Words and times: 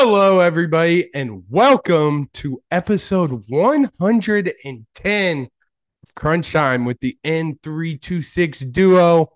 Hello, 0.00 0.38
everybody, 0.38 1.10
and 1.12 1.42
welcome 1.48 2.30
to 2.34 2.62
episode 2.70 3.42
110 3.48 5.42
of 5.42 6.14
Crunch 6.14 6.52
Time 6.52 6.84
with 6.84 7.00
the 7.00 7.18
N326 7.24 8.70
duo. 8.70 9.32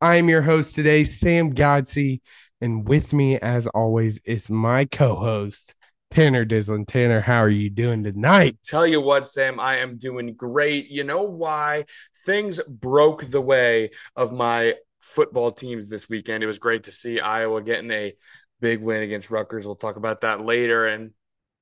I'm 0.00 0.28
your 0.28 0.42
host 0.42 0.76
today, 0.76 1.02
Sam 1.02 1.52
Godsey, 1.52 2.20
and 2.60 2.86
with 2.86 3.12
me, 3.12 3.40
as 3.40 3.66
always, 3.66 4.20
is 4.24 4.48
my 4.48 4.84
co 4.84 5.16
host, 5.16 5.74
Tanner 6.12 6.44
Dislin. 6.44 6.86
Tanner, 6.86 7.20
how 7.20 7.40
are 7.40 7.48
you 7.48 7.68
doing 7.68 8.04
tonight? 8.04 8.58
Tell 8.64 8.86
you 8.86 9.00
what, 9.00 9.26
Sam, 9.26 9.58
I 9.58 9.78
am 9.78 9.98
doing 9.98 10.34
great. 10.34 10.90
You 10.90 11.02
know 11.02 11.24
why? 11.24 11.86
Things 12.24 12.60
broke 12.68 13.26
the 13.26 13.40
way 13.40 13.90
of 14.14 14.32
my 14.32 14.74
football 15.00 15.50
teams 15.50 15.90
this 15.90 16.08
weekend. 16.08 16.44
It 16.44 16.46
was 16.46 16.60
great 16.60 16.84
to 16.84 16.92
see 16.92 17.18
Iowa 17.18 17.60
getting 17.62 17.90
a 17.90 18.14
big 18.60 18.80
win 18.80 19.02
against 19.02 19.30
Rutgers. 19.30 19.66
We'll 19.66 19.74
talk 19.74 19.96
about 19.96 20.22
that 20.22 20.40
later. 20.40 20.86
And 20.86 21.10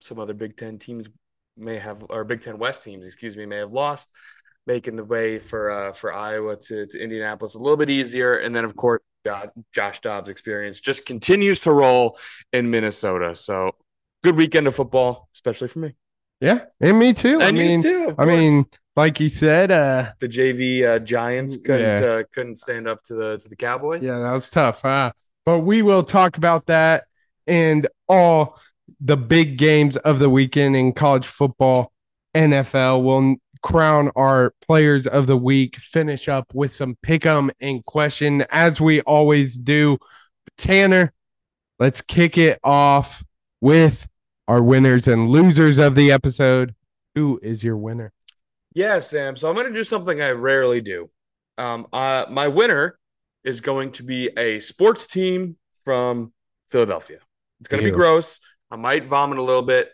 some 0.00 0.18
other 0.18 0.34
Big 0.34 0.56
Ten 0.56 0.78
teams 0.78 1.08
may 1.56 1.78
have, 1.78 2.04
or 2.10 2.24
Big 2.24 2.40
Ten 2.40 2.58
West 2.58 2.82
teams, 2.84 3.06
excuse 3.06 3.36
me, 3.36 3.46
may 3.46 3.56
have 3.58 3.72
lost, 3.72 4.10
making 4.66 4.96
the 4.96 5.04
way 5.04 5.38
for 5.38 5.70
uh, 5.70 5.92
for 5.92 6.12
Iowa 6.14 6.56
to, 6.56 6.86
to 6.86 6.98
Indianapolis 6.98 7.54
a 7.54 7.58
little 7.58 7.76
bit 7.76 7.90
easier. 7.90 8.36
And 8.38 8.54
then, 8.54 8.64
of 8.64 8.74
course, 8.76 9.00
Josh 9.72 10.00
Dobbs' 10.00 10.28
experience 10.28 10.80
just 10.80 11.06
continues 11.06 11.60
to 11.60 11.72
roll 11.72 12.18
in 12.52 12.70
Minnesota. 12.70 13.34
So 13.36 13.72
good 14.24 14.36
weekend 14.36 14.66
of 14.66 14.74
football, 14.74 15.28
especially 15.34 15.68
for 15.68 15.78
me. 15.80 15.94
Yeah, 16.40 16.64
and 16.80 16.98
me 16.98 17.12
too. 17.12 17.34
And 17.34 17.42
I 17.44 17.52
mean, 17.52 17.82
too, 17.82 18.14
I 18.18 18.24
mean, 18.24 18.64
like 18.96 19.20
you 19.20 19.28
said, 19.28 19.70
uh, 19.70 20.10
the 20.18 20.26
JV 20.28 20.82
uh, 20.84 20.98
Giants 20.98 21.56
couldn't 21.56 22.02
Yeah. 22.02 22.08
uh, 22.10 22.22
couldn't 22.32 22.58
stand 22.58 22.88
up 22.88 23.04
to 23.04 23.14
the 23.14 23.38
to 23.38 23.48
the 23.48 23.54
Cowboys. 23.54 24.04
yeah, 24.04 24.18
that 24.18 24.32
was 24.32 24.50
tough. 24.50 24.84
Uh, 24.84 25.12
but 25.44 25.60
we 25.60 25.82
will 25.82 26.02
talk 26.02 26.36
about 26.36 26.66
that 26.66 27.04
and 27.46 27.86
all 28.08 28.58
the 29.00 29.16
big 29.16 29.58
games 29.58 29.96
of 29.98 30.18
the 30.18 30.30
weekend 30.30 30.76
in 30.76 30.92
college 30.92 31.26
football, 31.26 31.92
NFL. 32.34 33.02
We'll 33.02 33.36
crown 33.62 34.10
our 34.16 34.52
players 34.66 35.06
of 35.06 35.26
the 35.26 35.36
week, 35.36 35.76
finish 35.76 36.28
up 36.28 36.52
with 36.54 36.70
some 36.70 36.96
pick 37.02 37.24
'em 37.24 37.50
and 37.60 37.84
question 37.84 38.44
as 38.50 38.80
we 38.80 39.00
always 39.02 39.56
do. 39.56 39.98
Tanner, 40.58 41.12
let's 41.78 42.00
kick 42.00 42.36
it 42.36 42.58
off 42.62 43.24
with 43.60 44.08
our 44.48 44.62
winners 44.62 45.06
and 45.08 45.30
losers 45.30 45.78
of 45.78 45.94
the 45.94 46.12
episode. 46.12 46.74
Who 47.14 47.38
is 47.42 47.62
your 47.62 47.76
winner? 47.76 48.12
Yeah, 48.74 48.98
Sam. 48.98 49.36
So 49.36 49.48
I'm 49.48 49.54
going 49.54 49.68
to 49.68 49.72
do 49.72 49.84
something 49.84 50.20
I 50.20 50.30
rarely 50.30 50.80
do. 50.80 51.10
Um, 51.58 51.86
uh, 51.92 52.26
my 52.30 52.48
winner 52.48 52.98
is 53.44 53.60
going 53.60 53.92
to 53.92 54.02
be 54.02 54.30
a 54.36 54.60
sports 54.60 55.06
team 55.06 55.56
from 55.84 56.32
Philadelphia. 56.68 57.18
It's 57.60 57.68
going 57.68 57.82
to 57.82 57.90
be 57.90 57.94
gross. 57.94 58.40
I 58.70 58.76
might 58.76 59.06
vomit 59.06 59.38
a 59.38 59.42
little 59.42 59.62
bit 59.62 59.90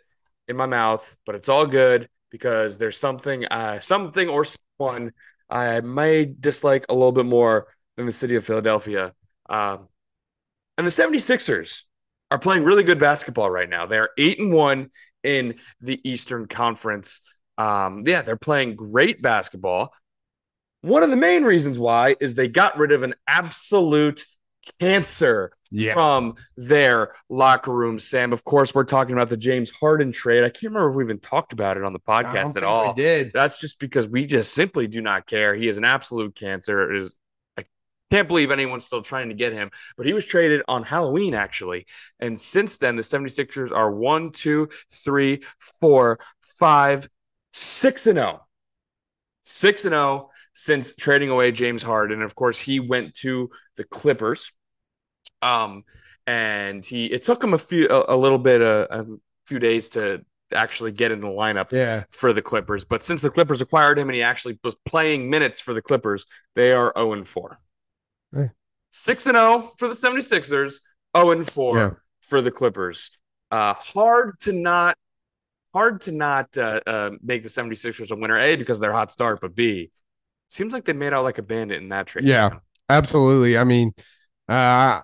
in 0.46 0.56
my 0.56 0.66
mouth, 0.66 1.16
but 1.26 1.34
it's 1.34 1.48
all 1.48 1.66
good 1.66 2.08
because 2.30 2.78
there's 2.78 2.96
something, 2.96 3.44
uh, 3.46 3.80
something 3.80 4.28
or 4.28 4.44
someone 4.44 5.12
I 5.50 5.80
may 5.80 6.24
dislike 6.24 6.86
a 6.88 6.94
little 6.94 7.12
bit 7.12 7.26
more 7.26 7.68
than 7.96 8.06
the 8.06 8.12
city 8.12 8.36
of 8.36 8.44
Philadelphia. 8.44 9.12
Um, 9.48 9.88
and 10.76 10.86
the 10.86 10.90
76ers 10.90 11.82
are 12.30 12.38
playing 12.38 12.64
really 12.64 12.82
good 12.82 12.98
basketball 12.98 13.50
right 13.50 13.68
now. 13.68 13.86
They're 13.86 14.10
eight 14.18 14.38
and 14.38 14.52
one 14.52 14.90
in 15.22 15.56
the 15.80 16.00
Eastern 16.08 16.46
Conference. 16.46 17.22
Um, 17.56 18.04
yeah, 18.06 18.22
they're 18.22 18.36
playing 18.36 18.76
great 18.76 19.20
basketball. 19.20 19.92
One 20.88 21.02
of 21.02 21.10
the 21.10 21.16
main 21.16 21.44
reasons 21.44 21.78
why 21.78 22.16
is 22.18 22.34
they 22.34 22.48
got 22.48 22.78
rid 22.78 22.92
of 22.92 23.02
an 23.02 23.14
absolute 23.26 24.24
cancer 24.80 25.52
from 25.92 26.36
their 26.56 27.14
locker 27.28 27.74
room. 27.74 27.98
Sam, 27.98 28.32
of 28.32 28.42
course, 28.42 28.74
we're 28.74 28.84
talking 28.84 29.12
about 29.12 29.28
the 29.28 29.36
James 29.36 29.70
Harden 29.70 30.12
trade. 30.12 30.44
I 30.44 30.48
can't 30.48 30.72
remember 30.72 30.88
if 30.88 30.96
we 30.96 31.04
even 31.04 31.18
talked 31.18 31.52
about 31.52 31.76
it 31.76 31.84
on 31.84 31.92
the 31.92 32.00
podcast 32.00 32.56
at 32.56 32.62
we 32.62 32.66
all. 32.66 32.94
did. 32.94 33.32
That's 33.34 33.60
just 33.60 33.78
because 33.80 34.08
we 34.08 34.24
just 34.24 34.54
simply 34.54 34.86
do 34.86 35.02
not 35.02 35.26
care. 35.26 35.54
He 35.54 35.68
is 35.68 35.76
an 35.76 35.84
absolute 35.84 36.34
cancer. 36.34 36.90
It 36.90 37.02
is 37.02 37.14
I 37.58 37.66
can't 38.10 38.26
believe 38.26 38.50
anyone's 38.50 38.86
still 38.86 39.02
trying 39.02 39.28
to 39.28 39.34
get 39.34 39.52
him, 39.52 39.70
but 39.98 40.06
he 40.06 40.14
was 40.14 40.24
traded 40.24 40.62
on 40.68 40.84
Halloween, 40.84 41.34
actually. 41.34 41.84
And 42.18 42.38
since 42.38 42.78
then, 42.78 42.96
the 42.96 43.02
76ers 43.02 43.72
are 43.72 43.90
one, 43.90 44.32
two, 44.32 44.70
three, 45.04 45.42
four, 45.82 46.18
five, 46.58 47.06
six 47.52 48.06
and 48.06 48.18
oh. 48.18 48.40
Six 49.42 49.84
and 49.84 49.94
oh 49.94 50.30
since 50.58 50.92
trading 50.96 51.30
away 51.30 51.52
James 51.52 51.84
Harden. 51.84 52.14
And 52.14 52.24
of 52.24 52.34
course, 52.34 52.58
he 52.58 52.80
went 52.80 53.14
to 53.16 53.48
the 53.76 53.84
Clippers. 53.84 54.50
Um, 55.40 55.84
and 56.26 56.84
he 56.84 57.06
it 57.06 57.22
took 57.22 57.42
him 57.42 57.54
a 57.54 57.58
few 57.58 57.88
a, 57.88 58.16
a 58.16 58.16
little 58.16 58.38
bit 58.38 58.60
uh, 58.60 58.88
a 58.90 59.04
few 59.46 59.60
days 59.60 59.90
to 59.90 60.24
actually 60.52 60.90
get 60.90 61.12
in 61.12 61.20
the 61.20 61.28
lineup 61.28 61.70
Yeah. 61.70 62.04
for 62.10 62.32
the 62.32 62.42
Clippers. 62.42 62.84
But 62.84 63.04
since 63.04 63.22
the 63.22 63.30
Clippers 63.30 63.60
acquired 63.60 63.98
him 64.00 64.08
and 64.08 64.16
he 64.16 64.22
actually 64.22 64.58
was 64.64 64.74
playing 64.84 65.30
minutes 65.30 65.60
for 65.60 65.74
the 65.74 65.80
Clippers, 65.82 66.26
they 66.56 66.72
are 66.72 66.92
0 66.98 67.12
and 67.12 67.26
4. 67.26 67.60
Hey. 68.34 68.50
6 68.90 69.26
and 69.26 69.36
0 69.36 69.62
for 69.78 69.86
the 69.86 69.94
76ers, 69.94 70.80
0 71.16 71.30
and 71.30 71.46
4 71.48 71.78
Yeah. 71.78 71.90
for 72.22 72.40
the 72.42 72.50
Clippers. 72.50 73.12
Uh, 73.52 73.74
hard 73.74 74.40
to 74.40 74.52
not 74.52 74.96
hard 75.72 76.00
to 76.02 76.12
not 76.12 76.56
uh, 76.58 76.80
uh, 76.86 77.10
make 77.22 77.42
the 77.44 77.48
76ers 77.48 78.10
a 78.10 78.16
winner, 78.16 78.38
A, 78.38 78.56
because 78.56 78.80
they're 78.80 78.92
hot 78.92 79.12
start, 79.12 79.40
but 79.40 79.54
B, 79.54 79.90
seems 80.48 80.72
like 80.72 80.84
they 80.84 80.92
made 80.92 81.12
out 81.12 81.24
like 81.24 81.38
a 81.38 81.42
bandit 81.42 81.80
in 81.80 81.88
that 81.90 82.06
trade. 82.06 82.24
Yeah. 82.26 82.48
Sam. 82.50 82.60
Absolutely. 82.88 83.58
I 83.58 83.64
mean, 83.64 83.94
uh, 84.48 85.00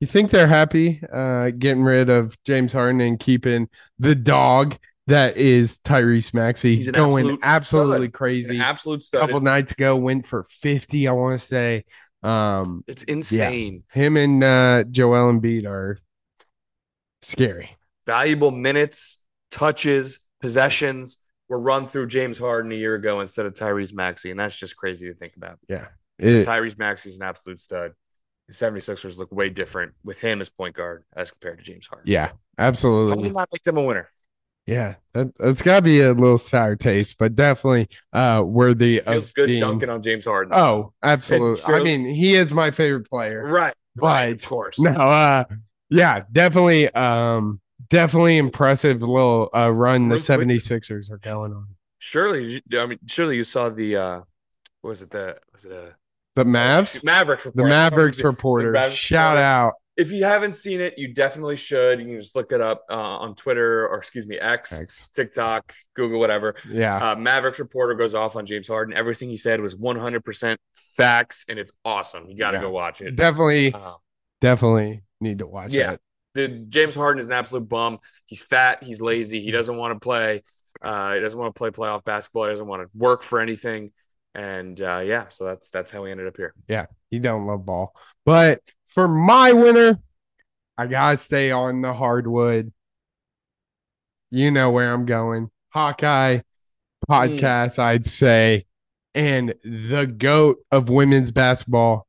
you 0.00 0.06
think 0.06 0.30
they're 0.30 0.46
happy 0.48 1.00
uh, 1.12 1.50
getting 1.50 1.82
rid 1.84 2.08
of 2.10 2.36
James 2.44 2.72
Harden 2.72 3.00
and 3.00 3.18
keeping 3.18 3.68
the 3.98 4.14
dog 4.14 4.76
that 5.06 5.36
is 5.38 5.78
Tyrese 5.78 6.34
Maxey 6.34 6.76
He's 6.76 6.88
an 6.88 6.94
going 6.94 7.24
absolute 7.24 7.40
absolutely 7.44 8.06
stud. 8.08 8.12
crazy. 8.12 8.56
An 8.56 8.60
absolute 8.62 9.02
A 9.14 9.18
couple 9.18 9.36
It's- 9.36 9.42
nights 9.42 9.72
ago 9.72 9.96
went 9.96 10.26
for 10.26 10.44
50, 10.44 11.08
I 11.08 11.12
want 11.12 11.40
to 11.40 11.44
say. 11.46 11.84
Um, 12.22 12.84
It's 12.86 13.04
insane. 13.04 13.84
him 13.92 14.16
and 14.16 14.42
uh, 14.44 14.84
Joel 14.90 15.32
Embiid 15.32 15.64
are 15.66 15.98
scary. 17.22 17.76
Valuable 18.06 18.50
minutes, 18.50 19.18
touches, 19.50 20.20
possessions 20.40 21.18
were 21.48 21.58
run 21.58 21.86
through 21.86 22.06
James 22.06 22.38
Harden 22.38 22.72
a 22.72 22.74
year 22.74 22.94
ago 22.94 23.20
instead 23.20 23.46
of 23.46 23.54
Tyrese 23.54 23.94
Maxey. 23.94 24.30
And 24.30 24.38
that's 24.40 24.56
just 24.56 24.76
crazy 24.76 25.06
to 25.08 25.14
think 25.14 25.34
about. 25.36 25.58
Yeah. 25.68 25.86
Because 26.16 26.42
It- 26.42 26.48
Tyrese 26.48 26.78
Maxey's 26.78 27.16
an 27.16 27.22
absolute 27.22 27.58
stud. 27.58 27.92
The 28.48 28.54
76ers 28.54 29.18
look 29.18 29.30
way 29.30 29.50
different 29.50 29.92
with 30.04 30.20
him 30.20 30.40
as 30.40 30.48
point 30.48 30.74
guard 30.74 31.04
as 31.14 31.30
compared 31.30 31.58
to 31.58 31.64
James 31.64 31.86
Harden. 31.86 32.10
yeah, 32.10 32.28
So, 32.28 32.32
how 32.58 32.64
absolutely. 32.64 33.30
not 33.30 33.48
make 33.52 33.62
them 33.64 33.76
a 33.76 33.82
winner? 33.82 34.08
Yeah, 34.66 34.94
that, 35.14 35.32
that's 35.38 35.62
got 35.62 35.76
to 35.76 35.82
be 35.82 36.00
a 36.00 36.12
little 36.12 36.38
sour 36.38 36.76
taste, 36.76 37.16
but 37.18 37.34
definitely 37.34 37.88
uh, 38.12 38.42
worthy 38.44 39.00
Feels 39.00 39.28
of 39.28 39.34
good 39.34 39.46
being. 39.48 39.60
dunking 39.60 39.88
on 39.90 40.02
James 40.02 40.24
Harden. 40.26 40.52
Oh, 40.54 40.92
absolutely. 41.02 41.74
I 41.74 41.82
mean, 41.82 42.06
he 42.06 42.34
is 42.34 42.52
my 42.52 42.70
favorite 42.70 43.08
player. 43.08 43.42
right. 43.44 43.74
But 43.96 44.06
right, 44.06 44.34
of 44.34 44.46
course. 44.48 44.78
No, 44.78 44.90
uh, 44.92 45.44
yeah, 45.90 46.22
definitely, 46.30 46.88
um, 46.94 47.60
definitely 47.90 48.36
impressive 48.38 49.00
little 49.02 49.48
uh, 49.54 49.70
run 49.72 50.08
the 50.08 50.16
Real 50.16 50.24
quick. 50.24 50.62
76ers 50.62 51.10
are 51.10 51.18
going 51.18 51.52
on. 51.52 51.66
Surely, 51.98 52.62
I 52.74 52.86
mean, 52.86 52.98
surely 53.06 53.36
you 53.36 53.44
saw 53.44 53.68
the, 53.68 53.96
uh, 53.96 54.20
what 54.82 54.90
was 54.90 55.02
it 55.02 55.10
the, 55.10 55.36
was 55.52 55.64
it 55.64 55.72
a 55.72 55.94
The 56.36 56.44
Mavs, 56.44 57.02
Mavericks 57.02 57.44
the? 57.44 57.64
Mavericks 57.64 58.18
The- 58.18 58.28
reporter, 58.28 58.70
Mavericks 58.72 58.94
shout 58.96 59.32
reporter. 59.36 59.42
out. 59.44 59.72
If 59.96 60.12
you 60.12 60.22
haven't 60.22 60.52
seen 60.52 60.80
it, 60.80 60.94
you 60.96 61.12
definitely 61.12 61.56
should. 61.56 61.98
You 61.98 62.06
can 62.06 62.18
just 62.18 62.36
look 62.36 62.52
it 62.52 62.60
up 62.60 62.84
uh, 62.88 62.94
on 62.94 63.34
Twitter 63.34 63.88
or 63.88 63.96
excuse 63.96 64.28
me, 64.28 64.38
X, 64.38 64.76
Thanks. 64.78 65.08
TikTok, 65.12 65.72
Google, 65.94 66.20
whatever. 66.20 66.54
Yeah, 66.70 67.10
Uh, 67.10 67.16
Mavericks 67.16 67.58
reporter 67.58 67.94
goes 67.94 68.14
off 68.14 68.36
on 68.36 68.46
James 68.46 68.68
Harden. 68.68 68.94
Everything 68.94 69.28
he 69.28 69.36
said 69.36 69.60
was 69.60 69.74
100% 69.74 70.56
facts, 70.76 71.46
and 71.48 71.58
it's 71.58 71.72
awesome. 71.84 72.28
You 72.28 72.36
got 72.38 72.52
to 72.52 72.58
Yeah. 72.58 72.62
go 72.62 72.70
watch 72.70 73.00
it. 73.00 73.16
definitely, 73.16 73.74
Uh, 73.74 73.94
definitely 74.40 75.02
need 75.20 75.40
to 75.40 75.48
watch 75.48 75.72
Yeah. 75.72 75.94
it. 75.94 76.00
The 76.34 76.48
James 76.48 76.94
Harden 76.94 77.20
is 77.20 77.26
an 77.26 77.32
absolute 77.32 77.68
bum. 77.68 77.98
He's 78.26 78.42
fat. 78.42 78.82
He's 78.82 79.00
lazy. 79.00 79.40
He 79.40 79.50
doesn't 79.50 79.76
want 79.76 79.94
to 79.94 80.00
play. 80.00 80.42
Uh, 80.80 81.14
he 81.14 81.20
doesn't 81.20 81.38
want 81.38 81.54
to 81.54 81.58
play 81.58 81.70
playoff 81.70 82.04
basketball. 82.04 82.44
He 82.44 82.50
doesn't 82.50 82.66
want 82.66 82.82
to 82.82 82.88
work 82.94 83.22
for 83.22 83.40
anything. 83.40 83.92
And 84.34 84.80
uh, 84.80 85.02
yeah, 85.04 85.28
so 85.28 85.44
that's 85.44 85.70
that's 85.70 85.90
how 85.90 86.02
we 86.02 86.10
ended 86.10 86.28
up 86.28 86.36
here. 86.36 86.54
Yeah, 86.68 86.86
he 87.10 87.18
don't 87.18 87.46
love 87.46 87.66
ball. 87.66 87.94
But 88.24 88.60
for 88.86 89.08
my 89.08 89.52
winner, 89.52 89.98
I 90.76 90.86
gotta 90.86 91.16
stay 91.16 91.50
on 91.50 91.80
the 91.80 91.92
hardwood. 91.92 92.72
You 94.30 94.50
know 94.50 94.70
where 94.70 94.92
I'm 94.92 95.06
going. 95.06 95.50
Hawkeye 95.70 96.40
podcast, 97.08 97.78
I'd 97.78 98.06
say. 98.06 98.66
And 99.14 99.54
the 99.64 100.06
GOAT 100.06 100.58
of 100.70 100.88
women's 100.88 101.30
basketball, 101.30 102.06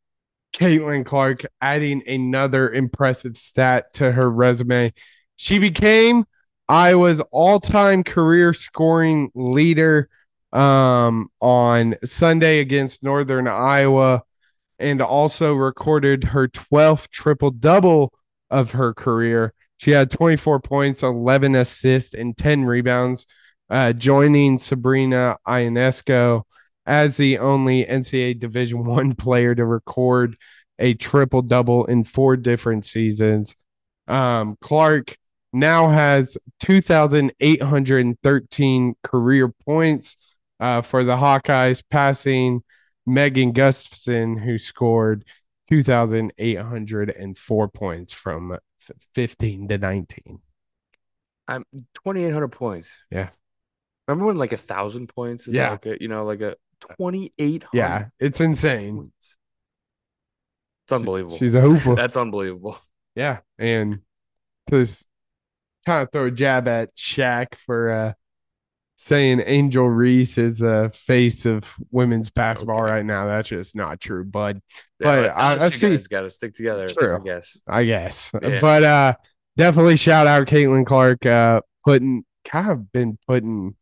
Caitlin 0.54 1.06
Clark, 1.06 1.46
adding 1.62 2.02
another 2.08 2.72
impressive 2.72 3.38
stat 3.38 3.94
to 3.96 4.12
her 4.12 4.30
resume. 4.30 4.94
She 5.36 5.60
became 5.60 6.26
Iowa's 6.68 7.22
all-time 7.32 8.04
career 8.04 8.54
scoring 8.54 9.32
leader 9.34 10.10
um, 10.52 11.30
on 11.40 11.96
Sunday 12.04 12.60
against 12.60 13.04
Northern 13.04 13.48
Iowa 13.48 14.24
and 14.80 15.02
also 15.02 15.54
recorded 15.54 16.26
her 16.26 16.48
12th 16.48 17.10
triple 17.10 17.52
double 17.52 18.14
of 18.50 18.72
her 18.72 18.94
career. 18.94 19.54
She 19.78 19.92
had 19.92 20.12
24 20.12 20.60
points, 20.62 21.04
11 21.04 21.56
assists, 21.56 22.14
and 22.14 22.36
10 22.36 22.66
rebounds, 22.66 23.26
uh, 23.70 23.94
joining 23.94 24.58
Sabrina 24.58 25.38
Ionescu 25.48 26.44
as 26.90 27.16
the 27.18 27.38
only 27.38 27.86
NCAA 27.86 28.40
Division 28.40 28.84
One 28.84 29.14
player 29.16 29.54
to 29.54 29.64
record 29.64 30.36
a 30.80 30.96
triple 30.96 31.44
double 31.44 31.86
in 31.86 32.04
four 32.04 32.36
different 32.36 32.84
seasons. 32.84 33.56
Um, 34.08 34.58
Clark 34.60 35.16
now 35.54 35.90
has 35.90 36.36
2,813 36.62 38.96
career 39.04 39.50
points 39.50 40.18
uh, 40.60 40.82
for 40.82 41.04
the 41.04 41.18
Hawkeyes, 41.18 41.84
passing 41.92 42.64
Megan 43.06 43.52
Gustafson, 43.52 44.38
who 44.38 44.58
scored 44.58 45.26
2,804 45.70 47.68
points 47.70 48.12
from 48.12 48.58
15 49.14 49.68
to 49.68 49.78
19. 49.78 50.40
I'm 51.48 51.64
2,800 51.74 52.48
points. 52.48 52.98
Yeah. 53.12 53.30
Remember 54.08 54.26
when 54.26 54.38
like 54.38 54.54
a 54.54 54.58
thousand 54.58 55.08
points 55.08 55.48
is 55.48 55.54
Yeah. 55.54 55.70
like 55.72 55.86
a, 55.86 56.02
you 56.02 56.08
know, 56.08 56.26
like 56.26 56.42
a 56.42 56.56
2,800 56.82 57.68
Yeah, 57.74 58.06
it's 58.20 58.42
insane. 58.42 58.96
points. 58.98 59.36
It's 60.86 60.94
unbelievable. 60.94 61.38
She's 61.38 61.56
a 61.56 61.62
hooper. 61.62 61.96
That's 61.96 62.18
unbelievable. 62.18 62.78
Yeah, 63.16 63.40
and 63.58 64.00
just 64.70 65.06
kind 65.86 66.04
of 66.04 66.12
throw 66.12 66.26
a 66.26 66.32
jab 66.32 66.68
at 66.68 66.96
Shaq 66.96 67.56
for 67.66 67.90
uh, 67.92 68.14
saying 68.98 69.42
Angel 69.46 69.88
Reese 69.90 70.38
is 70.38 70.60
the 70.60 70.92
face 70.94 71.46
of 71.46 71.72
women's 71.92 72.30
basketball 72.30 72.84
Okay. 72.84 72.92
right 72.92 73.06
now. 73.06 73.26
That's 73.28 73.50
just 73.50 73.76
not 73.76 74.00
true, 74.00 74.24
bud. 74.24 74.62
Yeah, 75.00 75.06
But 75.06 75.30
I- 75.32 75.56
I 75.56 75.66
you 75.66 75.72
see- 75.72 75.90
guys 75.92 76.08
got 76.08 76.22
to 76.22 76.32
stick 76.32 76.54
together. 76.56 76.88
True. 76.90 77.18
I 77.18 77.20
guess. 77.20 77.58
I 77.68 77.84
guess. 77.84 78.32
Yeah. 78.42 78.60
But 78.62 78.84
uh, 78.84 79.14
definitely 79.58 79.98
shout 79.98 80.28
out 80.28 80.48
Caitlin 80.48 80.86
Clark, 80.86 81.26
uh, 81.26 81.62
putting 81.86 82.24
kind 82.46 82.72
of 82.72 82.92
been 82.92 83.18
putting 83.28 83.76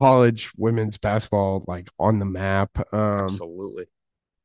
college 0.00 0.52
women's 0.56 0.98
basketball 0.98 1.64
like 1.66 1.88
on 1.98 2.18
the 2.18 2.24
map. 2.24 2.70
Um, 2.92 3.24
Absolutely. 3.24 3.86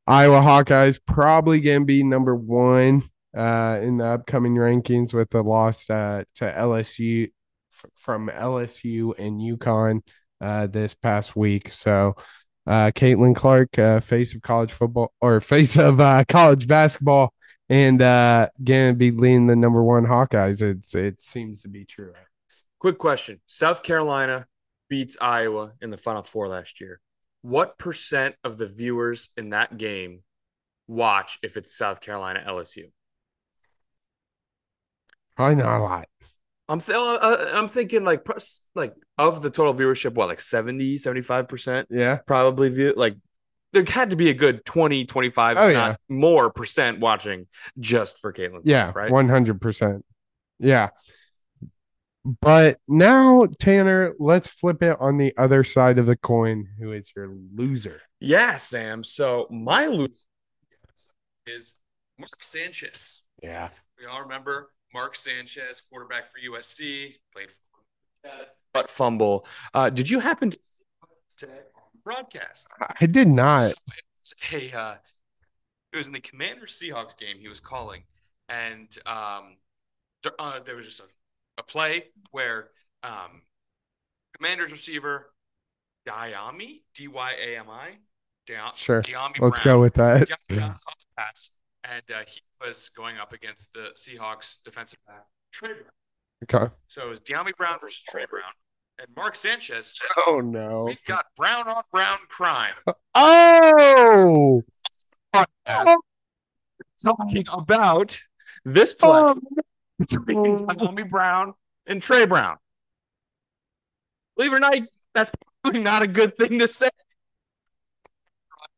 Iowa 0.06 0.40
Hawkeyes 0.40 0.98
probably 1.06 1.60
gonna 1.60 1.84
be 1.84 2.02
number 2.02 2.34
one 2.34 3.04
uh, 3.36 3.78
in 3.80 3.98
the 3.98 4.06
upcoming 4.06 4.54
rankings 4.54 5.14
with 5.14 5.30
the 5.30 5.42
loss 5.42 5.88
uh, 5.88 6.24
to 6.36 6.44
LSU 6.44 7.30
f- 7.72 7.90
from 7.96 8.28
LSU 8.28 9.12
and 9.18 9.40
UConn 9.40 10.02
uh, 10.40 10.66
this 10.66 10.94
past 10.94 11.36
week. 11.36 11.72
So, 11.72 12.16
uh, 12.66 12.90
Caitlin 12.94 13.34
Clark, 13.34 13.78
uh, 13.78 14.00
face 14.00 14.34
of 14.34 14.42
college 14.42 14.72
football 14.72 15.12
or 15.20 15.40
face 15.40 15.76
of 15.78 16.00
uh, 16.00 16.24
college 16.28 16.66
basketball, 16.66 17.32
and 17.68 18.02
uh, 18.02 18.48
gonna 18.62 18.94
be 18.94 19.12
leading 19.12 19.46
the 19.46 19.56
number 19.56 19.82
one 19.82 20.04
Hawkeyes. 20.04 20.62
It's 20.62 20.94
it 20.94 21.22
seems 21.22 21.62
to 21.62 21.68
be 21.68 21.84
true. 21.84 22.12
Quick 22.80 22.98
question. 22.98 23.40
South 23.46 23.84
Carolina 23.84 24.46
beats 24.92 25.16
Iowa 25.18 25.72
in 25.80 25.88
the 25.88 25.96
Final 25.96 26.22
Four 26.22 26.48
last 26.48 26.78
year. 26.78 27.00
What 27.40 27.78
percent 27.78 28.34
of 28.44 28.58
the 28.58 28.66
viewers 28.66 29.30
in 29.38 29.48
that 29.50 29.78
game 29.78 30.20
watch 30.86 31.38
if 31.42 31.56
it's 31.56 31.74
South 31.74 32.02
Carolina 32.02 32.44
LSU? 32.46 32.90
Probably 35.34 35.56
not 35.56 35.80
a 35.80 35.82
lot. 35.82 36.08
I'm 36.68 36.78
th- 36.78 36.94
uh, 36.94 37.50
I'm 37.54 37.68
thinking 37.68 38.04
like 38.04 38.26
like 38.74 38.94
of 39.16 39.40
the 39.40 39.48
total 39.48 39.72
viewership, 39.72 40.12
what 40.12 40.28
like 40.28 40.42
70, 40.42 40.98
75% 40.98 41.86
Yeah. 41.88 42.16
probably 42.26 42.68
view 42.68 42.92
like 42.94 43.16
there 43.72 43.84
had 43.88 44.10
to 44.10 44.16
be 44.16 44.28
a 44.28 44.34
good 44.34 44.62
20, 44.66 45.06
25, 45.06 45.56
Oh, 45.56 45.68
if 45.68 45.72
yeah. 45.72 45.78
not 45.78 46.00
more 46.10 46.52
percent 46.52 47.00
watching 47.00 47.46
just 47.80 48.18
for 48.18 48.30
Caitlin. 48.34 48.60
Yeah, 48.64 48.92
right? 48.94 49.10
one 49.10 49.30
hundred 49.30 49.58
percent. 49.62 50.04
Yeah. 50.58 50.90
But 52.24 52.78
now, 52.86 53.46
Tanner, 53.58 54.14
let's 54.18 54.46
flip 54.46 54.82
it 54.82 54.96
on 55.00 55.16
the 55.16 55.34
other 55.36 55.64
side 55.64 55.98
of 55.98 56.06
the 56.06 56.16
coin. 56.16 56.68
Who 56.78 56.92
is 56.92 57.10
your 57.16 57.34
loser? 57.54 58.00
Yeah, 58.20 58.56
Sam. 58.56 59.02
So 59.02 59.48
my 59.50 59.86
loser 59.86 60.12
is 61.46 61.76
Mark 62.18 62.42
Sanchez. 62.42 63.22
Yeah. 63.42 63.70
We 63.98 64.06
all 64.06 64.22
remember 64.22 64.70
Mark 64.94 65.16
Sanchez, 65.16 65.80
quarterback 65.80 66.26
for 66.26 66.38
USC, 66.38 67.14
played 67.32 67.50
for 67.50 67.72
but 68.72 68.88
fumble. 68.88 69.46
Uh, 69.74 69.90
did 69.90 70.08
you 70.08 70.20
happen 70.20 70.50
to 70.50 70.58
today 71.36 71.60
broadcast? 72.04 72.68
I 73.00 73.06
did 73.06 73.28
not. 73.28 73.64
So 73.64 73.74
it 73.96 74.04
was 74.16 74.72
a 74.72 74.78
uh, 74.78 74.94
it 75.92 75.96
was 75.96 76.06
in 76.06 76.12
the 76.12 76.20
Commander 76.20 76.66
Seahawks 76.66 77.16
game 77.16 77.38
he 77.38 77.48
was 77.48 77.60
calling, 77.60 78.04
and 78.48 78.88
um, 79.06 79.56
uh, 80.38 80.60
there 80.60 80.76
was 80.76 80.86
just 80.86 81.00
a, 81.00 81.04
a 81.62 81.64
play 81.72 82.04
where 82.30 82.70
um, 83.02 83.42
Commander's 84.36 84.72
receiver 84.72 85.32
Dyami 86.08 86.82
D 86.94 87.08
Y 87.08 87.32
A 87.40 87.58
M 87.58 87.66
I 87.70 87.98
Dia- 88.46 88.72
Sure. 88.76 89.02
Dyami 89.02 89.38
Let's 89.40 89.60
Brown. 89.60 89.76
go 89.76 89.80
with 89.80 89.94
that. 89.94 90.28
Dyami 90.50 90.76
pass, 91.16 91.52
and 91.84 92.02
uh, 92.14 92.20
he 92.26 92.40
was 92.66 92.88
going 92.96 93.18
up 93.18 93.32
against 93.32 93.72
the 93.72 93.92
Seahawks 93.94 94.56
defensive 94.64 94.98
back 95.06 95.24
Tre 95.52 95.68
Brown. 95.70 95.84
Okay. 96.44 96.72
So 96.88 97.06
it 97.06 97.08
was 97.08 97.20
Dyami 97.20 97.54
Brown 97.56 97.78
versus 97.80 98.02
Tre 98.10 98.24
Brown, 98.28 98.52
and 98.98 99.08
Mark 99.16 99.36
Sanchez. 99.36 99.98
Oh 100.26 100.40
no. 100.44 100.84
We've 100.86 101.04
got 101.04 101.26
brown 101.36 101.68
on 101.68 101.82
brown 101.92 102.18
crime. 102.28 102.74
Oh. 103.14 104.62
talking 107.02 107.44
about 107.52 108.18
this 108.64 108.92
play 108.94 109.08
Oh, 109.10 109.34
between 110.26 110.58
Tommy 110.58 111.02
Brown 111.04 111.54
and 111.86 112.00
Tre 112.00 112.26
Brown. 112.26 112.56
Believe 114.36 114.52
it 114.52 114.56
or 114.56 114.60
not, 114.60 114.74
that's 115.14 115.30
probably 115.62 115.82
not 115.82 116.02
a 116.02 116.06
good 116.06 116.36
thing 116.36 116.58
to 116.58 116.68
say. 116.68 116.88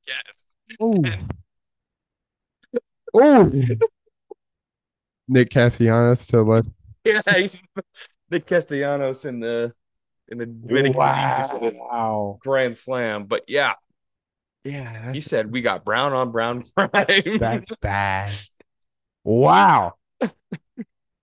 Yes. 0.07 0.45
oh. 0.81 1.03
Oh. 3.15 3.51
Nick 5.29 5.51
Castellanos 5.51 6.27
to 6.27 6.43
left. 6.43 6.69
Yeah, 7.05 7.23
he's- 7.35 7.61
Nick 8.31 8.47
Castellanos 8.47 9.25
in 9.25 9.41
the 9.41 9.73
in 10.29 10.39
the 10.39 10.47
Dominican 10.47 11.01
League 11.01 11.73
the 11.75 11.79
Wow. 11.79 12.39
Grand 12.43 12.77
Slam. 12.77 13.27
But 13.27 13.45
yeah, 13.47 13.75
Yeah. 14.65 15.13
he 15.13 15.21
said 15.21 15.53
we 15.53 15.61
got 15.61 15.85
brown 15.85 16.13
on 16.13 16.33
brown 16.33 16.63
crime. 16.77 16.91
That's 17.39 17.71
bad. 17.77 18.33
Wow. 19.23 19.95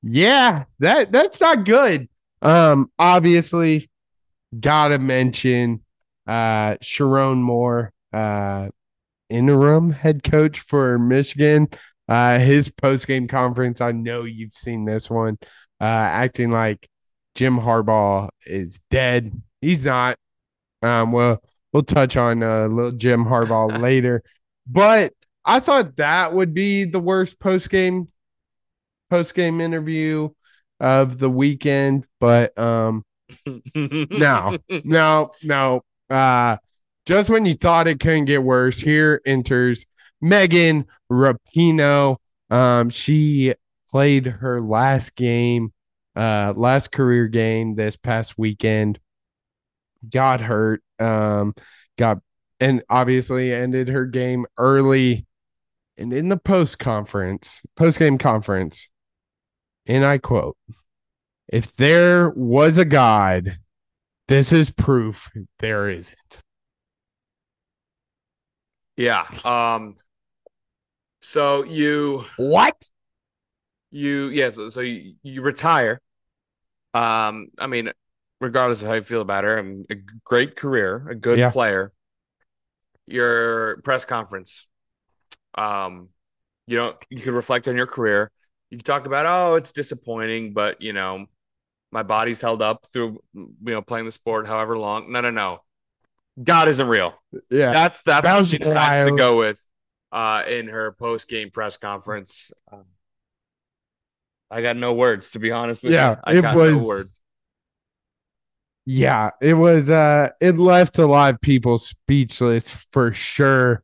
Yeah, 0.03 0.65
that 0.79 1.11
that's 1.11 1.39
not 1.41 1.65
good. 1.65 2.09
Um, 2.41 2.91
obviously, 2.97 3.89
gotta 4.59 4.99
mention 4.99 5.81
uh 6.27 6.75
Sherrone 6.77 7.39
Moore, 7.41 7.91
uh 8.13 8.69
interim 9.29 9.91
head 9.91 10.23
coach 10.23 10.59
for 10.59 10.99
Michigan. 10.99 11.69
Uh 12.07 12.39
his 12.39 12.69
post-game 12.69 13.27
conference. 13.27 13.81
I 13.81 13.91
know 13.91 14.23
you've 14.23 14.53
seen 14.53 14.85
this 14.85 15.09
one. 15.09 15.37
Uh 15.79 15.85
acting 15.85 16.51
like 16.51 16.89
Jim 17.35 17.57
Harbaugh 17.59 18.29
is 18.45 18.79
dead. 18.89 19.31
He's 19.61 19.85
not. 19.85 20.17
Um, 20.81 21.11
well, 21.11 21.41
we'll 21.73 21.83
touch 21.83 22.17
on 22.17 22.43
uh 22.43 22.67
little 22.67 22.91
Jim 22.91 23.25
Harbaugh 23.25 23.79
later. 23.81 24.23
But 24.67 25.13
I 25.45 25.59
thought 25.59 25.97
that 25.97 26.33
would 26.33 26.53
be 26.53 26.85
the 26.85 26.99
worst 26.99 27.39
post 27.39 27.69
game 27.69 28.07
post 29.11 29.35
game 29.35 29.61
interview 29.61 30.29
of 30.79 31.19
the 31.19 31.29
weekend, 31.29 32.07
but 32.19 32.57
um 32.57 33.05
no, 33.75 34.57
no, 34.83 35.31
no. 35.43 35.81
Uh 36.09 36.57
just 37.05 37.29
when 37.29 37.45
you 37.45 37.53
thought 37.53 37.87
it 37.87 37.99
couldn't 37.99 38.25
get 38.25 38.43
worse, 38.43 38.79
here 38.79 39.21
enters 39.25 39.85
Megan 40.21 40.85
Rapinoe. 41.11 42.17
Um, 42.49 42.89
she 42.89 43.55
played 43.89 44.27
her 44.27 44.61
last 44.61 45.15
game, 45.15 45.73
uh, 46.15 46.53
last 46.55 46.91
career 46.91 47.27
game 47.27 47.75
this 47.75 47.95
past 47.95 48.37
weekend. 48.37 48.99
Got 50.09 50.41
hurt. 50.41 50.83
Um, 50.99 51.53
got 51.97 52.19
and 52.59 52.83
obviously 52.89 53.53
ended 53.53 53.87
her 53.87 54.05
game 54.05 54.45
early 54.57 55.25
and 55.97 56.13
in 56.13 56.29
the 56.29 56.37
post 56.37 56.79
conference, 56.79 57.61
post 57.75 57.99
game 57.99 58.17
conference, 58.17 58.89
and 59.91 60.05
I 60.05 60.17
quote, 60.19 60.55
if 61.49 61.75
there 61.75 62.29
was 62.29 62.77
a 62.77 62.85
God, 62.85 63.57
this 64.29 64.53
is 64.53 64.69
proof 64.71 65.29
there 65.59 65.89
isn't. 65.89 66.41
yeah. 68.95 69.25
Um. 69.43 69.95
So 71.21 71.63
you 71.65 72.25
What? 72.37 72.75
you 73.91 74.29
yeah. 74.29 74.49
So, 74.51 74.69
so 74.69 74.81
you, 74.81 75.15
you 75.23 75.41
retire. 75.41 75.99
Um. 76.93 77.47
I 77.59 77.67
mean, 77.67 77.91
regardless 78.39 78.81
of 78.81 78.87
how 78.87 78.93
you 78.95 79.03
feel 79.03 79.21
about 79.21 79.43
her, 79.43 79.57
I 79.59 79.61
mean, 79.61 79.85
a 79.89 79.95
great 80.23 80.55
career, 80.55 81.05
a 81.09 81.15
good 81.15 81.39
Yeah. 81.39 81.51
player. 81.51 81.91
Your 83.07 83.81
press 83.83 84.05
conference. 84.05 84.67
Um. 85.55 86.09
You 86.67 86.77
know, 86.77 86.93
you 87.09 87.19
could 87.21 87.33
reflect 87.33 87.67
on 87.67 87.75
your 87.75 87.87
career. 87.87 88.31
You 88.71 88.79
can 88.79 88.85
talk 88.85 89.07
about, 89.07 89.27
oh, 89.27 89.57
it's 89.57 89.73
disappointing, 89.73 90.53
but 90.53 90.81
you 90.81 90.93
know, 90.93 91.27
my 91.91 92.03
body's 92.03 92.41
held 92.41 92.61
up 92.61 92.87
through 92.93 93.23
you 93.35 93.55
know 93.63 93.81
playing 93.83 94.05
the 94.05 94.11
sport 94.11 94.47
however 94.47 94.77
long. 94.77 95.11
No, 95.11 95.21
no, 95.21 95.31
no. 95.31 95.61
God 96.43 96.67
isn't 96.69 96.87
real. 96.87 97.15
Yeah. 97.49 97.71
That's 97.73 98.01
that's 98.01 98.23
That 98.23 98.33
what 98.33 98.45
she 98.45 98.57
decides 98.57 99.03
to 99.03 99.11
go 99.11 99.37
with 99.37 99.65
uh 100.11 100.43
in 100.47 100.67
her 100.67 100.91
post 100.93 101.27
game 101.29 101.51
press 101.51 101.77
conference. 101.77 102.51
Um, 102.71 102.85
I 104.49 104.61
got 104.61 104.75
no 104.77 104.93
words 104.93 105.31
to 105.31 105.39
be 105.39 105.51
honest 105.51 105.83
with 105.83 105.93
Yeah, 105.93 105.99
you. 105.99 106.17
I 106.23 106.35
it 106.37 106.41
got 106.41 106.57
was 106.57 106.73
no 106.73 106.85
words. 106.85 107.21
Yeah, 108.85 109.31
it 109.41 109.53
was 109.53 109.89
uh 109.89 110.29
it 110.41 110.57
left 110.57 110.97
a 110.97 111.05
lot 111.05 111.33
of 111.35 111.41
people 111.41 111.77
speechless 111.77 112.69
for 112.69 113.13
sure. 113.13 113.83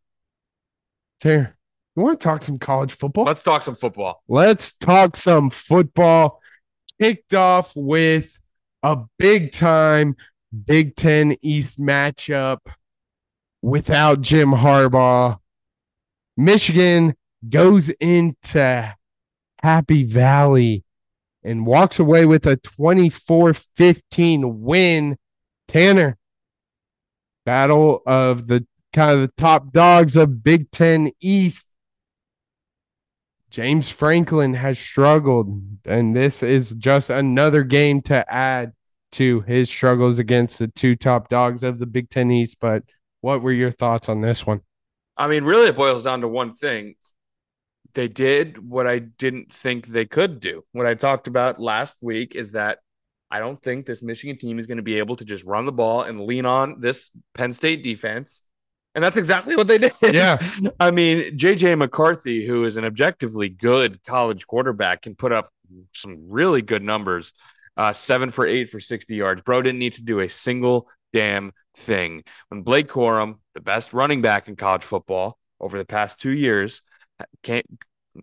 There. 1.21 1.56
You 1.97 2.03
want 2.03 2.19
to 2.19 2.23
talk 2.23 2.43
some 2.43 2.59
college 2.59 2.93
football? 2.93 3.25
Let's 3.25 3.41
talk 3.41 3.63
some 3.63 3.73
football. 3.73 4.21
Let's 4.27 4.71
talk 4.73 5.15
some 5.15 5.49
football. 5.49 6.39
Kicked 7.01 7.33
off 7.33 7.73
with 7.75 8.39
a 8.83 8.99
big 9.17 9.51
time 9.51 10.15
Big 10.65 10.95
Ten 10.95 11.37
East 11.41 11.79
matchup 11.79 12.59
without 13.63 14.21
Jim 14.21 14.51
Harbaugh. 14.51 15.39
Michigan 16.37 17.15
goes 17.49 17.89
into 17.89 18.95
Happy 19.63 20.03
Valley 20.03 20.83
and 21.43 21.65
walks 21.65 21.97
away 21.97 22.27
with 22.27 22.45
a 22.45 22.57
24 22.57 23.55
15 23.55 24.61
win. 24.61 25.17
Tanner, 25.67 26.15
battle 27.43 28.03
of 28.05 28.45
the 28.45 28.67
kind 28.93 29.11
of 29.11 29.21
the 29.21 29.33
top 29.35 29.71
dogs 29.71 30.15
of 30.15 30.43
Big 30.43 30.69
Ten 30.69 31.11
East. 31.19 31.66
James 33.49 33.89
Franklin 33.89 34.53
has 34.53 34.77
struggled, 34.77 35.61
and 35.85 36.15
this 36.15 36.43
is 36.43 36.73
just 36.75 37.09
another 37.09 37.63
game 37.63 38.01
to 38.03 38.29
add 38.31 38.73
to 39.13 39.41
his 39.41 39.69
struggles 39.69 40.19
against 40.19 40.59
the 40.59 40.67
two 40.67 40.95
top 40.95 41.29
dogs 41.29 41.63
of 41.63 41.79
the 41.79 41.85
Big 41.85 42.09
Ten 42.09 42.29
East. 42.29 42.57
But 42.59 42.83
what 43.21 43.41
were 43.41 43.53
your 43.53 43.71
thoughts 43.71 44.09
on 44.09 44.21
this 44.21 44.45
one? 44.45 44.61
I 45.15 45.27
mean, 45.27 45.43
really, 45.43 45.67
it 45.67 45.75
boils 45.75 46.03
down 46.03 46.21
to 46.21 46.27
one 46.27 46.53
thing. 46.53 46.95
They 47.93 48.07
did 48.07 48.69
what 48.69 48.85
I 48.85 48.99
didn't 48.99 49.51
think 49.51 49.87
they 49.87 50.05
could 50.05 50.39
do. 50.39 50.63
What 50.71 50.85
I 50.85 50.93
talked 50.93 51.27
about 51.27 51.59
last 51.59 51.97
week 52.01 52.35
is 52.35 52.51
that 52.51 52.79
I 53.31 53.39
don't 53.39 53.61
think 53.61 53.85
this 53.85 54.03
Michigan 54.03 54.37
team 54.37 54.59
is 54.59 54.67
going 54.67 54.77
to 54.77 54.83
be 54.83 54.99
able 54.99 55.15
to 55.15 55.25
just 55.25 55.43
run 55.43 55.65
the 55.65 55.71
ball 55.71 56.03
and 56.03 56.21
lean 56.21 56.45
on 56.45 56.79
this 56.79 57.11
Penn 57.33 57.53
State 57.53 57.83
defense. 57.83 58.43
And 58.97 59.03
that's 59.03 59.17
exactly 59.17 59.55
what 59.55 59.67
they 59.67 59.77
did. 59.77 59.93
Yeah. 60.01 60.39
I 60.79 60.89
mean, 60.89 61.37
JJ 61.37 61.77
McCarthy, 61.77 62.47
who 62.47 62.65
is 62.65 62.77
an 62.77 62.83
objectively 62.83 63.47
good 63.47 64.03
college 64.03 64.47
quarterback, 64.47 65.03
can 65.03 65.13
put 65.13 65.31
up 65.31 65.53
some 65.93 66.17
really 66.29 66.63
good 66.63 66.81
numbers. 66.81 67.33
Uh, 67.77 67.93
seven 67.93 68.31
for 68.31 68.47
eight 68.47 68.71
for 68.71 68.79
60 68.79 69.13
yards. 69.13 69.43
Bro 69.43 69.61
didn't 69.61 69.77
need 69.77 69.93
to 69.93 70.01
do 70.01 70.19
a 70.21 70.27
single 70.27 70.87
damn 71.13 71.51
thing. 71.75 72.23
When 72.47 72.63
Blake 72.63 72.87
Corum, 72.87 73.35
the 73.53 73.61
best 73.61 73.93
running 73.93 74.23
back 74.23 74.47
in 74.47 74.55
college 74.55 74.83
football 74.83 75.37
over 75.59 75.77
the 75.77 75.85
past 75.85 76.19
two 76.19 76.31
years, 76.31 76.81
can't 77.43 77.67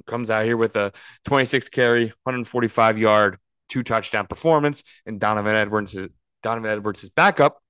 comes 0.06 0.28
out 0.28 0.44
here 0.44 0.56
with 0.56 0.74
a 0.74 0.90
26 1.26 1.68
carry, 1.68 2.06
145 2.24 2.98
yard, 2.98 3.38
two 3.68 3.84
touchdown 3.84 4.26
performance, 4.26 4.82
and 5.06 5.20
Donovan 5.20 5.54
Edwards 5.54 5.94
is 5.94 6.08
Donovan 6.42 6.68
Edwards 6.68 7.04
is 7.04 7.10
backup. 7.10 7.62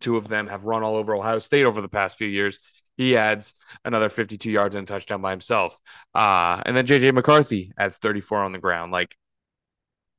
Two 0.00 0.16
of 0.16 0.28
them 0.28 0.48
have 0.48 0.64
run 0.64 0.82
all 0.82 0.96
over 0.96 1.14
Ohio 1.14 1.38
State 1.38 1.64
over 1.64 1.80
the 1.80 1.88
past 1.88 2.18
few 2.18 2.28
years. 2.28 2.58
He 2.96 3.16
adds 3.16 3.54
another 3.84 4.08
52 4.08 4.50
yards 4.50 4.74
and 4.74 4.88
a 4.88 4.92
touchdown 4.92 5.20
by 5.20 5.30
himself. 5.30 5.78
Uh, 6.14 6.62
and 6.64 6.76
then 6.76 6.86
JJ 6.86 7.12
McCarthy 7.12 7.72
adds 7.76 7.98
34 7.98 8.42
on 8.42 8.52
the 8.52 8.58
ground. 8.58 8.90
Like 8.90 9.16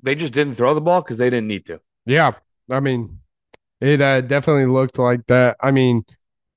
they 0.04 0.16
just 0.16 0.34
didn't 0.34 0.56
throw 0.56 0.74
the 0.74 0.82
ball 0.82 1.02
because 1.02 1.18
they 1.18 1.30
didn't 1.30 1.48
need 1.48 1.66
to. 1.68 1.82
Yeah, 2.06 2.32
I 2.70 2.80
mean, 2.80 3.20
it 3.82 4.02
uh, 4.02 4.22
definitely 4.22 4.66
looked 4.66 4.98
like 5.00 5.26
that. 5.28 5.58
I 5.60 5.72
mean, 5.72 6.06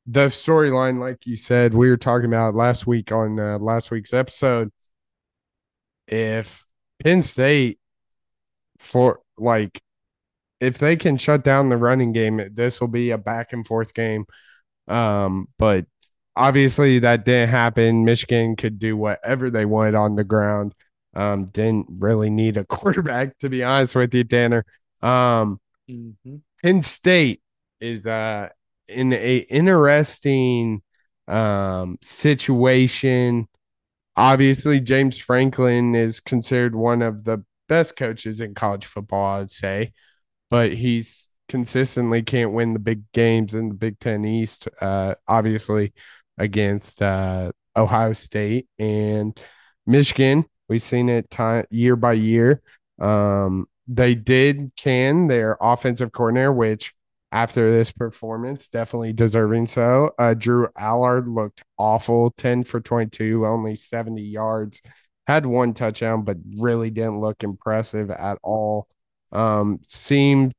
the 0.07 0.27
storyline, 0.27 1.01
like 1.01 1.27
you 1.27 1.37
said, 1.37 1.75
we 1.75 1.89
were 1.89 1.97
talking 1.97 2.27
about 2.27 2.55
last 2.55 2.87
week 2.87 3.13
on 3.13 3.39
uh, 3.39 3.59
last 3.59 3.91
week's 3.91 4.13
episode. 4.13 4.71
If 6.07 6.65
Penn 7.03 7.23
State, 7.23 7.79
for 8.79 9.21
like, 9.37 9.81
if 10.61 10.79
they 10.79 10.97
can 10.97 11.17
shut 11.17 11.45
down 11.45 11.69
the 11.69 11.77
running 11.77 12.13
game, 12.13 12.41
this 12.53 12.81
will 12.81 12.89
be 12.89 13.11
a 13.11 13.19
back 13.19 13.53
and 13.53 13.67
forth 13.67 13.95
game. 13.95 14.27
Um, 14.89 15.49
but 15.59 15.87
obviously 16.37 17.01
that 17.01 17.25
didn't 17.25 17.51
happen. 17.51 18.05
Michigan 18.05 18.57
could 18.57 18.79
do 18.79 18.97
whatever 18.97 19.51
they 19.51 19.65
wanted 19.65 19.95
on 19.95 20.17
the 20.17 20.25
ground. 20.25 20.75
Um, 21.15 21.47
didn't 21.47 21.87
really 21.91 22.31
need 22.31 22.57
a 22.57 22.65
quarterback, 22.67 23.39
to 23.39 23.49
be 23.49 23.65
honest 23.65 23.95
with 23.95 24.15
you, 24.15 24.25
Tanner. 24.25 24.65
Um, 25.03 25.61
Penn 26.63 26.83
State 26.83 27.43
is 27.81 28.07
uh 28.07 28.49
in 28.89 29.13
a 29.13 29.39
interesting 29.39 30.83
um 31.29 31.99
situation. 32.03 33.49
Obviously, 34.17 34.81
James 34.81 35.19
Franklin 35.19 35.95
is 35.95 36.21
considered 36.21 36.75
one 36.75 37.03
of 37.03 37.25
the 37.25 37.45
best 37.69 37.97
coaches 37.97 38.41
in 38.41 38.55
college 38.55 38.87
football, 38.87 39.41
I'd 39.41 39.51
say, 39.51 39.93
but 40.51 40.73
he's 40.73 41.29
consistently 41.49 42.23
can't 42.23 42.53
win 42.53 42.73
the 42.73 42.79
big 42.79 43.03
games 43.13 43.55
in 43.55 43.69
the 43.69 43.75
Big 43.75 43.99
Ten 43.99 44.25
East. 44.25 44.69
Uh, 44.81 45.15
obviously, 45.27 45.93
against 46.39 47.03
uh, 47.03 47.53
Ohio 47.77 48.13
State 48.13 48.69
and 48.79 49.39
Michigan. 49.87 50.45
We've 50.69 50.83
seen 50.83 51.09
it 51.09 51.31
time 51.31 51.65
year 51.71 51.97
by 51.97 52.13
year. 52.13 52.63
Um, 53.01 53.67
they 53.87 54.15
did 54.15 54.73
can 54.77 55.27
their 55.27 55.57
offensive 55.61 56.13
coordinator, 56.13 56.53
which 56.53 56.95
after 57.33 57.71
this 57.71 57.93
performance, 57.93 58.69
definitely 58.69 59.13
deserving 59.13 59.67
so. 59.67 60.11
Uh, 60.19 60.35
Drew 60.35 60.69
Allar 60.79 61.27
looked 61.27 61.63
awful, 61.79 62.33
10 62.37 62.65
for 62.65 62.81
22, 62.81 63.47
only 63.47 63.77
70 63.77 64.23
yards, 64.23 64.81
had 65.27 65.47
one 65.47 65.75
touchdown, 65.75 66.23
but 66.23 66.39
really 66.59 66.91
didn't 66.91 67.21
look 67.21 67.43
impressive 67.45 68.11
at 68.11 68.39
all. 68.43 68.89
Um, 69.33 69.81
seemed 69.87 70.55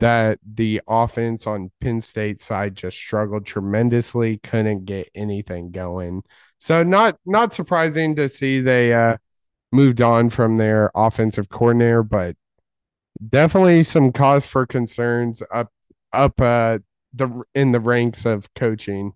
that 0.00 0.38
the 0.44 0.82
offense 0.86 1.46
on 1.46 1.70
Penn 1.80 2.00
State 2.00 2.42
side 2.42 2.76
just 2.76 2.96
struggled 2.96 3.46
tremendously, 3.46 4.38
couldn't 4.38 4.84
get 4.84 5.08
anything 5.14 5.70
going. 5.70 6.22
So 6.58 6.82
not 6.82 7.18
not 7.24 7.54
surprising 7.54 8.16
to 8.16 8.28
see 8.28 8.60
they 8.60 8.92
uh 8.92 9.16
moved 9.72 10.00
on 10.00 10.30
from 10.30 10.56
their 10.56 10.90
offensive 10.94 11.48
coordinator, 11.48 12.02
but 12.02 12.36
definitely 13.28 13.82
some 13.82 14.12
cause 14.12 14.46
for 14.46 14.66
concerns 14.66 15.42
up 15.52 15.72
up 16.12 16.40
uh 16.40 16.78
the 17.12 17.42
in 17.54 17.72
the 17.72 17.80
ranks 17.80 18.26
of 18.26 18.52
coaching. 18.54 19.12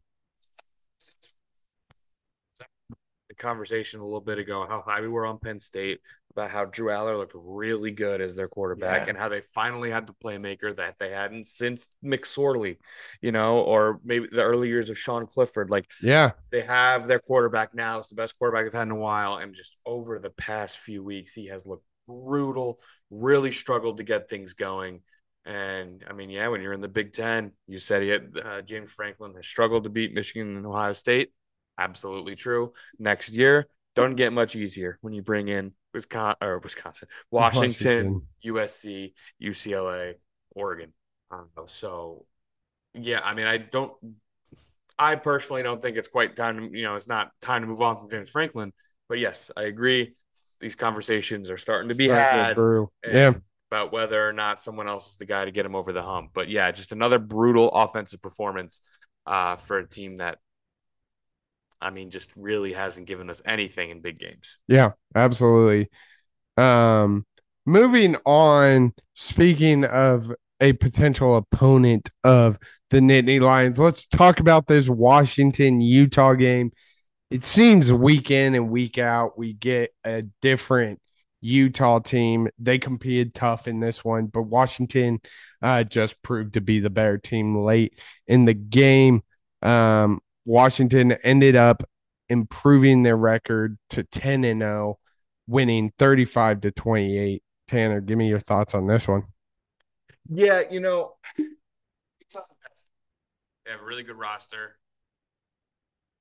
The 3.28 3.34
conversation 3.36 4.00
a 4.00 4.04
little 4.04 4.20
bit 4.20 4.38
ago, 4.38 4.66
how 4.68 4.82
high 4.86 5.00
we 5.00 5.08
were 5.08 5.26
on 5.26 5.38
Penn 5.38 5.60
State 5.60 6.00
about 6.38 6.50
how 6.50 6.64
Drew 6.64 6.88
Allar 6.90 7.16
looked 7.18 7.34
really 7.34 7.90
good 7.90 8.20
as 8.20 8.36
their 8.36 8.48
quarterback 8.48 9.02
Yeah. 9.02 9.08
and 9.10 9.18
how 9.18 9.28
they 9.28 9.40
finally 9.40 9.90
had 9.90 10.06
the 10.06 10.14
playmaker 10.24 10.74
that 10.76 10.98
they 10.98 11.10
hadn't 11.10 11.44
since 11.44 11.96
McSorley, 12.04 12.78
you 13.20 13.32
know, 13.32 13.60
or 13.60 14.00
maybe 14.04 14.28
the 14.30 14.42
early 14.42 14.68
years 14.68 14.88
of 14.88 14.98
Sean 14.98 15.26
Clifford. 15.26 15.68
Like 15.70 15.90
Yeah. 16.00 16.32
they 16.50 16.62
have 16.62 17.06
their 17.06 17.18
quarterback 17.18 17.74
now. 17.74 17.98
It's 17.98 18.08
the 18.08 18.14
best 18.14 18.38
quarterback 18.38 18.64
they've 18.64 18.72
had 18.72 18.86
in 18.88 18.92
a 18.92 18.96
while. 18.96 19.36
And 19.38 19.54
just 19.54 19.76
over 19.84 20.18
the 20.18 20.30
past 20.30 20.78
few 20.78 21.02
weeks, 21.02 21.34
he 21.34 21.46
has 21.46 21.66
looked 21.66 21.84
brutal, 22.06 22.80
really 23.10 23.52
struggled 23.52 23.98
to 23.98 24.04
get 24.04 24.30
things 24.30 24.54
going. 24.54 25.02
And 25.44 26.04
I 26.08 26.12
mean, 26.12 26.30
yeah, 26.30 26.48
when 26.48 26.60
you're 26.60 26.72
in 26.72 26.80
the 26.80 26.88
Big 26.88 27.12
Ten, 27.14 27.52
you 27.66 27.78
said 27.78 28.02
he 28.02 28.08
had, 28.08 28.38
uh, 28.44 28.62
James 28.62 28.92
Franklin 28.92 29.34
has 29.34 29.46
struggled 29.46 29.84
to 29.84 29.90
beat 29.90 30.14
Michigan 30.14 30.56
and 30.56 30.66
Ohio 30.66 30.92
State. 30.92 31.32
Absolutely 31.78 32.36
true. 32.36 32.72
Next 32.98 33.30
year, 33.30 33.66
don't 33.94 34.14
get 34.14 34.32
much 34.32 34.54
easier 34.56 34.98
when 35.00 35.12
you 35.12 35.22
bring 35.22 35.48
in 35.48 35.72
Wisconsin 35.92 36.36
or 36.40 36.58
Wisconsin, 36.58 37.08
Washington, 37.30 38.22
USC, 38.44 39.12
UCLA, 39.42 40.14
Oregon. 40.54 40.92
So, 41.66 42.24
yeah, 42.94 43.20
I 43.22 43.34
mean, 43.34 43.46
I 43.46 43.58
don't. 43.58 43.92
I 44.98 45.14
personally 45.14 45.62
don't 45.62 45.80
think 45.80 45.96
it's 45.96 46.08
quite 46.08 46.34
time 46.36 46.58
to, 46.70 46.76
you 46.76 46.82
know, 46.82 46.96
it's 46.96 47.06
not 47.06 47.30
time 47.40 47.62
to 47.62 47.68
move 47.68 47.80
on 47.82 47.96
from 47.96 48.10
James 48.10 48.30
Franklin. 48.30 48.72
But 49.08 49.18
yes, 49.18 49.50
I 49.56 49.62
agree. 49.62 50.14
These 50.60 50.74
conversations 50.74 51.50
are 51.50 51.58
starting 51.58 51.88
to 51.90 51.94
be 51.94 52.06
Starting 52.06 52.88
had. 53.04 53.12
Yeah. 53.12 53.32
about 53.70 53.92
whether 53.92 54.28
or 54.28 54.32
not 54.32 54.60
someone 54.60 54.88
else 54.88 55.12
is 55.12 55.16
the 55.16 55.24
guy 55.26 55.44
to 55.44 55.52
get 55.52 55.64
him 55.66 55.76
over 55.76 55.92
the 55.92 56.02
hump. 56.02 56.30
But 56.34 56.48
yeah, 56.48 56.70
just 56.72 56.92
another 56.92 57.18
brutal 57.18 57.68
offensive 57.70 58.20
performance 58.20 58.80
uh, 59.26 59.56
for 59.56 59.78
a 59.78 59.88
team 59.88 60.16
that, 60.16 60.38
I 61.80 61.90
mean, 61.90 62.10
just 62.10 62.30
really 62.36 62.72
hasn't 62.72 63.06
given 63.06 63.30
us 63.30 63.40
anything 63.44 63.90
in 63.90 64.00
big 64.00 64.18
games. 64.18 64.58
Yeah, 64.66 64.92
absolutely. 65.14 65.88
Um, 66.56 67.24
moving 67.66 68.16
on, 68.26 68.94
speaking 69.14 69.84
of 69.84 70.32
a 70.60 70.72
potential 70.72 71.36
opponent 71.36 72.10
of 72.24 72.58
the 72.90 72.98
Nittany 72.98 73.40
Lions, 73.40 73.78
let's 73.78 74.08
talk 74.08 74.40
about 74.40 74.66
this 74.66 74.88
Washington 74.88 75.80
Utah 75.80 76.34
game. 76.34 76.72
it 77.30 77.44
seems 77.44 77.92
week 77.92 78.30
in 78.30 78.54
and 78.54 78.70
week 78.70 78.98
out 78.98 79.38
we 79.38 79.52
get 79.52 79.90
a 80.04 80.22
different 80.40 81.00
Utah 81.40 81.98
team. 82.00 82.48
They 82.58 82.78
competed 82.78 83.34
tough 83.34 83.68
in 83.68 83.80
this 83.80 84.04
one, 84.04 84.26
but 84.26 84.42
Washington 84.42 85.20
uh, 85.62 85.84
just 85.84 86.20
proved 86.22 86.54
to 86.54 86.60
be 86.60 86.80
the 86.80 86.90
better 86.90 87.18
team 87.18 87.56
late 87.56 87.98
in 88.26 88.44
the 88.44 88.54
game. 88.54 89.22
Um, 89.62 90.20
Washington 90.48 91.12
ended 91.12 91.56
up 91.56 91.82
improving 92.30 93.02
their 93.02 93.18
record 93.18 93.76
to 93.90 94.02
10 94.02 94.44
and 94.44 94.62
0, 94.62 94.98
winning 95.46 95.92
35 95.98 96.62
to 96.62 96.70
28. 96.70 97.42
Tanner, 97.68 98.00
give 98.00 98.16
me 98.16 98.28
your 98.28 98.40
thoughts 98.40 98.74
on 98.74 98.86
this 98.86 99.06
one. 99.06 99.24
Yeah, 100.26 100.62
you 100.70 100.80
know, 100.80 101.16
they 101.36 101.44
have 103.66 103.82
a 103.82 103.84
really 103.84 104.02
good 104.02 104.16
roster 104.16 104.78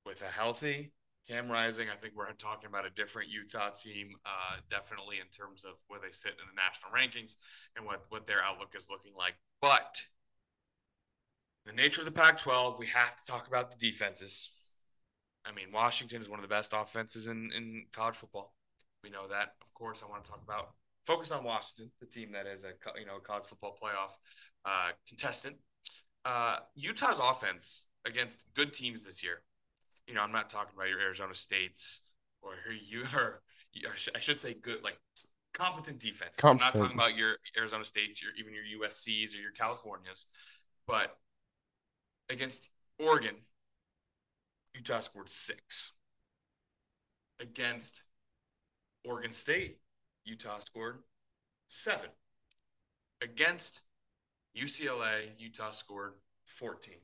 with 0.04 0.20
a 0.20 0.26
healthy 0.26 0.92
Cam 1.26 1.50
Rising. 1.50 1.88
I 1.90 1.96
think 1.96 2.12
we're 2.14 2.30
talking 2.32 2.68
about 2.68 2.84
a 2.84 2.90
different 2.90 3.30
Utah 3.30 3.70
team, 3.70 4.10
uh, 4.26 4.56
definitely 4.68 5.20
in 5.20 5.28
terms 5.28 5.64
of 5.64 5.72
where 5.86 6.00
they 6.00 6.10
sit 6.10 6.32
in 6.32 6.44
the 6.48 6.54
national 6.54 6.92
rankings 6.92 7.36
and 7.76 7.86
what 7.86 8.04
what 8.10 8.26
their 8.26 8.42
outlook 8.42 8.74
is 8.76 8.88
looking 8.90 9.12
like. 9.16 9.36
But 9.62 10.02
the 11.68 11.74
nature 11.74 12.00
of 12.00 12.06
the 12.06 12.12
Pac-12, 12.12 12.78
we 12.78 12.86
have 12.86 13.14
to 13.14 13.30
talk 13.30 13.46
about 13.46 13.70
the 13.70 13.76
defenses. 13.76 14.50
I 15.44 15.52
mean, 15.52 15.66
Washington 15.72 16.20
is 16.22 16.28
one 16.28 16.38
of 16.38 16.42
the 16.42 16.48
best 16.48 16.72
offenses 16.74 17.26
in 17.28 17.50
in 17.54 17.84
college 17.92 18.16
football. 18.16 18.54
We 19.04 19.10
know 19.10 19.28
that. 19.28 19.54
Of 19.62 19.72
course, 19.74 20.02
I 20.02 20.10
want 20.10 20.24
to 20.24 20.30
talk 20.30 20.42
about 20.42 20.70
focus 21.06 21.30
on 21.30 21.44
Washington, 21.44 21.90
the 22.00 22.06
team 22.06 22.32
that 22.32 22.46
is 22.46 22.64
a 22.64 22.72
you 22.98 23.06
know 23.06 23.18
college 23.18 23.44
football 23.44 23.76
playoff 23.80 24.12
uh, 24.64 24.90
contestant. 25.06 25.56
Uh, 26.24 26.56
Utah's 26.74 27.20
offense 27.22 27.84
against 28.06 28.46
good 28.54 28.72
teams 28.72 29.04
this 29.04 29.22
year. 29.22 29.42
You 30.06 30.14
know, 30.14 30.22
I'm 30.22 30.32
not 30.32 30.50
talking 30.50 30.72
about 30.74 30.88
your 30.88 31.00
Arizona 31.00 31.34
States 31.34 32.02
or 32.42 32.52
you 32.72 33.04
or 33.14 33.42
I 33.84 34.18
should 34.18 34.40
say 34.40 34.54
good 34.54 34.82
like 34.82 34.98
competent 35.52 36.00
defense. 36.00 36.42
I'm 36.42 36.56
not 36.56 36.74
talking 36.74 36.94
about 36.94 37.16
your 37.16 37.36
Arizona 37.56 37.84
States, 37.84 38.22
your 38.22 38.32
even 38.38 38.52
your 38.54 38.82
USC's 38.82 39.36
or 39.36 39.40
your 39.40 39.52
Californias, 39.52 40.26
but 40.86 41.16
against 42.28 42.68
Oregon, 42.98 43.34
Utah 44.74 45.00
scored 45.00 45.30
six. 45.30 45.92
Against 47.40 48.02
Oregon 49.04 49.32
State, 49.32 49.78
Utah 50.24 50.58
scored 50.58 50.98
seven. 51.68 52.10
Against 53.22 53.82
UCLA, 54.56 55.30
Utah 55.38 55.70
scored 55.70 56.14
14. 56.46 56.94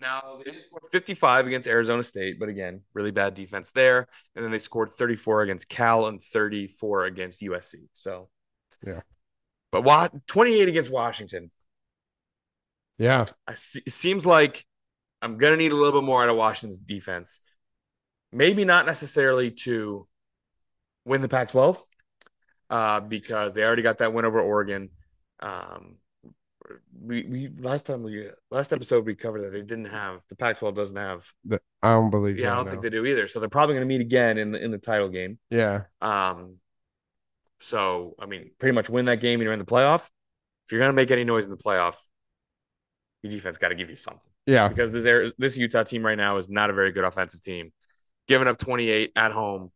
Now, 0.00 0.40
they 0.44 0.50
scored 0.66 0.82
55 0.90 1.46
against 1.46 1.68
Arizona 1.68 2.02
State, 2.02 2.40
but 2.40 2.48
again, 2.48 2.80
really 2.92 3.12
bad 3.12 3.34
defense 3.34 3.70
there. 3.70 4.08
And 4.34 4.44
then 4.44 4.50
they 4.50 4.58
scored 4.58 4.90
34 4.90 5.42
against 5.42 5.68
Cal 5.68 6.06
and 6.06 6.20
34 6.20 7.04
against 7.04 7.40
USC. 7.40 7.76
So, 7.92 8.28
yeah. 8.84 9.02
But 9.70 9.82
what 9.82 10.26
28 10.26 10.68
against 10.68 10.90
Washington. 10.90 11.50
Yeah. 13.02 13.24
I, 13.48 13.52
it 13.52 13.90
seems 13.90 14.24
like 14.24 14.64
I'm 15.20 15.36
going 15.36 15.52
to 15.52 15.56
need 15.56 15.72
a 15.72 15.76
little 15.76 16.00
bit 16.00 16.06
more 16.06 16.22
out 16.22 16.28
of 16.28 16.36
Washington's 16.36 16.78
defense. 16.78 17.40
Maybe 18.30 18.64
not 18.64 18.86
necessarily 18.86 19.50
to 19.50 20.06
win 21.04 21.20
the 21.20 21.28
Pac 21.28 21.50
12 21.50 21.82
uh, 22.70 23.00
because 23.00 23.54
they 23.54 23.64
already 23.64 23.82
got 23.82 23.98
that 23.98 24.14
win 24.14 24.24
over 24.24 24.40
Oregon. 24.40 24.90
Um, 25.40 25.96
we, 27.04 27.24
we 27.24 27.50
last 27.58 27.86
time 27.86 28.04
we 28.04 28.30
last 28.52 28.72
episode 28.72 29.04
we 29.04 29.16
covered 29.16 29.42
that 29.42 29.50
they 29.50 29.62
didn't 29.62 29.86
have 29.86 30.22
the 30.28 30.36
Pac-12 30.36 30.74
doesn't 30.76 30.96
have. 30.96 31.28
The, 31.44 31.60
I 31.82 31.90
don't 31.94 32.10
believe. 32.10 32.38
Yeah, 32.38 32.52
I 32.52 32.56
don't 32.56 32.70
think 32.70 32.82
they 32.82 32.90
do 32.90 33.04
either. 33.04 33.26
So 33.26 33.40
they're 33.40 33.48
probably 33.48 33.74
going 33.74 33.86
to 33.86 33.92
meet 33.92 34.00
again 34.00 34.38
in 34.38 34.52
the 34.52 34.62
in 34.62 34.70
the 34.70 34.78
title 34.78 35.08
game. 35.08 35.40
Yeah. 35.50 35.82
Um. 36.00 36.58
So 37.58 38.14
I 38.20 38.26
mean, 38.26 38.52
pretty 38.60 38.74
much 38.74 38.88
win 38.88 39.06
that 39.06 39.20
game 39.20 39.40
and 39.40 39.42
you're 39.42 39.52
in 39.52 39.58
the 39.58 39.64
playoff. 39.64 40.08
If 40.64 40.70
you're 40.72 40.80
going 40.80 40.90
to 40.90 40.96
make 40.96 41.10
any 41.10 41.24
noise 41.24 41.44
in 41.44 41.50
the 41.50 41.56
playoff, 41.56 41.96
your 43.22 43.30
defense 43.30 43.58
got 43.58 43.68
to 43.68 43.74
give 43.74 43.90
you 43.90 43.96
something. 43.96 44.20
Yeah. 44.46 44.68
Because 44.68 44.92
this 44.92 45.32
this 45.38 45.56
Utah 45.56 45.84
team 45.84 46.04
right 46.04 46.18
now 46.18 46.36
is 46.36 46.48
not 46.48 46.70
a 46.70 46.72
very 46.72 46.92
good 46.92 47.04
offensive 47.04 47.40
team, 47.40 47.72
giving 48.26 48.48
up 48.48 48.58
28 48.58 49.12
at 49.16 49.32
home, 49.32 49.70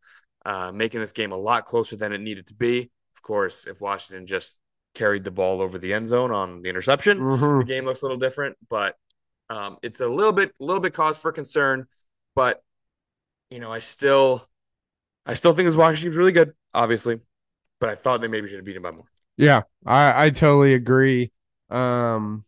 uh, 0.45 0.71
making 0.71 0.99
this 0.99 1.13
game 1.13 1.31
a 1.31 1.37
lot 1.37 1.65
closer 1.65 1.95
than 1.95 2.13
it 2.13 2.19
needed 2.19 2.47
to 2.47 2.53
be. 2.53 2.91
Of 3.15 3.21
course, 3.21 3.65
if 3.65 3.81
Washington 3.81 4.27
just 4.27 4.57
carried 4.97 5.23
the 5.23 5.31
ball 5.31 5.61
over 5.61 5.77
the 5.77 5.93
end 5.93 6.09
zone 6.09 6.31
on 6.31 6.61
the 6.63 6.69
interception. 6.69 7.19
Mm-hmm. 7.19 7.59
The 7.59 7.65
game 7.65 7.85
looks 7.85 8.01
a 8.01 8.05
little 8.05 8.17
different, 8.17 8.57
but 8.67 8.95
um, 9.49 9.77
it's 9.83 10.01
a 10.01 10.07
little 10.07 10.33
bit, 10.33 10.51
a 10.59 10.63
little 10.63 10.81
bit 10.81 10.93
cause 10.93 11.17
for 11.17 11.31
concern. 11.31 11.85
But 12.35 12.61
you 13.49 13.59
know, 13.59 13.71
I 13.71 13.79
still, 13.79 14.47
I 15.25 15.35
still 15.35 15.53
think 15.53 15.67
this 15.67 15.75
Washington 15.75 16.11
team's 16.11 16.17
really 16.17 16.31
good, 16.31 16.53
obviously, 16.73 17.19
but 17.79 17.89
I 17.89 17.95
thought 17.95 18.21
they 18.21 18.27
maybe 18.27 18.47
should 18.47 18.57
have 18.57 18.65
beaten 18.65 18.81
by 18.81 18.91
more. 18.91 19.05
Yeah, 19.37 19.61
I, 19.85 20.25
I 20.25 20.29
totally 20.31 20.73
agree. 20.73 21.31
Um, 21.69 22.43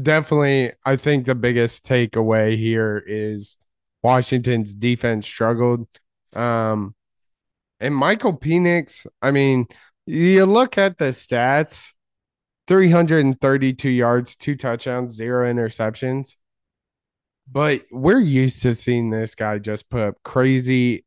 definitely, 0.00 0.72
I 0.84 0.96
think 0.96 1.26
the 1.26 1.34
biggest 1.34 1.86
takeaway 1.86 2.56
here 2.56 3.02
is 3.06 3.56
Washington's 4.02 4.74
defense 4.74 5.26
struggled. 5.26 5.86
Um, 6.32 6.94
and 7.80 7.94
Michael 7.94 8.36
Penix, 8.36 9.06
I 9.22 9.30
mean, 9.30 9.66
you 10.06 10.44
look 10.46 10.78
at 10.78 10.98
the 10.98 11.06
stats 11.06 11.92
332 12.66 13.88
yards, 13.88 14.36
two 14.36 14.54
touchdowns, 14.54 15.14
zero 15.14 15.52
interceptions. 15.52 16.36
But 17.50 17.82
we're 17.90 18.20
used 18.20 18.62
to 18.62 18.74
seeing 18.74 19.10
this 19.10 19.34
guy 19.34 19.58
just 19.58 19.90
put 19.90 20.02
up 20.02 20.14
crazy, 20.22 21.04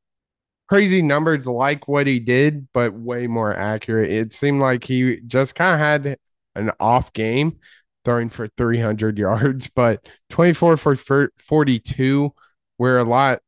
crazy 0.68 1.02
numbers 1.02 1.48
like 1.48 1.88
what 1.88 2.06
he 2.06 2.20
did, 2.20 2.68
but 2.74 2.94
way 2.94 3.28
more 3.28 3.56
accurate. 3.56 4.12
It 4.12 4.34
seemed 4.34 4.62
like 4.62 4.84
he 4.84 5.22
just 5.26 5.56
kind 5.56 5.74
of 5.74 5.80
had 5.80 6.18
an 6.56 6.72
off 6.82 7.14
game 7.14 7.60
throwing 8.06 8.30
for 8.30 8.48
300 8.58 9.18
yards, 9.18 9.68
but 9.76 10.08
24 10.30 10.78
for 10.78 11.30
42. 11.38 12.34
We're 12.78 13.00
a 13.00 13.04
lot, 13.04 13.40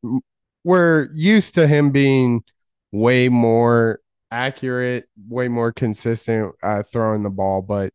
we're 0.63 1.09
used 1.13 1.55
to 1.55 1.67
him 1.67 1.91
being 1.91 2.43
way 2.91 3.29
more 3.29 3.99
accurate, 4.31 5.05
way 5.27 5.47
more 5.47 5.71
consistent 5.71 6.53
uh, 6.63 6.83
throwing 6.83 7.23
the 7.23 7.29
ball, 7.29 7.61
but 7.61 7.93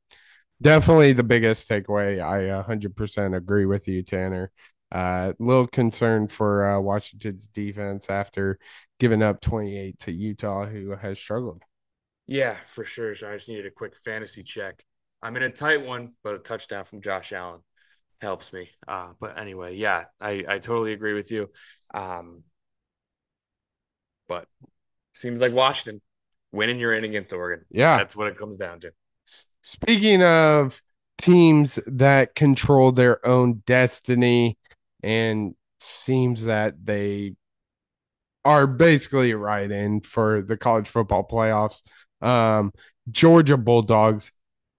definitely 0.60 1.12
the 1.12 1.24
biggest 1.24 1.68
takeaway. 1.68 2.20
I 2.22 2.62
100% 2.62 3.36
agree 3.36 3.66
with 3.66 3.88
you, 3.88 4.02
Tanner. 4.02 4.50
A 4.92 4.96
uh, 4.96 5.32
little 5.38 5.68
concerned 5.68 6.32
for 6.32 6.66
uh, 6.68 6.80
Washington's 6.80 7.46
defense 7.46 8.10
after 8.10 8.58
giving 8.98 9.22
up 9.22 9.40
28 9.40 9.98
to 10.00 10.12
Utah, 10.12 10.66
who 10.66 10.96
has 10.96 11.18
struggled. 11.18 11.62
Yeah, 12.26 12.56
for 12.64 12.84
sure. 12.84 13.14
So 13.14 13.30
I 13.30 13.34
just 13.34 13.48
needed 13.48 13.66
a 13.66 13.70
quick 13.70 13.96
fantasy 13.96 14.42
check. 14.42 14.84
I'm 15.22 15.36
in 15.36 15.42
a 15.42 15.50
tight 15.50 15.84
one, 15.84 16.12
but 16.22 16.34
a 16.34 16.38
touchdown 16.38 16.84
from 16.84 17.02
Josh 17.02 17.32
Allen 17.32 17.60
helps 18.20 18.52
me. 18.52 18.70
Uh, 18.86 19.08
but 19.20 19.38
anyway, 19.38 19.76
yeah, 19.76 20.04
I, 20.20 20.44
I 20.48 20.58
totally 20.58 20.92
agree 20.92 21.14
with 21.14 21.30
you. 21.30 21.50
Um, 21.92 22.44
but 24.28 24.46
seems 25.14 25.40
like 25.40 25.52
Washington 25.52 26.00
winning 26.52 26.78
your 26.78 26.94
inning 26.94 27.10
against 27.10 27.32
Oregon. 27.32 27.64
Yeah. 27.70 27.98
That's 27.98 28.16
what 28.16 28.28
it 28.28 28.36
comes 28.36 28.56
down 28.56 28.80
to. 28.80 28.92
Speaking 29.62 30.22
of 30.22 30.80
teams 31.18 31.78
that 31.86 32.34
control 32.34 32.92
their 32.92 33.24
own 33.26 33.62
destiny 33.66 34.56
and 35.02 35.54
seems 35.80 36.44
that 36.44 36.74
they 36.84 37.34
are 38.44 38.66
basically 38.66 39.34
right 39.34 39.70
in 39.70 40.00
for 40.00 40.42
the 40.42 40.56
college 40.56 40.88
football 40.88 41.26
playoffs. 41.26 41.82
Um, 42.22 42.72
Georgia 43.10 43.56
Bulldogs 43.56 44.32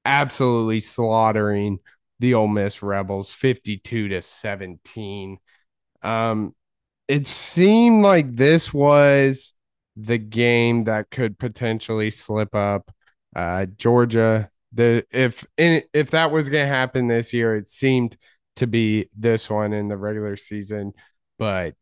absolutely 0.05 0.79
slaughtering 0.79 1.79
the 2.19 2.33
Ole 2.35 2.47
Miss 2.47 2.83
Rebels 2.83 3.31
52 3.31 4.09
to 4.09 4.21
17. 4.21 5.37
Um, 6.03 6.55
it 7.07 7.27
seemed 7.27 8.03
like 8.03 8.35
this 8.35 8.73
was 8.73 9.53
the 9.95 10.17
game 10.17 10.85
that 10.85 11.09
could 11.09 11.37
potentially 11.37 12.09
slip 12.09 12.55
up. 12.55 12.91
Uh, 13.35 13.65
Georgia, 13.65 14.49
the 14.73 15.05
if 15.11 15.45
if 15.57 16.11
that 16.11 16.31
was 16.31 16.49
going 16.49 16.63
to 16.63 16.73
happen 16.73 17.07
this 17.07 17.33
year, 17.33 17.55
it 17.55 17.67
seemed 17.67 18.15
to 18.57 18.67
be 18.67 19.09
this 19.17 19.49
one 19.49 19.73
in 19.73 19.87
the 19.87 19.97
regular 19.97 20.35
season, 20.35 20.93
but 21.37 21.75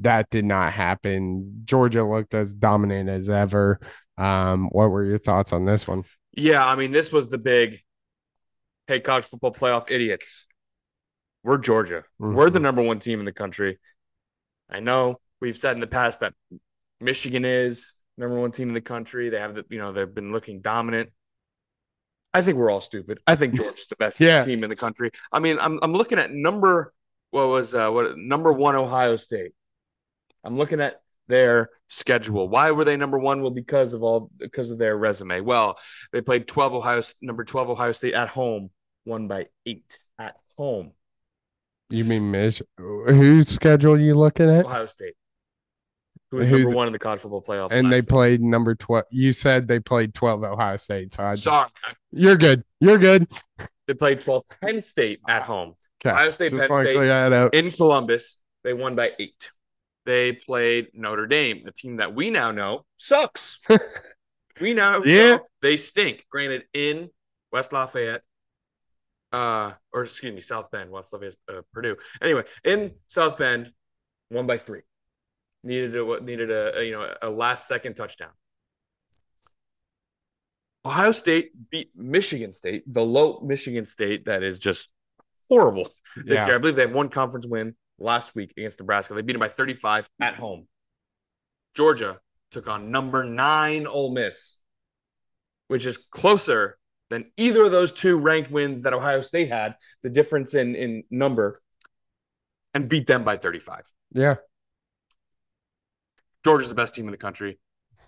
that 0.00 0.30
did 0.30 0.44
not 0.44 0.72
happen. 0.72 1.62
Georgia 1.64 2.04
looked 2.04 2.34
as 2.34 2.54
dominant 2.54 3.08
as 3.08 3.28
ever. 3.28 3.80
Um, 4.18 4.68
what 4.70 4.90
were 4.90 5.04
your 5.04 5.18
thoughts 5.18 5.52
on 5.52 5.64
this 5.64 5.86
one? 5.88 6.04
Yeah, 6.32 6.64
I 6.64 6.76
mean, 6.76 6.92
this 6.92 7.12
was 7.12 7.28
the 7.28 7.38
big, 7.38 7.80
hey, 8.86 9.00
college 9.00 9.24
football 9.24 9.52
playoff 9.52 9.90
idiots. 9.90 10.46
We're 11.42 11.58
Georgia. 11.58 12.04
Mm-hmm. 12.20 12.34
We're 12.34 12.50
the 12.50 12.60
number 12.60 12.82
one 12.82 12.98
team 12.98 13.18
in 13.18 13.24
the 13.24 13.32
country. 13.32 13.78
I 14.70 14.80
know 14.80 15.20
we've 15.40 15.56
said 15.56 15.76
in 15.76 15.80
the 15.80 15.86
past 15.86 16.20
that 16.20 16.34
Michigan 17.00 17.44
is 17.44 17.92
number 18.16 18.40
one 18.40 18.52
team 18.52 18.68
in 18.68 18.74
the 18.74 18.80
country. 18.80 19.28
They 19.28 19.38
have 19.38 19.54
the, 19.54 19.64
you 19.68 19.78
know, 19.78 19.92
they've 19.92 20.12
been 20.12 20.32
looking 20.32 20.60
dominant. 20.60 21.10
I 22.32 22.42
think 22.42 22.56
we're 22.56 22.70
all 22.70 22.80
stupid. 22.80 23.18
I 23.26 23.34
think 23.34 23.54
Georgia's 23.56 23.86
the 23.88 23.96
best 23.96 24.20
yeah. 24.20 24.44
team 24.44 24.64
in 24.64 24.70
the 24.70 24.76
country. 24.76 25.10
I 25.30 25.38
mean, 25.38 25.58
I'm 25.60 25.78
I'm 25.82 25.92
looking 25.92 26.18
at 26.18 26.32
number 26.32 26.94
what 27.30 27.48
was 27.48 27.74
uh, 27.74 27.90
what 27.90 28.16
number 28.16 28.52
one 28.52 28.74
Ohio 28.74 29.16
State. 29.16 29.52
I'm 30.44 30.56
looking 30.56 30.80
at 30.80 31.00
their 31.32 31.70
schedule. 31.88 32.46
Why 32.46 32.70
were 32.72 32.84
they 32.84 32.98
number 32.98 33.18
one? 33.18 33.40
Well, 33.40 33.50
because 33.50 33.94
of 33.94 34.02
all 34.02 34.30
because 34.38 34.70
of 34.70 34.76
their 34.76 34.96
resume. 34.96 35.40
Well, 35.40 35.78
they 36.12 36.20
played 36.20 36.46
12 36.46 36.74
Ohio 36.74 37.02
number 37.22 37.42
12 37.42 37.70
Ohio 37.70 37.92
State 37.92 38.12
at 38.12 38.28
home, 38.28 38.70
won 39.06 39.28
by 39.28 39.46
eight 39.64 39.98
at 40.18 40.36
home. 40.58 40.92
You 41.88 42.04
mean 42.04 42.30
Mich? 42.30 42.62
Whose 42.76 43.48
schedule 43.48 43.98
you 43.98 44.14
looking 44.14 44.50
at? 44.50 44.66
Ohio 44.66 44.86
State. 44.86 45.14
Who 46.30 46.36
was 46.38 46.48
number 46.48 46.70
one 46.70 46.86
in 46.86 46.92
the 46.92 46.98
college 46.98 47.20
football 47.20 47.42
playoff? 47.42 47.72
And 47.72 47.90
they 47.90 48.00
week. 48.00 48.08
played 48.08 48.42
number 48.42 48.74
12. 48.74 49.04
You 49.10 49.32
said 49.32 49.68
they 49.68 49.80
played 49.80 50.14
12 50.14 50.44
Ohio 50.44 50.76
State. 50.76 51.12
So 51.12 51.24
I 51.24 51.34
just, 51.34 51.44
Sorry. 51.44 51.68
You're 52.10 52.36
good. 52.36 52.64
You're 52.80 52.98
good. 52.98 53.26
They 53.86 53.94
played 53.94 54.20
12 54.20 54.42
Penn 54.62 54.80
State 54.80 55.20
at 55.28 55.42
home. 55.42 55.74
Okay. 56.04 56.10
Ohio 56.10 56.30
State, 56.30 56.52
just 56.52 56.70
Penn 56.70 56.82
State 56.82 57.52
in 57.52 57.70
Columbus. 57.70 58.40
They 58.64 58.72
won 58.72 58.94
by 58.94 59.12
eight. 59.18 59.50
They 60.04 60.32
played 60.32 60.88
Notre 60.94 61.26
Dame, 61.26 61.62
the 61.64 61.72
team 61.72 61.96
that 61.96 62.14
we 62.14 62.30
now 62.30 62.50
know 62.50 62.84
sucks. 62.96 63.60
we 64.60 64.74
now 64.74 65.02
yeah. 65.02 65.38
they 65.60 65.76
stink. 65.76 66.26
Granted, 66.30 66.64
in 66.74 67.10
West 67.52 67.72
Lafayette, 67.72 68.22
uh, 69.32 69.72
or 69.92 70.04
excuse 70.04 70.32
me, 70.32 70.40
South 70.40 70.70
Bend. 70.70 70.90
West 70.90 71.12
Lafayette, 71.12 71.36
uh, 71.48 71.62
Purdue. 71.72 71.96
Anyway, 72.20 72.44
in 72.64 72.92
South 73.06 73.38
Bend, 73.38 73.72
one 74.28 74.46
by 74.46 74.58
three. 74.58 74.82
Needed 75.64 75.94
a 75.94 76.20
needed 76.20 76.50
a, 76.50 76.78
a 76.78 76.82
you 76.82 76.92
know 76.92 77.14
a 77.22 77.30
last 77.30 77.68
second 77.68 77.94
touchdown. 77.94 78.30
Ohio 80.84 81.12
State 81.12 81.52
beat 81.70 81.90
Michigan 81.94 82.50
State, 82.50 82.82
the 82.92 83.02
low 83.04 83.40
Michigan 83.40 83.84
State 83.84 84.24
that 84.24 84.42
is 84.42 84.58
just 84.58 84.88
horrible 85.48 85.88
this 86.16 86.40
yeah. 86.40 86.46
year. 86.46 86.54
I 86.56 86.58
believe 86.58 86.74
they 86.74 86.82
have 86.82 86.92
one 86.92 87.08
conference 87.08 87.46
win 87.46 87.76
last 88.02 88.34
week 88.34 88.52
against 88.56 88.80
Nebraska. 88.80 89.14
They 89.14 89.22
beat 89.22 89.34
them 89.34 89.40
by 89.40 89.48
35 89.48 90.08
at 90.20 90.34
home. 90.34 90.66
Georgia 91.74 92.20
took 92.50 92.68
on 92.68 92.90
number 92.90 93.24
nine 93.24 93.86
Ole 93.86 94.12
Miss, 94.12 94.56
which 95.68 95.86
is 95.86 95.96
closer 95.96 96.78
than 97.08 97.30
either 97.36 97.64
of 97.64 97.72
those 97.72 97.92
two 97.92 98.16
ranked 98.16 98.50
wins 98.50 98.82
that 98.82 98.92
Ohio 98.92 99.20
State 99.20 99.50
had, 99.50 99.74
the 100.02 100.10
difference 100.10 100.54
in, 100.54 100.74
in 100.74 101.04
number, 101.10 101.60
and 102.74 102.88
beat 102.88 103.06
them 103.06 103.24
by 103.24 103.36
35. 103.36 103.84
Yeah. 104.12 104.36
Georgia's 106.44 106.68
the 106.68 106.74
best 106.74 106.94
team 106.94 107.06
in 107.06 107.12
the 107.12 107.18
country. 107.18 107.58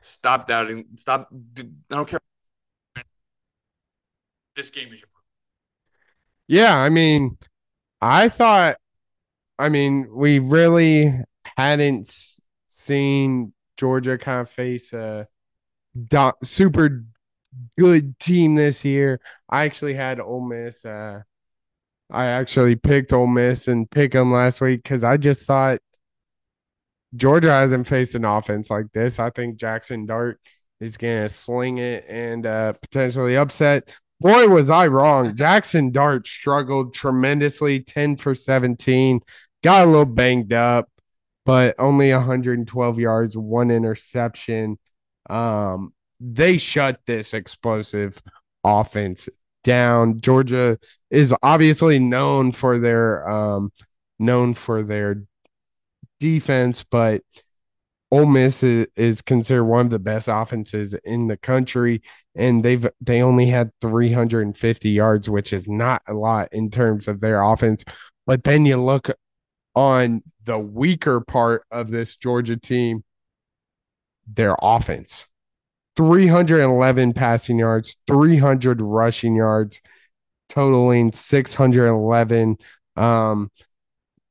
Stop 0.00 0.48
doubting. 0.48 0.84
Stop. 0.96 1.28
I 1.32 1.64
don't 1.90 2.08
care. 2.08 2.20
This 4.56 4.70
game 4.70 4.92
is 4.92 5.00
your. 5.00 5.08
Yeah, 6.46 6.76
I 6.76 6.90
mean, 6.90 7.38
I 8.02 8.28
thought 8.28 8.76
I 9.58 9.68
mean, 9.68 10.08
we 10.12 10.38
really 10.38 11.14
hadn't 11.56 12.12
seen 12.68 13.52
Georgia 13.76 14.18
kind 14.18 14.40
of 14.40 14.50
face 14.50 14.92
a 14.92 15.28
super 16.42 17.04
good 17.78 18.18
team 18.18 18.54
this 18.54 18.84
year. 18.84 19.20
I 19.48 19.64
actually 19.64 19.94
had 19.94 20.20
Ole 20.20 20.40
Miss. 20.40 20.84
Uh, 20.84 21.22
I 22.10 22.26
actually 22.26 22.76
picked 22.76 23.12
Ole 23.12 23.26
Miss 23.26 23.68
and 23.68 23.90
pick 23.90 24.12
them 24.12 24.32
last 24.32 24.60
week 24.60 24.82
because 24.82 25.04
I 25.04 25.16
just 25.16 25.46
thought 25.46 25.80
Georgia 27.16 27.50
hasn't 27.50 27.86
faced 27.86 28.14
an 28.14 28.24
offense 28.24 28.70
like 28.70 28.86
this. 28.92 29.18
I 29.18 29.30
think 29.30 29.56
Jackson 29.56 30.06
Dart 30.06 30.40
is 30.80 30.96
going 30.96 31.22
to 31.22 31.28
sling 31.28 31.78
it 31.78 32.04
and 32.08 32.44
uh, 32.44 32.72
potentially 32.74 33.36
upset. 33.36 33.92
Boy, 34.20 34.48
was 34.48 34.70
I 34.70 34.86
wrong. 34.86 35.36
Jackson 35.36 35.90
Dart 35.90 36.26
struggled 36.26 36.94
tremendously, 36.94 37.80
10 37.80 38.16
for 38.16 38.34
17, 38.34 39.20
got 39.64 39.86
a 39.86 39.90
little 39.90 40.04
banged 40.04 40.52
up, 40.52 40.90
but 41.46 41.74
only 41.78 42.12
112 42.12 42.98
yards, 42.98 43.36
one 43.36 43.70
interception. 43.70 44.78
Um, 45.28 45.94
they 46.20 46.58
shut 46.58 47.00
this 47.06 47.32
explosive 47.32 48.22
offense 48.62 49.28
down. 49.64 50.20
Georgia 50.20 50.78
is 51.10 51.34
obviously 51.42 51.98
known 51.98 52.52
for 52.52 52.78
their 52.78 53.26
um, 53.28 53.72
known 54.18 54.52
for 54.52 54.82
their 54.82 55.22
defense, 56.20 56.84
but 56.84 57.22
Ole 58.10 58.26
Miss 58.26 58.62
is, 58.62 58.86
is, 58.96 59.22
considered 59.22 59.64
one 59.64 59.86
of 59.86 59.90
the 59.90 59.98
best 59.98 60.28
offenses 60.30 60.94
in 61.04 61.26
the 61.26 61.38
country, 61.38 62.02
and 62.36 62.62
they've 62.62 62.86
they 63.00 63.22
only 63.22 63.46
had 63.46 63.70
350 63.80 64.90
yards, 64.90 65.30
which 65.30 65.54
is 65.54 65.66
not 65.68 66.02
a 66.06 66.12
lot 66.12 66.48
in 66.52 66.70
terms 66.70 67.08
of 67.08 67.20
their 67.20 67.42
offense. 67.42 67.82
But 68.26 68.44
then 68.44 68.66
you 68.66 68.82
look 68.82 69.10
on 69.74 70.22
the 70.44 70.58
weaker 70.58 71.20
part 71.20 71.64
of 71.70 71.90
this 71.90 72.16
Georgia 72.16 72.56
team, 72.56 73.04
their 74.26 74.56
offense. 74.60 75.26
311 75.96 77.12
passing 77.12 77.58
yards, 77.58 77.96
300 78.06 78.82
rushing 78.82 79.36
yards, 79.36 79.80
totaling 80.48 81.12
611. 81.12 82.56
Um, 82.96 83.50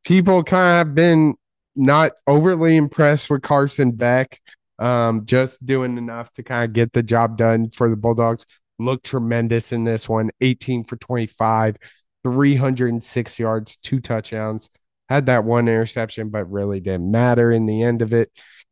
people 0.03 0.43
kind 0.43 0.81
of 0.81 0.87
have 0.87 0.95
been 0.95 1.35
not 1.75 2.11
overly 2.27 2.75
impressed 2.75 3.29
with 3.29 3.41
Carson 3.41 3.91
Beck, 3.91 4.41
um, 4.77 5.25
just 5.25 5.65
doing 5.65 5.97
enough 5.97 6.31
to 6.33 6.43
kind 6.43 6.65
of 6.65 6.73
get 6.73 6.91
the 6.91 7.03
job 7.03 7.37
done 7.37 7.69
for 7.69 7.89
the 7.89 7.95
Bulldogs. 7.95 8.45
Looked 8.79 9.05
tremendous 9.05 9.71
in 9.71 9.85
this 9.85 10.09
one 10.09 10.31
18 10.41 10.83
for 10.83 10.97
25, 10.97 11.77
306 12.23 13.39
yards, 13.39 13.77
two 13.77 14.01
touchdowns 14.01 14.69
had 15.09 15.25
that 15.27 15.43
one 15.43 15.67
interception, 15.67 16.29
but 16.29 16.49
really 16.51 16.79
didn't 16.79 17.11
matter 17.11 17.51
in 17.51 17.65
the 17.65 17.83
end 17.83 18.01
of 18.01 18.13
it. 18.13 18.31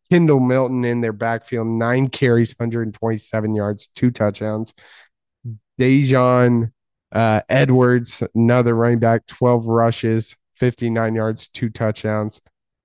Kendall 0.09 0.39
Milton 0.39 0.83
in 0.83 1.01
their 1.01 1.13
backfield, 1.13 1.67
nine 1.67 2.09
carries, 2.09 2.53
127 2.57 3.55
yards, 3.55 3.89
two 3.95 4.11
touchdowns. 4.11 4.73
Daijun 5.79 6.71
uh, 7.11 7.41
Edwards, 7.49 8.23
another 8.35 8.75
running 8.75 8.99
back, 8.99 9.25
12 9.27 9.67
rushes, 9.67 10.35
59 10.55 11.15
yards, 11.15 11.47
two 11.47 11.69
touchdowns. 11.69 12.41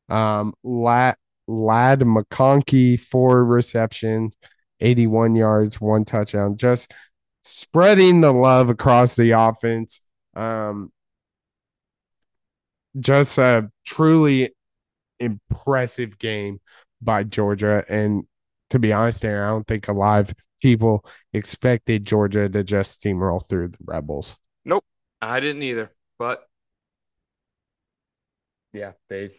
Um, 0.08 0.54
Ladd, 0.62 1.16
Ladd 1.48 2.00
McConkey, 2.00 2.98
four 2.98 3.44
receptions, 3.44 4.36
81 4.80 5.36
yards, 5.36 5.80
one 5.80 6.04
touchdown. 6.04 6.56
Just 6.56 6.92
spreading 7.44 8.20
the 8.20 8.32
love 8.32 8.70
across 8.70 9.16
the 9.16 9.32
offense. 9.32 10.00
Um, 10.34 10.92
just 12.98 13.38
a 13.38 13.70
truly 13.84 14.54
impressive 15.20 16.18
game 16.18 16.60
by 17.00 17.22
Georgia. 17.22 17.84
And 17.88 18.24
to 18.70 18.78
be 18.78 18.92
honest, 18.92 19.24
Aaron, 19.24 19.48
I 19.48 19.50
don't 19.50 19.66
think 19.66 19.88
a 19.88 19.92
lot 19.92 20.20
of 20.20 20.34
people 20.60 21.04
expected 21.32 22.04
Georgia 22.04 22.48
to 22.48 22.64
just 22.64 23.00
steamroll 23.00 23.46
through 23.46 23.68
the 23.68 23.78
Rebels. 23.84 24.36
Nope, 24.64 24.84
I 25.20 25.40
didn't 25.40 25.62
either. 25.62 25.90
But 26.18 26.46
yeah, 28.72 28.92
they 29.08 29.30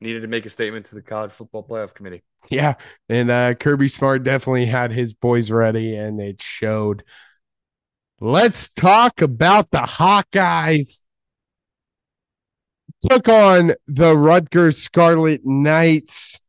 needed 0.00 0.22
to 0.22 0.28
make 0.28 0.46
a 0.46 0.50
statement 0.50 0.86
to 0.86 0.94
the 0.94 1.02
college 1.02 1.30
football 1.30 1.62
playoff 1.62 1.94
committee. 1.94 2.22
Yeah, 2.48 2.74
and 3.08 3.30
uh, 3.30 3.54
Kirby 3.54 3.88
Smart 3.88 4.22
definitely 4.22 4.66
had 4.66 4.92
his 4.92 5.12
boys 5.12 5.50
ready, 5.50 5.94
and 5.94 6.20
it 6.20 6.40
showed. 6.40 7.04
Let's 8.22 8.70
talk 8.72 9.22
about 9.22 9.70
the 9.70 9.80
Hawkeyes 9.80 11.02
took 13.08 13.28
on 13.28 13.74
the 13.86 14.16
Rutgers 14.16 14.78
Scarlet 14.78 15.42
Knights 15.44 16.44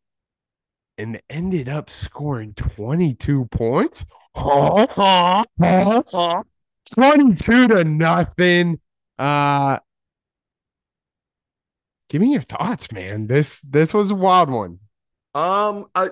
and 0.98 1.22
ended 1.30 1.70
up 1.70 1.90
scoring 1.90 2.54
22 2.54 3.46
points. 3.46 4.06
22 4.36 4.96
to 7.68 7.84
nothing. 7.84 8.80
Uh 9.18 9.78
give 12.10 12.22
me 12.22 12.34
your 12.34 12.42
thoughts, 12.42 12.92
man. 12.92 13.28
This 13.28 13.62
this 13.62 13.94
was 13.94 14.12
a 14.12 14.16
wild 14.16 14.50
one. 14.50 14.80
Um 15.34 15.86
I 15.96 16.10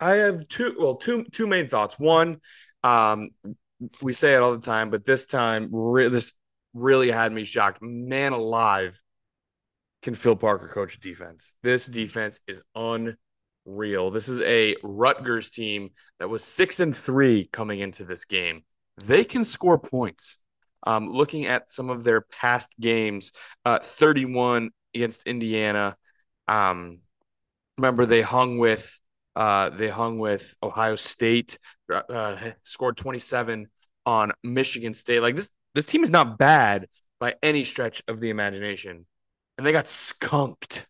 I 0.00 0.14
have 0.14 0.46
two 0.48 0.76
well 0.78 0.96
two 0.96 1.24
two 1.24 1.46
main 1.46 1.68
thoughts. 1.68 1.98
One, 1.98 2.40
um 2.82 3.30
we 4.02 4.12
say 4.12 4.34
it 4.34 4.42
all 4.42 4.52
the 4.52 4.60
time, 4.60 4.90
but 4.90 5.04
this 5.04 5.26
time 5.26 5.68
re- 5.72 6.08
this 6.08 6.34
really 6.74 7.10
had 7.10 7.32
me 7.32 7.44
shocked. 7.44 7.82
Man 7.82 8.32
alive 8.32 9.00
can 10.08 10.14
Phil 10.14 10.36
Parker 10.36 10.68
coach 10.68 10.98
defense? 11.00 11.54
This 11.62 11.84
defense 11.84 12.40
is 12.46 12.62
unreal. 12.74 14.10
This 14.10 14.26
is 14.26 14.40
a 14.40 14.74
Rutgers 14.82 15.50
team 15.50 15.90
that 16.18 16.30
was 16.30 16.42
six 16.42 16.80
and 16.80 16.96
three 16.96 17.46
coming 17.52 17.80
into 17.80 18.06
this 18.06 18.24
game. 18.24 18.62
They 19.04 19.22
can 19.22 19.44
score 19.44 19.78
points. 19.78 20.38
Um, 20.86 21.12
looking 21.12 21.44
at 21.44 21.70
some 21.70 21.90
of 21.90 22.04
their 22.04 22.22
past 22.22 22.72
games, 22.80 23.32
uh, 23.66 23.80
31 23.80 24.70
against 24.94 25.26
Indiana. 25.26 25.94
Um, 26.46 27.00
remember 27.76 28.06
they 28.06 28.22
hung 28.22 28.56
with 28.56 28.98
uh, 29.36 29.68
they 29.68 29.90
hung 29.90 30.18
with 30.18 30.56
Ohio 30.62 30.96
State, 30.96 31.58
uh, 31.92 32.36
scored 32.62 32.96
27 32.96 33.66
on 34.06 34.32
Michigan 34.42 34.94
State. 34.94 35.20
Like 35.20 35.36
this, 35.36 35.50
this 35.74 35.84
team 35.84 36.02
is 36.02 36.10
not 36.10 36.38
bad 36.38 36.88
by 37.20 37.34
any 37.42 37.64
stretch 37.64 38.02
of 38.08 38.20
the 38.20 38.30
imagination. 38.30 39.04
And 39.58 39.66
they 39.66 39.72
got 39.72 39.88
skunked, 39.88 40.86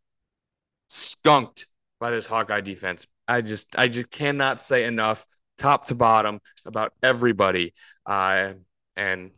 skunked 0.88 1.66
by 1.98 2.10
this 2.10 2.26
Hawkeye 2.26 2.60
defense. 2.60 3.06
I 3.26 3.40
just, 3.40 3.76
I 3.78 3.88
just 3.88 4.10
cannot 4.10 4.60
say 4.60 4.84
enough, 4.84 5.26
top 5.56 5.86
to 5.86 5.94
bottom, 5.94 6.40
about 6.66 6.92
everybody. 7.02 7.74
Uh, 8.06 8.52
and 8.96 9.30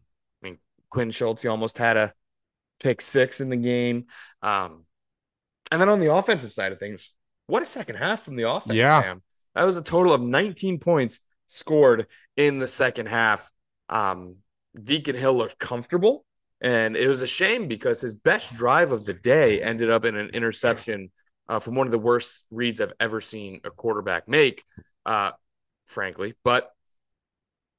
I 0.43 0.47
mean, 0.47 0.59
Quinn 0.91 1.11
Schulte 1.13 1.47
almost 1.47 1.79
had 1.79 1.97
a 1.97 2.13
pick 2.81 3.01
six 3.01 3.41
in 3.41 3.49
the 3.49 3.57
game. 3.57 4.07
Um, 4.43 4.85
and 5.71 5.81
then 5.81 5.89
on 5.89 6.01
the 6.01 6.13
offensive 6.13 6.53
side 6.53 6.73
of 6.73 6.79
things, 6.81 7.13
what 7.47 7.63
a 7.63 7.67
second 7.67 7.97
half 7.97 8.23
from 8.23 8.37
the 8.37 8.51
offense, 8.51 8.77
Yeah. 8.77 9.01
Sam. 9.01 9.23
That 9.55 9.65
was 9.65 9.77
a 9.77 9.83
total 9.83 10.13
of 10.13 10.21
19 10.21 10.79
points 10.79 11.21
scored 11.47 12.07
in 12.37 12.59
the 12.59 12.69
second 12.69 13.07
half. 13.07 13.51
Um, 13.89 14.37
Deacon 14.81 15.17
Hill 15.17 15.35
looked 15.35 15.59
comfortable, 15.59 16.25
and 16.61 16.97
it 16.97 17.09
was 17.09 17.23
a 17.23 17.27
shame 17.27 17.69
because 17.69 18.01
his 18.01 18.15
best 18.15 18.55
drive 18.55 18.93
of 18.93 19.05
the 19.05 19.15
day 19.15 19.63
ended 19.63 19.91
up 19.91 20.05
in 20.05 20.17
an 20.17 20.31
interception 20.31 21.11
uh, 21.49 21.59
from 21.59 21.75
one 21.75 21.87
of 21.87 21.91
the 21.91 21.99
worst 21.99 22.45
reads 22.51 22.81
I've 22.81 22.93
ever 23.01 23.21
seen 23.21 23.61
a 23.65 23.71
quarterback 23.71 24.29
make, 24.29 24.65
uh, 25.07 25.33
frankly. 25.87 26.35
But 26.45 26.71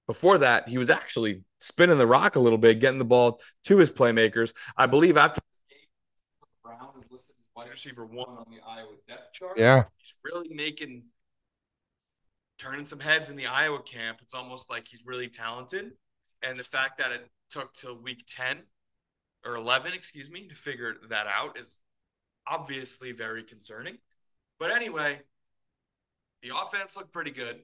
before 0.08 0.40
that, 0.40 0.68
he 0.68 0.78
was 0.78 0.90
actually 0.90 1.44
spinning 1.60 1.98
the 1.98 2.08
rock 2.08 2.36
a 2.36 2.40
little 2.40 2.58
bit, 2.58 2.80
getting 2.80 3.00
the 3.00 3.06
ball 3.06 3.40
to 3.66 3.78
his 3.78 3.92
playmakers. 3.92 4.54
I 4.76 4.88
believe 4.88 5.16
after 5.16 5.40
the 5.40 5.76
game, 5.76 5.88
Brown 6.64 6.90
is 7.00 7.10
listed 7.12 7.36
as 7.40 7.46
wide 7.56 7.70
receiver 7.70 8.06
one 8.06 8.30
on 8.30 8.46
the 8.50 8.60
Iowa 8.68 8.96
depth 9.08 9.34
chart 9.34 9.58
Yeah. 9.58 9.84
he's 9.96 10.16
really 10.26 10.50
making 10.54 11.04
turning 12.58 12.86
some 12.86 13.00
heads 13.00 13.30
in 13.30 13.36
the 13.36 13.48
Iowa 13.48 13.82
camp. 13.82 14.20
It's 14.22 14.34
almost 14.34 14.70
like 14.70 14.88
he's 14.88 15.04
really 15.06 15.30
talented. 15.30 15.92
And 16.44 16.60
the 16.60 16.64
fact 16.64 16.98
that 16.98 17.12
it 17.12 17.30
took 17.52 17.74
till 17.74 17.96
week 17.96 18.24
10 18.28 18.64
or 19.46 19.56
11, 19.56 19.94
excuse 19.94 20.30
me, 20.30 20.48
to 20.48 20.56
figure 20.56 20.96
that 21.10 21.28
out 21.28 21.58
is 21.58 21.80
obviously 22.48 23.12
very 23.12 23.44
concerning. 23.44 23.98
But 24.60 24.72
anyway, 24.72 25.22
the 26.44 26.52
offense 26.56 26.96
looked 26.96 27.12
pretty 27.12 27.32
good 27.32 27.62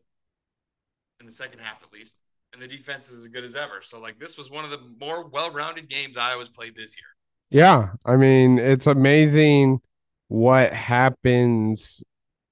in 1.19 1.25
the 1.25 1.31
second 1.31 1.59
half, 1.59 1.83
at 1.83 1.91
least. 1.91 2.15
And 2.53 2.61
the 2.61 2.67
defense 2.67 3.11
is 3.11 3.25
as 3.25 3.27
good 3.27 3.43
as 3.43 3.55
ever. 3.55 3.81
So, 3.81 3.99
like, 3.99 4.19
this 4.19 4.37
was 4.37 4.49
one 4.49 4.63
of 4.63 4.71
the 4.71 4.79
more 4.99 5.27
well 5.27 5.51
rounded 5.51 5.89
games 5.89 6.17
Iowa's 6.17 6.49
played 6.49 6.75
this 6.75 6.95
year. 6.97 7.07
Yeah. 7.49 7.89
I 8.05 8.15
mean, 8.15 8.57
it's 8.57 8.87
amazing 8.87 9.81
what 10.27 10.73
happens 10.73 12.01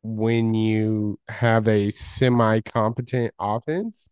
when 0.03 0.53
you 0.53 1.17
have 1.29 1.67
a 1.67 1.89
semi 1.89 2.59
competent 2.61 3.33
offense. 3.39 4.09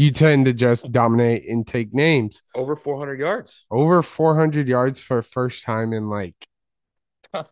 You 0.00 0.10
tend 0.10 0.46
to 0.46 0.54
just 0.54 0.90
dominate 0.92 1.46
and 1.46 1.66
take 1.66 1.92
names. 1.92 2.42
Over 2.54 2.74
400 2.74 3.20
yards. 3.20 3.66
Over 3.70 4.00
400 4.00 4.66
yards 4.66 4.98
for 4.98 5.20
first 5.20 5.62
time 5.62 5.92
in 5.92 6.08
like 6.08 6.34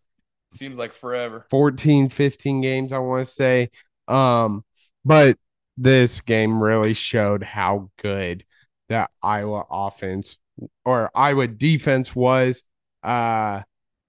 Seems 0.55 0.79
like 0.79 0.95
forever. 0.95 1.45
14, 1.51 2.09
15 2.09 2.63
games, 2.63 2.95
I 2.95 3.01
want 3.01 3.27
to 3.27 3.31
say. 3.31 3.69
Um, 4.09 4.65
but 5.05 5.37
this 5.77 6.23
game 6.23 6.63
really 6.63 6.95
showed 6.95 7.43
how 7.43 7.91
good 7.99 8.47
that 8.89 9.11
Iowa 9.23 9.67
offense 9.71 10.39
or 10.87 11.11
Iowa 11.15 11.49
defense 11.49 12.17
was. 12.17 12.63
Uh, 13.03 13.61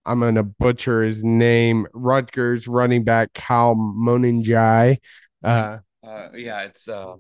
I'm 0.05 0.21
gonna 0.21 0.43
butcher 0.43 1.03
his 1.03 1.25
name. 1.25 1.87
Rutgers 1.93 2.69
running 2.69 3.03
back 3.03 3.33
Kyle 3.33 3.75
Monangai. 3.75 4.99
Uh, 5.43 5.79
Uh, 6.01 6.29
yeah, 6.35 6.61
it's 6.61 6.87
uh, 6.87 7.15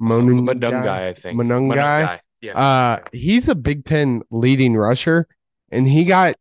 Monenjai. 0.00 0.60
Madungai, 0.60 0.88
I 1.08 1.12
think. 1.12 1.38
Monungai? 1.40 1.76
Madungai, 1.76 2.20
Yeah. 2.40 2.58
Uh, 2.58 2.98
he's 3.12 3.48
a 3.48 3.54
Big 3.54 3.84
Ten 3.84 4.22
leading 4.30 4.74
rusher, 4.76 5.26
and 5.70 5.88
he 5.88 6.04
got 6.04 6.34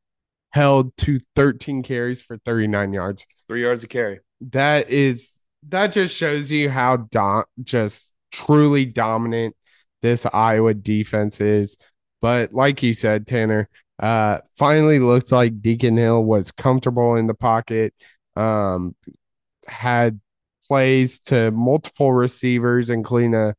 held 0.52 0.96
to 0.98 1.20
13 1.36 1.84
carries 1.84 2.22
for 2.22 2.38
39 2.40 2.92
yards. 2.94 3.26
Three 3.48 3.62
yards 3.62 3.84
a 3.84 3.88
carry. 3.88 4.20
That 4.52 4.90
is 4.90 5.38
that 5.70 5.92
just 5.92 6.16
shows 6.16 6.52
you 6.52 6.70
how 6.70 6.98
do- 6.98 7.44
just 7.64 8.12
truly 8.32 8.86
dominant 8.86 9.56
this 10.02 10.26
Iowa 10.26 10.74
defense 10.74 11.40
is. 11.40 11.78
But 12.22 12.54
like 12.54 12.82
you 12.82 12.94
said, 12.94 13.28
Tanner, 13.28 13.70
uh, 14.00 14.40
finally 14.58 15.00
looked 15.00 15.32
like 15.32 15.62
Deacon 15.62 15.98
Hill 15.98 16.24
was 16.24 16.52
comfortable 16.52 17.16
in 17.16 17.28
the 17.28 17.34
pocket. 17.36 17.94
Um, 18.36 18.96
had 19.68 20.20
plays 20.68 21.20
to 21.22 21.52
multiple 21.52 22.14
receivers, 22.14 22.90
including 22.90 23.34
a 23.36 23.56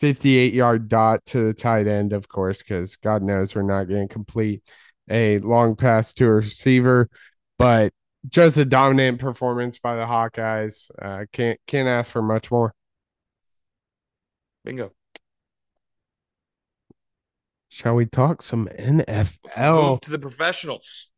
58 0.00 0.54
yard 0.54 0.88
dot 0.88 1.24
to 1.26 1.46
the 1.46 1.54
tight 1.54 1.86
end, 1.86 2.12
of 2.12 2.28
course, 2.28 2.62
because 2.62 2.96
God 2.96 3.22
knows 3.22 3.54
we're 3.54 3.62
not 3.62 3.84
going 3.84 4.08
to 4.08 4.12
complete 4.12 4.62
a 5.10 5.38
long 5.40 5.76
pass 5.76 6.14
to 6.14 6.26
a 6.26 6.32
receiver. 6.32 7.08
But 7.58 7.92
just 8.28 8.56
a 8.58 8.64
dominant 8.64 9.20
performance 9.20 9.78
by 9.78 9.96
the 9.96 10.04
Hawkeyes. 10.06 10.90
Uh, 11.00 11.26
can't 11.32 11.58
can't 11.66 11.88
ask 11.88 12.10
for 12.10 12.22
much 12.22 12.50
more. 12.50 12.74
Bingo. 14.64 14.92
Shall 17.68 17.94
we 17.94 18.04
talk 18.06 18.42
some 18.42 18.68
Let's 18.78 19.38
NFL? 19.56 19.90
move 19.90 20.00
to 20.02 20.10
the 20.10 20.18
professionals. 20.18 21.08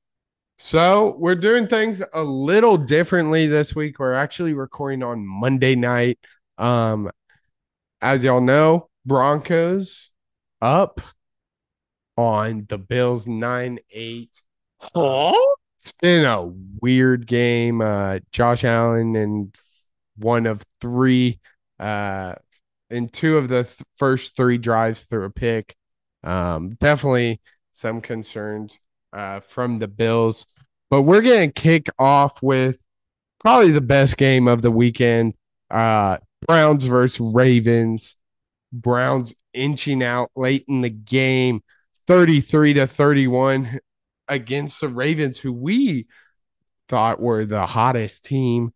So 0.64 1.16
we're 1.18 1.34
doing 1.34 1.66
things 1.66 2.04
a 2.14 2.22
little 2.22 2.78
differently 2.78 3.48
this 3.48 3.74
week. 3.74 3.98
We're 3.98 4.14
actually 4.14 4.54
recording 4.54 5.02
on 5.02 5.26
Monday 5.26 5.74
night. 5.74 6.20
Um, 6.56 7.10
as 8.00 8.22
y'all 8.22 8.40
know, 8.40 8.88
Broncos 9.04 10.10
up 10.62 11.00
on 12.16 12.66
the 12.68 12.78
Bills 12.78 13.26
nine 13.26 13.80
eight. 13.90 14.40
Huh? 14.80 15.34
It's 15.80 15.92
been 16.00 16.24
a 16.24 16.52
weird 16.80 17.26
game. 17.26 17.80
Uh, 17.80 18.20
Josh 18.30 18.62
Allen 18.62 19.16
and 19.16 19.54
one 20.16 20.46
of 20.46 20.62
three, 20.80 21.40
uh, 21.80 22.36
in 22.88 23.08
two 23.08 23.36
of 23.36 23.48
the 23.48 23.64
th- 23.64 23.82
first 23.96 24.36
three 24.36 24.58
drives 24.58 25.02
through 25.02 25.24
a 25.24 25.30
pick. 25.30 25.74
Um, 26.22 26.70
definitely 26.78 27.40
some 27.72 28.00
concerns 28.00 28.78
uh, 29.12 29.40
from 29.40 29.78
the 29.78 29.88
Bills, 29.88 30.46
but 30.92 31.02
we're 31.02 31.22
gonna 31.22 31.50
kick 31.50 31.88
off 31.98 32.42
with 32.42 32.84
probably 33.40 33.70
the 33.70 33.80
best 33.80 34.18
game 34.18 34.46
of 34.46 34.60
the 34.60 34.70
weekend. 34.70 35.32
Uh, 35.70 36.18
Browns 36.46 36.84
versus 36.84 37.18
Ravens. 37.18 38.18
Browns 38.70 39.32
inching 39.54 40.02
out 40.02 40.30
late 40.36 40.66
in 40.68 40.82
the 40.82 40.90
game, 40.90 41.62
33 42.06 42.74
to 42.74 42.86
31 42.86 43.80
against 44.28 44.82
the 44.82 44.88
Ravens, 44.88 45.38
who 45.38 45.54
we 45.54 46.08
thought 46.90 47.18
were 47.18 47.46
the 47.46 47.64
hottest 47.64 48.26
team. 48.26 48.74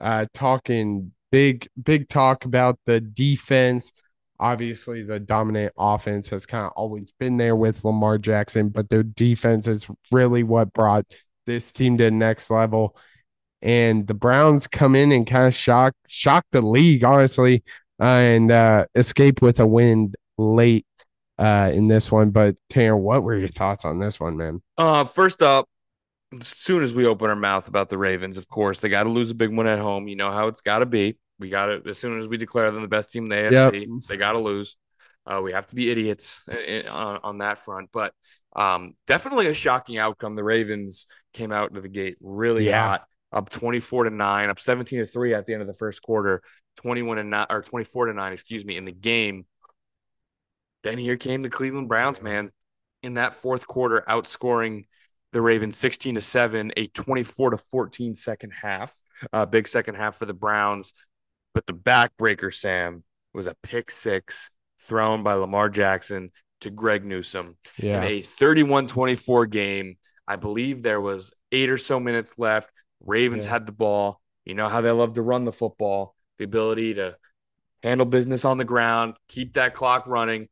Uh, 0.00 0.26
talking 0.34 1.12
big, 1.30 1.68
big 1.80 2.08
talk 2.08 2.44
about 2.44 2.80
the 2.86 3.00
defense. 3.00 3.92
Obviously, 4.40 5.04
the 5.04 5.20
dominant 5.20 5.74
offense 5.78 6.28
has 6.30 6.44
kind 6.44 6.66
of 6.66 6.72
always 6.72 7.12
been 7.20 7.36
there 7.36 7.54
with 7.54 7.84
Lamar 7.84 8.18
Jackson, 8.18 8.68
but 8.70 8.88
their 8.88 9.04
defense 9.04 9.68
is 9.68 9.86
really 10.10 10.42
what 10.42 10.72
brought 10.72 11.04
this 11.46 11.72
team 11.72 11.98
to 11.98 12.04
the 12.04 12.10
next 12.10 12.50
level. 12.50 12.96
And 13.60 14.06
the 14.06 14.14
Browns 14.14 14.66
come 14.66 14.96
in 14.96 15.12
and 15.12 15.26
kind 15.26 15.46
of 15.46 15.54
shock 15.54 15.94
shock 16.08 16.44
the 16.50 16.60
league, 16.60 17.04
honestly, 17.04 17.62
uh, 18.00 18.04
and 18.04 18.50
uh, 18.50 18.86
escape 18.96 19.40
with 19.40 19.60
a 19.60 19.66
win 19.66 20.14
late 20.36 20.84
uh, 21.38 21.70
in 21.72 21.86
this 21.86 22.10
one. 22.10 22.30
But 22.30 22.56
Tanner, 22.70 22.96
what 22.96 23.22
were 23.22 23.38
your 23.38 23.48
thoughts 23.48 23.84
on 23.84 24.00
this 24.00 24.18
one, 24.18 24.36
man? 24.36 24.62
Uh, 24.76 25.04
first 25.04 25.42
up, 25.42 25.68
as 26.40 26.48
soon 26.48 26.82
as 26.82 26.92
we 26.92 27.06
open 27.06 27.28
our 27.30 27.36
mouth 27.36 27.68
about 27.68 27.88
the 27.88 27.98
Ravens, 27.98 28.36
of 28.36 28.48
course, 28.48 28.80
they 28.80 28.88
got 28.88 29.04
to 29.04 29.10
lose 29.10 29.30
a 29.30 29.34
big 29.34 29.54
one 29.54 29.68
at 29.68 29.78
home. 29.78 30.08
You 30.08 30.16
know 30.16 30.32
how 30.32 30.48
it's 30.48 30.60
got 30.60 30.80
to 30.80 30.86
be. 30.86 31.18
We 31.38 31.48
got 31.48 31.66
to, 31.66 31.82
as 31.88 31.98
soon 31.98 32.18
as 32.20 32.26
we 32.26 32.38
declare 32.38 32.70
them 32.72 32.82
the 32.82 32.88
best 32.88 33.12
team 33.12 33.24
in 33.24 33.28
the 33.30 33.36
AFC, 33.36 33.80
Yep. 33.80 33.88
they 34.08 34.16
got 34.16 34.32
to 34.32 34.38
lose. 34.40 34.76
Uh, 35.24 35.40
we 35.42 35.52
have 35.52 35.68
to 35.68 35.76
be 35.76 35.88
idiots 35.90 36.42
i- 36.50 36.82
i- 36.84 36.88
on, 36.90 37.20
on 37.22 37.38
that 37.38 37.58
front. 37.60 37.90
But 37.92 38.12
um, 38.54 38.94
definitely 39.06 39.46
a 39.46 39.54
shocking 39.54 39.98
outcome. 39.98 40.36
The 40.36 40.44
Ravens 40.44 41.06
came 41.32 41.52
out 41.52 41.74
to 41.74 41.80
the 41.80 41.88
gate 41.88 42.16
really 42.20 42.66
Yeah. 42.68 42.82
hot, 42.86 43.04
up 43.32 43.50
24 43.50 44.04
to 44.04 44.10
9, 44.10 44.50
up 44.50 44.60
17 44.60 44.98
to 45.00 45.06
3 45.06 45.34
at 45.34 45.46
the 45.46 45.52
end 45.54 45.62
of 45.62 45.68
the 45.68 45.74
first 45.74 46.02
quarter, 46.02 46.42
21 46.76 47.16
to 47.16 47.24
9, 47.24 47.46
or 47.50 47.62
24 47.62 48.06
to 48.06 48.12
9, 48.14 48.32
excuse 48.32 48.64
me, 48.64 48.76
in 48.76 48.84
the 48.84 48.92
game. 48.92 49.46
Then 50.82 50.98
here 50.98 51.16
came 51.16 51.42
the 51.42 51.50
Cleveland 51.50 51.88
Browns, 51.88 52.20
man, 52.20 52.50
in 53.02 53.14
that 53.14 53.34
fourth 53.34 53.66
quarter, 53.66 54.04
outscoring 54.08 54.86
the 55.32 55.40
Ravens 55.40 55.76
16 55.76 56.16
to 56.16 56.20
7, 56.20 56.72
a 56.76 56.86
24 56.88 57.50
to 57.50 57.56
14 57.56 58.14
second 58.14 58.50
half. 58.50 58.94
Uh, 59.32 59.46
big 59.46 59.68
second 59.68 59.94
half 59.94 60.16
for 60.16 60.26
the 60.26 60.34
Browns. 60.34 60.92
But 61.54 61.66
the 61.66 61.72
backbreaker, 61.74 62.52
Sam, 62.52 63.04
was 63.32 63.46
a 63.46 63.54
pick 63.62 63.90
six 63.90 64.50
thrown 64.80 65.22
by 65.22 65.34
Lamar 65.34 65.68
Jackson 65.68 66.32
to 66.62 66.70
Greg 66.70 67.04
Newsome 67.04 67.56
in 67.96 68.02
a 68.04 68.22
31 68.22 68.86
24 68.88 69.46
game. 69.46 69.96
I 70.26 70.36
believe 70.36 70.82
there 70.82 71.00
was 71.00 71.32
eight 71.50 71.70
or 71.70 71.78
so 71.78 72.00
minutes 72.00 72.38
left. 72.38 72.70
Ravens 73.04 73.46
Yeah. 73.46 73.52
had 73.52 73.66
the 73.66 73.72
ball. 73.72 74.20
You 74.44 74.54
know 74.54 74.68
how 74.68 74.80
they 74.80 74.90
love 74.90 75.14
to 75.14 75.22
run 75.22 75.44
the 75.44 75.52
football, 75.52 76.16
the 76.38 76.44
ability 76.44 76.94
to 76.94 77.16
handle 77.82 78.06
business 78.06 78.44
on 78.44 78.58
the 78.58 78.64
ground, 78.64 79.16
keep 79.28 79.54
that 79.54 79.74
clock 79.74 80.06
running, 80.06 80.48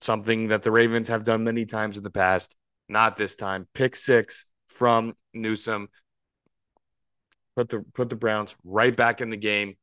something 0.00 0.48
that 0.48 0.62
the 0.62 0.70
Ravens 0.70 1.08
have 1.08 1.24
done 1.24 1.44
many 1.44 1.64
times 1.66 1.96
in 1.96 2.02
the 2.02 2.10
past. 2.10 2.54
Not 2.88 3.16
this 3.16 3.34
time. 3.36 3.66
Pick 3.74 3.96
six 3.96 4.46
from 4.68 5.14
Newsome. 5.32 5.88
Put 7.56 7.68
the 7.68 7.84
put 7.94 8.08
the 8.10 8.16
Browns 8.16 8.56
right 8.64 8.94
back 8.94 9.20
in 9.20 9.30
the 9.30 9.36
game. 9.36 9.76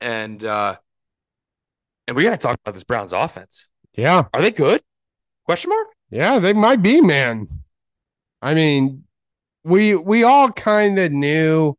And 0.00 0.42
uh 0.44 0.76
and 2.06 2.16
we 2.16 2.22
gotta 2.22 2.36
talk 2.38 2.56
about 2.64 2.72
this 2.74 2.84
Browns 2.84 3.12
offense. 3.12 3.66
Yeah. 3.98 4.26
Are 4.32 4.40
they 4.40 4.52
good? 4.52 4.80
Question 5.44 5.70
mark? 5.70 5.88
Yeah, 6.08 6.38
they 6.38 6.52
might 6.52 6.82
be, 6.82 7.00
man. 7.00 7.48
I 8.40 8.54
mean, 8.54 9.02
we 9.64 9.96
we 9.96 10.22
all 10.22 10.52
kind 10.52 11.00
of 11.00 11.10
knew 11.10 11.76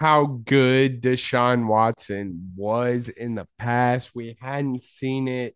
how 0.00 0.24
good 0.24 1.02
Deshaun 1.02 1.68
Watson 1.68 2.52
was 2.56 3.08
in 3.08 3.34
the 3.34 3.46
past. 3.58 4.14
We 4.14 4.38
hadn't 4.40 4.80
seen 4.80 5.28
it 5.28 5.54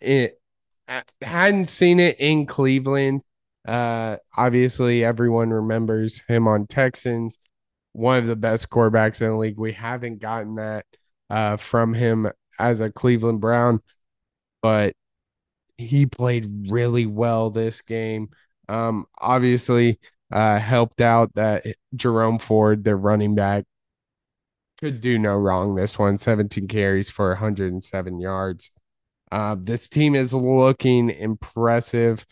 it 0.00 0.40
hadn't 1.22 1.66
seen 1.66 2.00
it 2.00 2.16
in 2.18 2.46
Cleveland. 2.46 3.22
Uh 3.66 4.16
obviously 4.36 5.04
everyone 5.04 5.50
remembers 5.50 6.22
him 6.26 6.48
on 6.48 6.66
Texans, 6.66 7.38
one 7.92 8.18
of 8.18 8.26
the 8.26 8.34
best 8.36 8.68
quarterbacks 8.68 9.20
in 9.22 9.28
the 9.28 9.36
league. 9.36 9.58
We 9.58 9.72
haven't 9.74 10.18
gotten 10.18 10.56
that 10.56 10.86
uh 11.30 11.56
from 11.56 11.94
him 11.94 12.28
as 12.58 12.80
a 12.80 12.90
Cleveland 12.90 13.40
Brown, 13.40 13.80
but 14.62 14.94
he 15.78 16.06
played 16.06 16.70
really 16.70 17.06
well 17.06 17.50
this 17.50 17.82
game. 17.82 18.30
Um 18.68 19.06
obviously 19.18 19.98
uh 20.32 20.58
helped 20.58 21.00
out 21.00 21.34
that 21.34 21.66
Jerome 21.94 22.38
Ford, 22.38 22.84
their 22.84 22.96
running 22.96 23.34
back, 23.34 23.64
could 24.78 25.00
do 25.00 25.18
no 25.18 25.34
wrong 25.34 25.74
this 25.74 25.98
one 25.98 26.18
17 26.18 26.68
carries 26.68 27.10
for 27.10 27.28
107 27.30 28.20
yards 28.20 28.70
uh, 29.32 29.56
this 29.58 29.88
team 29.88 30.14
is 30.14 30.32
looking 30.34 31.10
impressive. 31.10 32.24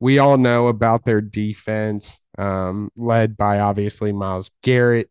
We 0.00 0.18
all 0.18 0.38
know 0.38 0.68
about 0.68 1.04
their 1.04 1.20
defense, 1.20 2.20
um, 2.38 2.90
led 2.96 3.36
by 3.36 3.60
obviously 3.60 4.12
Myles 4.12 4.50
Garrett. 4.62 5.10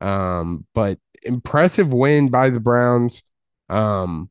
Um, 0.00 0.66
but 0.74 0.98
impressive 1.22 1.92
win 1.92 2.28
by 2.28 2.50
the 2.50 2.60
Browns. 2.60 3.22
Um, 3.68 4.30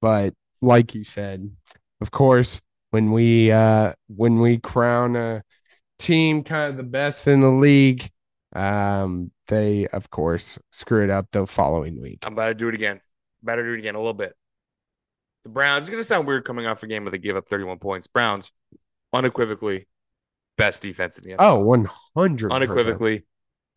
but 0.00 0.34
like 0.64 0.94
you 0.94 1.04
said, 1.04 1.50
of 2.00 2.10
course, 2.10 2.60
when 2.90 3.12
we 3.12 3.50
uh 3.50 3.92
when 4.08 4.40
we 4.40 4.58
crown 4.58 5.16
a 5.16 5.42
team 5.98 6.44
kind 6.44 6.70
of 6.70 6.76
the 6.76 6.82
best 6.82 7.26
in 7.26 7.40
the 7.40 7.50
league, 7.50 8.10
um, 8.54 9.30
they 9.48 9.86
of 9.88 10.10
course 10.10 10.58
screw 10.72 11.04
it 11.04 11.10
up 11.10 11.26
the 11.32 11.46
following 11.46 12.00
week. 12.00 12.18
I'm 12.22 12.32
about 12.34 12.48
to 12.48 12.54
do 12.54 12.68
it 12.68 12.74
again. 12.74 13.00
Better 13.42 13.64
do 13.64 13.74
it 13.74 13.78
again 13.78 13.94
a 13.94 13.98
little 13.98 14.14
bit. 14.14 14.34
The 15.44 15.50
Browns, 15.50 15.82
it's 15.82 15.90
going 15.90 16.00
to 16.00 16.04
sound 16.04 16.26
weird 16.26 16.44
coming 16.44 16.66
off 16.66 16.82
a 16.82 16.86
game 16.86 17.04
where 17.04 17.10
they 17.10 17.18
give 17.18 17.36
up 17.36 17.48
31 17.48 17.78
points. 17.78 18.06
Browns, 18.06 18.50
unequivocally, 19.12 19.86
best 20.56 20.80
defense 20.80 21.18
in 21.18 21.24
the 21.24 21.36
NFL. 21.36 21.40
Oh, 21.40 21.58
100 21.58 22.50
unequivocally, 22.50 23.24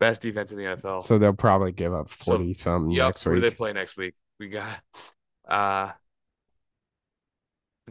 best 0.00 0.22
defense 0.22 0.50
in 0.50 0.58
the 0.58 0.64
NFL. 0.64 1.02
So 1.02 1.18
they'll 1.18 1.34
probably 1.34 1.72
give 1.72 1.92
up 1.92 2.08
40 2.08 2.54
so, 2.54 2.58
something 2.62 2.90
yep, 2.92 3.08
next 3.08 3.26
week. 3.26 3.34
Who 3.34 3.40
do 3.40 3.50
they 3.50 3.54
play 3.54 3.72
next 3.74 3.96
week? 3.96 4.14
We 4.40 4.48
got 4.48 4.78
uh 5.46 5.90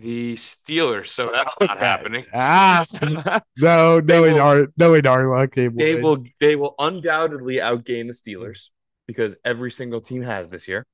the 0.01 0.35
Steelers. 0.35 1.07
So 1.07 1.31
that's 1.31 1.55
not 1.61 1.79
happening. 1.79 2.25
ah, 2.33 2.85
no, 3.57 3.99
no, 3.99 4.23
in 4.23 4.37
our 4.37 4.67
no 4.77 4.93
in 4.93 5.05
our 5.07 5.27
luck 5.27 5.53
they, 5.53 5.67
they 5.67 5.95
will 5.95 6.23
they 6.39 6.55
will 6.55 6.75
undoubtedly 6.79 7.55
outgain 7.55 8.07
the 8.07 8.13
Steelers 8.13 8.69
because 9.07 9.35
every 9.43 9.71
single 9.71 10.01
team 10.01 10.21
has 10.21 10.49
this 10.49 10.67
year. 10.67 10.85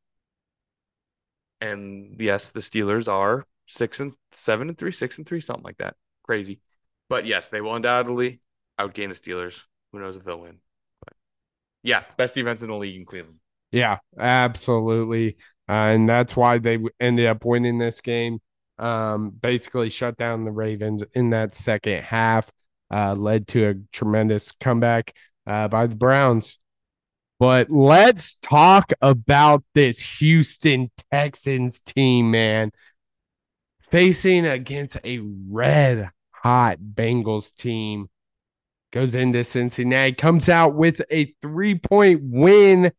And 1.61 2.17
yes, 2.19 2.51
the 2.51 2.59
Steelers 2.59 3.07
are 3.07 3.45
six 3.67 3.99
and 3.99 4.13
seven 4.31 4.69
and 4.69 4.77
three, 4.77 4.91
six 4.91 5.17
and 5.17 5.27
three, 5.27 5.41
something 5.41 5.63
like 5.63 5.77
that. 5.77 5.95
Crazy. 6.23 6.59
But 7.09 7.25
yes, 7.25 7.49
they 7.49 7.61
will 7.61 7.75
undoubtedly 7.75 8.41
outgain 8.79 9.09
the 9.09 9.15
Steelers. 9.15 9.61
Who 9.91 9.99
knows 9.99 10.17
if 10.17 10.23
they'll 10.23 10.39
win? 10.39 10.57
But 11.05 11.13
yeah, 11.83 12.03
best 12.17 12.35
defense 12.35 12.61
in 12.61 12.69
the 12.69 12.75
league 12.75 12.95
in 12.95 13.05
Cleveland. 13.05 13.39
Yeah, 13.71 13.97
absolutely. 14.17 15.37
Uh, 15.67 15.71
and 15.71 16.09
that's 16.09 16.35
why 16.35 16.57
they 16.59 16.79
ended 16.99 17.25
up 17.25 17.45
winning 17.45 17.77
this 17.77 18.01
game. 18.01 18.39
Um, 18.79 19.29
basically 19.29 19.89
shut 19.89 20.17
down 20.17 20.45
the 20.45 20.51
Ravens 20.51 21.03
in 21.13 21.29
that 21.29 21.55
second 21.55 22.03
half, 22.03 22.51
uh, 22.91 23.13
led 23.13 23.47
to 23.49 23.69
a 23.69 23.75
tremendous 23.91 24.51
comeback 24.51 25.13
uh, 25.45 25.67
by 25.67 25.87
the 25.87 25.95
Browns. 25.95 26.59
But 27.39 27.69
let's 27.69 28.35
talk 28.35 28.93
about 29.01 29.63
this 29.73 29.99
Houston 30.19 30.89
Texans 31.11 31.81
team, 31.81 32.31
man. 32.31 32.71
Facing 33.91 34.45
against 34.45 34.97
a 35.03 35.19
red 35.19 36.09
hot 36.31 36.77
Bengals 36.79 37.53
team. 37.53 38.09
Goes 38.91 39.15
into 39.15 39.43
Cincinnati, 39.43 40.13
comes 40.13 40.49
out 40.49 40.75
with 40.75 41.01
a 41.09 41.33
three 41.41 41.75
point 41.75 42.21
win, 42.23 42.91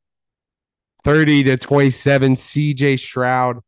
30 1.04 1.44
to 1.44 1.56
27. 1.56 2.34
CJ 2.34 2.98
Stroud. 2.98 3.60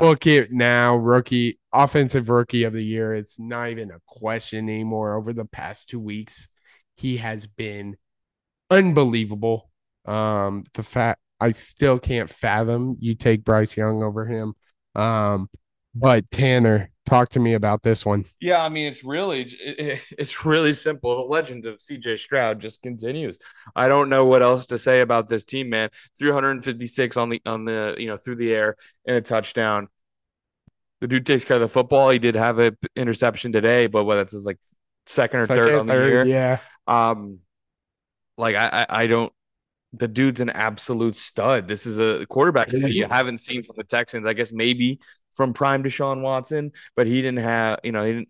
Book 0.00 0.26
it 0.26 0.50
now, 0.50 0.96
rookie, 0.96 1.58
offensive 1.72 2.30
rookie 2.30 2.64
of 2.64 2.72
the 2.72 2.84
year. 2.84 3.14
It's 3.14 3.38
not 3.38 3.68
even 3.68 3.90
a 3.90 4.00
question 4.06 4.68
anymore. 4.68 5.14
Over 5.14 5.32
the 5.32 5.44
past 5.44 5.88
two 5.88 6.00
weeks, 6.00 6.48
he 6.96 7.18
has 7.18 7.46
been 7.46 7.96
unbelievable. 8.70 9.70
Um, 10.06 10.64
the 10.74 10.82
fact 10.82 11.20
I 11.40 11.52
still 11.52 11.98
can't 11.98 12.30
fathom 12.30 12.96
you 13.00 13.14
take 13.14 13.44
Bryce 13.44 13.76
Young 13.76 14.02
over 14.02 14.26
him. 14.26 14.54
Um, 14.94 15.48
but 15.94 16.30
Tanner, 16.30 16.90
talk 17.10 17.28
to 17.30 17.40
me 17.40 17.54
about 17.54 17.82
this 17.82 18.06
one. 18.06 18.24
Yeah, 18.40 18.62
I 18.62 18.68
mean 18.68 18.86
it's 18.86 19.04
really 19.04 19.42
it's 19.58 20.44
really 20.44 20.72
simple. 20.72 21.16
The 21.16 21.30
legend 21.30 21.66
of 21.66 21.78
CJ 21.78 22.18
Stroud 22.18 22.60
just 22.60 22.82
continues. 22.82 23.38
I 23.74 23.88
don't 23.88 24.08
know 24.08 24.26
what 24.26 24.42
else 24.42 24.66
to 24.66 24.78
say 24.78 25.00
about 25.00 25.28
this 25.28 25.44
team, 25.44 25.70
man. 25.70 25.90
356 26.18 27.16
on 27.16 27.30
the 27.30 27.42
on 27.44 27.64
the 27.64 27.96
you 27.98 28.06
know 28.06 28.16
through 28.16 28.36
the 28.36 28.54
air 28.54 28.76
and 29.06 29.16
a 29.16 29.20
touchdown. 29.20 29.88
The 31.00 31.08
dude 31.08 31.26
takes 31.26 31.44
care 31.44 31.56
of 31.56 31.62
the 31.62 31.68
football. 31.68 32.10
He 32.10 32.18
did 32.18 32.34
have 32.34 32.58
an 32.58 32.76
interception 32.94 33.52
today, 33.52 33.86
but 33.86 34.04
what 34.04 34.16
that's 34.16 34.32
his 34.32 34.46
like 34.46 34.58
second 35.06 35.40
or 35.40 35.46
second, 35.46 35.64
third 35.64 35.74
on 35.74 35.86
the 35.86 35.92
third, 35.92 36.08
year. 36.08 36.24
Yeah. 36.24 36.58
Um, 36.86 37.38
like 38.38 38.54
I, 38.54 38.86
I, 38.88 39.02
I 39.02 39.06
don't. 39.06 39.32
The 39.92 40.06
dude's 40.06 40.40
an 40.40 40.50
absolute 40.50 41.16
stud. 41.16 41.66
This 41.66 41.84
is 41.84 41.98
a 41.98 42.24
quarterback 42.26 42.68
that 42.68 42.92
you 42.92 43.08
haven't 43.08 43.38
seen 43.38 43.64
from 43.64 43.74
the 43.76 43.82
Texans. 43.82 44.24
I 44.24 44.34
guess 44.34 44.52
maybe 44.52 45.00
from 45.34 45.52
prime 45.52 45.82
Deshaun 45.82 46.22
Watson, 46.22 46.72
but 46.96 47.06
he 47.06 47.22
didn't 47.22 47.40
have. 47.40 47.80
You 47.84 47.92
know, 47.92 48.04
he 48.04 48.12
didn't. 48.12 48.28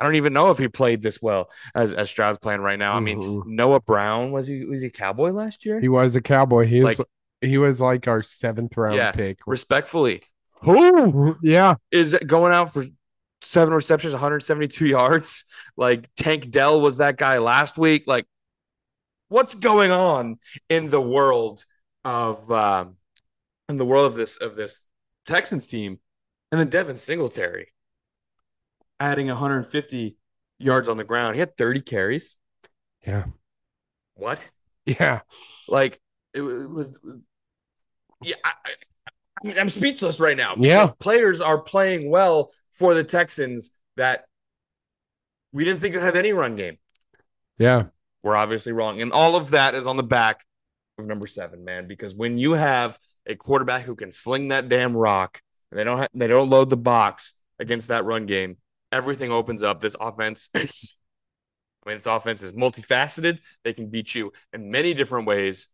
I 0.00 0.04
don't 0.04 0.16
even 0.16 0.32
know 0.32 0.50
if 0.50 0.58
he 0.58 0.68
played 0.68 1.02
this 1.02 1.20
well 1.22 1.50
as 1.74 1.92
as 1.92 2.10
Stroud's 2.10 2.38
playing 2.38 2.60
right 2.60 2.78
now. 2.78 2.94
I 2.94 3.00
mean, 3.00 3.20
mm-hmm. 3.20 3.54
Noah 3.54 3.80
Brown 3.80 4.32
was 4.32 4.46
he 4.46 4.64
was 4.64 4.82
he 4.82 4.88
a 4.88 4.90
Cowboy 4.90 5.30
last 5.30 5.64
year? 5.64 5.80
He 5.80 5.88
was 5.88 6.16
a 6.16 6.22
Cowboy. 6.22 6.66
He 6.66 6.82
was 6.82 6.98
like, 6.98 7.08
he 7.40 7.58
was 7.58 7.80
like 7.80 8.08
our 8.08 8.22
seventh 8.22 8.76
round 8.76 8.96
yeah, 8.96 9.12
pick. 9.12 9.40
Respectfully, 9.46 10.22
who 10.62 11.36
yeah 11.42 11.76
is 11.90 12.16
going 12.26 12.52
out 12.52 12.72
for 12.72 12.84
seven 13.42 13.74
receptions, 13.74 14.14
172 14.14 14.86
yards. 14.86 15.44
Like 15.76 16.08
Tank 16.16 16.50
Dell 16.50 16.80
was 16.80 16.98
that 16.98 17.16
guy 17.16 17.38
last 17.38 17.78
week. 17.78 18.04
Like 18.06 18.26
what's 19.28 19.54
going 19.54 19.90
on 19.90 20.36
in 20.68 20.88
the 20.88 21.00
world 21.00 21.64
of 22.04 22.50
um, 22.50 22.96
in 23.68 23.78
the 23.78 23.84
world 23.84 24.06
of 24.06 24.14
this 24.14 24.36
of 24.36 24.56
this 24.56 24.84
Texans 25.26 25.66
team, 25.66 25.98
and 26.52 26.60
then 26.60 26.68
Devin 26.68 26.98
Singletary 26.98 27.72
adding 29.00 29.26
150 29.26 30.16
yards 30.58 30.88
on 30.88 30.98
the 30.98 31.04
ground. 31.04 31.34
He 31.34 31.40
had 31.40 31.56
30 31.56 31.80
carries. 31.80 32.36
Yeah. 33.04 33.24
What? 34.14 34.46
Yeah. 34.84 35.20
Like 35.68 36.00
it, 36.34 36.42
was. 36.42 36.98
Yeah, 38.22 38.36
I, 38.44 38.52
I, 39.44 39.58
I'm 39.58 39.68
speechless 39.68 40.20
right 40.20 40.36
now. 40.36 40.54
Yeah, 40.56 40.90
players 41.00 41.40
are 41.40 41.58
playing 41.58 42.10
well 42.10 42.50
for 42.70 42.94
the 42.94 43.02
Texans 43.02 43.70
that 43.96 44.24
we 45.52 45.64
didn't 45.64 45.80
think 45.80 45.94
would 45.94 46.02
have 46.02 46.16
any 46.16 46.32
run 46.32 46.56
game. 46.56 46.78
Yeah, 47.58 47.86
we're 48.22 48.36
obviously 48.36 48.72
wrong. 48.72 49.00
And 49.00 49.12
all 49.12 49.36
of 49.36 49.50
that 49.50 49.74
is 49.74 49.86
on 49.86 49.96
the 49.96 50.02
back 50.02 50.44
of 50.98 51.06
number 51.06 51.26
seven, 51.26 51.64
man, 51.64 51.88
because 51.88 52.14
when 52.14 52.38
you 52.38 52.52
have 52.52 52.98
a 53.26 53.34
quarterback 53.34 53.82
who 53.82 53.96
can 53.96 54.12
sling 54.12 54.48
that 54.48 54.68
damn 54.68 54.96
rock 54.96 55.40
and 55.72 55.78
they 55.78 55.84
don't 55.84 55.98
ha- 55.98 56.08
they 56.14 56.26
don't 56.26 56.50
load 56.50 56.68
the 56.68 56.76
box 56.76 57.34
against 57.58 57.88
that 57.88 58.04
run 58.04 58.26
game, 58.26 58.58
everything 58.92 59.32
opens 59.32 59.62
up. 59.62 59.80
This 59.80 59.96
offense 59.98 60.50
I 61.84 61.88
mean, 61.88 61.96
this 61.96 62.06
offense 62.06 62.42
is 62.42 62.52
multifaceted. 62.52 63.38
They 63.64 63.72
can 63.72 63.88
beat 63.88 64.14
you 64.14 64.32
in 64.52 64.70
many 64.70 64.94
different 64.94 65.26
ways. 65.26 65.68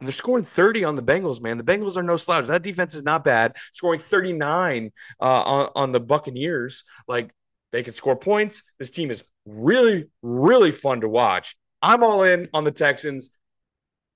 And 0.00 0.06
they're 0.06 0.12
scoring 0.12 0.44
30 0.44 0.84
on 0.84 0.96
the 0.96 1.02
Bengals, 1.02 1.40
man. 1.40 1.58
The 1.58 1.64
Bengals 1.64 1.96
are 1.96 2.02
no 2.02 2.16
slouch. 2.16 2.46
That 2.46 2.62
defense 2.62 2.94
is 2.94 3.02
not 3.02 3.24
bad. 3.24 3.56
Scoring 3.72 4.00
39 4.00 4.90
uh, 5.20 5.24
on, 5.24 5.70
on 5.74 5.92
the 5.92 6.00
Buccaneers. 6.00 6.84
Like, 7.06 7.30
they 7.72 7.82
can 7.82 7.94
score 7.94 8.16
points. 8.16 8.62
This 8.78 8.90
team 8.90 9.10
is 9.10 9.24
really, 9.46 10.06
really 10.22 10.72
fun 10.72 11.02
to 11.02 11.08
watch. 11.08 11.56
I'm 11.80 12.02
all 12.02 12.24
in 12.24 12.48
on 12.52 12.64
the 12.64 12.72
Texans. 12.72 13.30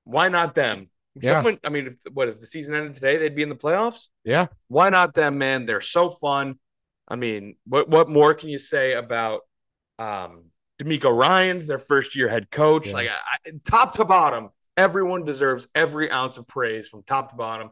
Why 0.05 0.29
not 0.29 0.55
them? 0.55 0.89
Yeah. 1.21 1.39
Someone, 1.39 1.59
I 1.65 1.69
mean, 1.69 1.87
if, 1.89 1.99
what 2.13 2.29
if 2.29 2.41
the 2.41 2.47
season 2.47 2.75
ended 2.75 2.95
today? 2.95 3.17
They'd 3.19 3.35
be 3.35 3.43
in 3.43 3.49
the 3.49 3.55
playoffs. 3.55 4.09
Yeah. 4.25 4.47
Why 4.69 4.91
not 4.91 5.15
them, 5.15 5.39
man? 5.39 5.67
They're 5.67 5.81
so 5.81 6.11
fun. 6.11 6.59
I 7.07 7.17
mean, 7.17 7.57
what 7.67 7.89
what 7.89 8.09
more 8.09 8.35
can 8.35 8.49
you 8.49 8.59
say 8.59 8.95
about 8.95 9.43
um 9.99 10.47
DeMeco 10.81 11.17
Ryans, 11.17 11.67
their 11.67 11.79
first 11.79 12.17
year 12.17 12.29
head 12.29 12.51
coach? 12.51 12.89
Yeah. 12.89 12.95
Like 12.95 13.09
I, 13.11 13.51
top 13.65 13.95
to 13.97 14.05
bottom, 14.05 14.51
everyone 14.77 15.25
deserves 15.25 15.69
every 15.75 16.11
ounce 16.11 16.37
of 16.37 16.49
praise 16.49 16.89
from 16.89 17.03
top 17.03 17.31
to 17.31 17.37
bottom. 17.37 17.71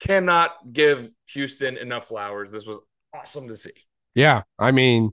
Cannot 0.00 0.52
give 0.72 1.10
Houston 1.30 1.76
enough 1.76 2.06
flowers. 2.06 2.50
This 2.50 2.66
was 2.66 2.78
awesome 3.14 3.48
to 3.48 3.56
see. 3.56 3.72
Yeah, 4.14 4.42
I 4.58 4.72
mean, 4.72 5.12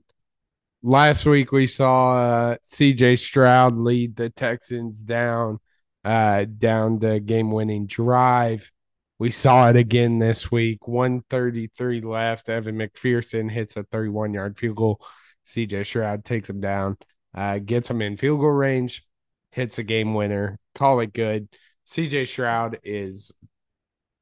last 0.82 1.26
week 1.26 1.52
we 1.52 1.66
saw 1.66 2.16
uh, 2.16 2.56
C.J. 2.62 3.16
Stroud 3.16 3.78
lead 3.78 4.16
the 4.16 4.30
Texans 4.30 5.00
down, 5.00 5.58
uh, 6.06 6.44
down 6.44 7.00
the 7.00 7.18
game-winning 7.18 7.86
drive. 7.86 8.70
We 9.18 9.32
saw 9.32 9.68
it 9.68 9.76
again 9.76 10.20
this 10.20 10.52
week. 10.52 10.86
133 10.86 12.00
left. 12.02 12.48
Evan 12.48 12.76
McPherson 12.76 13.50
hits 13.50 13.76
a 13.76 13.82
31-yard 13.82 14.56
field 14.56 14.76
goal. 14.76 15.02
C.J. 15.42 15.82
Stroud 15.82 16.24
takes 16.24 16.48
him 16.48 16.60
down, 16.60 16.96
uh, 17.34 17.58
gets 17.58 17.90
him 17.90 18.02
in 18.02 18.16
field 18.16 18.40
goal 18.40 18.50
range, 18.50 19.04
hits 19.50 19.78
a 19.78 19.82
game 19.82 20.14
winner. 20.14 20.60
Call 20.76 21.00
it 21.00 21.12
good. 21.12 21.48
C.J. 21.86 22.26
Stroud 22.26 22.78
is 22.84 23.32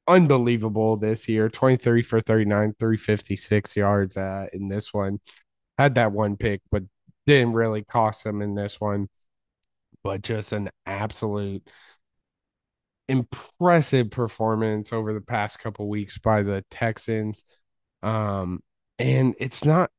unbelievable 0.06 0.96
this 0.98 1.28
year 1.30 1.48
23 1.48 2.02
for 2.02 2.20
39 2.20 2.74
356 2.78 3.74
yards 3.74 4.18
uh, 4.18 4.46
in 4.52 4.68
this 4.68 4.92
one 4.92 5.18
had 5.78 5.94
that 5.94 6.12
one 6.12 6.36
pick 6.36 6.60
but 6.70 6.82
didn't 7.26 7.54
really 7.54 7.82
cost 7.82 8.26
him 8.26 8.42
in 8.42 8.54
this 8.54 8.78
one 8.78 9.08
but 10.04 10.22
just 10.22 10.52
an 10.52 10.70
absolute 10.86 11.66
impressive 13.08 14.10
performance 14.10 14.92
over 14.92 15.12
the 15.12 15.20
past 15.20 15.58
couple 15.58 15.88
weeks 15.88 16.18
by 16.18 16.42
the 16.42 16.64
Texans 16.70 17.44
um 18.02 18.60
and 18.98 19.34
it's 19.38 19.64
not 19.64 19.90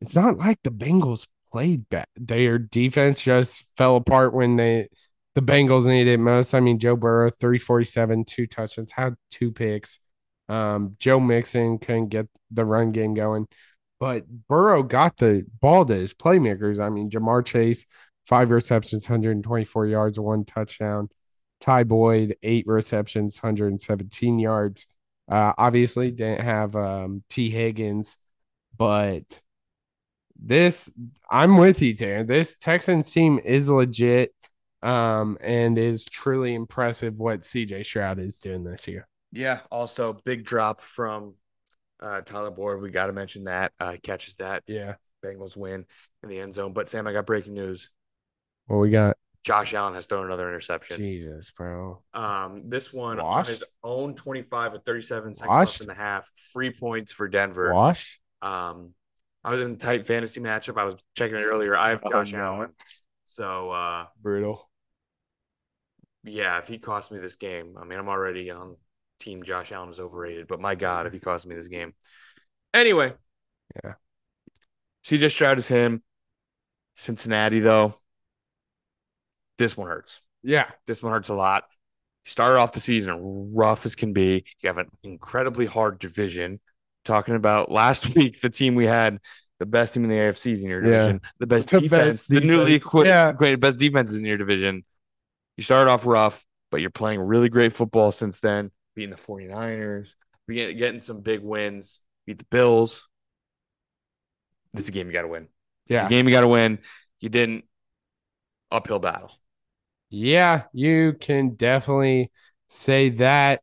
it's 0.00 0.16
not 0.16 0.38
like 0.38 0.58
the 0.64 0.70
Bengals 0.70 1.26
played 1.52 1.88
bad 1.88 2.06
their 2.16 2.58
defense 2.58 3.22
just 3.22 3.64
fell 3.76 3.96
apart 3.96 4.34
when 4.34 4.56
they 4.56 4.88
the 5.34 5.40
Bengals 5.40 5.86
needed 5.86 6.20
most. 6.20 6.54
I 6.54 6.60
mean, 6.60 6.78
Joe 6.78 6.96
Burrow, 6.96 7.30
347, 7.30 8.24
two 8.24 8.46
touchdowns, 8.46 8.92
had 8.92 9.14
two 9.30 9.52
picks. 9.52 9.98
Um, 10.48 10.96
Joe 10.98 11.20
Mixon 11.20 11.78
couldn't 11.78 12.08
get 12.08 12.28
the 12.50 12.64
run 12.64 12.92
game 12.92 13.14
going, 13.14 13.46
but 13.98 14.26
Burrow 14.48 14.82
got 14.82 15.16
the 15.16 15.46
ball 15.60 15.84
to 15.86 15.94
his 15.94 16.12
playmakers. 16.12 16.80
I 16.80 16.90
mean, 16.90 17.08
Ja'Marr 17.08 17.44
Chase, 17.44 17.86
five 18.26 18.50
receptions, 18.50 19.08
124 19.08 19.86
yards, 19.86 20.18
one 20.18 20.44
touchdown. 20.44 21.08
Ty 21.60 21.84
Boyd, 21.84 22.36
eight 22.42 22.66
receptions, 22.66 23.40
117 23.40 24.38
yards. 24.38 24.86
Uh, 25.30 25.52
obviously, 25.56 26.10
didn't 26.10 26.44
have 26.44 26.74
um, 26.74 27.22
Tee 27.28 27.50
Higgins, 27.50 28.18
but 28.76 29.40
this, 30.36 30.90
I'm 31.30 31.56
with 31.56 31.80
you, 31.80 31.94
Dan. 31.94 32.26
This 32.26 32.56
Texans 32.56 33.12
team 33.12 33.38
is 33.44 33.70
legit 33.70 34.34
um, 34.82 35.38
and 35.40 35.78
is 35.78 36.04
truly 36.04 36.54
impressive 36.54 37.14
what 37.16 37.40
CJ 37.40 37.86
Stroud 37.86 38.18
is 38.18 38.38
doing 38.38 38.64
this 38.64 38.88
year. 38.88 39.06
Yeah. 39.30 39.60
Also, 39.70 40.14
big 40.24 40.44
drop 40.44 40.80
from 40.80 41.34
uh, 42.00 42.20
Tyler 42.22 42.50
Boyd. 42.50 42.82
We 42.82 42.90
got 42.90 43.06
to 43.06 43.12
mention 43.12 43.44
that. 43.44 43.72
Uh, 43.78 43.96
catches 44.02 44.34
that. 44.34 44.64
Yeah. 44.66 44.96
Bengals 45.24 45.56
win 45.56 45.86
in 46.22 46.28
the 46.28 46.40
end 46.40 46.52
zone. 46.52 46.72
But 46.72 46.88
Sam, 46.88 47.06
I 47.06 47.12
got 47.12 47.26
breaking 47.26 47.54
news. 47.54 47.90
What 48.72 48.78
we 48.78 48.88
got? 48.88 49.18
Josh 49.44 49.74
Allen 49.74 49.92
has 49.92 50.06
thrown 50.06 50.24
another 50.24 50.48
interception. 50.48 50.96
Jesus, 50.96 51.50
bro. 51.50 52.00
Um, 52.14 52.70
this 52.70 52.90
one 52.90 53.18
Wash? 53.18 53.46
on 53.46 53.52
his 53.52 53.64
own 53.84 54.14
25 54.14 54.72
with 54.72 54.84
37 54.86 55.34
seconds 55.34 55.46
Wash? 55.50 55.66
left 55.66 55.80
in 55.82 55.86
the 55.88 55.94
half. 55.94 56.30
Free 56.54 56.70
points 56.70 57.12
for 57.12 57.28
Denver. 57.28 57.74
Wash? 57.74 58.18
Um, 58.40 58.94
I 59.44 59.50
was 59.50 59.60
in 59.60 59.72
a 59.72 59.76
tight 59.76 60.06
fantasy 60.06 60.40
matchup. 60.40 60.78
I 60.78 60.84
was 60.84 60.94
checking 61.14 61.36
it 61.36 61.42
earlier. 61.42 61.76
I 61.76 61.90
have 61.90 62.00
Oh, 62.02 62.10
Josh 62.10 62.32
no. 62.32 62.38
Allen. 62.38 62.70
So 63.26 63.70
uh, 63.70 64.06
Brutal. 64.22 64.70
yeah, 66.24 66.56
if 66.56 66.66
he 66.66 66.78
cost 66.78 67.12
me 67.12 67.18
this 67.18 67.34
game, 67.34 67.74
I 67.78 67.84
mean, 67.84 67.98
I'm 67.98 68.08
already 68.08 68.50
on 68.50 68.76
team 69.20 69.42
Josh 69.42 69.70
Allen 69.70 69.90
is 69.90 70.00
overrated, 70.00 70.46
but 70.46 70.60
my 70.60 70.76
God, 70.76 71.06
if 71.06 71.12
he 71.12 71.20
cost 71.20 71.46
me 71.46 71.54
this 71.54 71.68
game. 71.68 71.92
Anyway, 72.72 73.12
Yeah. 73.84 73.94
CJ 75.04 75.28
Stroud 75.30 75.58
is 75.58 75.68
him. 75.68 76.02
Cincinnati, 76.94 77.60
though, 77.60 77.96
this 79.58 79.76
one 79.76 79.88
hurts. 79.88 80.20
Yeah. 80.42 80.66
This 80.86 81.02
one 81.02 81.12
hurts 81.12 81.28
a 81.28 81.34
lot. 81.34 81.64
You 82.24 82.30
started 82.30 82.58
off 82.58 82.72
the 82.72 82.80
season 82.80 83.52
rough 83.54 83.84
as 83.86 83.94
can 83.94 84.12
be. 84.12 84.44
You 84.60 84.66
have 84.68 84.78
an 84.78 84.88
incredibly 85.02 85.66
hard 85.66 85.98
division. 85.98 86.60
Talking 87.04 87.34
about 87.34 87.70
last 87.70 88.14
week, 88.16 88.40
the 88.40 88.50
team 88.50 88.74
we 88.74 88.86
had, 88.86 89.18
the 89.58 89.66
best 89.66 89.94
team 89.94 90.04
in 90.04 90.10
the 90.10 90.16
AFC 90.16 90.52
is 90.52 90.62
in 90.62 90.68
your 90.68 90.84
Yeah. 90.84 90.90
division. 90.98 91.20
The 91.38 91.46
best 91.46 91.68
The 91.70 91.80
defense, 91.80 92.20
best 92.20 92.28
the 92.30 92.40
newly 92.40 92.74
equipped, 92.74 93.08
Yeah. 93.08 93.32
great, 93.32 93.56
best 93.56 93.78
defense 93.78 94.10
is 94.10 94.16
in 94.16 94.24
your 94.24 94.38
division. 94.38 94.84
You 95.56 95.62
started 95.64 95.90
off 95.90 96.06
rough, 96.06 96.44
but 96.70 96.80
you're 96.80 96.90
playing 96.90 97.20
really 97.20 97.48
great 97.48 97.72
football 97.72 98.10
since 98.12 98.40
then, 98.40 98.70
beating 98.94 99.10
the 99.10 99.16
49ers, 99.16 100.08
beat- 100.48 100.74
getting 100.78 101.00
some 101.00 101.20
big 101.20 101.40
wins, 101.40 102.00
beat 102.26 102.38
the 102.38 102.46
Bills. 102.50 103.06
This 104.72 104.84
is 104.84 104.88
a 104.88 104.92
game 104.92 105.06
you 105.08 105.12
got 105.12 105.22
to 105.22 105.28
win. 105.28 105.42
It's 105.44 105.50
Yeah. 105.88 106.06
a 106.06 106.08
game 106.08 106.26
you 106.26 106.32
got 106.32 106.40
to 106.42 106.48
win. 106.48 106.78
You 107.20 107.28
didn't. 107.28 107.64
Uphill 108.70 108.98
battle. 109.00 109.30
Yeah, 110.14 110.64
you 110.74 111.14
can 111.14 111.54
definitely 111.54 112.30
say 112.68 113.08
that. 113.08 113.62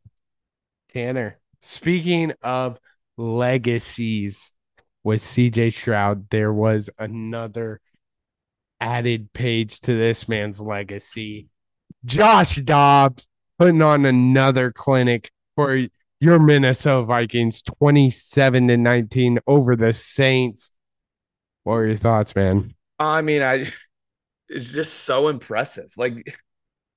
Tanner, 0.92 1.38
speaking 1.60 2.32
of 2.42 2.80
legacies 3.16 4.50
with 5.04 5.22
CJ 5.22 5.72
Stroud, 5.72 6.28
there 6.30 6.52
was 6.52 6.90
another 6.98 7.80
added 8.80 9.32
page 9.32 9.80
to 9.82 9.96
this 9.96 10.28
man's 10.28 10.60
legacy. 10.60 11.46
Josh 12.04 12.56
Dobbs 12.56 13.28
putting 13.56 13.80
on 13.80 14.04
another 14.04 14.72
clinic 14.72 15.30
for 15.54 15.86
your 16.18 16.40
Minnesota 16.40 17.06
Vikings 17.06 17.62
27 17.62 18.66
to 18.66 18.76
19 18.76 19.38
over 19.46 19.76
the 19.76 19.92
Saints. 19.92 20.72
What 21.62 21.74
are 21.74 21.86
your 21.86 21.96
thoughts, 21.96 22.34
man? 22.34 22.74
I 22.98 23.22
mean, 23.22 23.40
I 23.40 23.66
it's 24.50 24.72
just 24.72 25.04
so 25.04 25.28
impressive. 25.28 25.90
Like 25.96 26.36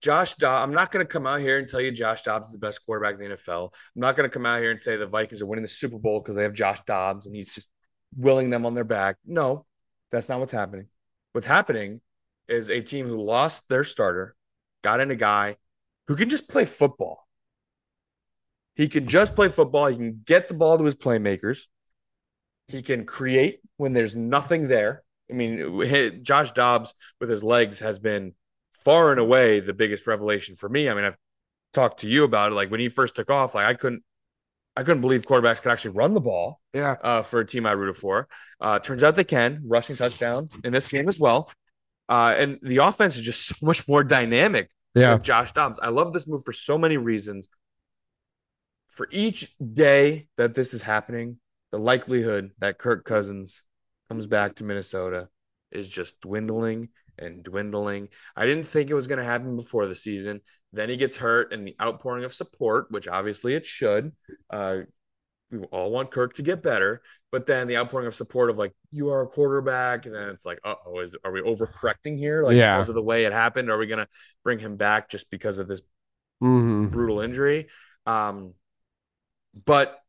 Josh 0.01 0.35
Dobbs, 0.35 0.63
I'm 0.63 0.73
not 0.73 0.91
going 0.91 1.05
to 1.05 1.11
come 1.11 1.27
out 1.27 1.39
here 1.39 1.59
and 1.59 1.69
tell 1.69 1.79
you 1.79 1.91
Josh 1.91 2.23
Dobbs 2.23 2.49
is 2.49 2.53
the 2.53 2.59
best 2.59 2.85
quarterback 2.85 3.15
in 3.15 3.29
the 3.29 3.35
NFL. 3.35 3.71
I'm 3.95 4.01
not 4.01 4.17
going 4.17 4.29
to 4.29 4.33
come 4.33 4.45
out 4.45 4.61
here 4.61 4.71
and 4.71 4.81
say 4.81 4.97
the 4.97 5.07
Vikings 5.07 5.41
are 5.41 5.45
winning 5.45 5.63
the 5.63 5.69
Super 5.69 5.99
Bowl 5.99 6.19
because 6.19 6.35
they 6.35 6.43
have 6.43 6.53
Josh 6.53 6.79
Dobbs 6.85 7.27
and 7.27 7.35
he's 7.35 7.53
just 7.53 7.69
willing 8.17 8.49
them 8.49 8.65
on 8.65 8.73
their 8.73 8.83
back. 8.83 9.17
No, 9.25 9.65
that's 10.11 10.27
not 10.27 10.39
what's 10.39 10.51
happening. 10.51 10.87
What's 11.31 11.47
happening 11.47 12.01
is 12.47 12.69
a 12.69 12.81
team 12.81 13.07
who 13.07 13.21
lost 13.21 13.69
their 13.69 13.83
starter, 13.83 14.35
got 14.83 14.99
in 14.99 15.11
a 15.11 15.15
guy 15.15 15.57
who 16.07 16.15
can 16.15 16.29
just 16.29 16.49
play 16.49 16.65
football. 16.65 17.27
He 18.75 18.87
can 18.87 19.07
just 19.07 19.35
play 19.35 19.49
football. 19.49 19.87
He 19.87 19.95
can 19.95 20.21
get 20.25 20.47
the 20.47 20.55
ball 20.55 20.77
to 20.77 20.83
his 20.83 20.95
playmakers. 20.95 21.67
He 22.67 22.81
can 22.81 23.05
create 23.05 23.59
when 23.77 23.93
there's 23.93 24.15
nothing 24.15 24.67
there. 24.67 25.02
I 25.29 25.33
mean, 25.33 26.23
Josh 26.23 26.51
Dobbs 26.51 26.93
with 27.19 27.29
his 27.29 27.43
legs 27.43 27.79
has 27.79 27.99
been 27.99 28.33
far 28.71 29.11
and 29.11 29.19
away 29.19 29.59
the 29.59 29.73
biggest 29.73 30.05
revelation 30.07 30.55
for 30.55 30.67
me. 30.69 30.89
I 30.89 30.93
mean, 30.93 31.05
I've 31.05 31.17
talked 31.73 32.01
to 32.01 32.07
you 32.07 32.23
about 32.23 32.51
it. 32.51 32.55
Like 32.55 32.69
when 32.69 32.79
he 32.79 32.89
first 32.89 33.15
took 33.15 33.29
off, 33.29 33.55
like 33.55 33.65
I 33.65 33.73
couldn't, 33.73 34.03
I 34.75 34.83
couldn't 34.83 35.01
believe 35.01 35.23
quarterbacks 35.25 35.61
could 35.61 35.71
actually 35.71 35.91
run 35.91 36.13
the 36.13 36.19
ball 36.21 36.59
Yeah. 36.73 36.95
uh, 37.03 37.21
for 37.23 37.39
a 37.39 37.45
team 37.45 37.65
I 37.65 37.71
rooted 37.71 37.95
for. 37.95 38.27
Uh, 38.59 38.79
turns 38.79 39.03
out 39.03 39.15
they 39.15 39.23
can 39.23 39.61
rushing 39.65 39.95
touchdown 39.95 40.49
in 40.63 40.73
this 40.73 40.87
game 40.87 41.07
as 41.07 41.19
well. 41.19 41.51
Uh, 42.09 42.35
and 42.37 42.59
the 42.61 42.77
offense 42.77 43.15
is 43.15 43.21
just 43.21 43.45
so 43.47 43.55
much 43.65 43.87
more 43.87 44.03
dynamic 44.03 44.69
Yeah. 44.93 45.13
with 45.13 45.23
Josh 45.23 45.51
Dobbs. 45.53 45.79
I 45.81 45.89
love 45.89 46.11
this 46.11 46.27
move 46.27 46.43
for 46.43 46.53
so 46.53 46.77
many 46.77 46.97
reasons. 46.97 47.49
For 48.89 49.07
each 49.11 49.55
day 49.57 50.27
that 50.37 50.53
this 50.53 50.73
is 50.73 50.81
happening, 50.83 51.39
the 51.71 51.79
likelihood 51.79 52.51
that 52.59 52.77
Kirk 52.77 53.05
Cousins 53.05 53.63
comes 54.09 54.27
back 54.27 54.55
to 54.55 54.63
Minnesota 54.63 55.29
is 55.71 55.89
just 55.89 56.19
dwindling 56.21 56.89
and 57.17 57.43
dwindling. 57.43 58.09
I 58.35 58.45
didn't 58.45 58.65
think 58.65 58.89
it 58.89 58.95
was 58.95 59.07
going 59.07 59.19
to 59.19 59.25
happen 59.25 59.55
before 59.55 59.87
the 59.87 59.95
season. 59.95 60.41
Then 60.71 60.89
he 60.89 60.97
gets 60.97 61.15
hurt, 61.17 61.53
and 61.53 61.67
the 61.67 61.75
outpouring 61.81 62.23
of 62.23 62.33
support, 62.33 62.87
which 62.89 63.07
obviously 63.07 63.53
it 63.53 63.65
should. 63.65 64.11
Uh, 64.49 64.79
we 65.51 65.59
all 65.71 65.91
want 65.91 66.11
Kirk 66.11 66.33
to 66.35 66.41
get 66.43 66.63
better, 66.63 67.01
but 67.31 67.45
then 67.45 67.67
the 67.67 67.77
outpouring 67.77 68.07
of 68.07 68.15
support 68.15 68.49
of 68.49 68.57
like 68.57 68.73
you 68.91 69.09
are 69.09 69.21
a 69.21 69.27
quarterback, 69.27 70.05
and 70.05 70.15
then 70.15 70.29
it's 70.29 70.45
like, 70.45 70.59
uh 70.63 70.75
oh, 70.87 70.99
is 70.99 71.15
are 71.23 71.31
we 71.31 71.41
overcorrecting 71.41 72.17
here? 72.17 72.43
Like 72.43 72.57
Yeah. 72.57 72.73
because 72.73 72.89
of 72.89 72.95
the 72.95 73.03
way 73.03 73.25
it 73.25 73.33
happened, 73.33 73.69
are 73.69 73.77
we 73.77 73.85
gonna 73.87 74.07
bring 74.43 74.59
him 74.59 74.77
back 74.77 75.09
just 75.09 75.29
because 75.29 75.59
of 75.59 75.67
this 75.67 75.81
hmm 76.41 76.91
brutal 76.91 77.19
injury? 77.21 77.67
Um, 78.05 78.53
but 79.65 79.99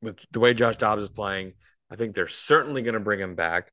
with 0.00 0.18
the 0.30 0.40
way 0.40 0.54
Josh 0.54 0.76
Dobbs 0.76 1.02
is 1.02 1.08
playing, 1.08 1.54
I 1.92 1.96
think 1.96 2.14
they're 2.14 2.26
certainly 2.26 2.80
going 2.82 2.94
to 2.94 3.00
bring 3.00 3.20
him 3.20 3.34
back. 3.34 3.70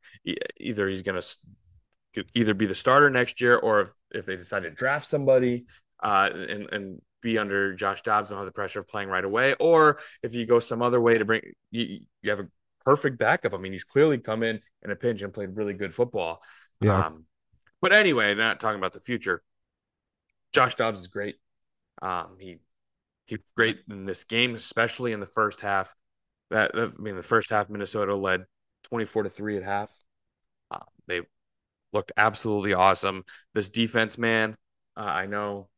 Either 0.59 0.89
he's 0.89 1.03
going 1.03 1.22
to 1.22 2.24
either 2.34 2.53
be 2.53 2.65
the 2.65 2.76
starter 2.76 3.09
next 3.09 3.39
year, 3.39 3.55
or 3.55 3.82
if, 3.82 3.93
if 4.11 4.26
they 4.26 4.36
decide 4.36 4.63
to 4.63 4.72
draft 4.72 5.07
somebody 5.07 5.65
uh, 6.03 6.30
and 6.34 6.67
and 6.74 7.01
be 7.22 7.38
under 7.38 7.74
Josh 7.74 8.01
Dobbs 8.01 8.30
and 8.30 8.38
have 8.38 8.45
the 8.45 8.51
pressure 8.51 8.82
of 8.82 8.88
playing 8.88 9.07
right 9.07 9.24
away, 9.24 9.53
or 9.59 9.99
if 10.22 10.36
you 10.36 10.45
go 10.45 10.59
some 10.59 10.82
other 10.82 10.99
way 10.99 11.17
to 11.17 11.24
bring 11.24 11.41
you, 11.72 11.99
you 12.22 12.30
have 12.30 12.41
a 12.41 12.47
perfect 12.86 13.17
backup. 13.17 13.53
I 13.53 13.57
mean, 13.57 13.72
he's 13.72 13.86
clearly 13.86 14.17
come 14.17 14.43
in 14.43 14.59
in 14.84 14.91
a 14.91 14.95
pinch 14.95 15.22
and 15.22 15.34
played 15.34 15.55
really 15.55 15.74
good 15.74 15.93
football. 15.93 16.41
Yeah. 16.82 17.05
Um, 17.05 17.26
but 17.82 17.93
anyway, 17.93 18.36
not 18.36 18.59
talking 18.59 18.80
about 18.80 18.93
the 18.93 18.99
future. 18.99 19.41
Josh 20.51 20.76
Dobbs 20.76 20.99
is 20.99 21.07
great. 21.07 21.36
Um, 22.01 22.36
he 22.38 22.57
he 23.28 23.38
great 23.55 23.80
in 23.89 24.05
this 24.05 24.26
game, 24.26 24.55
especially 24.55 25.13
in 25.13 25.22
the 25.22 25.26
first 25.26 25.61
half. 25.61 25.93
That, 26.50 26.74
that 26.74 26.93
I 26.97 27.02
mean, 27.02 27.16
the 27.16 27.24
first 27.24 27.50
half, 27.50 27.70
Minnesota 27.70 28.16
led 28.16 28.45
twenty 28.84 29.06
four 29.06 29.24
to 29.24 29.30
three 29.30 29.58
at 29.58 29.64
half. 29.64 29.91
Uh, 30.72 30.80
they 31.08 31.22
looked 31.93 32.12
absolutely 32.18 32.74
awesome. 32.74 33.24
This 33.54 33.70
defense, 33.70 34.18
man, 34.18 34.56
uh, 34.97 35.02
I 35.02 35.26
know 35.28 35.70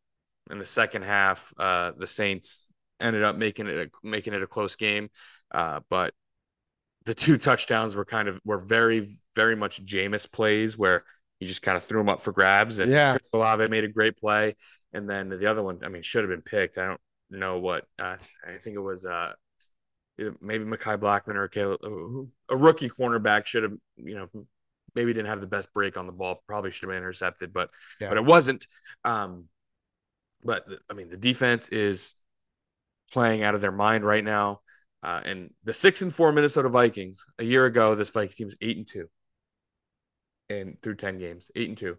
in 0.50 0.60
the 0.60 0.66
second 0.66 1.04
half, 1.04 1.54
uh, 1.58 1.92
the 1.98 2.08
Saints 2.08 2.70
ended 3.00 3.24
up 3.24 3.36
making 3.38 3.68
it 3.68 3.78
a, 3.78 4.08
making 4.08 4.34
it 4.34 4.44
a 4.44 4.48
close 4.48 4.76
game, 4.76 5.10
uh, 5.52 5.82
but 5.90 6.14
the 7.06 7.16
two 7.16 7.38
touchdowns 7.40 7.96
were 7.96 8.06
kind 8.06 8.28
of 8.28 8.40
were 8.46 8.60
very 8.60 9.08
very 9.36 9.56
much 9.56 9.86
Jameis 9.86 10.30
plays 10.32 10.78
where 10.78 11.04
he 11.40 11.48
just 11.48 11.62
kind 11.62 11.78
of 11.78 11.84
threw 11.84 12.00
them 12.00 12.10
up 12.10 12.22
for 12.22 12.32
grabs 12.32 12.80
and 12.80 12.92
Yeah. 12.92 13.14
Chris 13.14 13.30
Olave 13.34 13.68
made 13.68 13.84
a 13.84 13.88
great 13.88 14.18
play, 14.18 14.56
and 14.94 15.10
then 15.10 15.30
the 15.30 15.48
other 15.48 15.64
one, 15.64 15.80
I 15.84 15.90
mean, 15.90 16.02
should 16.02 16.24
have 16.24 16.30
been 16.30 16.42
picked. 16.44 16.78
I 16.78 16.86
don't 16.88 17.02
know 17.30 17.60
what 17.60 17.86
uh, 17.98 18.18
I 18.48 18.58
think 18.62 18.76
it 18.76 18.82
was. 18.82 19.06
Uh, 19.06 19.34
maybe 20.42 20.66
Mekhi 20.66 20.98
Blackmon 21.00 21.36
or 21.36 21.48
Caleb, 21.48 21.80
a 22.50 22.56
rookie 22.56 22.90
cornerback 22.90 23.46
should 23.46 23.64
have, 23.64 23.74
you 23.98 24.16
know, 24.16 24.46
maybe 24.96 25.14
didn't 25.14 25.28
have 25.30 25.42
the 25.42 25.48
best 25.48 25.74
break 25.74 25.98
on 25.98 26.06
the 26.06 26.12
ball. 26.12 26.44
Probably 26.48 26.72
should 26.72 26.84
have 26.84 26.90
been 26.90 26.98
intercepted, 26.98 27.54
but 27.54 27.70
Yeah. 28.00 28.10
but 28.10 28.18
it 28.18 28.26
wasn't. 28.26 28.68
Um, 29.04 29.46
but 30.44 30.66
I 30.90 30.94
mean, 30.94 31.10
the 31.10 31.18
defense 31.18 31.70
is 31.70 32.16
playing 33.12 33.44
out 33.44 33.56
of 33.56 33.62
their 33.62 33.72
mind 33.72 34.04
right 34.06 34.24
now. 34.24 34.62
Uh, 35.04 35.22
and 35.26 35.54
the 35.64 35.74
six 35.74 36.02
and 36.02 36.14
four 36.14 36.32
Minnesota 36.32 36.70
Vikings 36.70 37.26
a 37.40 37.44
year 37.44 37.66
ago, 37.66 37.96
this 37.96 38.10
Vikings 38.10 38.36
team 38.36 38.48
was 38.48 38.58
eight 38.62 38.78
and 38.78 38.88
two, 38.88 39.10
and 40.50 40.78
through 40.82 40.96
ten 40.96 41.18
games, 41.18 41.50
eight 41.56 41.70
and 41.70 41.78
two. 41.78 41.98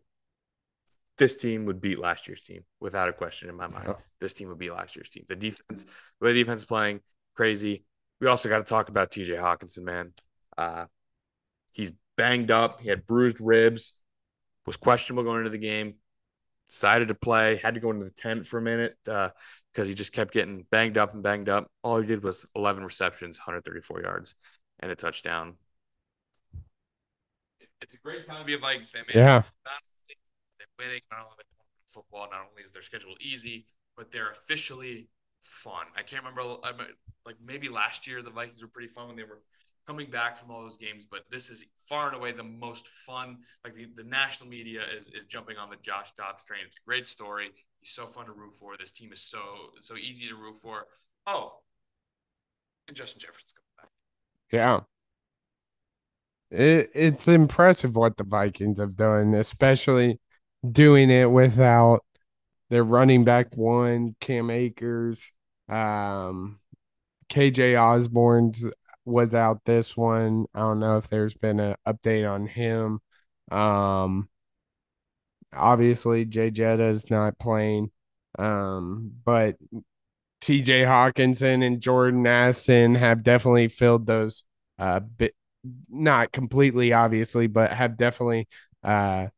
This 1.19 1.37
team 1.37 1.67
would 1.67 1.81
beat 1.81 1.99
last 1.99 2.27
year's 2.29 2.43
team 2.43 2.65
without 2.81 3.09
a 3.09 3.13
question 3.13 3.49
in 3.49 3.57
my 3.57 3.67
mind. 3.67 3.85
Yeah. 3.89 3.95
This 4.21 4.35
team 4.35 4.49
would 4.49 4.59
be 4.59 4.71
last 4.71 4.97
year's 4.97 5.09
team. 5.09 5.25
The 5.29 5.37
defense, 5.37 5.85
the 5.85 6.25
way 6.25 6.33
the 6.33 6.41
defense 6.41 6.63
is 6.63 6.67
playing, 6.67 7.01
crazy. 7.35 7.85
We 8.23 8.29
also 8.29 8.49
got 8.49 8.59
to 8.59 8.65
talk 8.65 8.89
about 8.89 9.11
T.J. 9.11 9.33
Hockenson, 9.33 9.83
man. 9.83 10.13
Uh, 10.57 10.85
he's 11.73 11.91
banged 12.17 12.53
up. 12.53 12.81
He 12.81 12.89
had 12.89 13.05
bruised 13.05 13.39
ribs. 13.41 13.95
Was 14.65 14.77
questionable 14.77 15.25
going 15.25 15.39
into 15.39 15.51
the 15.51 15.59
game. 15.59 15.95
Decided 16.71 17.09
to 17.09 17.17
play. 17.17 17.57
Had 17.57 17.75
to 17.75 17.81
go 17.81 17.91
into 17.91 18.05
the 18.05 18.13
tent 18.13 18.47
for 18.47 18.59
a 18.59 18.63
minute 18.63 18.97
because 19.03 19.89
he 19.89 19.95
just 19.95 20.13
kept 20.13 20.33
getting 20.33 20.65
banged 20.71 20.97
up 20.97 21.15
and 21.15 21.23
banged 21.25 21.49
up. 21.49 21.69
All 21.83 21.99
he 21.99 22.07
did 22.07 22.23
was 22.23 22.47
11 22.55 22.85
receptions, 22.85 23.39
134 23.39 24.03
yards, 24.03 24.37
and 24.79 24.93
a 24.93 24.95
touchdown. 24.95 25.55
It's 27.81 27.95
a 27.95 27.97
great 27.97 28.25
time 28.29 28.39
to 28.39 28.45
be 28.45 28.55
a 28.55 28.59
Vikings 28.59 28.91
fan, 28.91 29.03
man. 29.13 29.17
Yeah. 29.17 29.35
Not 29.35 29.81
only 29.83 30.17
they're 30.61 30.69
winning, 30.79 31.01
not 31.11 31.23
only 31.23 31.35
they're 31.39 31.57
playing 31.57 31.89
football, 31.89 32.29
not 32.31 32.47
only 32.49 32.63
is 32.63 32.71
their 32.71 32.83
schedule 32.83 33.17
easy, 33.19 33.67
but 33.97 34.13
they're 34.13 34.31
officially 34.31 35.09
fun. 35.43 35.87
I 35.97 36.03
can't 36.03 36.25
remember, 36.25 36.57
like 37.27 37.37
maybe 37.45 37.69
last 37.69 38.07
year 38.07 38.23
the 38.23 38.31
Vikings 38.31 38.63
were 38.63 38.69
pretty 38.69 38.89
fun 38.89 39.09
when 39.09 39.17
they 39.17 39.25
were 39.25 39.41
coming 39.87 40.11
back 40.11 40.37
from 40.37 40.51
all 40.51 40.63
those 40.63 40.77
games, 40.77 41.05
but 41.05 41.23
this 41.31 41.51
is 41.51 41.65
far 41.89 42.09
and 42.09 42.17
away 42.17 42.33
the 42.33 42.43
most 42.43 42.87
fun. 42.87 43.39
Like 43.65 43.75
the, 43.75 43.89
the 43.97 44.05
national 44.05 44.49
media 44.49 44.83
is 44.97 45.09
is 45.09 45.27
jumping 45.27 45.57
on 45.57 45.71
the 45.71 45.77
Josh 45.77 46.13
Dobbs 46.13 46.45
train. 46.45 46.61
It's 46.67 46.77
a 46.77 46.87
great 46.87 47.07
story. 47.07 47.51
He's 47.81 47.91
so 47.91 48.07
fun 48.07 48.27
to 48.27 48.33
root 48.33 48.55
for. 48.55 48.77
This 48.79 48.93
team 48.93 49.13
is 49.13 49.23
so 49.23 49.41
so 49.81 49.97
easy 49.97 50.29
to 50.29 50.37
root 50.37 50.57
for. 50.57 50.87
Oh, 51.27 51.61
and 52.89 52.97
Justin 52.97 53.21
Jefferson's 53.21 53.53
coming 53.53 53.71
back. 53.79 53.91
Yeah. 54.53 54.81
It, 56.51 56.91
it's 56.95 57.29
impressive 57.29 57.97
what 57.97 58.19
the 58.19 58.25
Vikings 58.25 58.79
have 58.79 58.97
done, 58.97 59.35
especially 59.35 60.21
doing 60.71 61.11
it 61.11 61.31
without 61.31 62.05
their 62.73 62.85
running 62.85 63.25
back 63.25 63.55
one, 63.55 64.17
Cam 64.19 64.49
Akers. 64.49 65.31
Um, 65.69 66.59
KJ 67.29 67.77
Osborn's 67.77 68.67
was 69.05 69.35
out 69.35 69.61
this 69.67 69.95
one. 69.95 70.47
I 70.55 70.61
don't 70.61 70.81
know 70.81 70.97
if 70.97 71.09
there's 71.09 71.35
been 71.35 71.61
an 71.61 71.77
update 71.87 72.31
on 72.31 72.47
him. 72.47 73.01
Um, 73.51 74.31
obviously 75.53 76.25
Jay 76.25 76.51
Jetta's 76.51 77.11
not 77.11 77.39
playing. 77.39 77.91
Um, 78.39 79.13
but 79.25 79.57
TJ 80.41 80.85
Hockenson 80.85 81.65
and 81.65 81.81
Jordan 81.81 82.27
Addison 82.27 82.95
have 82.95 83.23
definitely 83.23 83.69
filled 83.69 84.07
those 84.07 84.45
uh 84.79 85.01
bit 85.01 85.35
not 85.91 86.33
completely 86.33 86.93
obviously, 86.93 87.47
but 87.47 87.73
have 87.73 87.97
definitely 87.97 88.49
uh 88.83 89.29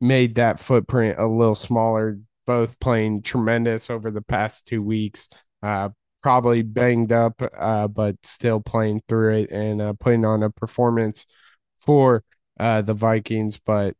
made 0.00 0.36
that 0.36 0.60
footprint 0.60 1.18
a 1.18 1.26
little 1.26 1.54
smaller, 1.54 2.18
both 2.46 2.78
playing 2.80 3.22
tremendous 3.22 3.90
over 3.90 4.10
the 4.10 4.22
past 4.22 4.66
two 4.66 4.82
weeks. 4.82 5.28
Uh 5.62 5.90
probably 6.22 6.62
banged 6.62 7.10
up, 7.10 7.42
uh, 7.58 7.88
but 7.88 8.14
still 8.22 8.60
playing 8.60 9.02
through 9.08 9.34
it 9.38 9.50
and 9.50 9.82
uh, 9.82 9.92
putting 9.98 10.24
on 10.24 10.44
a 10.44 10.50
performance 10.50 11.26
for 11.84 12.22
uh, 12.60 12.80
the 12.80 12.94
Vikings. 12.94 13.58
But 13.58 13.96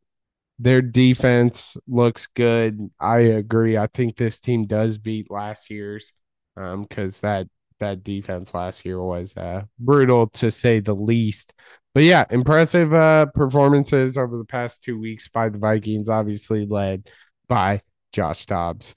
their 0.59 0.81
defense 0.81 1.77
looks 1.87 2.27
good. 2.27 2.91
I 2.99 3.19
agree. 3.19 3.77
I 3.77 3.87
think 3.87 4.15
this 4.15 4.39
team 4.39 4.67
does 4.67 4.97
beat 4.97 5.31
last 5.31 5.69
year's 5.69 6.13
um 6.55 6.83
because 6.83 7.21
that 7.21 7.47
that 7.79 8.03
defense 8.03 8.53
last 8.53 8.85
year 8.85 9.01
was 9.01 9.35
uh 9.35 9.63
brutal 9.79 10.27
to 10.27 10.51
say 10.51 10.79
the 10.79 10.93
least. 10.93 11.53
But 11.93 12.03
yeah, 12.03 12.25
impressive 12.29 12.93
uh 12.93 13.27
performances 13.33 14.17
over 14.17 14.37
the 14.37 14.45
past 14.45 14.83
two 14.83 14.99
weeks 14.99 15.27
by 15.27 15.49
the 15.49 15.57
Vikings, 15.57 16.09
obviously 16.09 16.65
led 16.65 17.09
by 17.47 17.81
Josh 18.13 18.45
Dobbs. 18.45 18.95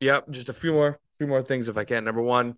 Yep, 0.00 0.30
just 0.30 0.48
a 0.48 0.54
few 0.54 0.72
more, 0.72 0.98
few 1.18 1.26
more 1.26 1.42
things 1.42 1.68
if 1.68 1.76
I 1.76 1.84
can. 1.84 2.04
Number 2.04 2.22
one, 2.22 2.56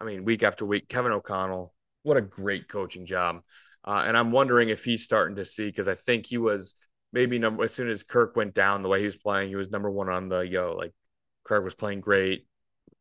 I 0.00 0.04
mean, 0.04 0.24
week 0.24 0.42
after 0.42 0.64
week, 0.64 0.88
Kevin 0.88 1.12
O'Connell, 1.12 1.74
what 2.02 2.16
a 2.16 2.22
great 2.22 2.66
coaching 2.68 3.06
job. 3.06 3.42
Uh, 3.84 4.04
and 4.06 4.16
I'm 4.16 4.32
wondering 4.32 4.70
if 4.70 4.84
he's 4.84 5.04
starting 5.04 5.36
to 5.36 5.44
see 5.44 5.66
because 5.66 5.86
I 5.86 5.94
think 5.94 6.26
he 6.26 6.38
was 6.38 6.74
maybe 7.12 7.38
number 7.38 7.64
as 7.64 7.74
soon 7.74 7.88
as 7.88 8.02
Kirk 8.02 8.36
went 8.36 8.54
down 8.54 8.82
the 8.82 8.88
way 8.88 9.00
he 9.00 9.06
was 9.06 9.16
playing, 9.16 9.50
he 9.50 9.56
was 9.56 9.70
number 9.70 9.90
one 9.90 10.08
on 10.08 10.28
the 10.28 10.40
yo 10.40 10.74
like 10.76 10.92
Kirk 11.44 11.62
was 11.62 11.74
playing 11.74 12.00
great. 12.00 12.46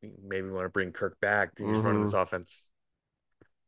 Maybe 0.01 0.43
we 0.43 0.51
want 0.51 0.65
to 0.65 0.69
bring 0.69 0.91
Kirk 0.91 1.19
back. 1.19 1.53
He's 1.57 1.65
mm-hmm. 1.65 1.81
running 1.81 2.03
this 2.03 2.13
offense 2.13 2.67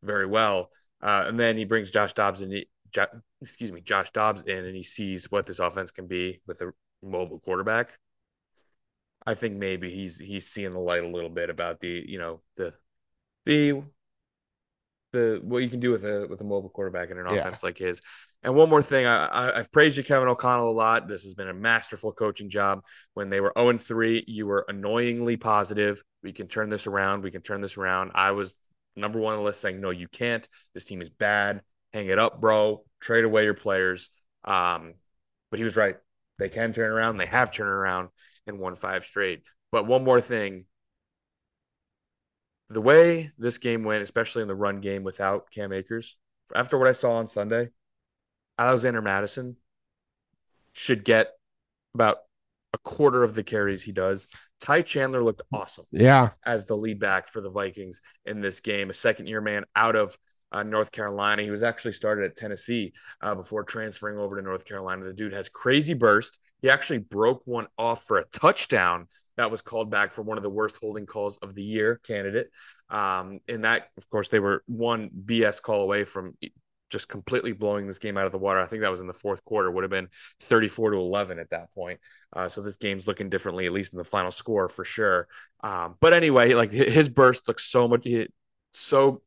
very 0.04 0.26
well, 0.26 0.70
uh, 1.02 1.26
and 1.28 1.40
then 1.40 1.58
he 1.58 1.66
brings 1.66 1.92
Josh 1.92 2.14
Dobbs 2.14 2.42
in. 2.42 2.64
Jo- 2.92 3.08
excuse 3.42 3.72
me, 3.72 3.82
Josh 3.82 4.12
Dobbs 4.12 4.42
in, 4.44 4.66
and 4.66 4.76
he 4.76 4.84
sees 4.84 5.32
what 5.32 5.46
this 5.46 5.60
offense 5.60 5.92
can 5.92 6.08
be 6.08 6.42
with 6.48 6.62
a 6.62 6.72
mobile 7.02 7.40
quarterback. 7.40 7.98
I 9.30 9.36
think 9.36 9.58
maybe 9.58 9.92
he's 9.92 10.18
he's 10.18 10.48
seeing 10.48 10.72
the 10.72 10.80
light 10.80 11.04
a 11.04 11.08
little 11.08 11.30
bit 11.30 11.52
about 11.52 11.80
the 11.80 12.04
you 12.08 12.18
know 12.18 12.42
the 12.58 12.74
the 13.46 13.84
the 15.12 15.40
what 15.44 15.60
you 15.60 15.70
can 15.70 15.80
do 15.80 15.92
with 15.92 16.04
a 16.04 16.26
with 16.28 16.42
a 16.42 16.44
mobile 16.44 16.70
quarterback 16.70 17.12
in 17.12 17.20
an 17.20 17.28
Yeah. 17.30 17.36
offense 17.36 17.62
like 17.62 17.78
his. 17.78 18.02
And 18.42 18.56
one 18.56 18.70
more 18.70 18.82
thing, 18.82 19.06
I, 19.06 19.26
I 19.28 19.60
I've 19.60 19.72
praised 19.72 19.98
you, 19.98 20.04
Kevin 20.04 20.30
O'Connell, 20.30 20.70
a 20.70 20.72
lot. 20.72 21.08
This 21.08 21.22
has 21.24 21.36
been 21.36 21.48
a 21.48 21.54
masterful 21.54 22.12
coaching 22.12 22.50
job. 22.50 22.84
When 23.14 23.30
they 23.30 23.40
were 23.40 23.54
0 23.56 23.78
3, 23.78 24.24
you 24.28 24.48
were 24.48 24.66
annoyingly 24.68 25.38
positive. 25.38 26.02
We 26.24 26.32
can 26.32 26.48
turn 26.48 26.70
this 26.70 26.88
around. 26.88 27.22
We 27.22 27.30
can 27.30 27.44
turn 27.44 27.62
this 27.62 27.78
around. 27.78 28.12
I 28.16 28.32
was 28.32 28.56
number 28.96 29.20
one 29.20 29.34
on 29.34 29.40
the 29.40 29.46
list 29.46 29.62
saying, 29.62 29.80
no, 29.80 29.92
you 29.92 30.08
can't. 30.08 30.48
This 30.74 30.86
team 30.86 31.02
is 31.04 31.10
bad. 31.10 31.62
Hang 31.94 32.08
it 32.08 32.18
up, 32.18 32.42
bro. 32.42 32.84
Trade 33.00 33.26
away 33.26 33.44
your 33.44 33.54
players. 33.54 34.10
Um, 34.44 34.96
but 35.52 35.60
he 35.60 35.64
was 35.64 35.78
right. 35.78 35.98
They 36.40 36.50
can 36.50 36.74
turn 36.74 36.90
around. 36.90 37.18
They 37.18 37.28
have 37.28 37.52
turned 37.52 37.70
around 37.70 38.10
and 38.50 38.60
won 38.60 38.76
five 38.76 39.06
straight. 39.06 39.44
But 39.72 39.88
one 39.88 40.04
more 40.04 40.20
thing. 40.22 40.66
The 42.70 42.82
way 42.82 43.32
this 43.38 43.58
game 43.58 43.84
went, 43.84 44.04
especially 44.04 44.42
in 44.44 44.48
the 44.48 44.56
run 44.56 44.80
game 44.80 45.04
without 45.04 45.50
Cam 45.50 45.74
Akers, 45.74 46.18
after 46.54 46.78
what 46.78 46.88
I 46.88 46.92
saw 46.92 47.14
on 47.14 47.28
Sunday, 47.28 47.70
Alexander 48.58 49.02
Mattison 49.02 49.56
should 50.74 51.04
get 51.04 51.30
about 51.96 52.18
a 52.74 52.78
quarter 52.78 53.24
of 53.24 53.34
the 53.34 53.44
carries 53.44 53.82
he 53.82 53.92
does. 53.92 54.28
Ty 54.60 54.84
Chandler 54.84 55.24
looked 55.24 55.42
awesome 55.52 55.86
Yeah. 55.92 56.32
as 56.46 56.66
the 56.66 56.78
lead 56.78 57.00
back 57.00 57.28
for 57.28 57.42
the 57.42 57.50
Vikings 57.50 58.02
in 58.26 58.42
this 58.42 58.60
game, 58.60 58.90
a 58.90 58.94
second 58.94 59.28
year 59.28 59.42
man 59.42 59.66
out 59.76 59.96
of 59.96 60.16
uh, 60.52 60.64
North 60.64 60.92
Carolina. 60.92 61.42
He 61.42 61.52
was 61.52 61.64
actually 61.64 61.94
started 61.94 62.26
at 62.26 62.36
Tennessee 62.36 62.94
uh, 63.22 63.34
before 63.34 63.64
transferring 63.64 64.20
over 64.20 64.36
to 64.36 64.42
North 64.44 64.66
Carolina. 64.66 65.06
The 65.06 65.14
dude 65.14 65.34
has 65.34 65.50
crazy 65.50 65.94
burst. 65.94 66.40
He 66.62 66.70
actually 66.70 67.00
broke 67.00 67.42
one 67.46 67.68
off 67.78 68.04
for 68.04 68.18
a 68.18 68.26
touchdown 68.26 69.08
that 69.40 69.50
was 69.50 69.62
called 69.62 69.90
back 69.90 70.12
for 70.12 70.22
one 70.22 70.38
of 70.38 70.44
the 70.44 70.50
worst 70.50 70.76
holding 70.82 71.06
calls 71.06 71.38
of 71.38 71.56
the 71.56 71.64
year 71.64 72.02
candidate. 72.06 72.50
Um, 72.90 73.40
and 73.48 73.64
that, 73.64 73.88
of 73.98 74.10
course, 74.10 74.28
they 74.28 74.40
were 74.40 74.64
one 74.68 75.10
BS 75.10 75.62
call 75.62 75.82
away 75.82 76.04
from 76.04 76.36
just 76.90 77.08
completely 77.08 77.54
blowing 77.54 77.88
this 77.88 78.00
game 78.00 78.18
out 78.18 78.26
of 78.26 78.34
the 78.34 78.38
water. 78.38 78.60
I 78.60 78.66
think 78.66 78.82
that 78.82 78.92
was 78.92 79.00
in 79.00 79.08
the 79.08 79.14
fourth 79.14 79.46
quarter, 79.46 79.72
would 79.72 79.86
have 79.86 79.92
been 79.92 80.10
34 80.42 80.92
to 80.92 80.98
11 80.98 81.40
at 81.40 81.52
that 81.52 81.74
point. 81.74 82.02
Uh, 82.34 82.50
so 82.50 82.62
this 82.62 82.76
game's 82.76 83.08
looking 83.08 83.30
differently, 83.30 83.66
at 83.66 83.72
least 83.72 83.94
in 83.94 83.98
the 83.98 84.04
final 84.04 84.32
score 84.32 84.68
for 84.68 84.84
sure. 84.84 85.30
Um, 85.62 85.96
but 86.02 86.12
anyway, 86.12 86.54
like 86.54 86.72
his 86.72 87.08
burst 87.08 87.48
looks 87.48 87.64
so 87.64 87.88
much, 87.88 88.06
so 88.74 89.22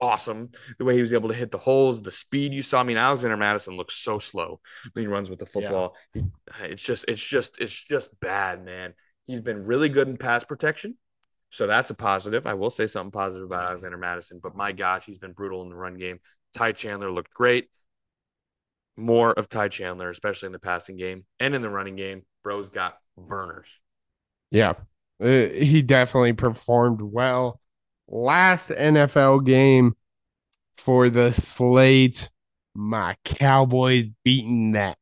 awesome. 0.00 0.50
The 0.78 0.84
way 0.84 0.94
he 0.94 1.00
was 1.00 1.14
able 1.14 1.28
to 1.28 1.34
hit 1.34 1.50
the 1.50 1.58
holes, 1.58 2.02
the 2.02 2.10
speed 2.10 2.52
you 2.52 2.62
saw. 2.62 2.80
I 2.80 2.82
mean, 2.84 2.96
Alexander 2.96 3.36
Mattison 3.36 3.76
looks 3.76 3.94
so 3.94 4.18
slow 4.18 4.60
when 4.92 5.04
he 5.04 5.06
runs 5.06 5.30
with 5.30 5.38
the 5.38 5.46
football. 5.46 5.94
Yeah. 6.14 6.22
He, 6.60 6.64
it's 6.64 6.82
just, 6.82 7.04
it's 7.08 7.24
just, 7.24 7.60
it's 7.60 7.74
just 7.74 8.18
bad, 8.20 8.64
man. 8.64 8.94
He's 9.26 9.40
been 9.40 9.64
really 9.64 9.88
good 9.88 10.08
in 10.08 10.16
pass 10.16 10.44
protection. 10.44 10.96
So 11.50 11.66
that's 11.66 11.90
a 11.90 11.94
positive. 11.94 12.46
I 12.46 12.54
will 12.54 12.70
say 12.70 12.86
something 12.86 13.12
positive 13.12 13.46
about 13.46 13.64
Alexander 13.64 13.96
Mattison, 13.96 14.40
but 14.42 14.56
my 14.56 14.72
gosh, 14.72 15.06
he's 15.06 15.18
been 15.18 15.32
brutal 15.32 15.62
in 15.62 15.70
the 15.70 15.76
run 15.76 15.96
game. 15.96 16.18
Ty 16.54 16.72
Chandler 16.72 17.10
looked 17.10 17.32
great. 17.32 17.68
More 18.96 19.32
of 19.32 19.48
Ty 19.48 19.68
Chandler, 19.68 20.10
especially 20.10 20.46
in 20.46 20.52
the 20.52 20.58
passing 20.58 20.96
game 20.96 21.24
and 21.38 21.54
in 21.54 21.62
the 21.62 21.70
running 21.70 21.96
game. 21.96 22.22
Bro's 22.42 22.68
got 22.68 22.96
burners. 23.16 23.80
Yeah, 24.50 24.74
uh, 25.22 25.26
he 25.26 25.82
definitely 25.82 26.32
performed 26.32 27.02
well. 27.02 27.60
Last 28.08 28.70
NFL 28.70 29.44
game 29.44 29.94
for 30.76 31.10
the 31.10 31.32
slate, 31.32 32.30
my 32.74 33.16
Cowboys 33.24 34.06
beating 34.24 34.72
that 34.72 34.98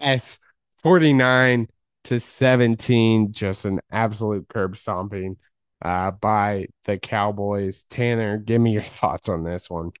S 0.00 0.38
49 0.82 1.68
to 2.04 2.20
17. 2.20 3.32
Just 3.32 3.64
an 3.64 3.80
absolute 3.90 4.48
curb 4.48 4.76
stomping 4.76 5.36
uh, 5.82 6.10
by 6.10 6.66
the 6.84 6.98
Cowboys. 6.98 7.84
Tanner, 7.84 8.38
give 8.38 8.60
me 8.60 8.72
your 8.72 8.82
thoughts 8.82 9.28
on 9.28 9.44
this 9.44 9.70
one. 9.70 9.92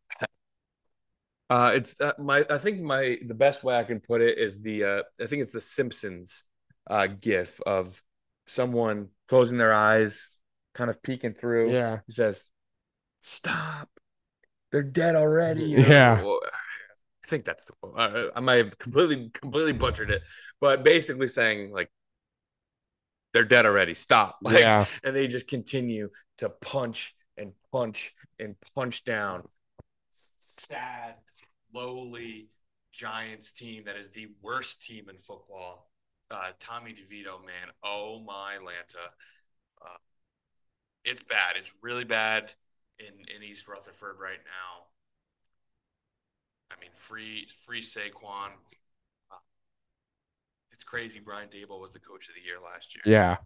Uh, 1.50 1.72
it's 1.74 2.00
uh, 2.00 2.12
my. 2.18 2.44
I 2.48 2.58
think 2.58 2.80
my 2.80 3.18
the 3.24 3.34
best 3.34 3.62
way 3.62 3.76
I 3.76 3.84
can 3.84 4.00
put 4.00 4.22
it 4.22 4.38
is 4.38 4.62
the. 4.62 4.84
Uh, 4.84 5.02
I 5.20 5.26
think 5.26 5.42
it's 5.42 5.52
the 5.52 5.60
Simpsons 5.60 6.42
uh, 6.88 7.06
gif 7.06 7.60
of 7.66 8.02
someone 8.46 9.08
closing 9.28 9.58
their 9.58 9.74
eyes, 9.74 10.33
kind 10.74 10.90
of 10.90 11.02
peeking 11.02 11.34
through. 11.34 11.72
Yeah, 11.72 12.00
he 12.06 12.12
says, 12.12 12.48
"Stop! 13.20 13.88
They're 14.70 14.82
dead 14.82 15.16
already." 15.16 15.64
yeah. 15.64 16.22
I 16.22 17.26
think 17.26 17.46
that's 17.46 17.64
the 17.64 17.72
quote. 17.80 17.94
I, 17.96 18.28
I 18.36 18.40
might 18.40 18.56
have 18.56 18.78
completely 18.78 19.30
completely 19.32 19.72
butchered 19.72 20.10
it, 20.10 20.22
but 20.60 20.84
basically 20.84 21.28
saying 21.28 21.72
like 21.72 21.90
they're 23.32 23.44
dead 23.44 23.66
already. 23.66 23.94
Stop. 23.94 24.38
Like, 24.42 24.60
yeah. 24.60 24.86
And 25.02 25.14
they 25.14 25.26
just 25.26 25.48
continue 25.48 26.10
to 26.38 26.48
punch 26.48 27.14
and 27.36 27.52
punch 27.72 28.14
and 28.38 28.54
punch 28.74 29.04
down. 29.04 29.48
Sad, 30.40 31.14
lowly 31.74 32.48
Giants 32.92 33.52
team 33.52 33.84
that 33.86 33.96
is 33.96 34.10
the 34.10 34.28
worst 34.40 34.82
team 34.82 35.08
in 35.08 35.18
football. 35.18 35.90
Uh, 36.30 36.52
Tommy 36.60 36.92
DeVito, 36.92 37.44
man. 37.44 37.72
Oh 37.82 38.20
my 38.24 38.56
Lanta. 38.60 39.04
Uh, 39.82 39.96
it's 41.04 41.22
bad. 41.22 41.56
It's 41.56 41.72
really 41.82 42.04
bad 42.04 42.52
in, 42.98 43.14
in 43.34 43.42
East 43.42 43.68
Rutherford 43.68 44.16
right 44.20 44.40
now. 44.44 44.86
I 46.70 46.80
mean, 46.80 46.90
free 46.92 47.48
free 47.60 47.80
Saquon. 47.80 48.50
Uh, 49.30 49.36
it's 50.72 50.84
crazy. 50.84 51.20
Brian 51.20 51.48
Daboll 51.48 51.80
was 51.80 51.92
the 51.92 52.00
coach 52.00 52.28
of 52.28 52.34
the 52.34 52.42
year 52.42 52.56
last 52.62 52.96
year. 52.96 53.02
Yeah. 53.06 53.36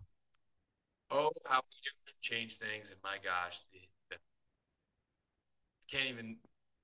Oh, 1.11 1.31
how 1.47 1.61
he 1.83 1.91
change 2.21 2.57
things, 2.57 2.91
and 2.91 3.01
my 3.03 3.17
gosh, 3.25 3.61
the, 3.73 3.79
the, 4.11 4.17
can't 5.91 6.09
even 6.11 6.37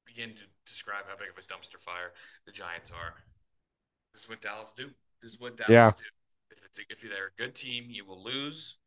begin 0.07 0.31
to 0.31 0.43
describe 0.64 1.05
how 1.09 1.16
big 1.16 1.29
of 1.29 1.37
a 1.37 1.43
dumpster 1.43 1.79
fire 1.79 2.12
the 2.47 2.53
Giants 2.53 2.91
are. 2.91 3.14
This 4.12 4.22
is 4.22 4.29
what 4.29 4.41
Dallas 4.41 4.72
do. 4.75 4.89
This 5.20 5.33
is 5.33 5.41
what 5.41 5.57
Dallas 5.57 5.70
yeah. 5.70 5.91
do. 5.91 6.05
If 6.51 6.64
it's 6.64 6.79
a, 6.79 6.83
if 6.89 7.01
they're 7.03 7.33
a 7.37 7.43
good 7.43 7.55
team, 7.55 7.87
you 7.89 8.07
will 8.07 8.22
lose, 8.22 8.79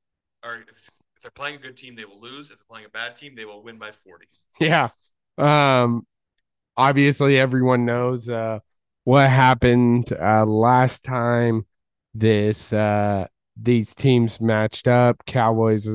or 0.43 0.63
if, 0.67 0.89
if 1.17 1.21
they're 1.21 1.31
playing 1.31 1.55
a 1.55 1.59
good 1.59 1.75
team, 1.75 1.95
they 1.95 2.05
will 2.05 2.21
lose. 2.21 2.49
If 2.51 2.59
they're 2.59 2.65
playing 2.69 2.85
a 2.85 2.89
bad 2.89 3.15
team, 3.15 3.35
they 3.35 3.45
will 3.45 3.63
win 3.63 3.77
by 3.77 3.91
forty. 3.91 4.27
Yeah. 4.59 4.89
Um. 5.37 6.07
Obviously, 6.75 7.39
everyone 7.39 7.85
knows. 7.85 8.29
Uh 8.29 8.59
what 9.07 9.29
happened 9.29 10.11
uh, 10.11 10.45
last 10.45 11.05
time 11.05 11.65
this 12.13 12.73
uh, 12.73 13.25
these 13.55 13.95
teams 13.95 14.41
matched 14.41 14.85
up. 14.85 15.23
Cowboys 15.25 15.87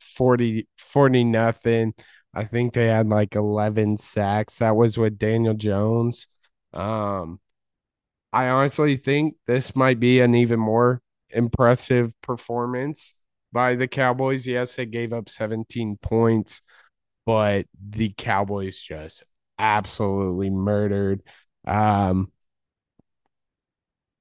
40, 0.00 0.66
40 0.76 1.22
nothing. 1.24 1.94
I 2.34 2.42
think 2.42 2.72
they 2.74 2.88
had 2.88 3.08
like 3.08 3.36
11 3.36 3.98
sacks. 3.98 4.58
That 4.58 4.74
was 4.74 4.98
with 4.98 5.16
Daniel 5.16 5.54
Jones. 5.54 6.26
Um, 6.72 7.38
I 8.32 8.48
honestly 8.48 8.96
think 8.96 9.36
this 9.46 9.76
might 9.76 10.00
be 10.00 10.18
an 10.18 10.34
even 10.34 10.58
more 10.58 11.00
impressive 11.30 12.20
performance 12.20 13.14
by 13.52 13.76
the 13.76 13.88
Cowboys. 13.88 14.46
Yes, 14.46 14.76
they 14.76 14.86
gave 14.86 15.12
up 15.12 15.28
17 15.28 15.98
points, 16.00 16.62
but 17.24 17.66
the 17.80 18.12
Cowboys 18.16 18.78
just 18.78 19.24
absolutely 19.58 20.50
murdered. 20.50 21.22
Um, 21.66 22.30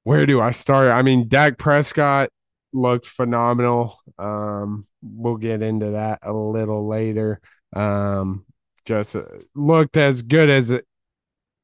where 0.03 0.25
do 0.25 0.39
I 0.39 0.51
start? 0.51 0.91
I 0.91 1.01
mean, 1.01 1.27
Dak 1.27 1.57
Prescott 1.57 2.29
looked 2.73 3.07
phenomenal. 3.07 3.99
Um, 4.19 4.85
we'll 5.01 5.37
get 5.37 5.61
into 5.61 5.91
that 5.91 6.19
a 6.21 6.33
little 6.33 6.87
later. 6.87 7.41
Um, 7.75 8.45
just 8.85 9.15
uh, 9.15 9.23
looked 9.55 9.97
as 9.97 10.21
good 10.21 10.49
as 10.49 10.71
it, 10.71 10.85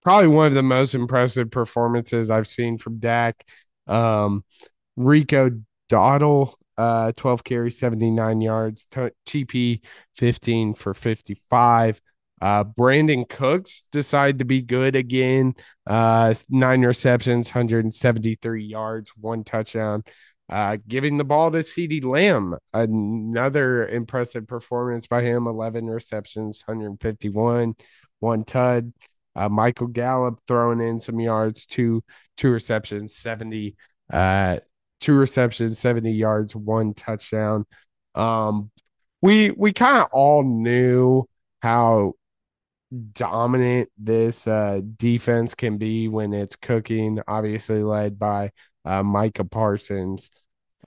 probably 0.01 0.27
one 0.27 0.47
of 0.47 0.53
the 0.53 0.63
most 0.63 0.95
impressive 0.95 1.51
performances 1.51 2.31
I've 2.31 2.47
seen 2.47 2.77
from 2.77 2.99
Dak. 2.99 3.45
Um, 3.87 4.43
Rico 4.95 5.51
Dowdle, 5.89 6.53
uh, 6.77 7.11
12 7.15 7.43
carries, 7.43 7.77
79 7.77 8.41
yards, 8.41 8.87
T- 8.89 9.09
TP 9.25 9.81
15 10.15 10.73
for 10.75 10.93
55. 10.93 12.01
Uh, 12.41 12.63
Brandin 12.63 13.29
Cooks 13.29 13.85
decided 13.91 14.39
to 14.39 14.45
be 14.45 14.61
good 14.61 14.95
again. 14.95 15.53
Uh, 15.85 16.33
nine 16.49 16.81
receptions, 16.81 17.49
173 17.49 18.63
yards, 18.63 19.11
one 19.15 19.43
touchdown. 19.43 20.03
Uh, 20.49 20.77
giving 20.85 21.15
the 21.17 21.23
ball 21.23 21.49
to 21.49 21.59
CeeDee 21.59 22.03
Lamb, 22.03 22.57
another 22.73 23.87
impressive 23.87 24.47
performance 24.47 25.07
by 25.07 25.21
him. 25.21 25.47
11 25.47 25.85
receptions, 25.85 26.63
151, 26.65 27.75
one 28.19 28.43
tud. 28.43 28.91
Uh, 29.33 29.47
Michael 29.47 29.87
Gallup 29.87 30.41
throwing 30.47 30.81
in 30.81 30.99
some 30.99 31.19
yards, 31.21 31.65
two 31.65 32.03
two 32.35 32.49
receptions, 32.49 33.15
70, 33.15 33.77
uh, 34.11 34.57
two 35.01 35.13
receptions, 35.13 35.79
70 35.79 36.11
yards, 36.11 36.55
one 36.55 36.93
touchdown. 36.93 37.65
Um, 38.15 38.71
we 39.21 39.51
we 39.51 39.73
kind 39.73 39.97
of 39.97 40.07
all 40.11 40.43
knew 40.43 41.27
how 41.61 42.13
dominant 43.13 43.89
this 43.97 44.47
uh, 44.47 44.81
defense 44.97 45.55
can 45.55 45.77
be 45.77 46.07
when 46.07 46.33
it's 46.33 46.55
cooking, 46.55 47.19
obviously 47.27 47.83
led 47.83 48.19
by 48.19 48.51
uh, 48.85 49.03
Micah 49.03 49.45
Parsons. 49.45 50.31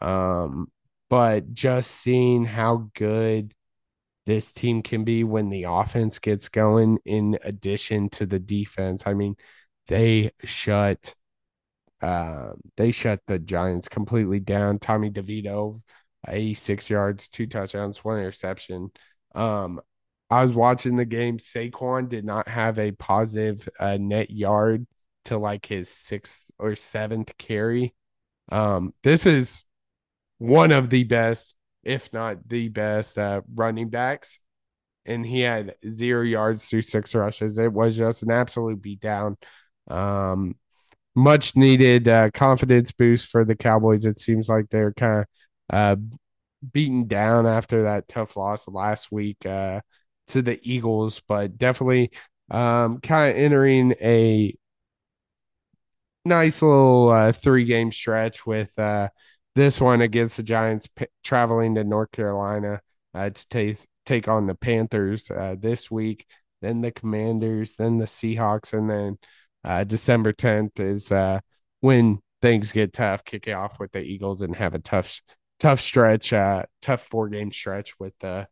Um, 0.01 0.71
but 1.09 1.55
just 1.55 1.91
seeing 1.91 2.45
how 2.45 2.91
good 2.95 3.55
this 4.27 4.53
team 4.53 4.83
can 4.83 5.05
be 5.05 5.23
when 5.25 5.51
the 5.51 5.65
offense 5.65 6.19
gets 6.19 6.49
going, 6.49 6.99
in 7.05 7.39
addition 7.45 8.09
to 8.11 8.27
the 8.27 8.39
defense. 8.39 9.05
I 9.07 9.15
mean, 9.15 9.37
they 9.87 10.33
shut 10.43 11.15
uh, 12.05 12.53
they 12.77 12.91
shut 12.91 13.21
the 13.27 13.39
Giants 13.39 13.89
completely 13.89 14.39
down. 14.39 14.79
Tommy 14.79 15.11
DeVito, 15.11 15.81
86 16.29 16.91
yards, 16.91 17.29
two 17.31 17.47
touchdowns, 17.47 18.05
one 18.05 18.19
interception. 18.19 18.91
Um, 19.35 19.81
I 20.29 20.43
was 20.43 20.53
watching 20.53 20.97
the 20.97 21.07
game. 21.07 21.39
Saquon 21.39 22.11
did 22.11 22.27
not 22.27 22.47
have 22.49 22.79
a 22.79 22.93
positive 22.93 23.67
uh, 23.81 23.97
net 23.99 24.31
yard 24.31 24.87
to 25.27 25.39
like 25.39 25.65
his 25.65 25.89
sixth 25.89 26.51
or 26.59 26.77
seventh 26.77 27.39
carry. 27.39 27.95
Um, 28.53 28.93
this 29.03 29.25
is 29.25 29.65
one 30.37 30.73
of 30.73 30.91
the 30.91 31.05
best, 31.05 31.55
if 31.85 32.13
not 32.13 32.47
the 32.47 32.69
best, 32.69 33.17
uh, 33.17 33.41
running 33.55 33.89
backs. 33.89 34.39
And 35.07 35.25
he 35.25 35.41
had 35.41 35.75
zero 35.89 36.23
yards 36.23 36.69
through 36.69 36.83
six 36.83 37.15
rushes. 37.15 37.59
It 37.59 37.73
was 37.73 37.97
just 37.97 38.23
an 38.23 38.31
absolute 38.31 38.83
beatdown. 38.83 39.37
Um, 39.89 40.57
much 41.15 41.57
needed 41.57 42.09
uh, 42.09 42.31
confidence 42.33 42.93
boost 42.93 43.29
for 43.29 43.45
the 43.45 43.57
Cowboys. 43.57 44.05
It 44.05 44.19
seems 44.19 44.49
like 44.49 44.69
they're 44.71 44.93
kind 44.93 45.21
of 45.21 45.27
uh, 45.71 45.97
beaten 46.73 47.07
down 47.07 47.47
after 47.47 47.85
that 47.85 48.09
tough 48.09 48.37
loss 48.37 48.69
last 48.69 49.13
week. 49.13 49.45
Uh, 49.47 49.81
to 50.29 50.43
the 50.43 50.59
Eagles, 50.63 51.21
but 51.29 51.59
definitely 51.59 52.11
um, 52.51 53.01
kind 53.01 53.31
of 53.31 53.37
entering 53.37 53.93
a 54.01 54.57
nice 56.25 56.63
little 56.63 57.11
uh, 57.11 57.33
three 57.33 57.65
game 57.65 57.93
stretch 57.93 58.47
with 58.47 58.79
uh, 58.79 59.09
this 59.55 59.81
one 59.81 60.01
against 60.01 60.37
the 60.37 60.43
Giants 60.43 60.87
p- 60.87 61.07
traveling 61.23 61.75
to 61.75 61.85
North 61.85 62.11
Carolina 62.13 62.81
uh, 63.13 63.31
to 63.31 63.49
take 63.49 63.79
take 64.07 64.29
on 64.29 64.47
the 64.47 64.55
Panthers 64.55 65.31
this 65.59 65.91
week, 65.91 66.27
then 66.61 66.83
the 66.83 66.91
Commanders, 66.91 67.77
then 67.77 67.99
the 67.99 68.05
Seahawks, 68.05 68.73
and 68.73 68.89
then 68.89 69.19
uh, 69.65 69.85
December 69.85 70.33
10th 70.33 70.81
is 70.81 71.11
uh, 71.11 71.41
when 71.81 72.19
things 72.43 72.73
get 72.73 72.93
tough, 72.93 73.25
kick 73.25 73.49
it 73.49 73.53
off 73.53 73.81
with 73.81 73.93
the 73.93 74.01
Eagles 74.01 74.43
and 74.43 74.55
have 74.57 74.75
a 74.75 74.79
tough 74.79 75.21
tough 75.61 75.81
stretch, 75.81 76.31
tough 76.31 77.03
four 77.03 77.29
game 77.29 77.51
stretch 77.51 77.99
with 77.99 78.13
the 78.21 78.47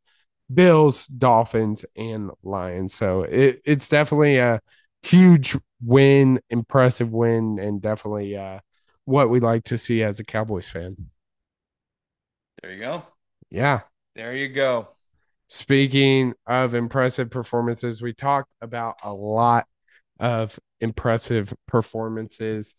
Bills, 0.52 1.06
Dolphins, 1.06 1.84
and 1.96 2.30
Lions. 2.42 2.94
So 2.94 3.22
it, 3.22 3.60
it's 3.64 3.88
definitely 3.88 4.38
a 4.38 4.60
huge 5.02 5.56
win, 5.82 6.40
impressive 6.50 7.12
win, 7.12 7.58
and 7.58 7.80
definitely 7.80 8.36
uh, 8.36 8.60
what 9.04 9.30
we 9.30 9.40
like 9.40 9.64
to 9.64 9.78
see 9.78 10.02
as 10.02 10.20
a 10.20 10.24
Cowboys 10.24 10.68
fan. 10.68 10.96
There 12.62 12.72
you 12.72 12.80
go. 12.80 13.02
Yeah. 13.50 13.80
There 14.14 14.34
you 14.34 14.48
go. 14.48 14.88
Speaking 15.48 16.34
of 16.46 16.74
impressive 16.74 17.30
performances, 17.30 18.00
we 18.00 18.14
talked 18.14 18.50
about 18.60 18.96
a 19.02 19.12
lot 19.12 19.66
of 20.22 20.58
impressive 20.80 21.52
performances. 21.66 22.76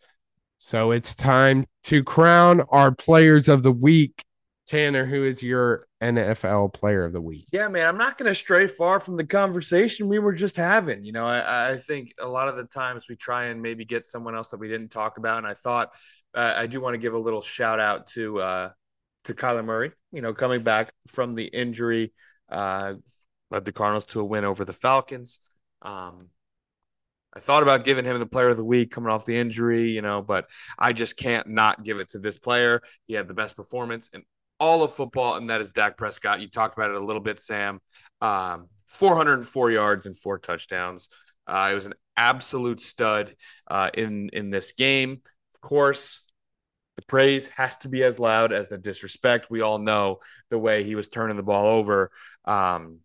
So 0.57 0.91
it's 0.91 1.13
time 1.13 1.65
to 1.83 2.01
crown 2.03 2.61
our 2.69 2.91
players 2.91 3.49
of 3.49 3.61
the 3.61 3.71
week. 3.71 4.23
Tanner, 4.65 5.05
who 5.05 5.25
is 5.25 5.43
your 5.43 5.85
NFL 6.01 6.73
player 6.73 7.03
of 7.03 7.11
the 7.11 7.19
week? 7.19 7.47
Yeah, 7.51 7.67
man, 7.67 7.85
I'm 7.85 7.97
not 7.97 8.17
going 8.17 8.29
to 8.29 8.33
stray 8.33 8.67
far 8.67 9.01
from 9.01 9.17
the 9.17 9.25
conversation 9.25 10.07
we 10.07 10.19
were 10.19 10.31
just 10.31 10.55
having. 10.55 11.03
You 11.03 11.11
know, 11.11 11.27
I, 11.27 11.71
I, 11.71 11.77
think 11.77 12.13
a 12.17 12.27
lot 12.27 12.47
of 12.47 12.55
the 12.55 12.63
times 12.63 13.07
we 13.09 13.17
try 13.17 13.45
and 13.47 13.61
maybe 13.61 13.83
get 13.83 14.07
someone 14.07 14.35
else 14.35 14.49
that 14.49 14.61
we 14.61 14.69
didn't 14.69 14.87
talk 14.87 15.17
about. 15.17 15.39
And 15.39 15.47
I 15.47 15.53
thought 15.53 15.91
uh, 16.33 16.53
I 16.55 16.67
do 16.67 16.79
want 16.79 16.93
to 16.93 16.97
give 16.97 17.13
a 17.13 17.19
little 17.19 17.41
shout 17.41 17.81
out 17.81 18.07
to 18.07 18.39
uh, 18.39 18.69
to 19.25 19.33
Kyler 19.33 19.65
Murray. 19.65 19.91
You 20.13 20.21
know, 20.21 20.33
coming 20.33 20.63
back 20.63 20.93
from 21.07 21.35
the 21.35 21.45
injury, 21.45 22.13
uh, 22.49 22.93
led 23.51 23.65
the 23.65 23.73
Cardinals 23.73 24.05
to 24.05 24.21
a 24.21 24.25
win 24.25 24.45
over 24.45 24.63
the 24.63 24.71
Falcons. 24.71 25.39
Um, 25.81 26.29
I 27.35 27.39
thought 27.39 27.63
about 27.63 27.83
giving 27.83 28.05
him 28.05 28.19
the 28.19 28.25
player 28.25 28.49
of 28.49 28.57
the 28.57 28.63
week 28.63 28.91
coming 28.91 29.11
off 29.11 29.25
the 29.25 29.37
injury, 29.37 29.89
you 29.89 30.01
know, 30.01 30.21
but 30.21 30.47
I 30.77 30.93
just 30.93 31.17
can't 31.17 31.47
not 31.47 31.83
give 31.83 31.99
it 31.99 32.09
to 32.09 32.19
this 32.19 32.37
player. 32.37 32.81
He 33.07 33.15
had 33.15 33.27
the 33.27 33.33
best 33.33 33.55
performance 33.55 34.09
in 34.13 34.23
all 34.59 34.83
of 34.83 34.93
football, 34.93 35.35
and 35.35 35.49
that 35.49 35.59
is 35.59 35.71
Dak 35.71 35.97
Prescott. 35.97 36.41
You 36.41 36.47
talked 36.47 36.77
about 36.77 36.91
it 36.91 36.95
a 36.95 37.03
little 37.03 37.21
bit, 37.21 37.39
Sam. 37.39 37.79
Um, 38.21 38.69
404 38.87 39.71
yards 39.71 40.05
and 40.05 40.17
four 40.17 40.37
touchdowns. 40.37 41.09
Uh, 41.47 41.69
it 41.71 41.75
was 41.75 41.87
an 41.87 41.95
absolute 42.15 42.79
stud 42.79 43.35
uh, 43.67 43.89
in 43.93 44.29
in 44.29 44.51
this 44.51 44.73
game. 44.73 45.21
Of 45.55 45.61
course, 45.61 46.21
the 46.95 47.01
praise 47.01 47.47
has 47.47 47.77
to 47.77 47.89
be 47.89 48.03
as 48.03 48.19
loud 48.19 48.53
as 48.53 48.69
the 48.69 48.77
disrespect. 48.77 49.47
We 49.49 49.61
all 49.61 49.79
know 49.79 50.19
the 50.49 50.59
way 50.59 50.83
he 50.83 50.95
was 50.95 51.07
turning 51.07 51.37
the 51.37 51.43
ball 51.43 51.65
over. 51.65 52.11
Um, 52.45 52.99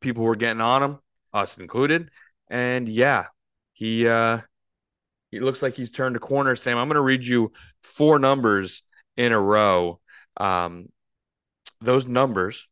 people 0.00 0.24
were 0.24 0.36
getting 0.36 0.60
on 0.60 0.82
him, 0.82 0.98
us 1.32 1.56
included. 1.56 2.10
And 2.48 2.88
yeah, 2.88 3.26
he 3.80 4.06
uh 4.06 4.40
he 5.30 5.40
looks 5.40 5.62
like 5.62 5.74
he's 5.74 5.90
turned 5.90 6.16
a 6.16 6.18
corner. 6.18 6.54
Sam, 6.54 6.76
I'm 6.76 6.88
going 6.88 6.96
to 6.96 7.00
read 7.00 7.24
you 7.24 7.52
four 7.82 8.18
numbers 8.18 8.82
in 9.16 9.32
a 9.32 9.40
row. 9.40 10.00
Um, 10.36 10.88
those 11.80 12.06
numbers 12.06 12.68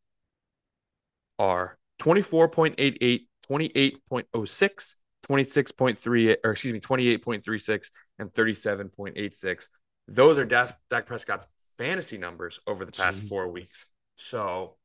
are 1.39 1.77
24.88, 1.99 3.21
28.06, 3.49 4.95
26.3, 5.27 6.35
or 6.43 6.51
excuse 6.51 6.73
me, 6.73 6.79
28.36, 6.81 7.91
and 8.19 8.33
37.86. 8.33 9.67
Those 10.09 10.37
are 10.37 10.45
Dak, 10.45 11.05
Prescott's 11.05 11.47
fantasy 11.77 12.17
numbers 12.17 12.59
over 12.67 12.83
the 12.83 12.91
past 12.91 13.23
Jeez. 13.23 13.29
four 13.29 13.47
weeks. 13.47 13.85
So 14.17 14.75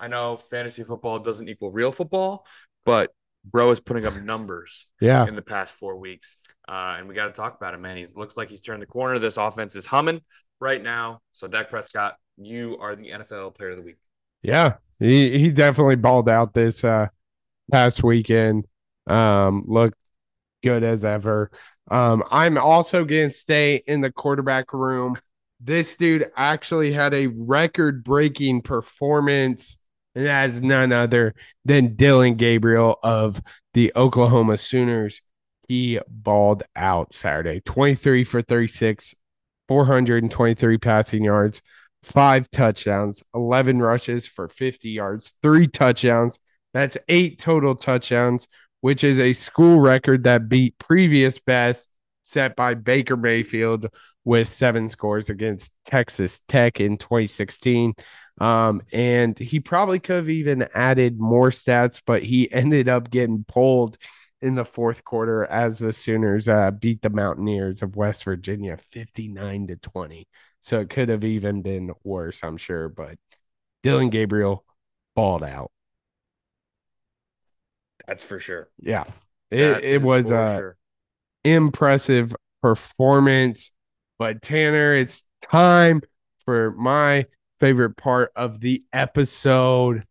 I 0.00 0.08
know 0.08 0.36
fantasy 0.36 0.82
football 0.82 1.20
doesn't 1.20 1.48
equal 1.48 1.70
real 1.70 1.92
football, 1.92 2.44
but 2.84 3.12
bro 3.44 3.70
is 3.70 3.80
putting 3.80 4.06
up 4.06 4.14
numbers 4.16 4.86
yeah. 5.00 5.26
in 5.26 5.36
the 5.36 5.42
past 5.42 5.74
four 5.74 5.96
weeks. 5.96 6.36
Uh, 6.68 6.96
and 6.98 7.08
we 7.08 7.14
got 7.14 7.26
to 7.26 7.32
talk 7.32 7.56
about 7.56 7.74
him, 7.74 7.82
man. 7.82 7.96
He 7.96 8.06
looks 8.14 8.36
like 8.36 8.48
he's 8.48 8.60
turned 8.60 8.82
the 8.82 8.86
corner. 8.86 9.18
This 9.18 9.36
offense 9.36 9.74
is 9.74 9.86
humming 9.86 10.20
right 10.60 10.82
now. 10.82 11.20
So, 11.32 11.48
Dak 11.48 11.70
Prescott, 11.70 12.16
you 12.36 12.78
are 12.80 12.94
the 12.94 13.10
NFL 13.10 13.54
player 13.56 13.70
of 13.70 13.76
the 13.76 13.82
week. 13.82 13.96
Yeah, 14.42 14.74
he, 14.98 15.38
he 15.38 15.50
definitely 15.50 15.96
balled 15.96 16.28
out 16.28 16.54
this 16.54 16.84
uh, 16.84 17.08
past 17.70 18.02
weekend. 18.02 18.66
Um, 19.06 19.64
looked 19.66 19.98
good 20.62 20.84
as 20.84 21.04
ever. 21.04 21.50
Um, 21.90 22.22
I'm 22.30 22.56
also 22.56 23.04
going 23.04 23.28
to 23.28 23.34
stay 23.34 23.82
in 23.86 24.00
the 24.00 24.12
quarterback 24.12 24.72
room. 24.72 25.18
This 25.60 25.96
dude 25.96 26.30
actually 26.36 26.92
had 26.92 27.14
a 27.14 27.26
record 27.26 28.04
breaking 28.04 28.62
performance 28.62 29.78
and 30.14 30.26
that 30.26 30.50
is 30.50 30.60
none 30.60 30.92
other 30.92 31.34
than 31.64 31.94
Dillon 31.94 32.34
Gabriel 32.36 32.98
of 33.02 33.40
the 33.74 33.92
Oklahoma 33.96 34.56
Sooners. 34.56 35.20
He 35.68 36.00
balled 36.08 36.64
out 36.76 37.12
Saturday 37.12 37.60
23 37.60 38.24
for 38.24 38.42
36, 38.42 39.14
423 39.68 40.78
passing 40.78 41.24
yards, 41.24 41.62
five 42.02 42.50
touchdowns, 42.50 43.22
11 43.34 43.80
rushes 43.80 44.26
for 44.26 44.48
50 44.48 44.90
yards, 44.90 45.32
three 45.42 45.66
touchdowns. 45.66 46.38
That's 46.74 46.98
eight 47.08 47.38
total 47.38 47.74
touchdowns, 47.74 48.48
which 48.80 49.04
is 49.04 49.18
a 49.18 49.32
school 49.32 49.80
record 49.80 50.24
that 50.24 50.48
beat 50.48 50.78
previous 50.78 51.38
best 51.38 51.88
set 52.22 52.56
by 52.56 52.74
Baker 52.74 53.16
Mayfield 53.16 53.86
with 54.24 54.48
seven 54.48 54.88
scores 54.88 55.30
against 55.30 55.72
Texas 55.86 56.40
Tech 56.48 56.80
in 56.80 56.96
2016. 56.96 57.94
Um, 58.40 58.82
and 58.92 59.38
he 59.38 59.60
probably 59.60 59.98
could 59.98 60.16
have 60.16 60.28
even 60.28 60.68
added 60.74 61.20
more 61.20 61.50
stats, 61.50 62.02
but 62.04 62.22
he 62.22 62.50
ended 62.52 62.88
up 62.88 63.10
getting 63.10 63.44
pulled 63.46 63.98
in 64.40 64.56
the 64.56 64.64
fourth 64.64 65.04
quarter 65.04 65.44
as 65.44 65.78
the 65.78 65.92
Sooners 65.92 66.48
uh, 66.48 66.72
beat 66.72 67.00
the 67.02 67.10
Mountaineers 67.10 67.82
of 67.82 67.94
West 67.94 68.24
Virginia 68.24 68.76
59 68.90 69.68
to 69.68 69.76
20. 69.76 70.26
So 70.60 70.80
it 70.80 70.90
could 70.90 71.08
have 71.08 71.24
even 71.24 71.62
been 71.62 71.92
worse, 72.02 72.40
I'm 72.42 72.56
sure. 72.56 72.88
But 72.88 73.18
Dillon 73.82 74.10
Gabriel 74.10 74.64
balled 75.14 75.44
out. 75.44 75.70
That's 78.06 78.24
for 78.24 78.40
sure. 78.40 78.68
Yeah. 78.80 79.04
It, 79.50 79.84
it 79.84 80.02
was 80.02 80.30
a 80.30 80.56
sure. 80.56 80.76
impressive 81.44 82.34
performance. 82.62 83.70
But 84.18 84.42
Tanner, 84.42 84.94
it's 84.94 85.24
time 85.42 86.02
for 86.44 86.72
my 86.72 87.26
favorite 87.62 87.96
part 87.96 88.32
of 88.34 88.58
the 88.58 88.82
episode. 88.92 90.04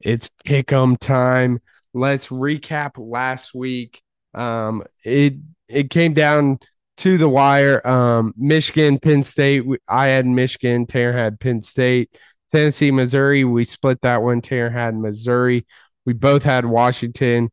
It's 0.00 0.30
pick'em 0.46 0.98
time. 0.98 1.60
Let's 1.92 2.28
recap 2.28 2.92
last 2.96 3.54
week. 3.54 4.00
Um, 4.32 4.82
it 5.04 5.34
it 5.68 5.90
came 5.90 6.14
down 6.14 6.58
to 6.98 7.18
the 7.18 7.28
wire. 7.28 7.86
Um, 7.86 8.32
Michigan, 8.38 8.98
Penn 8.98 9.24
State. 9.24 9.62
I 9.86 10.06
had 10.06 10.24
Michigan. 10.24 10.86
Tanner 10.86 11.12
had 11.12 11.38
Penn 11.38 11.60
State. 11.60 12.16
Tennessee, 12.50 12.90
Missouri. 12.90 13.44
We 13.44 13.66
split 13.66 14.00
that 14.00 14.22
one. 14.22 14.40
Tanner 14.40 14.70
had 14.70 14.96
Missouri. 14.96 15.66
We 16.06 16.14
both 16.14 16.44
had 16.44 16.64
Washington. 16.64 17.50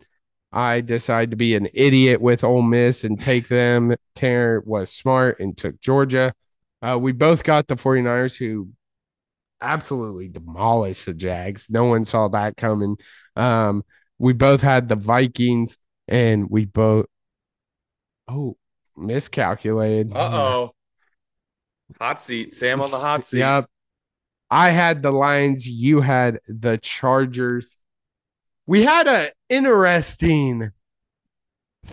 I 0.54 0.80
decided 0.80 1.32
to 1.32 1.38
be 1.38 1.56
an 1.56 1.68
idiot 1.74 2.22
with 2.22 2.46
Ole 2.46 2.62
Miss 2.62 3.04
and 3.04 3.20
take 3.20 3.50
them. 3.50 3.94
Tanner 4.16 4.62
was 4.66 4.90
smart 4.90 5.42
and 5.42 5.58
took 5.58 5.82
Georgia. 5.82 6.34
Uh, 6.82 6.98
we 6.98 7.12
both 7.12 7.44
got 7.44 7.68
the 7.68 7.76
49ers, 7.76 8.38
who 8.38 8.70
absolutely 9.62 10.28
demolished 10.28 11.06
the 11.06 11.14
Jags. 11.14 11.68
No 11.70 11.86
one 11.86 12.06
saw 12.06 12.28
that 12.30 12.58
coming. 12.58 12.98
Um, 13.36 13.84
we 14.18 14.34
both 14.34 14.62
had 14.62 14.90
the 14.90 14.96
Vikings, 14.96 15.78
and 16.08 16.50
we 16.50 16.66
both 16.66 17.06
oh 18.28 18.58
miscalculated. 18.98 20.14
Uh 20.14 20.30
oh, 20.34 20.72
hot 22.00 22.20
seat. 22.20 22.54
Sam 22.54 22.82
on 22.82 22.92
the 22.92 23.00
hot 23.00 23.24
seat. 23.26 23.40
Yep. 23.40 23.68
I 24.50 24.70
had 24.70 25.02
the 25.02 25.12
Lions. 25.12 25.68
You 25.68 26.02
had 26.02 26.40
the 26.48 26.78
Chargers. 26.78 27.78
We 28.68 28.84
had 28.84 29.08
a 29.08 29.32
interesting 29.50 30.72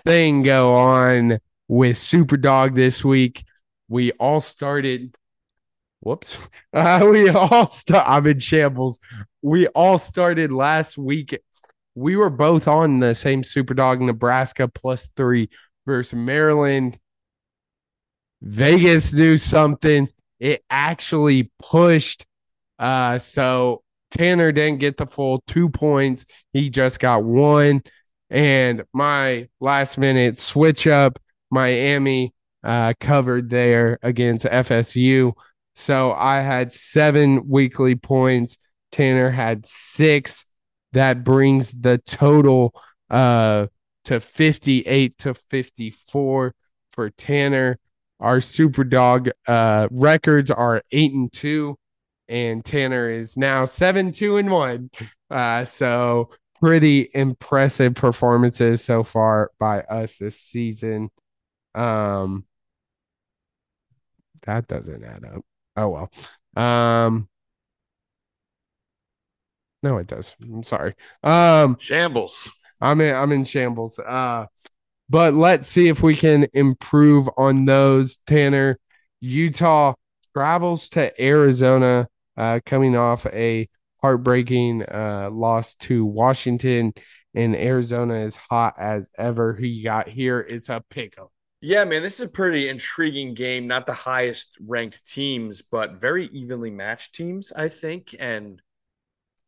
thing 0.05 0.43
go 0.43 0.75
on 0.75 1.39
with 1.67 1.97
Superdog 1.97 2.75
this 2.75 3.03
week. 3.03 3.43
We 3.87 4.11
all 4.13 4.39
started 4.39 5.15
Whoops. 6.01 6.37
Uh, 6.71 7.07
we 7.09 7.27
all 7.29 7.67
start. 7.71 8.05
I'm 8.07 8.27
in 8.27 8.37
shambles. 8.37 8.99
We 9.41 9.65
all 9.69 9.97
started 9.97 10.51
last 10.51 10.99
week. 10.99 11.39
We 11.95 12.15
were 12.15 12.29
both 12.29 12.67
on 12.67 12.99
the 12.99 13.15
same 13.15 13.41
Superdog 13.41 13.99
Nebraska 14.01 14.67
plus 14.67 15.09
three 15.15 15.49
versus 15.87 16.13
Maryland. 16.13 16.99
Vegas 18.43 19.13
knew 19.13 19.37
something. 19.37 20.09
It 20.39 20.63
actually 20.69 21.51
pushed. 21.57 22.27
Uh, 22.77 23.17
so 23.17 23.81
Tanner 24.11 24.51
didn't 24.51 24.79
get 24.79 24.97
the 24.97 25.07
full 25.07 25.43
two 25.47 25.69
points. 25.69 26.25
He 26.53 26.69
just 26.69 26.99
got 26.99 27.23
one. 27.23 27.81
And 28.29 28.83
my 28.93 29.47
last 29.59 29.97
minute 29.97 30.37
switch 30.37 30.87
up, 30.87 31.19
Miami 31.49 32.33
uh, 32.63 32.93
covered 32.99 33.49
there 33.49 33.97
against 34.03 34.45
FSU. 34.45 35.33
So 35.79 36.11
I 36.11 36.41
had 36.41 36.73
seven 36.73 37.47
weekly 37.47 37.95
points. 37.95 38.57
Tanner 38.91 39.29
had 39.29 39.65
six. 39.65 40.45
That 40.93 41.23
brings 41.23 41.71
the 41.71 41.99
total 41.99 42.73
uh, 43.09 43.67
to 44.05 44.19
58 44.19 45.17
to 45.19 45.33
54 45.33 46.55
for 46.91 47.09
Tanner. 47.11 47.79
Our 48.19 48.41
super 48.41 48.83
dog 48.83 49.29
uh, 49.47 49.87
records 49.91 50.51
are 50.51 50.83
eight 50.91 51.13
and 51.13 51.31
two 51.31 51.77
and 52.29 52.63
Tanner 52.63 53.09
is 53.09 53.35
now 53.35 53.65
seven, 53.65 54.11
two, 54.11 54.37
and 54.37 54.49
one. 54.51 54.91
Uh, 55.31 55.65
so 55.65 56.29
pretty 56.59 57.09
impressive 57.13 57.95
performances 57.95 58.83
so 58.83 59.03
far 59.03 59.51
by 59.59 59.81
us 59.81 60.17
this 60.17 60.39
season. 60.39 61.09
Um, 61.73 62.45
that 64.43 64.67
doesn't 64.67 65.03
add 65.03 65.25
up. 65.25 65.43
Oh 65.75 65.89
well. 65.89 66.11
Um, 66.55 67.29
no, 69.81 69.97
it 69.97 70.07
does. 70.07 70.35
I'm 70.41 70.63
sorry. 70.63 70.95
Um, 71.23 71.77
Shambles. 71.79 72.49
I'm 72.81 73.01
in. 73.01 73.15
I'm 73.15 73.31
in 73.31 73.43
shambles. 73.43 73.99
Uh, 73.99 74.45
but 75.09 75.33
let's 75.33 75.67
see 75.67 75.87
if 75.87 76.03
we 76.03 76.15
can 76.15 76.47
improve 76.53 77.29
on 77.37 77.65
those. 77.65 78.17
Tanner, 78.27 78.79
Utah 79.19 79.93
travels 80.33 80.89
to 80.89 81.21
Arizona, 81.21 82.07
uh, 82.37 82.59
coming 82.65 82.95
off 82.95 83.25
a 83.27 83.67
heartbreaking 84.01 84.83
uh, 84.83 85.29
loss 85.31 85.75
to 85.75 86.05
Washington, 86.05 86.93
and 87.33 87.55
Arizona 87.55 88.15
is 88.15 88.35
hot 88.35 88.75
as 88.77 89.09
ever. 89.17 89.53
Who 89.53 89.65
you 89.65 89.83
got 89.83 90.07
here? 90.07 90.39
It's 90.39 90.69
a 90.69 90.83
pickup. 90.89 91.31
Yeah, 91.61 91.83
man, 91.83 92.01
this 92.01 92.19
is 92.19 92.25
a 92.25 92.29
pretty 92.29 92.69
intriguing 92.69 93.33
game. 93.33 93.67
Not 93.67 93.85
the 93.85 93.93
highest 93.93 94.57
ranked 94.65 95.05
teams, 95.05 95.61
but 95.61 95.99
very 95.99 96.27
evenly 96.27 96.71
matched 96.71 97.15
teams, 97.15 97.51
I 97.53 97.67
think. 97.67 98.15
And 98.17 98.61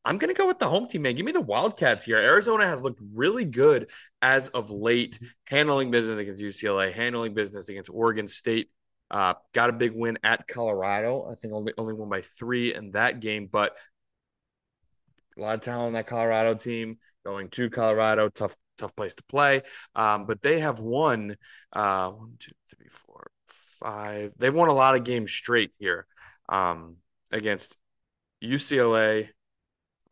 I'm 0.03 0.18
going 0.18 0.34
to 0.34 0.38
go 0.38 0.45
with 0.45 0.59
the 0.59 0.68
home 0.68 0.88
team, 0.88 1.03
man. 1.03 1.16
Give 1.16 1.26
me 1.26 1.32
the 1.32 1.39
Wildcats 1.39 2.03
here. 2.03 2.18
Arizona 2.18 2.66
has 2.66 2.82
looked 2.82 3.01
really 3.14 3.45
good 3.45 3.91
as 4.22 4.49
of 4.49 4.72
late, 4.72 5.20
handling 5.45 5.89
business 5.89 6.20
against 6.20 6.43
UCLA, 6.43 6.91
handling 6.91 7.34
business 7.34 7.70
against 7.70 7.89
Oregon 7.89 8.28
State. 8.28 8.70
Uh, 9.09 9.36
got 9.53 9.70
a 9.70 9.74
big 9.74 9.93
win 9.93 10.18
at 10.22 10.47
Colorado. 10.47 11.30
I 11.32 11.36
think 11.36 11.53
only 11.53 11.74
only 11.78 11.93
won 11.93 12.09
by 12.09 12.22
three 12.22 12.74
in 12.74 12.91
that 12.91 13.20
game, 13.22 13.47
but 13.49 13.76
a 15.38 15.41
lot 15.41 15.55
of 15.55 15.62
talent 15.62 15.88
on 15.88 15.93
that 15.93 16.07
Colorado 16.07 16.55
team. 16.55 16.97
Going 17.26 17.49
to 17.49 17.70
Colorado, 17.70 18.30
tough 18.30 18.55
tough 18.82 18.96
place 18.96 19.16
to 19.16 19.24
play. 19.24 19.62
Um, 19.96 20.26
but 20.26 20.42
they 20.42 20.60
have 20.60 20.80
won 20.80 21.38
uh, 21.74 22.12
one, 22.12 22.36
two, 22.40 22.52
three, 22.76 22.88
four, 22.90 23.32
five. 23.48 24.34
They've 24.38 24.54
won 24.54 24.70
a 24.70 24.74
lot 24.74 24.96
of 24.96 25.04
games 25.04 25.32
straight 25.32 25.72
here 25.80 26.06
um, 26.50 26.98
against 27.32 27.78
UCLA, 28.44 29.30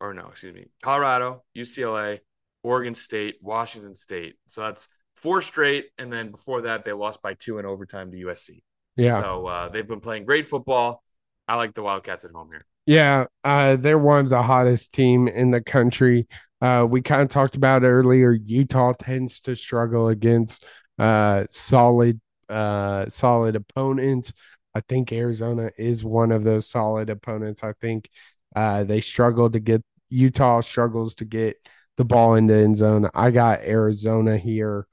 or 0.00 0.14
no, 0.14 0.28
excuse 0.28 0.54
me, 0.54 0.66
Colorado, 0.82 1.44
UCLA, 1.56 2.20
Oregon 2.62 2.94
State, 2.94 3.36
Washington 3.40 3.94
State. 3.94 4.36
So 4.46 4.62
that's 4.62 4.88
four 5.16 5.42
straight, 5.42 5.86
and 5.98 6.12
then 6.12 6.30
before 6.30 6.62
that, 6.62 6.84
they 6.84 6.92
lost 6.92 7.22
by 7.22 7.34
two 7.34 7.58
in 7.58 7.66
overtime 7.66 8.10
to 8.10 8.16
USC. 8.16 8.62
Yeah. 8.96 9.20
So 9.20 9.46
uh, 9.46 9.68
they've 9.68 9.86
been 9.86 10.00
playing 10.00 10.24
great 10.24 10.46
football. 10.46 11.02
I 11.46 11.56
like 11.56 11.74
the 11.74 11.82
Wildcats 11.82 12.24
at 12.24 12.32
home 12.32 12.48
here. 12.50 12.64
Yeah, 12.86 13.26
uh, 13.44 13.76
they're 13.76 13.98
one 13.98 14.20
of 14.20 14.30
the 14.30 14.42
hottest 14.42 14.92
team 14.94 15.28
in 15.28 15.50
the 15.50 15.60
country. 15.60 16.26
Uh, 16.60 16.86
we 16.88 17.00
kind 17.00 17.22
of 17.22 17.28
talked 17.28 17.56
about 17.56 17.84
earlier. 17.84 18.32
Utah 18.32 18.92
tends 18.92 19.40
to 19.40 19.56
struggle 19.56 20.08
against 20.08 20.64
uh, 20.98 21.44
solid, 21.50 22.20
uh, 22.48 23.06
solid 23.08 23.56
opponents. 23.56 24.32
I 24.74 24.80
think 24.80 25.12
Arizona 25.12 25.70
is 25.78 26.04
one 26.04 26.32
of 26.32 26.44
those 26.44 26.68
solid 26.68 27.10
opponents. 27.10 27.64
I 27.64 27.72
think 27.80 28.08
uh, 28.54 28.84
they 28.84 29.00
struggle 29.00 29.50
to 29.50 29.58
get 29.58 29.82
Utah 30.10 30.60
struggles 30.60 31.14
to 31.16 31.24
get 31.24 31.56
the 31.96 32.04
ball 32.04 32.34
into 32.34 32.54
end 32.54 32.76
zone. 32.76 33.08
I 33.14 33.30
got 33.30 33.60
Arizona 33.60 34.36
here. 34.36 34.86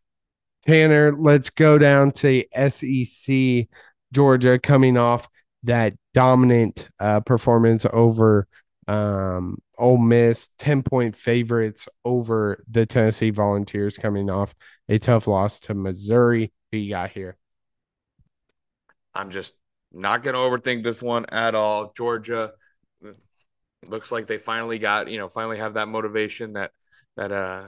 Tanner, 0.65 1.15
let's 1.15 1.49
go 1.49 1.77
down 1.77 2.11
to 2.11 2.43
SEC. 2.69 3.67
Georgia 4.13 4.57
coming 4.59 4.97
off 4.97 5.27
that 5.63 5.93
dominant 6.13 6.89
uh, 6.99 7.19
performance 7.21 7.85
over 7.91 8.47
um, 8.87 9.57
Ole 9.77 9.97
Miss, 9.97 10.49
10 10.59 10.83
point 10.83 11.15
favorites 11.15 11.87
over 12.05 12.63
the 12.69 12.85
Tennessee 12.85 13.29
Volunteers 13.31 13.97
coming 13.97 14.29
off 14.29 14.55
a 14.87 14.97
tough 14.97 15.27
loss 15.27 15.59
to 15.61 15.73
Missouri. 15.73 16.51
Who 16.71 16.77
you 16.77 16.91
got 16.91 17.11
here? 17.11 17.37
I'm 19.13 19.29
just 19.29 19.53
not 19.91 20.23
going 20.23 20.33
to 20.33 20.39
overthink 20.39 20.83
this 20.83 21.01
one 21.01 21.25
at 21.29 21.55
all. 21.55 21.91
Georgia 21.95 22.53
looks 23.87 24.11
like 24.11 24.27
they 24.27 24.37
finally 24.37 24.79
got, 24.79 25.09
you 25.09 25.17
know, 25.17 25.29
finally 25.29 25.57
have 25.57 25.75
that 25.75 25.87
motivation 25.87 26.53
that, 26.53 26.71
that, 27.15 27.31
uh, 27.31 27.67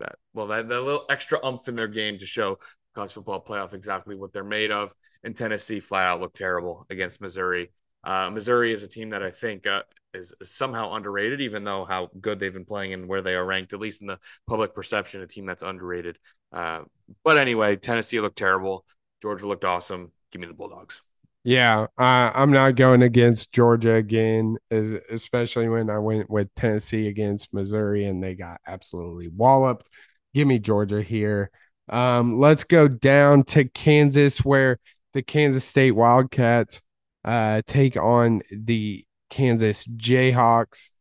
that, 0.00 0.16
well, 0.32 0.46
that, 0.48 0.68
that 0.68 0.82
little 0.82 1.04
extra 1.10 1.38
umph 1.42 1.68
in 1.68 1.76
their 1.76 1.88
game 1.88 2.18
to 2.18 2.26
show 2.26 2.58
college 2.94 3.12
football 3.12 3.44
playoff 3.44 3.74
exactly 3.74 4.14
what 4.14 4.32
they're 4.32 4.44
made 4.44 4.70
of. 4.70 4.92
And 5.24 5.36
Tennessee 5.36 5.80
flat 5.80 6.08
out 6.08 6.20
looked 6.20 6.36
terrible 6.36 6.86
against 6.90 7.20
Missouri. 7.20 7.70
Uh, 8.04 8.30
Missouri 8.30 8.72
is 8.72 8.82
a 8.82 8.88
team 8.88 9.10
that 9.10 9.22
I 9.22 9.30
think 9.30 9.66
uh, 9.66 9.82
is, 10.14 10.34
somehow 10.42 10.94
underrated, 10.94 11.40
even 11.40 11.64
though 11.64 11.84
how 11.84 12.10
good 12.20 12.38
they've 12.38 12.52
been 12.52 12.64
playing 12.64 12.92
and 12.92 13.08
where 13.08 13.22
they 13.22 13.34
are 13.34 13.44
ranked, 13.44 13.72
at 13.72 13.80
least 13.80 14.00
in 14.00 14.06
the 14.06 14.18
public 14.46 14.74
perception, 14.74 15.22
a 15.22 15.26
team 15.26 15.46
that's 15.46 15.62
underrated. 15.62 16.18
Uh, 16.52 16.80
but 17.24 17.38
anyway, 17.38 17.76
Tennessee 17.76 18.20
looked 18.20 18.38
terrible. 18.38 18.84
Georgia 19.22 19.46
looked 19.46 19.64
awesome. 19.64 20.12
Give 20.32 20.40
me 20.40 20.46
the 20.46 20.54
Bulldogs. 20.54 21.02
Yeah, 21.44 21.86
I'm 21.96 22.50
not 22.50 22.74
going 22.74 23.02
against 23.02 23.52
Georgia 23.52 23.94
again, 23.94 24.56
especially 24.70 25.68
when 25.68 25.88
I 25.88 25.98
went 25.98 26.28
with 26.28 26.54
Tennessee 26.56 27.08
against 27.08 27.54
Missouri 27.54 28.04
and 28.04 28.22
they 28.22 28.34
got 28.34 28.60
absolutely 28.66 29.28
walloped. 29.28 29.88
Give 30.34 30.46
me 30.46 30.58
Georgia 30.58 31.00
here. 31.00 31.50
Um, 31.88 32.38
let's 32.38 32.64
go 32.64 32.86
down 32.86 33.44
to 33.44 33.64
Kansas, 33.64 34.44
where 34.44 34.78
the 35.14 35.22
Kansas 35.22 35.64
State 35.64 35.92
Wildcats 35.92 36.82
uh, 37.24 37.62
take 37.66 37.96
on 37.96 38.42
the 38.50 39.06
Kansas 39.30 39.86
Jayhawks. 39.86 40.92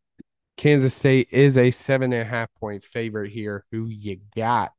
Kansas 0.58 0.94
State 0.94 1.30
is 1.32 1.58
a 1.58 1.72
seven 1.72 2.14
and 2.14 2.22
a 2.22 2.26
half 2.26 2.50
point 2.56 2.84
favorite 2.84 3.32
here. 3.32 3.64
Who 3.72 3.88
you 3.88 4.20
got? 4.36 4.74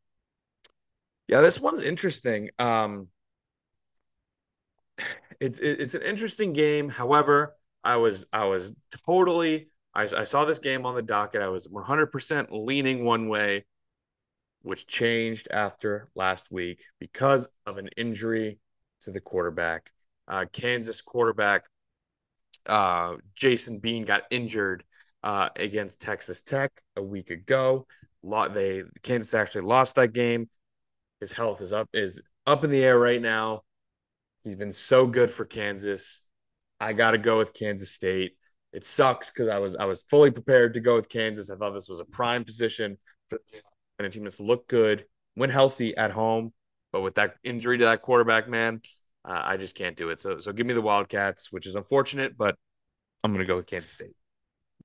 Yeah, 1.28 1.40
this 1.40 1.60
one's 1.60 1.80
interesting. 1.80 2.50
Um, 2.58 3.08
it's 5.40 5.60
it's 5.60 5.94
an 5.94 6.02
interesting 6.02 6.52
game. 6.52 6.88
However, 6.88 7.54
I 7.84 7.96
was 7.96 8.26
I 8.32 8.46
was 8.46 8.74
totally 9.06 9.68
I, 9.94 10.02
I 10.16 10.24
saw 10.24 10.44
this 10.44 10.58
game 10.58 10.86
on 10.86 10.94
the 10.94 11.02
docket. 11.02 11.42
I 11.42 11.48
was 11.48 11.66
100% 11.66 12.48
leaning 12.50 13.04
one 13.04 13.28
way, 13.28 13.64
which 14.62 14.86
changed 14.86 15.48
after 15.50 16.08
last 16.14 16.50
week 16.50 16.84
because 16.98 17.48
of 17.66 17.78
an 17.78 17.88
injury 17.96 18.58
to 19.02 19.10
the 19.10 19.20
quarterback. 19.20 19.90
Uh, 20.26 20.44
Kansas 20.52 21.02
quarterback 21.02 21.64
uh, 22.66 23.16
Jason 23.34 23.78
Bean 23.78 24.04
got 24.04 24.22
injured 24.30 24.84
uh, 25.22 25.48
against 25.56 26.00
Texas 26.00 26.42
Tech 26.42 26.72
a 26.96 27.02
week 27.02 27.30
ago. 27.30 27.86
Lot 28.22 28.52
they 28.52 28.82
Kansas 29.02 29.34
actually 29.34 29.62
lost 29.62 29.96
that 29.96 30.12
game. 30.12 30.48
His 31.20 31.32
health 31.32 31.60
is 31.60 31.72
up 31.72 31.88
is 31.92 32.20
up 32.46 32.64
in 32.64 32.70
the 32.70 32.82
air 32.82 32.98
right 32.98 33.20
now. 33.20 33.62
He's 34.44 34.56
been 34.56 34.72
so 34.72 35.06
good 35.06 35.30
for 35.30 35.44
Kansas. 35.44 36.22
I 36.80 36.92
got 36.92 37.12
to 37.12 37.18
go 37.18 37.38
with 37.38 37.54
Kansas 37.54 37.90
State. 37.90 38.36
It 38.72 38.84
sucks 38.84 39.30
because 39.30 39.48
I 39.48 39.58
was 39.58 39.76
I 39.76 39.84
was 39.84 40.02
fully 40.04 40.30
prepared 40.30 40.74
to 40.74 40.80
go 40.80 40.96
with 40.96 41.08
Kansas. 41.08 41.50
I 41.50 41.56
thought 41.56 41.72
this 41.72 41.88
was 41.88 42.00
a 42.00 42.04
prime 42.04 42.44
position 42.44 42.98
for 43.28 43.38
a 43.98 44.08
team 44.08 44.24
that's 44.24 44.40
looked 44.40 44.68
good 44.68 45.04
when 45.34 45.50
healthy 45.50 45.96
at 45.96 46.10
home, 46.10 46.52
but 46.92 47.00
with 47.00 47.14
that 47.16 47.34
injury 47.44 47.78
to 47.78 47.84
that 47.84 48.02
quarterback, 48.02 48.48
man, 48.48 48.80
uh, 49.24 49.42
I 49.44 49.56
just 49.56 49.74
can't 49.74 49.96
do 49.96 50.10
it. 50.10 50.20
So 50.20 50.38
so 50.38 50.52
give 50.52 50.66
me 50.66 50.74
the 50.74 50.82
Wildcats, 50.82 51.52
which 51.52 51.66
is 51.66 51.74
unfortunate, 51.74 52.36
but 52.36 52.56
I'm 53.22 53.32
going 53.32 53.44
to 53.44 53.48
go 53.48 53.56
with 53.56 53.66
Kansas 53.66 53.92
State. 53.92 54.14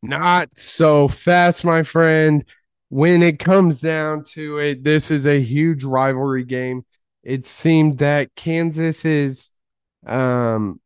Not 0.02 0.50
so 0.58 1.08
fast, 1.08 1.64
my 1.64 1.84
friend. 1.84 2.44
When 2.90 3.24
it 3.24 3.40
comes 3.40 3.82
down 3.82 4.24
to 4.34 4.60
it, 4.60 4.84
this 4.84 5.10
is 5.10 5.26
a 5.26 5.42
huge 5.42 5.84
rivalry 5.84 6.44
game. 6.44 6.86
It 7.24 7.46
seemed 7.46 8.00
that 8.00 8.36
Kansas's 8.36 9.50
um, 10.06 10.80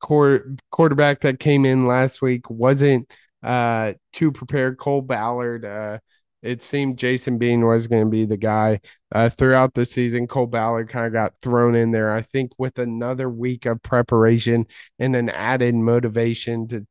core 0.00 0.56
quarterback 0.70 1.20
that 1.20 1.40
came 1.40 1.64
in 1.64 1.86
last 1.86 2.22
week 2.22 2.48
wasn't 2.50 3.10
uh, 3.42 3.94
too 4.12 4.30
prepared. 4.30 4.78
Cole 4.78 5.02
Ballard 5.02 5.64
uh, 5.64 5.98
it 6.42 6.62
seemed 6.62 6.98
Jason 6.98 7.38
Bean 7.38 7.64
was 7.64 7.86
going 7.86 8.04
to 8.04 8.10
be 8.10 8.24
the 8.24 8.36
guy 8.36 8.80
uh, 9.12 9.28
throughout 9.28 9.74
the 9.74 9.84
season. 9.84 10.26
Cole 10.26 10.46
Ballard 10.46 10.88
kind 10.88 11.06
of 11.06 11.12
got 11.12 11.34
thrown 11.42 11.74
in 11.74 11.90
there. 11.90 12.12
I 12.12 12.22
think 12.22 12.52
with 12.58 12.78
another 12.78 13.28
week 13.28 13.66
of 13.66 13.82
preparation 13.82 14.66
and 14.98 15.14
an 15.14 15.28
added 15.28 15.74
motivation 15.74 16.68
to 16.68 16.86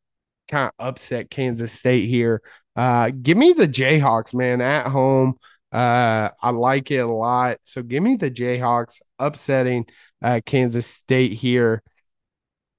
kind 0.47 0.71
of 0.77 0.87
upset 0.87 1.29
Kansas 1.29 1.71
State 1.71 2.07
here. 2.09 2.41
Uh, 2.75 3.09
give 3.09 3.37
me 3.37 3.53
the 3.53 3.67
Jayhawks, 3.67 4.33
man, 4.33 4.61
at 4.61 4.87
home. 4.87 5.35
Uh, 5.71 6.29
I 6.41 6.51
like 6.51 6.91
it 6.91 6.97
a 6.97 7.07
lot. 7.07 7.57
So 7.63 7.81
give 7.81 8.01
me 8.03 8.15
the 8.15 8.31
Jayhawks 8.31 9.01
upsetting 9.17 9.85
uh, 10.21 10.41
Kansas 10.45 10.87
State 10.87 11.33
here. 11.33 11.83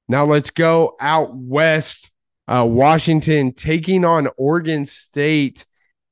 Now 0.09 0.25
let's 0.25 0.51
go 0.51 0.97
out 1.01 1.35
west. 1.35 2.11
Uh, 2.49 2.64
Washington 2.68 3.53
taking 3.53 4.05
on 4.05 4.29
Oregon 4.37 4.85
State 4.85 5.66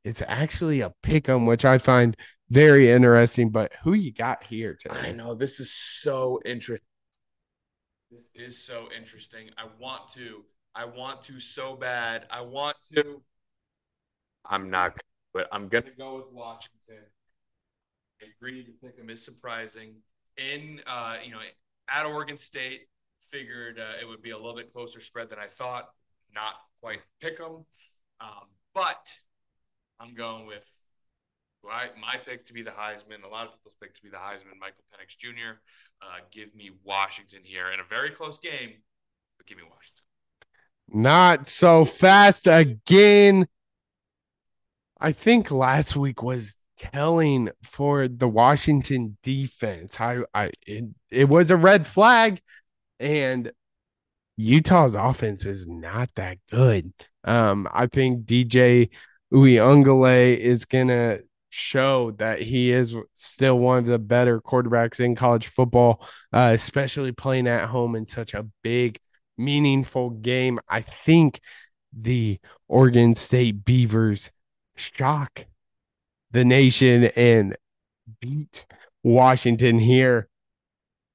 it's 0.09 0.23
actually 0.27 0.81
a 0.81 0.91
pick 1.03 1.29
'em, 1.29 1.47
which 1.47 1.65
I 1.65 1.79
find 1.79 2.17
very 2.49 2.91
interesting. 2.91 3.51
But 3.51 3.73
who 3.83 3.93
you 3.93 4.13
got 4.13 4.43
here 4.45 4.75
today? 4.75 5.09
I 5.09 5.13
know 5.13 5.35
this 5.35 5.61
is 5.61 5.73
so 5.73 6.41
interesting. 6.45 6.87
This 8.11 8.29
is 8.35 8.65
so 8.65 8.89
interesting. 8.97 9.51
I 9.59 9.67
want 9.79 10.09
to. 10.11 10.45
I 10.75 10.87
want 10.87 11.23
to 11.23 11.41
so 11.41 11.77
bad. 11.77 12.27
I 12.31 12.41
want 12.41 12.77
to. 12.95 13.23
I'm 14.47 14.71
not, 14.71 14.97
but 15.35 15.49
I'm 15.53 15.69
gonna 15.69 15.91
go 15.97 16.17
with 16.17 16.33
Washington. 16.33 17.05
I 18.23 18.27
agree 18.37 18.65
to 18.65 18.73
pick 18.83 18.97
them 18.97 19.11
is 19.11 19.25
surprising. 19.25 19.97
In 20.37 20.81
uh, 20.87 21.19
you 21.23 21.33
know, 21.33 21.41
at 21.89 22.07
Oregon 22.07 22.39
State, 22.39 22.89
figured 23.21 23.79
uh, 23.79 24.01
it 24.01 24.09
would 24.09 24.23
be 24.23 24.31
a 24.31 24.37
little 24.37 24.55
bit 24.55 24.73
closer 24.73 25.01
spread 25.01 25.29
than 25.29 25.39
I 25.39 25.49
thought. 25.49 25.91
Not 26.35 26.55
quite 26.81 27.01
pick 27.21 27.39
them, 27.39 27.67
um, 28.21 28.47
but 28.75 29.19
I'm 30.01 30.15
going 30.15 30.47
with 30.47 30.71
my, 31.65 31.89
my 32.01 32.17
pick 32.25 32.45
to 32.45 32.53
be 32.53 32.63
the 32.63 32.71
Heisman. 32.71 33.25
A 33.25 33.29
lot 33.29 33.47
of 33.47 33.55
people's 33.55 33.77
pick 33.81 33.95
to 33.95 34.03
be 34.03 34.09
the 34.09 34.17
Heisman, 34.17 34.59
Michael 34.61 34.85
Penix 34.93 35.17
Jr. 35.17 35.59
Uh, 36.01 36.19
give 36.31 36.55
me 36.55 36.71
Washington 36.85 37.41
here 37.43 37.69
in 37.71 37.81
a 37.81 37.85
very 37.85 38.11
close 38.11 38.39
game, 38.39 38.75
but 39.37 39.47
give 39.47 39.59
me 39.59 39.65
Washington. 39.65 40.05
Not 40.91 41.47
so 41.47 41.85
fast 41.85 42.47
again. 42.47 43.47
I 45.01 45.13
think 45.13 45.51
last 45.51 45.97
week 45.97 46.23
was 46.23 46.57
telling 46.77 47.51
for 47.63 48.09
the 48.09 48.29
Washington 48.29 49.19
defense. 49.23 50.01
I, 50.01 50.21
I 50.33 50.51
it, 50.67 50.85
it 51.11 51.29
was 51.29 51.51
a 51.51 51.57
red 51.57 51.87
flag, 51.87 52.41
and 52.99 53.53
Utah's 54.37 54.95
offense 54.95 55.45
is 55.45 55.67
not 55.67 56.11
that 56.15 56.39
good. 56.51 56.93
Um, 57.25 57.69
I 57.73 57.87
think 57.87 58.25
DJ 58.25 58.89
Uiagalelei 59.33 60.37
is 60.37 60.64
gonna 60.64 61.20
show 61.51 62.12
that 62.12 62.41
he 62.41 62.72
is 62.72 62.95
still 63.14 63.59
one 63.59 63.79
of 63.79 63.87
the 63.87 63.99
better 63.99 64.41
quarterbacks 64.41 65.01
in 65.01 65.14
college 65.14 65.47
football, 65.49 66.07
uh, 66.33 66.51
especially 66.53 67.12
playing 67.12 67.47
at 67.47 67.68
home 67.68 67.95
in 67.95 68.07
such 68.07 68.35
a 68.35 68.47
big, 68.62 68.99
meaningful 69.37 70.11
game. 70.11 70.59
I 70.68 70.83
think 70.83 71.41
the 71.93 72.39
Oregon 72.68 73.14
State 73.14 73.64
Beavers 73.64 74.31
shock 74.76 75.47
the 76.31 76.45
nation 76.45 77.05
and 77.05 77.57
beat 78.20 78.66
Washington 79.03 79.79
here. 79.79 80.29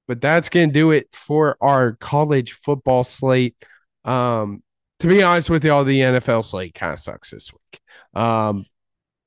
But 0.08 0.20
that's 0.20 0.50
going 0.50 0.70
to 0.70 0.74
do 0.74 0.92
it 0.92 1.08
for 1.14 1.58
our 1.62 1.94
college 1.94 2.54
football 2.54 3.04
slate. 3.04 3.56
Um, 4.04 4.64
to 5.00 5.08
be 5.08 5.24
honest 5.24 5.50
with 5.50 5.66
you, 5.66 5.72
all 5.72 5.84
the 5.84 6.00
NFL 6.00 6.44
slate 6.44 6.74
kind 6.74 6.94
of 6.94 7.00
sucks 7.00 7.32
this 7.32 7.52
week. 7.52 7.82
Um, 8.14 8.66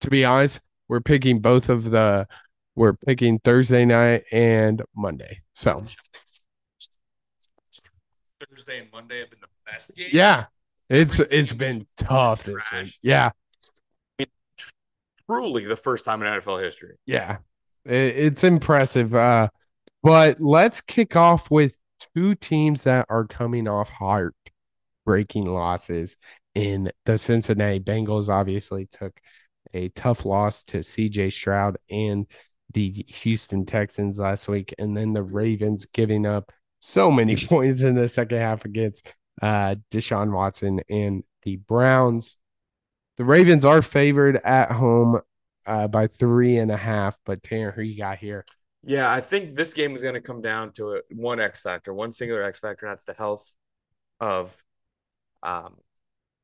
to 0.03 0.11
be 0.11 0.25
honest, 0.25 0.61
we're 0.89 1.01
picking 1.01 1.41
both 1.41 1.69
of 1.69 1.91
the 1.91 2.27
we're 2.75 2.93
picking 2.95 3.39
Thursday 3.39 3.85
night 3.85 4.25
and 4.31 4.83
Monday. 4.95 5.41
So 5.55 5.85
Thursday 8.51 8.81
and 8.81 8.93
Monday 8.93 9.21
have 9.21 9.31
been 9.31 9.41
the 9.41 9.49
best 9.71 9.95
games. 9.97 10.13
yeah, 10.13 10.47
it's 10.89 11.19
it's 11.21 11.53
been 11.53 11.87
tough 11.97 12.45
this 12.45 12.57
week. 12.73 12.93
Yeah, 13.03 13.31
Truly 15.29 15.65
the 15.65 15.75
first 15.77 16.05
time 16.05 16.23
in 16.23 16.29
NFL 16.29 16.63
history. 16.63 16.97
yeah, 17.05 17.39
it's 17.85 18.45
impressive. 18.45 19.15
Uh, 19.15 19.49
but 20.03 20.41
let's 20.41 20.81
kick 20.81 21.17
off 21.17 21.51
with 21.51 21.77
two 22.15 22.37
teams 22.37 22.85
that 22.85 23.07
are 23.09 23.25
coming 23.27 23.67
off 23.67 23.91
heart-breaking 25.07 25.47
losses. 25.47 26.17
In 26.55 26.91
the 27.05 27.19
Cincinnati 27.19 27.81
Bengals, 27.81 28.29
obviously 28.29 28.87
took 28.87 29.19
a 29.75 29.89
tough 29.91 30.25
loss 30.25 30.65
to 30.65 30.79
CJ 30.79 31.33
Stroud 31.33 31.77
and 31.91 32.27
the 32.73 33.05
Houston 33.09 33.67
Texans 33.67 34.19
last 34.19 34.49
week, 34.49 34.75
and 34.79 34.97
then 34.97 35.13
the 35.13 35.23
Ravens 35.23 35.87
giving 35.93 36.27
up 36.27 36.51
so 36.81 37.11
many 37.11 37.37
points 37.49 37.83
in 37.83 37.95
the 37.95 38.09
second 38.09 38.39
half 38.39 38.65
against 38.65 39.13
uh, 39.43 39.77
Deshaun 39.91 40.33
Watson 40.33 40.81
and 40.89 41.25
the 41.43 41.57
Browns. 41.57 42.37
The 43.19 43.25
Ravens 43.25 43.65
are 43.65 43.83
favored 43.83 44.37
at 44.37 44.73
home 44.73 45.21
uh, 45.67 45.89
by 45.89 46.07
three 46.07 46.59
and 46.59 46.71
a 46.71 46.77
half, 46.77 47.19
but 47.27 47.43
Tanner, 47.43 47.71
who 47.71 47.83
you 47.83 47.99
got 47.99 48.19
here? 48.19 48.45
Yeah, 48.83 49.11
I 49.11 49.21
think 49.21 49.53
this 49.53 49.75
game 49.75 49.95
is 49.95 50.03
going 50.03 50.15
to 50.15 50.21
come 50.21 50.41
down 50.41 50.73
to 50.75 51.03
one 51.11 51.41
X 51.41 51.61
factor, 51.61 51.93
one 51.93 52.13
singular 52.13 52.43
X 52.43 52.61
factor, 52.61 52.87
and 52.87 52.93
that's 52.93 53.05
the 53.05 53.15
health 53.15 53.55
of 54.21 54.57
um, 55.47 55.77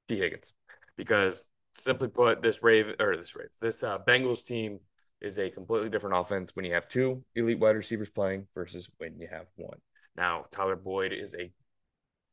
Tee 0.08 0.18
Higgins. 0.18 0.54
Because 0.96 1.46
simply 1.74 2.08
put, 2.08 2.42
this 2.42 2.62
Raven 2.62 2.94
or 3.00 3.16
this 3.16 3.34
Ravens, 3.34 3.58
this 3.60 3.82
uh, 3.82 3.98
Bengals 3.98 4.44
team 4.44 4.78
is 5.20 5.38
a 5.38 5.50
completely 5.50 5.88
different 5.88 6.16
offense 6.16 6.54
when 6.54 6.64
you 6.64 6.74
have 6.74 6.88
two 6.88 7.22
elite 7.34 7.58
wide 7.58 7.76
receivers 7.76 8.10
playing 8.10 8.46
versus 8.54 8.90
when 8.98 9.18
you 9.18 9.28
have 9.30 9.46
one. 9.56 9.78
Now, 10.16 10.44
Tyler 10.50 10.76
Boyd 10.76 11.12
is 11.12 11.34
a 11.34 11.50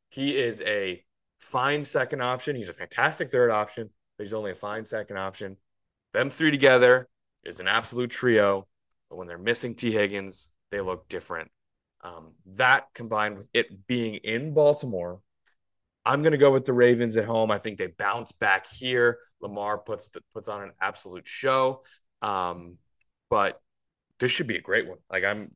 he 0.10 0.38
is 0.38 0.62
a 0.62 1.04
fine 1.40 1.84
second 1.84 2.22
option. 2.22 2.56
He's 2.56 2.70
a 2.70 2.74
fantastic 2.74 3.30
third 3.30 3.52
option, 3.52 3.90
but 4.18 4.24
he's 4.24 4.34
only 4.34 4.52
a 4.52 4.56
fine 4.56 4.86
second 4.86 5.18
option. 5.18 5.58
Them 6.14 6.30
three 6.30 6.52
together 6.52 7.08
is 7.44 7.60
an 7.60 7.68
absolute 7.68 8.10
trio. 8.10 8.68
But 9.10 9.18
when 9.18 9.28
they're 9.28 9.38
missing 9.38 9.76
Tee 9.76 9.92
Higgins, 9.92 10.50
they 10.72 10.82
look 10.82 11.08
different. 11.10 11.52
Um, 12.04 12.34
that 12.56 12.88
combined 12.94 13.38
with 13.38 13.48
it 13.54 13.88
being 13.88 14.16
in 14.16 14.54
Baltimore, 14.54 15.22
I'm 16.06 16.22
going 16.22 16.32
to 16.32 16.38
go 16.38 16.52
with 16.52 16.66
the 16.66 16.74
Ravens 16.74 17.18
at 17.18 17.26
home. 17.26 17.52
I 17.52 17.58
think 17.58 17.78
they 17.78 17.88
bounce 17.88 18.32
back 18.32 18.66
here. 18.68 19.20
Lamar 19.42 19.78
puts 19.78 20.10
the, 20.10 20.22
puts 20.34 20.48
on 20.48 20.64
an 20.64 20.72
absolute 20.82 21.28
show. 21.28 21.84
Um, 22.22 22.78
but 23.30 23.62
this 24.20 24.32
should 24.32 24.48
be 24.48 24.56
a 24.56 24.62
great 24.62 24.88
one. 24.88 24.98
Like 25.12 25.24
I'm, 25.24 25.52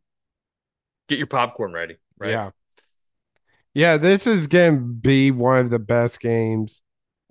get 1.08 1.18
your 1.18 1.28
popcorn 1.28 1.74
ready. 1.74 1.98
Right? 2.18 2.32
Yeah. 2.32 2.52
Yeah, 3.74 3.98
this 3.98 4.28
is 4.28 4.48
going 4.48 4.76
to 4.76 4.82
be 4.82 5.32
one 5.32 5.60
of 5.60 5.70
the 5.72 5.80
best 5.80 6.20
games. 6.20 6.84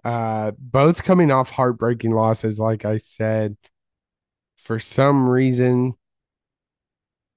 Uh, 0.05 0.51
both 0.59 1.05
coming 1.05 1.31
off 1.31 1.51
heartbreaking 1.51 2.13
losses, 2.13 2.59
like 2.59 2.85
I 2.85 2.97
said. 2.97 3.57
For 4.57 4.79
some 4.79 5.29
reason, 5.29 5.95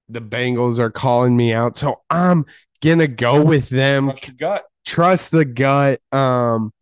the 0.08 0.20
Bengals 0.20 0.78
are 0.78 0.90
calling 0.90 1.36
me 1.36 1.52
out, 1.52 1.76
so 1.76 2.02
I'm 2.10 2.46
gonna 2.80 3.06
go 3.08 3.42
with 3.42 3.68
them. 3.68 4.06
Trust 4.06 4.28
your 4.28 4.36
gut. 4.36 4.64
Trust 4.86 5.32
the 5.32 5.44
gut. 5.44 6.00
Um, 6.12 6.72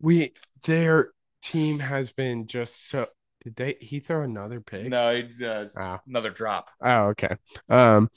we 0.00 0.32
their 0.64 1.10
team 1.42 1.78
has 1.78 2.12
been 2.12 2.46
just 2.46 2.88
so. 2.90 3.06
Did 3.42 3.56
they? 3.56 3.76
He 3.80 4.00
throw 4.00 4.22
another 4.22 4.60
pick? 4.60 4.88
No, 4.88 5.14
he, 5.14 5.44
uh, 5.44 5.68
Ah. 5.76 6.00
another 6.06 6.30
drop. 6.30 6.68
Oh, 6.82 7.08
okay. 7.08 7.36
Um, 7.68 8.08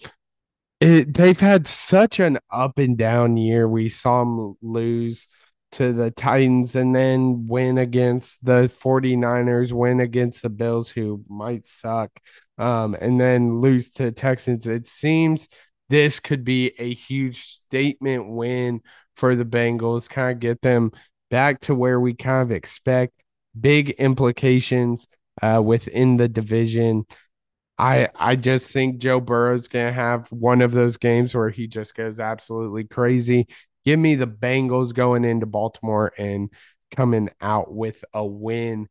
it, 0.79 1.13
they've 1.13 1.39
had 1.39 1.67
such 1.67 2.19
an 2.19 2.39
up 2.51 2.77
and 2.79 2.97
down 2.97 3.37
year. 3.37 3.67
We 3.67 3.89
saw 3.89 4.19
them 4.23 4.57
lose 4.61 5.27
to 5.73 5.91
the 5.91 6.11
Titans 6.11 6.75
and 6.75 6.95
then 6.95 7.47
win 7.47 7.77
against 7.77 8.43
the 8.45 8.69
49ers, 8.69 9.71
win 9.73 9.99
against 9.99 10.43
the 10.43 10.49
Bills, 10.49 10.89
who 10.89 11.23
might 11.27 11.65
suck, 11.67 12.11
um, 12.57 12.95
and 12.99 13.19
then 13.19 13.59
lose 13.59 13.91
to 13.93 14.11
Texans. 14.11 14.65
It 14.65 14.87
seems 14.87 15.47
this 15.89 16.19
could 16.19 16.43
be 16.43 16.71
a 16.79 16.93
huge 16.93 17.43
statement 17.43 18.29
win 18.29 18.81
for 19.17 19.35
the 19.35 19.45
Bengals, 19.45 20.09
kind 20.09 20.31
of 20.31 20.39
get 20.39 20.61
them 20.61 20.91
back 21.29 21.59
to 21.61 21.75
where 21.75 21.99
we 21.99 22.13
kind 22.13 22.43
of 22.43 22.51
expect. 22.51 23.13
Big 23.59 23.89
implications 23.91 25.07
uh, 25.41 25.61
within 25.63 26.17
the 26.17 26.29
division. 26.29 27.05
I 27.77 28.09
I 28.15 28.35
just 28.35 28.71
think 28.71 28.99
Joe 28.99 29.19
Burrow's 29.19 29.67
gonna 29.67 29.91
have 29.91 30.31
one 30.31 30.61
of 30.61 30.71
those 30.71 30.97
games 30.97 31.35
where 31.35 31.49
he 31.49 31.67
just 31.67 31.95
goes 31.95 32.19
absolutely 32.19 32.85
crazy. 32.85 33.47
Give 33.85 33.99
me 33.99 34.15
the 34.15 34.27
Bengals 34.27 34.93
going 34.93 35.25
into 35.25 35.45
Baltimore 35.45 36.11
and 36.17 36.49
coming 36.95 37.29
out 37.41 37.73
with 37.73 38.03
a 38.13 38.25
win. 38.25 38.87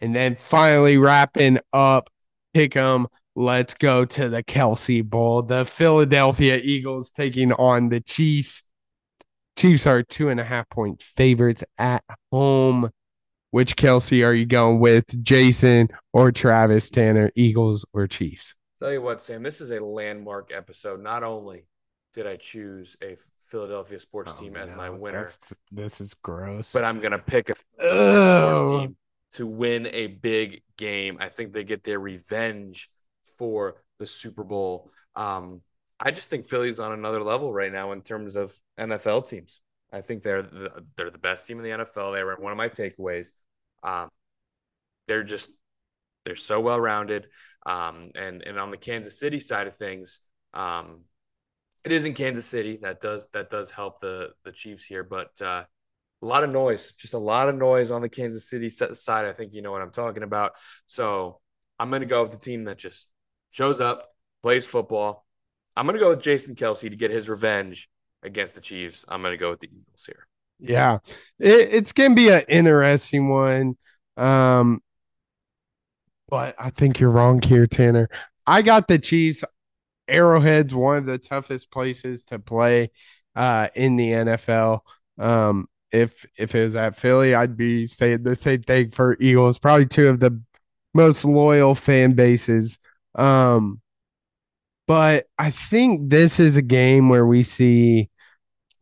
And 0.00 0.14
then 0.14 0.36
finally 0.36 0.98
wrapping 0.98 1.58
up, 1.72 2.10
pick 2.54 2.76
'em. 2.76 3.06
Let's 3.34 3.74
go 3.74 4.04
to 4.04 4.28
the 4.28 4.42
Kelce 4.42 5.02
Bowl. 5.02 5.42
The 5.42 5.64
Philadelphia 5.64 6.60
Eagles 6.62 7.10
taking 7.10 7.52
on 7.52 7.88
the 7.88 8.00
Chiefs. 8.00 8.64
Chiefs 9.56 9.86
are 9.86 10.02
two 10.02 10.28
and 10.28 10.40
a 10.40 10.44
half 10.44 10.68
point 10.70 11.02
favorites 11.02 11.62
at 11.78 12.04
home. 12.30 12.90
Which 13.50 13.76
Kelce 13.76 14.26
are 14.26 14.32
you 14.32 14.46
going 14.46 14.80
with? 14.80 15.22
Jason 15.22 15.88
or 16.14 16.32
Travis 16.32 16.88
Tanner, 16.88 17.30
Eagles 17.36 17.84
or 17.92 18.06
Chiefs? 18.06 18.54
Tell 18.80 18.90
you 18.92 19.02
what, 19.02 19.20
Sam, 19.20 19.42
this 19.42 19.60
is 19.60 19.70
a 19.70 19.78
landmark 19.78 20.50
episode. 20.54 21.02
Not 21.02 21.22
only 21.22 21.66
did 22.14 22.26
I 22.26 22.36
choose 22.36 22.96
a 23.02 23.16
Philadelphia 23.40 24.00
sports 24.00 24.32
team 24.40 24.56
as 24.56 24.74
my 24.74 24.88
Oh, 24.88 24.96
winner, 24.96 25.18
that's- 25.18 25.52
this 25.70 26.00
is 26.00 26.14
gross. 26.14 26.72
but 26.72 26.82
I'm 26.82 27.00
gonna 27.00 27.18
pick 27.18 27.50
a 27.50 27.54
Philadelphia 27.54 28.56
sports 28.56 28.72
team 28.86 28.96
to 29.34 29.46
win 29.46 29.86
a 29.86 30.06
big 30.06 30.62
game. 30.78 31.18
I 31.20 31.28
think 31.28 31.52
they 31.52 31.64
get 31.64 31.84
their 31.84 32.00
revenge 32.00 32.90
for 33.38 33.82
the 33.98 34.06
Super 34.06 34.44
Bowl. 34.44 34.90
Um, 35.14 35.60
I 36.02 36.10
just 36.10 36.28
think 36.28 36.46
Philly's 36.46 36.80
on 36.80 36.92
another 36.92 37.22
level 37.22 37.52
right 37.52 37.72
now 37.72 37.92
in 37.92 38.02
terms 38.02 38.34
of 38.34 38.52
NFL 38.78 39.28
teams. 39.28 39.60
I 39.92 40.00
think 40.00 40.22
they're 40.22 40.42
the, 40.42 40.84
they're 40.96 41.10
the 41.10 41.18
best 41.18 41.46
team 41.46 41.58
in 41.58 41.64
the 41.64 41.84
NFL. 41.84 42.12
They 42.12 42.24
were 42.24 42.36
one 42.36 42.50
of 42.50 42.58
my 42.58 42.68
takeaways. 42.68 43.28
Um, 43.84 44.08
they're 45.06 45.22
just 45.22 45.50
they're 46.24 46.34
so 46.36 46.60
well 46.60 46.80
rounded. 46.80 47.28
Um, 47.64 48.10
and 48.16 48.42
and 48.42 48.58
on 48.58 48.70
the 48.70 48.76
Kansas 48.76 49.20
City 49.20 49.38
side 49.38 49.68
of 49.68 49.76
things, 49.76 50.20
um, 50.54 51.02
it 51.84 51.92
is 51.92 52.04
in 52.04 52.14
Kansas 52.14 52.46
City 52.46 52.78
that 52.82 53.00
does 53.00 53.28
that 53.32 53.50
does 53.50 53.70
help 53.70 54.00
the 54.00 54.30
the 54.44 54.52
Chiefs 54.52 54.84
here, 54.84 55.04
but 55.04 55.40
uh, 55.40 55.64
a 56.22 56.26
lot 56.26 56.44
of 56.44 56.50
noise, 56.50 56.92
just 56.92 57.14
a 57.14 57.18
lot 57.18 57.48
of 57.48 57.56
noise 57.56 57.90
on 57.90 58.00
the 58.00 58.08
Kansas 58.08 58.48
City 58.48 58.70
side. 58.70 59.24
I 59.24 59.32
think 59.32 59.54
you 59.54 59.62
know 59.62 59.72
what 59.72 59.82
I'm 59.82 59.90
talking 59.90 60.22
about. 60.22 60.52
So 60.86 61.40
I'm 61.78 61.90
going 61.90 62.02
to 62.02 62.06
go 62.06 62.22
with 62.22 62.32
the 62.32 62.38
team 62.38 62.64
that 62.64 62.78
just 62.78 63.08
shows 63.50 63.80
up, 63.80 64.08
plays 64.42 64.66
football. 64.66 65.26
I'm 65.76 65.86
going 65.86 65.98
to 65.98 66.00
go 66.00 66.10
with 66.10 66.22
Jason 66.22 66.54
Kelce 66.54 66.88
to 66.90 66.96
get 66.96 67.10
his 67.10 67.28
revenge 67.28 67.88
against 68.22 68.54
the 68.54 68.60
Chiefs. 68.60 69.04
I'm 69.08 69.22
going 69.22 69.32
to 69.32 69.38
go 69.38 69.50
with 69.50 69.60
the 69.60 69.68
Eagles 69.68 70.06
here. 70.06 70.26
Yeah, 70.58 70.98
it, 71.38 71.68
it's 71.72 71.92
going 71.92 72.10
to 72.10 72.16
be 72.16 72.28
an 72.28 72.42
interesting 72.48 73.28
one. 73.28 73.76
Um, 74.16 74.82
but 76.28 76.54
I 76.58 76.70
think 76.70 77.00
you're 77.00 77.10
wrong 77.10 77.42
here, 77.42 77.66
Tanner. 77.66 78.08
I 78.46 78.62
got 78.62 78.88
the 78.88 78.98
Chiefs. 78.98 79.44
Arrowhead's 80.08 80.74
one 80.74 80.98
of 80.98 81.06
the 81.06 81.18
toughest 81.18 81.70
places 81.70 82.24
to 82.26 82.38
play 82.38 82.90
uh, 83.34 83.68
in 83.74 83.96
the 83.96 84.10
NFL. 84.10 84.80
Um, 85.18 85.68
if 85.90 86.26
if 86.36 86.54
it 86.54 86.62
was 86.62 86.76
at 86.76 86.96
Philly, 86.96 87.34
I'd 87.34 87.56
be 87.56 87.86
saying 87.86 88.22
the 88.22 88.34
same 88.36 88.62
thing 88.62 88.90
for 88.90 89.16
Eagles. 89.20 89.58
Probably 89.58 89.86
two 89.86 90.08
of 90.08 90.20
the 90.20 90.40
most 90.94 91.24
loyal 91.24 91.74
fan 91.74 92.12
bases. 92.12 92.78
Um, 93.14 93.80
but 94.92 95.24
I 95.38 95.50
think 95.50 96.10
this 96.10 96.38
is 96.38 96.58
a 96.58 96.62
game 96.62 97.08
where 97.08 97.24
we 97.24 97.44
see 97.44 98.10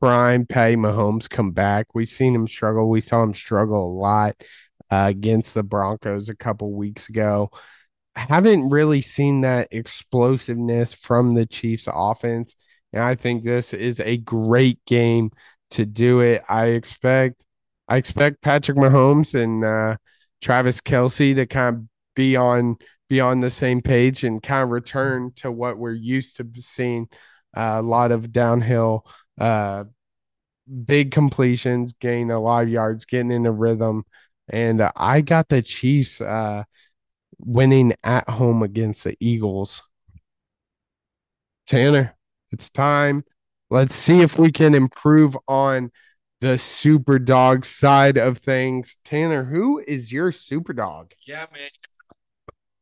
prime 0.01 0.45
Patty 0.45 0.75
Mahomes 0.75 1.31
come 1.31 1.53
back. 1.53 1.95
We've 1.95 2.09
seen 2.09 2.35
him 2.35 2.49
struggle. 2.49 2.91
We 2.91 3.01
saw 3.01 3.23
him 3.23 3.33
struggle 3.33 3.87
a 3.87 3.95
lot 3.95 4.35
uh, 4.91 5.07
against 5.09 5.55
the 5.55 5.63
Broncos 5.63 6.29
a 6.29 6.35
couple 6.35 6.73
weeks 6.73 7.09
ago. 7.09 7.53
I 8.17 8.23
haven't 8.23 8.71
really 8.71 9.03
seen 9.03 9.43
that 9.43 9.69
explosiveness 9.71 10.95
from 10.95 11.35
the 11.35 11.47
Chiefs 11.47 11.87
offense. 11.89 12.57
And 12.93 13.05
I 13.05 13.15
think 13.15 13.45
this 13.45 13.73
is 13.73 14.01
a 14.01 14.17
great 14.17 14.85
game 14.87 15.31
to 15.71 15.87
do 15.87 16.23
it. 16.23 16.43
I 16.49 16.71
expect 16.71 17.45
I 17.87 17.99
expect 17.99 18.43
Patrick 18.43 18.79
Mahomes 18.79 19.41
and 19.41 19.65
uh, 19.65 19.97
Travis 20.43 20.81
Kelce 20.81 21.37
to 21.37 21.47
kind 21.47 21.77
of 21.77 21.83
be 22.17 22.35
on 22.35 22.79
be 23.11 23.21
on 23.21 23.41
the 23.41 23.51
same 23.51 23.83
page 23.83 24.25
and 24.25 24.43
kind 24.43 24.63
of 24.63 24.71
return 24.71 25.33
to 25.35 25.51
what 25.53 25.77
we're 25.77 25.93
used 25.93 26.37
to 26.37 26.49
seeing. 26.57 27.09
Uh, 27.55 27.77
a 27.79 27.83
lot 27.83 28.13
of 28.13 28.33
downhill, 28.33 29.05
uh, 29.41 29.83
big 30.85 31.11
completions, 31.11 31.93
gain 31.95 32.31
a 32.31 32.39
lot 32.39 32.63
of 32.63 32.69
yards, 32.69 33.05
getting 33.05 33.33
in 33.33 33.45
a 33.45 33.51
rhythm, 33.51 34.05
and 34.49 34.81
uh, 34.81 34.93
I 34.95 35.21
got 35.21 35.49
the 35.49 35.61
Chiefs 35.61 36.21
uh, 36.21 36.63
winning 37.41 37.93
at 38.05 38.29
home 38.29 38.63
against 38.63 39.03
the 39.03 39.17
Eagles. 39.19 39.83
Tanner, 41.67 42.17
it's 42.53 42.71
time. 42.71 43.25
Let's 43.69 43.97
see 43.97 44.21
if 44.21 44.39
we 44.39 44.53
can 44.53 44.77
improve 44.77 45.37
on 45.49 45.91
the 46.41 46.57
super 46.57 47.19
dog 47.19 47.65
side 47.65 48.17
of 48.17 48.39
things. 48.39 48.97
Tanner, 49.05 49.45
who 49.45 49.83
is 49.87 50.13
your 50.13 50.31
super 50.31 50.73
dog? 50.73 51.13
Yeah, 51.27 51.47
man. 51.53 51.71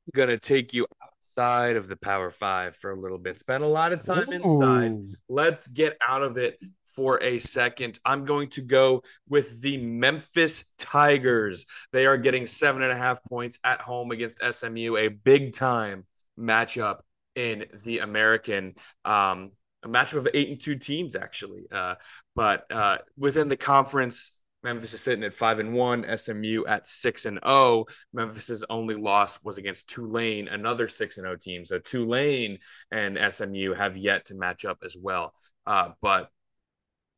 I'm 0.08 0.18
gonna 0.18 0.38
take 0.38 0.72
you 0.72 0.86
outside 1.02 1.76
of 1.76 1.88
the 1.88 1.96
Power 1.96 2.30
Five 2.30 2.76
for 2.76 2.90
a 2.90 2.98
little 2.98 3.18
bit. 3.18 3.38
Spend 3.38 3.62
a 3.62 3.68
lot 3.68 3.92
of 3.92 4.04
time 4.04 4.28
Ooh. 4.28 4.32
inside. 4.32 4.96
Let's 5.28 5.66
get 5.66 5.96
out 6.06 6.22
of 6.22 6.38
it 6.38 6.58
for 6.96 7.22
a 7.22 7.38
second. 7.38 8.00
I'm 8.04 8.24
going 8.24 8.48
to 8.50 8.62
go 8.62 9.02
with 9.28 9.60
the 9.60 9.76
Memphis 9.76 10.64
Tigers. 10.78 11.66
They 11.92 12.06
are 12.06 12.16
getting 12.16 12.46
seven 12.46 12.82
and 12.82 12.90
a 12.90 12.96
half 12.96 13.22
points 13.24 13.58
at 13.62 13.80
home 13.80 14.10
against 14.10 14.40
SMU, 14.42 14.96
a 14.96 15.08
big 15.08 15.52
time 15.52 16.06
matchup 16.38 17.00
in 17.34 17.66
the 17.84 17.98
American. 17.98 18.74
Um, 19.04 19.52
a 19.84 19.88
matchup 19.88 20.18
of 20.18 20.28
eight 20.34 20.48
and 20.48 20.60
two 20.60 20.76
teams, 20.76 21.14
actually. 21.14 21.66
Uh, 21.70 21.96
but 22.34 22.64
uh, 22.70 22.98
within 23.16 23.48
the 23.48 23.56
conference, 23.56 24.32
Memphis 24.64 24.94
is 24.94 25.00
sitting 25.00 25.24
at 25.24 25.34
five 25.34 25.58
and 25.58 25.72
one, 25.72 26.04
SMU 26.16 26.64
at 26.66 26.86
six 26.86 27.26
and 27.26 27.36
zero. 27.36 27.42
Oh. 27.44 27.86
Memphis's 28.12 28.64
only 28.68 28.96
loss 28.96 29.42
was 29.44 29.58
against 29.58 29.88
Tulane, 29.88 30.48
another 30.48 30.88
six 30.88 31.16
and 31.16 31.24
zero 31.24 31.34
oh 31.34 31.36
team. 31.36 31.64
So 31.64 31.78
Tulane 31.78 32.58
and 32.90 33.18
SMU 33.32 33.74
have 33.74 33.96
yet 33.96 34.26
to 34.26 34.34
match 34.34 34.64
up 34.64 34.78
as 34.84 34.96
well. 35.00 35.32
Uh, 35.66 35.90
but 36.02 36.30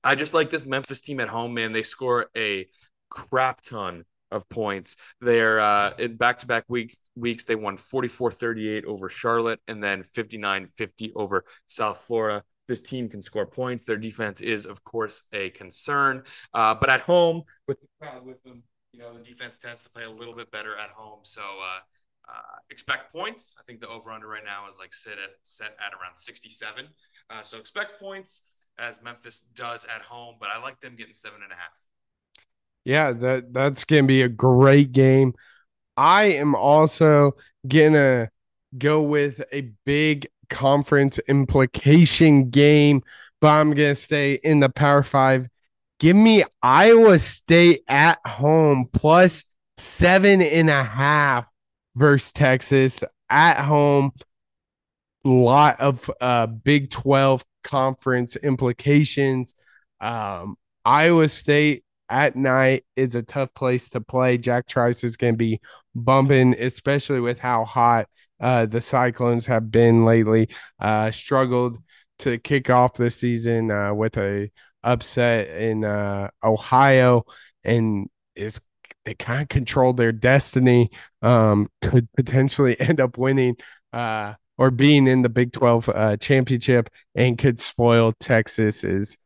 I 0.05 0.15
just 0.15 0.35
like 0.35 0.51
this 0.51 0.67
Memphis 0.67 1.01
team 1.01 1.21
at 1.21 1.29
home, 1.29 1.55
man. 1.55 1.73
They 1.73 1.83
score 1.83 2.27
a 2.37 2.67
crap 3.09 3.61
ton 3.63 4.05
of 4.31 4.49
points. 4.49 4.97
They're 5.21 5.61
uh, 5.61 5.93
in 5.99 6.17
back-to-back 6.17 6.65
week 6.69 6.97
weeks. 7.17 7.45
They 7.45 7.57
won 7.57 7.77
44-38 7.77 8.85
over 8.85 9.09
Charlotte 9.09 9.61
and 9.69 9.83
then 9.83 10.03
59-50 10.03 11.13
over 11.17 11.45
South 11.67 11.99
Florida. 11.99 12.45
This 12.71 12.79
team 12.79 13.09
can 13.09 13.21
score 13.21 13.47
points. 13.47 13.85
Their 13.85 13.97
defense 13.97 14.41
is, 14.41 14.65
of 14.65 14.85
course, 14.85 15.25
a 15.33 15.51
concern. 15.51 16.23
Uh, 16.55 16.73
but 16.73 16.89
at 16.89 17.01
home, 17.01 17.43
with 17.67 17.81
the 17.81 17.89
crowd 18.01 18.25
with 18.25 18.41
them, 18.45 18.63
you 18.93 19.01
know, 19.01 19.13
the 19.13 19.25
defense 19.25 19.59
tends 19.59 19.83
to 19.83 19.91
play 19.91 20.05
a 20.05 20.11
little 20.11 20.37
bit 20.37 20.53
better 20.53 20.77
at 20.77 20.91
home. 20.91 21.19
So 21.23 21.41
uh, 21.41 21.81
uh, 22.29 22.59
expect 22.71 23.13
points. 23.13 23.57
I 23.59 23.65
think 23.65 23.81
the 23.81 23.89
over/under 23.89 24.29
right 24.29 24.45
now 24.45 24.69
is 24.69 24.79
like 24.79 24.95
set 24.95 25.15
at 25.15 25.31
set 25.43 25.77
at 25.85 25.93
around 25.95 26.15
67. 26.15 26.85
Uh, 27.29 27.43
so 27.43 27.59
expect 27.59 27.99
points 27.99 28.45
as 28.79 29.03
Memphis 29.03 29.43
does 29.53 29.85
at 29.93 30.03
home, 30.03 30.37
but 30.39 30.49
I 30.49 30.63
like 30.63 30.79
them 30.79 30.95
getting 30.95 31.13
seven 31.13 31.41
and 31.43 31.51
a 31.51 31.57
half. 31.57 31.77
Yeah, 32.85 33.11
that 33.15 33.53
that's 33.53 33.83
gonna 33.83 34.05
be 34.05 34.23
a 34.23 34.29
great 34.29 34.93
game. 34.93 35.35
I 35.97 36.27
am 36.35 36.55
also 36.55 37.33
gonna 37.67 38.31
go 38.79 39.03
with 39.03 39.43
a 39.53 39.73
big 39.85 40.29
conference 40.51 41.19
implication 41.29 42.51
game, 42.51 43.03
but 43.41 43.49
I'm 43.49 43.71
gonna 43.71 43.95
stay 43.95 44.35
in 44.35 44.61
the 44.61 44.69
Power 44.69 45.03
Five. 45.03 45.49
Give 45.99 46.17
me 46.17 46.45
Iowa 46.63 47.19
State 47.19 47.83
at 47.89 48.19
home 48.27 48.89
plus 48.93 49.45
seven 49.77 50.43
and 50.43 50.69
a 50.69 50.85
half 50.85 51.47
versus 51.97 52.33
Texas 52.33 53.03
at 53.29 53.63
home. 53.65 54.13
Lot 55.25 55.81
of 55.81 56.11
uh, 56.21 56.47
Big 56.47 56.91
12 56.91 57.45
conference 57.63 58.37
implications. 58.37 59.55
Um, 60.01 60.57
Iowa 60.85 61.29
State 61.29 61.85
at 62.09 62.37
night 62.37 62.85
is 62.97 63.15
a 63.15 63.23
tough 63.23 63.53
place 63.55 63.91
to 63.91 64.01
play. 64.01 64.39
Jack 64.39 64.67
Trice 64.67 65.05
is 65.05 65.17
going 65.17 65.35
to 65.35 65.39
be 65.39 65.61
bumping, 65.95 66.55
especially 66.55 67.21
with 67.21 67.39
how 67.39 67.65
hot 67.65 68.09
uh, 68.41 68.67
the 68.67 68.81
Cyclones 68.81 69.47
have 69.47 69.71
been 69.71 70.05
lately. 70.05 70.49
Uh, 70.79 71.11
struggled 71.11 71.79
to 72.21 72.39
kick 72.39 72.71
off 72.71 72.95
the 72.95 73.11
season 73.11 73.71
uh, 73.71 73.93
with 73.95 74.17
a 74.17 74.51
upset 74.83 75.49
in 75.49 75.85
uh, 75.85 76.31
Ohio, 76.43 77.25
and 77.65 78.09
is 78.35 78.61
they 79.05 79.15
kind 79.15 79.43
of 79.43 79.49
controlled 79.49 79.97
their 79.97 80.13
destiny. 80.13 80.91
Um, 81.23 81.71
could 81.83 82.09
potentially 82.13 82.79
end 82.81 83.01
up 83.01 83.19
winning. 83.19 83.57
Uh, 83.93 84.35
or 84.57 84.71
being 84.71 85.07
in 85.07 85.23
the 85.23 85.31
Big 85.31 85.53
12 85.53 85.89
uh, 85.89 86.17
championship 86.19 86.91
and 87.15 87.39
could 87.39 87.59
spoil 87.59 88.13
Texas's 88.21 89.17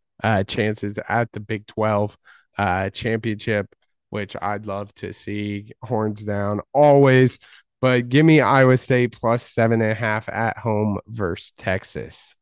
chances 0.47 0.97
at 1.09 1.33
the 1.33 1.41
Big 1.41 1.67
12 1.67 2.17
uh, 2.59 2.91
championship, 2.91 3.75
which 4.11 4.37
I'd 4.41 4.67
love 4.67 4.95
to 4.97 5.13
see 5.13 5.73
horns 5.83 6.23
down 6.23 6.61
always. 6.73 7.39
But 7.85 8.09
give 8.09 8.25
me 8.25 8.41
Iowa 8.41 8.79
State 8.79 9.13
plus 9.13 9.43
seven 9.43 9.83
and 9.83 9.93
a 9.93 9.95
half 9.95 10.27
at 10.31 10.57
home 10.57 11.01
versus 11.07 11.53
Texas. 11.59 12.35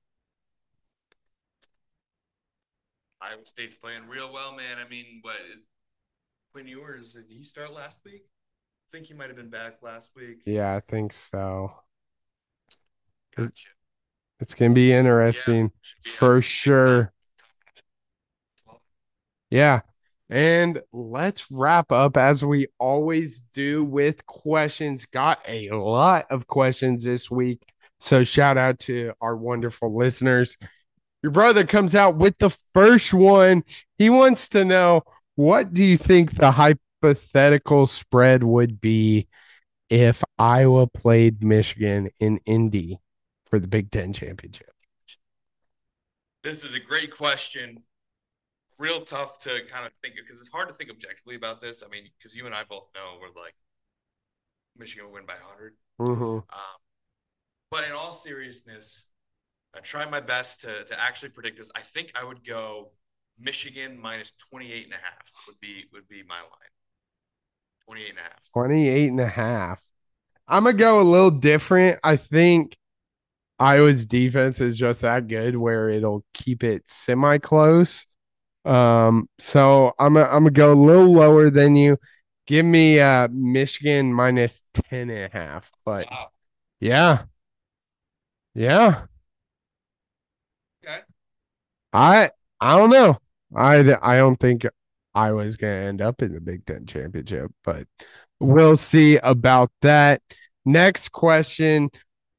Iowa 3.21 3.45
State's 3.45 3.75
playing 3.75 4.07
real 4.07 4.33
well, 4.33 4.55
man. 4.55 4.77
I 4.79 4.89
mean, 4.89 5.19
what 5.23 5.35
Quinn 6.53 6.69
Ewers 6.69 7.15
did 7.15 7.25
he 7.29 7.43
start 7.43 7.73
last 7.75 7.99
week? 8.05 8.23
I 8.25 8.97
think 8.97 9.07
he 9.07 9.15
might 9.15 9.31
have 9.31 9.37
been 9.37 9.51
back 9.51 9.83
last 9.83 10.11
week. 10.15 10.43
Yeah, 10.47 10.77
I 10.77 10.79
think 10.79 11.13
so. 11.13 11.73
Gotcha. 13.37 13.71
It's 14.39 14.55
gonna 14.55 14.75
be 14.75 14.93
interesting 14.93 15.57
yeah, 15.57 15.91
be 16.05 16.11
for 16.11 16.41
sure. 16.41 17.13
Yeah. 19.51 19.81
And 20.33 20.81
let's 20.93 21.51
wrap 21.51 21.93
up 21.93 22.17
as 22.17 22.43
we 22.45 22.69
always 22.79 23.41
do 23.41 23.85
with 23.85 24.25
questions. 24.25 25.05
Got 25.05 25.41
a 25.47 25.71
lot 25.71 26.25
of 26.31 26.47
questions 26.47 27.05
this 27.05 27.31
week. 27.31 27.63
So 28.01 28.25
shout 28.25 28.57
out 28.57 28.79
to 28.81 29.13
our 29.21 29.37
wonderful 29.37 29.95
listeners. 29.95 30.57
Your 31.23 31.33
brother 31.33 31.65
comes 31.65 31.95
out 31.95 32.17
with 32.17 32.39
the 32.39 32.51
first 32.73 33.13
one. 33.13 33.63
He 33.99 34.09
wants 34.09 34.49
to 34.51 34.65
know 34.65 35.03
what 35.37 35.75
do 35.75 35.85
you 35.85 35.97
think 35.97 36.35
the 36.35 36.51
hypothetical 36.51 37.87
spread 37.87 38.43
would 38.43 38.81
be 38.81 39.29
if 39.91 40.25
Iowa 40.39 40.87
played 40.87 41.45
Michigan 41.45 42.09
in 42.19 42.39
Indy? 42.47 42.99
for 43.53 43.59
the 43.59 43.69
Big 43.69 43.91
Ten 43.91 44.15
championship? 44.15 44.71
This 46.43 46.65
is 46.65 46.75
a 46.75 46.81
great 46.81 47.15
question. 47.15 47.83
Real 48.83 49.03
tough 49.03 49.39
to 49.41 49.61
kind 49.71 49.87
of 49.87 49.93
think 50.03 50.17
because 50.17 50.41
it's 50.41 50.51
hard 50.51 50.67
to 50.67 50.75
think 50.75 50.91
objectively 50.91 51.37
about 51.37 51.61
this. 51.61 51.85
I 51.87 51.89
mean, 51.89 52.03
because 52.19 52.35
you 52.35 52.47
and 52.47 52.55
I 52.55 52.65
both 52.69 52.89
know 52.97 53.19
we're 53.21 53.29
like 53.41 53.55
Michigan 54.77 55.07
will 55.07 55.13
win 55.13 55.25
by 55.25 55.35
100. 55.35 55.75
Mm-hmm. 56.01 56.23
Um, 56.23 56.79
but 57.71 57.85
in 57.85 57.93
all 57.93 58.11
seriousness, 58.11 59.07
I 59.73 59.79
try 59.81 60.09
my 60.09 60.19
best 60.19 60.63
to 60.63 60.85
to 60.85 61.01
actually 61.01 61.29
predict 61.29 61.59
this. 61.59 61.71
I 61.77 61.81
think 61.81 62.11
I 62.21 62.25
would 62.25 62.45
go 62.45 62.91
Michigan 63.39 64.01
minus 64.01 64.33
28 64.51 64.85
and 64.85 64.95
a 64.95 64.97
half 64.97 65.31
would 65.47 65.61
be 65.61 65.85
would 65.93 66.09
be 66.09 66.25
my 66.29 66.41
line. 66.41 66.73
28 67.87 68.11
and 68.11 68.19
a 68.19 68.23
half. 68.23 68.49
28 68.53 69.11
and 69.11 69.21
a 69.21 69.29
half. 69.29 69.83
I'm 70.49 70.65
going 70.65 70.77
to 70.77 70.83
go 70.83 71.01
a 71.01 71.03
little 71.03 71.31
different. 71.31 72.01
I 72.03 72.17
think 72.17 72.77
Iowa's 73.59 74.07
defense 74.07 74.61
is 74.61 74.77
just 74.77 75.03
that 75.03 75.29
good 75.29 75.57
where 75.57 75.89
it'll 75.89 76.25
keep 76.35 76.65
it 76.65 76.89
semi 76.89 77.39
close. 77.39 78.07
Um, 78.65 79.29
so 79.39 79.93
I'm 79.99 80.17
a, 80.17 80.23
I'm 80.25 80.45
gonna 80.45 80.51
go 80.51 80.73
a 80.73 80.75
little 80.75 81.13
lower 81.13 81.51
than 81.51 81.77
you. 81.77 81.99
Give 82.47 82.65
me 82.67 83.01
uh 83.01 83.29
Michigan 83.31 84.13
minus 84.13 84.63
10 84.75 85.11
and 85.11 85.33
a 85.33 85.37
half. 85.37 85.71
But 85.85 86.09
Wow. 86.11 86.31
yeah. 86.81 87.25
Yeah. 88.55 89.07
Okay. 90.85 91.01
I 91.93 92.31
I 92.61 92.79
don't 92.79 92.91
know. 92.91 93.19
I 93.55 93.79
I 94.03 94.17
don't 94.17 94.37
think 94.39 94.67
I 95.15 95.33
was 95.33 95.57
to 95.59 95.67
end 95.67 96.01
up 96.03 96.23
in 96.23 96.33
the 96.33 96.41
Big 96.41 96.65
10 96.67 96.87
championship, 96.87 97.51
but 97.65 97.87
we'll 98.41 98.77
see 98.77 99.17
about 99.19 99.71
that. 99.83 100.23
Next 100.65 101.11
question, 101.13 101.91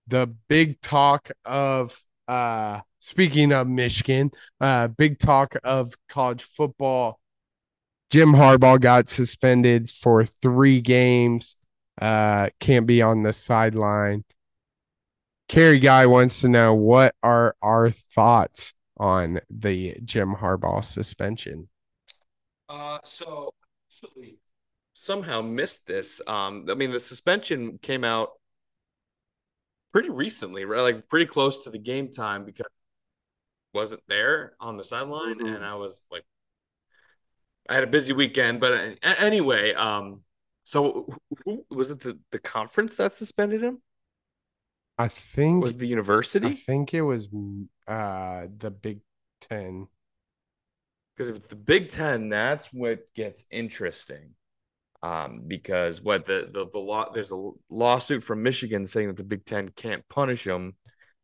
the 0.07 0.27
big 0.47 0.79
talk 0.81 1.31
of 1.45 1.99
uh 2.27 2.81
speaking 3.03 3.51
of 3.51 3.67
Michigan, 3.67 4.31
uh 4.61 4.88
big 4.88 5.19
talk 5.19 5.55
of 5.63 5.93
college 6.07 6.43
football. 6.43 7.19
Jim 8.09 8.34
Harbaugh 8.34 8.80
got 8.80 9.09
suspended 9.09 9.89
for 9.89 10.25
3 10.25 10.81
games. 10.81 11.55
Uh 12.01 12.49
can't 12.59 12.88
be 12.88 13.01
on 13.01 13.23
the 13.23 13.34
sideline. 13.34 14.23
Carrie 15.49 15.80
Guy 15.80 16.05
wants 16.05 16.41
to 16.41 16.49
know 16.49 16.73
what 16.73 17.15
are 17.21 17.55
our 17.61 17.91
thoughts 17.91 18.73
on 18.97 19.39
the 19.49 19.97
Jim 20.03 20.35
Harbaugh 20.39 20.84
suspension. 20.84 21.67
Uh, 22.69 22.99
so 23.03 23.53
somehow 24.93 25.41
missed 25.41 25.85
this. 25.85 26.21
Um, 26.25 26.65
I 26.69 26.75
mean, 26.75 26.91
the 26.91 26.99
suspension 26.99 27.77
came 27.81 28.03
out 28.03 28.30
pretty 29.91 30.09
recently, 30.09 30.65
right? 30.65 30.81
Like 30.81 31.09
pretty 31.09 31.25
close 31.25 31.63
to 31.65 31.69
the 31.69 31.77
game 31.77 32.11
time 32.11 32.45
because 32.45 32.65
wasn't 33.73 34.01
there 34.07 34.53
on 34.59 34.77
the 34.77 34.83
sideline, 34.83 35.39
Mhm. 35.39 35.55
and 35.55 35.65
I 35.65 35.75
was 35.75 36.01
like, 36.11 36.25
I 37.67 37.75
had 37.75 37.83
a 37.83 37.87
busy 37.87 38.13
weekend. 38.13 38.59
But 38.59 38.99
anyway, 39.03 39.73
um, 39.73 40.23
so 40.63 41.07
who, 41.45 41.65
was 41.69 41.91
it 41.91 41.99
the 42.01 42.19
the 42.31 42.39
conference 42.39 42.95
that 42.97 43.13
suspended 43.13 43.63
him? 43.63 43.81
I 44.97 45.07
think 45.07 45.63
Was 45.63 45.77
the 45.77 45.95
I 45.95 46.53
think 46.53 46.93
it 46.93 47.01
was 47.01 47.27
uh 47.87 48.47
the 48.57 48.71
Big 48.71 49.01
10. 49.41 49.87
Because 51.15 51.29
if 51.29 51.37
it's 51.37 51.47
the 51.47 51.55
Big 51.55 51.89
Ten, 51.89 52.29
that's 52.29 52.67
what 52.67 53.11
gets 53.13 53.45
interesting. 53.49 54.35
Um, 55.01 55.41
because 55.47 56.01
what 56.01 56.25
the 56.25 56.49
the 56.51 56.67
the 56.71 56.79
law 56.79 57.11
there's 57.11 57.31
a 57.31 57.51
lawsuit 57.69 58.23
from 58.23 58.43
Michigan 58.43 58.85
saying 58.85 59.07
that 59.07 59.17
the 59.17 59.23
Big 59.23 59.45
Ten 59.45 59.69
can't 59.69 60.07
punish 60.07 60.45
him 60.45 60.75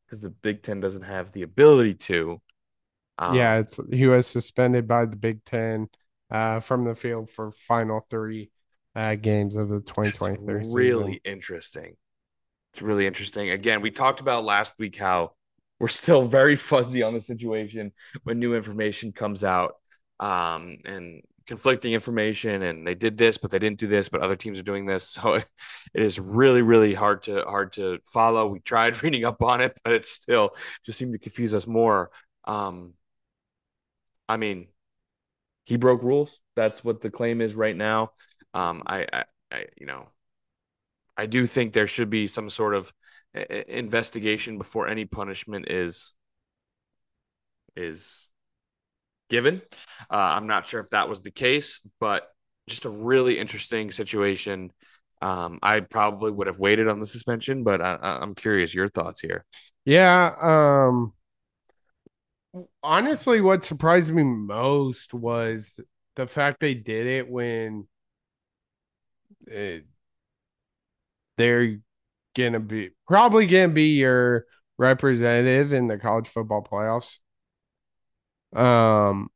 because 0.09 0.21
the 0.21 0.29
Big 0.29 0.63
Ten 0.63 0.79
doesn't 0.79 1.03
have 1.03 1.31
the 1.31 1.43
ability 1.43 1.93
to. 1.95 2.41
Um, 3.17 3.35
yeah, 3.35 3.57
it's 3.57 3.79
he 3.91 4.07
was 4.07 4.27
suspended 4.27 4.87
by 4.87 5.05
the 5.05 5.15
Big 5.15 5.43
10 5.45 5.89
uh 6.31 6.59
from 6.59 6.85
the 6.85 6.95
field 6.95 7.29
for 7.29 7.51
final 7.51 8.05
3 8.09 8.49
uh 8.95 9.15
games 9.15 9.55
of 9.55 9.69
the 9.69 9.81
it's 10.03 10.19
2023 10.21 10.63
season. 10.63 10.75
really 10.75 11.21
interesting. 11.23 11.95
It's 12.73 12.81
really 12.81 13.07
interesting. 13.07 13.49
Again, 13.49 13.81
we 13.81 13.91
talked 13.91 14.19
about 14.19 14.45
last 14.45 14.75
week 14.79 14.95
how 14.95 15.31
we're 15.79 15.87
still 15.87 16.23
very 16.23 16.55
fuzzy 16.55 17.03
on 17.03 17.13
the 17.13 17.21
situation 17.21 17.91
when 18.23 18.39
new 18.39 18.55
information 18.55 19.11
comes 19.11 19.43
out, 19.43 19.75
um, 20.19 20.77
and 20.85 21.21
conflicting 21.49 21.93
information. 21.93 22.63
And 22.63 22.87
they 22.87 22.95
did 22.95 23.17
this, 23.17 23.37
but 23.37 23.51
they 23.51 23.59
didn't 23.59 23.79
do 23.79 23.87
this, 23.87 24.09
but 24.09 24.21
other 24.21 24.37
teams 24.37 24.59
are 24.59 24.63
doing 24.63 24.85
this. 24.85 25.05
So 25.09 25.33
it 25.35 25.45
is 25.93 26.19
really, 26.19 26.61
really 26.61 26.93
hard 26.93 27.23
to 27.23 27.43
hard 27.43 27.73
to 27.73 27.99
follow. 28.05 28.47
We 28.47 28.59
tried 28.61 29.03
reading 29.03 29.25
up 29.25 29.41
on 29.43 29.61
it, 29.61 29.77
but 29.83 29.93
it 29.93 30.05
still 30.05 30.51
just 30.85 30.99
seemed 30.99 31.13
to 31.13 31.19
confuse 31.19 31.53
us 31.53 31.67
more. 31.67 32.11
Um, 32.45 32.93
I 34.27 34.37
mean, 34.37 34.67
he 35.65 35.77
broke 35.77 36.03
rules. 36.03 36.39
That's 36.55 36.83
what 36.83 37.01
the 37.01 37.09
claim 37.11 37.41
is 37.41 37.55
right 37.55 37.75
now. 37.77 38.13
Um, 38.53 38.83
I, 38.85 39.07
I, 39.13 39.25
I 39.51 39.65
you 39.77 39.87
know, 39.87 40.09
I 41.17 41.25
do 41.25 41.47
think 41.47 41.73
there 41.73 41.87
should 41.87 42.09
be 42.09 42.27
some 42.27 42.49
sort 42.49 42.73
of 42.73 42.93
i- 43.35 43.45
i- 43.49 43.65
investigation 43.67 44.57
before 44.57 44.87
any 44.87 45.05
punishment 45.05 45.69
is 45.69 46.13
is 47.75 48.28
given. 49.29 49.61
Uh, 50.09 50.15
I'm 50.35 50.47
not 50.47 50.67
sure 50.67 50.79
if 50.79 50.89
that 50.91 51.09
was 51.09 51.21
the 51.21 51.31
case, 51.31 51.79
but 51.99 52.27
just 52.67 52.85
a 52.85 52.89
really 52.89 53.39
interesting 53.39 53.91
situation. 53.91 54.71
Um, 55.21 55.59
I 55.61 55.81
probably 55.81 56.31
would 56.31 56.47
have 56.47 56.59
waited 56.59 56.87
on 56.87 56.99
the 56.99 57.05
suspension, 57.05 57.63
but 57.63 57.81
I, 57.81 57.97
I'm 58.01 58.35
curious 58.35 58.73
your 58.73 58.87
thoughts 58.89 59.19
here. 59.21 59.45
Yeah, 59.85 60.33
um 60.41 61.13
honestly 62.83 63.41
what 63.41 63.63
surprised 63.63 64.11
me 64.11 64.23
most 64.23 65.13
was 65.13 65.79
the 66.15 66.27
fact 66.27 66.59
they 66.59 66.73
did 66.73 67.07
it 67.07 67.29
when 67.29 67.87
it, 69.47 69.85
they're 71.37 71.79
gonna 72.35 72.59
be 72.59 72.91
probably 73.07 73.45
gonna 73.47 73.69
be 73.69 73.97
your 73.97 74.45
representative 74.77 75.73
in 75.73 75.87
the 75.87 75.97
college 75.97 76.27
football 76.27 76.63
playoffs. 76.63 77.17
Um, 78.53 79.29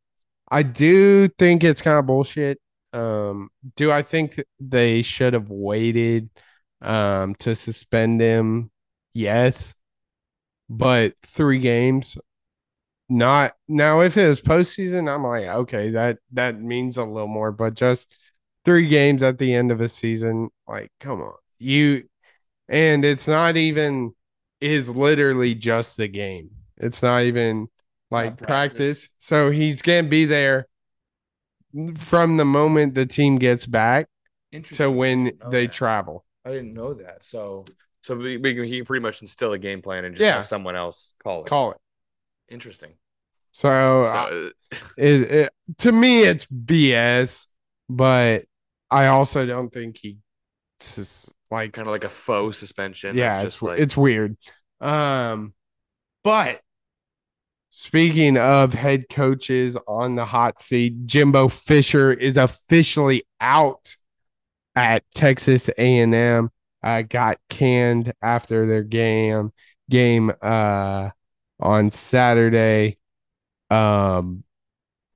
I 0.50 0.64
do 0.64 1.28
think 1.28 1.64
it's 1.64 1.82
kind 1.82 2.00
of 2.00 2.08
bullshit. 2.08 2.60
Um, 2.94 3.50
do 3.76 3.92
I 3.92 4.04
think 4.04 4.42
they 4.60 5.02
should 5.04 5.34
have 5.34 5.50
waited 5.50 6.30
um 6.82 7.36
to 7.38 7.56
suspend 7.56 8.22
him? 8.22 8.72
Yes, 9.14 9.76
but 10.70 11.16
three 11.26 11.60
games, 11.60 12.18
not 13.10 13.54
now. 13.68 14.02
If 14.02 14.18
it 14.18 14.28
was 14.28 14.42
postseason, 14.42 15.12
I'm 15.14 15.24
like, 15.24 15.46
okay, 15.46 15.92
that 15.92 16.20
that 16.34 16.60
means 16.62 16.98
a 16.98 17.04
little 17.06 17.28
more. 17.28 17.52
But 17.52 17.76
just 17.76 18.14
three 18.66 18.88
games 18.88 19.24
at 19.24 19.38
the 19.40 19.54
end 19.54 19.72
of 19.72 19.82
a 19.82 19.90
season, 19.90 20.50
like, 20.68 20.92
come 21.00 21.22
on, 21.22 21.34
you. 21.60 22.06
And 22.70 23.06
it's 23.06 23.28
not 23.28 23.58
even 23.58 24.14
is 24.62 24.90
literally 24.96 25.56
just 25.56 25.98
the 25.98 26.08
game. 26.08 26.52
It's 26.78 27.04
not 27.04 27.24
even 27.24 27.70
like 28.14 28.38
practice. 28.38 28.48
practice. 28.78 29.10
So 29.20 29.52
he's 29.52 29.82
gonna 29.82 30.04
be 30.08 30.26
there 30.26 30.68
from 31.98 32.38
the 32.38 32.46
moment 32.46 32.94
the 32.96 33.06
team 33.06 33.38
gets 33.38 33.66
back 33.66 34.08
to 34.74 34.90
when 34.92 35.34
they 35.50 35.68
travel. 35.68 36.26
I 36.46 36.52
didn't 36.52 36.74
know 36.74 36.94
that. 36.96 37.24
So, 37.24 37.66
so 38.02 38.16
we, 38.16 38.38
we 38.38 38.54
can, 38.54 38.66
he 38.66 38.78
can 38.78 38.86
pretty 38.86 39.02
much 39.02 39.22
instill 39.22 39.54
a 39.54 39.58
game 39.58 39.82
plan 39.82 40.06
and 40.06 40.16
just 40.16 40.24
Yeah. 40.24 40.36
have 40.36 40.46
someone 40.46 40.76
else 40.76 41.14
call 41.24 41.42
it. 41.44 41.48
Call 41.48 41.72
it. 41.72 41.78
Interesting. 42.50 42.94
So, 43.54 43.70
So, 44.06 44.52
uh, 44.74 44.78
it, 44.98 45.32
it, 45.32 45.54
to 45.80 45.92
me, 45.92 46.24
it's 46.24 46.46
BS. 46.46 47.48
But 47.90 48.46
I 48.90 49.08
also 49.08 49.46
don't 49.46 49.72
think 49.72 49.98
he 50.02 50.18
just 50.80 51.32
like 51.52 51.74
kind 51.74 51.88
of 51.88 51.92
like 51.92 52.04
a 52.04 52.10
faux 52.10 52.58
suspension. 52.58 53.18
yeah, 53.18 53.44
just 53.44 53.58
it's 53.58 53.62
like 53.62 53.80
it's 53.80 53.98
weird. 53.98 54.38
Um, 54.82 55.54
but 56.24 56.62
speaking 57.76 58.38
of 58.38 58.72
head 58.76 59.10
coaches 59.10 59.76
on 59.88 60.14
the 60.14 60.26
hot 60.26 60.62
seat, 60.62 61.08
Jimbo 61.08 61.48
Fisher 61.48 62.14
is 62.14 62.38
officially 62.38 63.26
out 63.42 63.96
at 64.76 65.04
Texas 65.16 65.72
A&M. 65.76 66.52
Uh, 66.84 67.02
got 67.02 67.40
canned 67.50 68.14
after 68.22 68.68
their 68.68 68.84
game 68.84 69.52
game 69.90 70.32
uh 70.42 71.10
on 71.60 71.90
Saturday. 71.90 73.00
Um, 73.72 74.44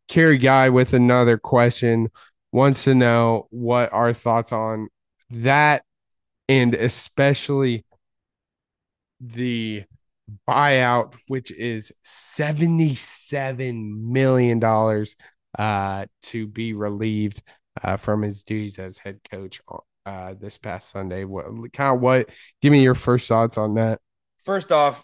Kerry 0.08 0.40
Guy 0.40 0.70
with 0.70 0.96
another 0.96 1.38
question 1.38 2.10
wants 2.52 2.86
to 2.86 2.96
know 2.96 3.48
what 3.52 3.94
our 3.94 4.14
thoughts 4.14 4.52
on 4.52 4.88
that 5.30 5.84
and 6.50 6.74
especially 6.74 7.86
the 9.20 9.84
buyout, 10.48 11.16
which 11.28 11.52
is 11.52 11.92
$77 12.06 14.02
million 14.02 15.06
uh, 15.58 16.06
to 16.24 16.48
be 16.48 16.74
relieved 16.74 17.42
uh, 17.84 17.98
from 17.98 18.22
his 18.22 18.44
duties 18.44 18.80
as 18.80 18.98
head 18.98 19.20
coach 19.30 19.62
uh, 20.06 20.34
this 20.40 20.58
past 20.58 20.90
Sunday. 20.90 21.24
What 21.24 21.46
kind 21.74 21.96
of 21.96 22.02
what? 22.02 22.30
Give 22.62 22.72
me 22.72 22.84
your 22.84 22.96
first 22.96 23.28
thoughts 23.28 23.58
on 23.58 23.76
that. 23.76 24.00
first 24.44 24.72
off, 24.72 25.04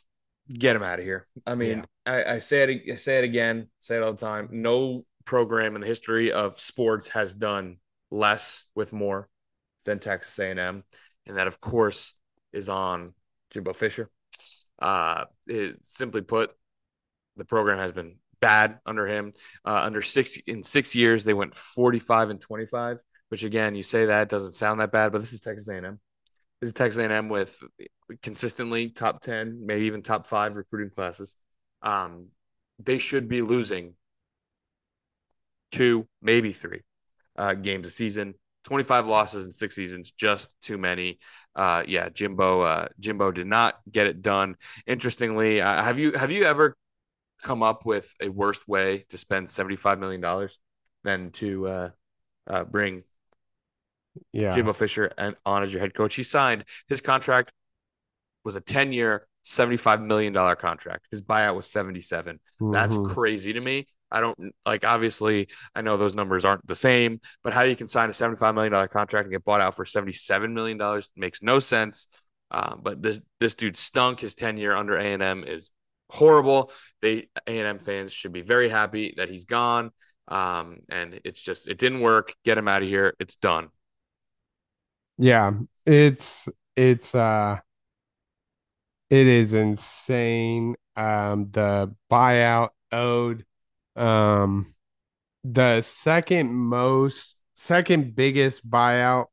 get 0.51 0.75
him 0.75 0.83
out 0.83 0.99
of 0.99 1.05
here. 1.05 1.27
I 1.45 1.55
mean, 1.55 1.85
I, 2.05 2.23
I 2.35 2.39
say 2.39 2.63
it, 2.63 2.91
I 2.91 2.95
say 2.95 3.19
it 3.19 3.23
again, 3.23 3.67
say 3.81 3.95
it 3.97 4.03
all 4.03 4.13
the 4.13 4.17
time. 4.25 4.49
No 4.51 5.05
program 5.25 5.75
in 5.75 5.81
the 5.81 5.87
history 5.87 6.31
of 6.31 6.59
sports 6.59 7.09
has 7.09 7.33
done 7.33 7.77
less 8.11 8.65
with 8.75 8.93
more 8.93 9.29
than 9.85 9.99
Texas 9.99 10.37
A&M, 10.39 10.83
and 11.27 11.37
that, 11.37 11.47
of 11.47 11.59
course, 11.59 12.13
is 12.51 12.69
on 12.69 13.13
Jimbo 13.51 13.73
Fisher. 13.73 14.09
Uh, 14.79 15.25
it, 15.47 15.77
simply 15.83 16.21
put, 16.21 16.51
the 17.37 17.45
program 17.45 17.79
has 17.79 17.91
been 17.91 18.17
bad 18.39 18.79
under 18.85 19.07
him. 19.07 19.31
Uh, 19.65 19.81
under 19.83 20.01
six 20.01 20.37
in 20.47 20.63
six 20.63 20.95
years, 20.95 21.23
they 21.23 21.33
went 21.33 21.55
45 21.55 22.29
and 22.29 22.41
25. 22.41 22.99
Which 23.29 23.43
again, 23.43 23.73
you 23.73 23.81
say 23.81 24.05
that 24.05 24.29
doesn't 24.29 24.53
sound 24.53 24.79
that 24.79 24.91
bad, 24.91 25.11
but 25.11 25.19
this 25.19 25.33
is 25.33 25.39
Texas 25.39 25.67
A&M. 25.67 25.99
This 26.61 26.69
is 26.69 26.73
Texas 26.73 26.99
A&M 26.99 27.29
with 27.29 27.57
consistently 28.21 28.89
top 28.89 29.21
10, 29.21 29.65
maybe 29.65 29.85
even 29.85 30.01
top 30.01 30.27
five 30.27 30.55
recruiting 30.55 30.91
classes. 30.91 31.35
Um, 31.81 32.27
they 32.79 32.99
should 32.99 33.27
be 33.27 33.41
losing 33.41 33.95
two, 35.71 36.07
maybe 36.21 36.53
three 36.53 36.81
uh, 37.35 37.53
games 37.53 37.87
a 37.87 37.89
season. 37.89 38.35
25 38.63 39.07
losses 39.07 39.45
in 39.45 39.51
six 39.51 39.75
seasons, 39.75 40.11
just 40.11 40.49
too 40.61 40.77
many. 40.77 41.19
Uh, 41.55 41.83
yeah, 41.87 42.09
Jimbo. 42.09 42.61
Uh, 42.61 42.87
Jimbo 42.99 43.31
did 43.31 43.47
not 43.47 43.75
get 43.91 44.07
it 44.07 44.21
done. 44.21 44.55
Interestingly, 44.87 45.61
uh, 45.61 45.83
have 45.83 45.99
you 45.99 46.13
have 46.13 46.31
you 46.31 46.45
ever 46.45 46.75
come 47.41 47.61
up 47.61 47.85
with 47.85 48.13
a 48.21 48.29
worse 48.29 48.65
way 48.67 49.05
to 49.09 49.17
spend 49.17 49.49
75 49.49 49.99
million 49.99 50.21
dollars 50.21 50.59
than 51.03 51.31
to 51.31 51.67
uh, 51.67 51.89
uh, 52.47 52.63
bring 52.63 53.03
Yeah. 54.31 54.55
Jimbo 54.55 54.73
Fisher 54.73 55.11
and 55.17 55.35
on 55.45 55.63
as 55.63 55.73
your 55.73 55.81
head 55.81 55.93
coach? 55.93 56.15
He 56.15 56.23
signed 56.23 56.65
his 56.87 57.01
contract 57.01 57.51
was 58.43 58.55
a 58.55 58.61
10 58.61 58.93
year, 58.93 59.27
75 59.43 60.01
million 60.01 60.33
dollar 60.33 60.55
contract. 60.55 61.07
His 61.11 61.21
buyout 61.21 61.55
was 61.55 61.69
77. 61.69 62.39
That's 62.59 62.95
Mhm. 62.95 63.09
crazy 63.09 63.53
to 63.53 63.61
me. 63.61 63.87
I 64.13 64.21
don't 64.21 64.53
like 64.65 64.85
obviously 64.85 65.49
I 65.75 65.81
know 65.81 65.97
those 65.97 66.15
numbers 66.15 66.45
aren't 66.45 66.65
the 66.67 66.75
same, 66.75 67.19
but 67.43 67.53
how 67.53 67.63
you 67.63 67.75
can 67.75 67.87
sign 67.87 68.09
a 68.09 68.13
$75 68.13 68.53
million 68.55 68.71
contract 68.87 69.25
and 69.25 69.33
get 69.33 69.43
bought 69.43 69.61
out 69.61 69.75
for 69.75 69.85
$77 69.85 70.53
million 70.53 71.01
makes 71.15 71.41
no 71.41 71.59
sense. 71.59 72.07
Um, 72.51 72.81
but 72.83 73.01
this 73.01 73.19
this 73.39 73.55
dude 73.55 73.77
stunk. 73.77 74.19
His 74.19 74.35
tenure 74.35 74.75
under 74.75 74.95
A 74.97 75.03
and 75.03 75.23
M 75.23 75.43
is 75.43 75.71
horrible. 76.09 76.71
They 77.01 77.29
A 77.47 77.57
and 77.57 77.67
M 77.67 77.79
fans 77.79 78.13
should 78.13 78.31
be 78.31 78.41
very 78.41 78.69
happy 78.69 79.15
that 79.17 79.29
he's 79.29 79.45
gone. 79.45 79.91
Um, 80.27 80.77
and 80.87 81.19
it's 81.25 81.41
just 81.41 81.67
it 81.67 81.79
didn't 81.79 82.01
work. 82.01 82.33
Get 82.45 82.57
him 82.57 82.67
out 82.67 82.83
of 82.83 82.87
here. 82.87 83.15
It's 83.19 83.35
done. 83.35 83.69
Yeah, 85.17 85.51
it's 85.85 86.47
it's 86.75 87.15
uh 87.15 87.59
it 89.09 89.27
is 89.27 89.53
insane. 89.53 90.75
Um 90.95 91.45
the 91.47 91.95
buyout 92.11 92.69
owed 92.91 93.45
um 93.95 94.65
the 95.43 95.81
second 95.81 96.53
most 96.53 97.37
second 97.53 98.15
biggest 98.15 98.67
buyout 98.67 99.27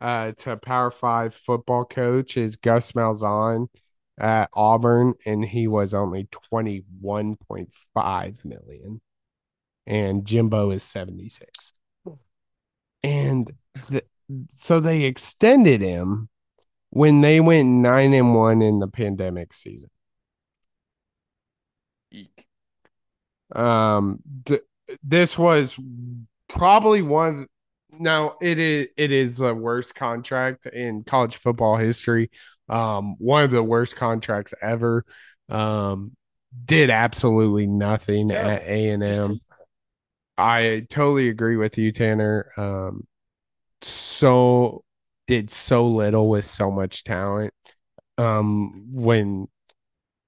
uh 0.00 0.32
to 0.32 0.56
Power 0.56 0.90
5 0.90 1.34
football 1.34 1.84
coach 1.84 2.36
is 2.36 2.56
Gus 2.56 2.92
Malzahn 2.92 3.68
at 4.18 4.48
Auburn 4.54 5.14
and 5.24 5.44
he 5.44 5.68
was 5.68 5.94
only 5.94 6.28
21.5 6.52 8.44
million 8.44 9.00
and 9.86 10.24
Jimbo 10.24 10.70
is 10.70 10.82
76. 10.82 11.72
And 13.02 13.52
the, 13.88 14.02
so 14.54 14.80
they 14.80 15.02
extended 15.02 15.82
him 15.82 16.28
when 16.90 17.20
they 17.20 17.40
went 17.40 17.68
nine 17.68 18.14
and 18.14 18.34
one 18.34 18.62
in 18.62 18.78
the 18.78 18.88
pandemic 18.88 19.52
season. 19.52 19.90
Eek. 22.10 22.46
Um, 23.54 24.20
th- 24.44 24.62
this 25.02 25.38
was 25.38 25.78
probably 26.48 27.02
one. 27.02 27.46
Now 27.96 28.36
it 28.40 28.58
is 28.58 28.88
it 28.96 29.12
is 29.12 29.38
the 29.38 29.54
worst 29.54 29.94
contract 29.94 30.66
in 30.66 31.04
college 31.04 31.36
football 31.36 31.76
history. 31.76 32.30
Um, 32.68 33.16
one 33.18 33.44
of 33.44 33.50
the 33.50 33.62
worst 33.62 33.96
contracts 33.96 34.54
ever. 34.60 35.04
Um, 35.48 36.16
did 36.64 36.90
absolutely 36.90 37.66
nothing 37.66 38.28
Terrible. 38.28 38.50
at 38.50 38.62
A 38.62 38.88
and 38.90 39.02
M. 39.02 39.40
I 40.36 40.86
totally 40.88 41.28
agree 41.28 41.56
with 41.56 41.78
you, 41.78 41.92
Tanner. 41.92 42.50
Um, 42.56 43.06
so 43.82 44.84
did 45.26 45.50
so 45.50 45.86
little 45.86 46.28
with 46.28 46.44
so 46.44 46.70
much 46.70 47.04
talent. 47.04 47.52
Um, 48.18 48.86
when 48.92 49.48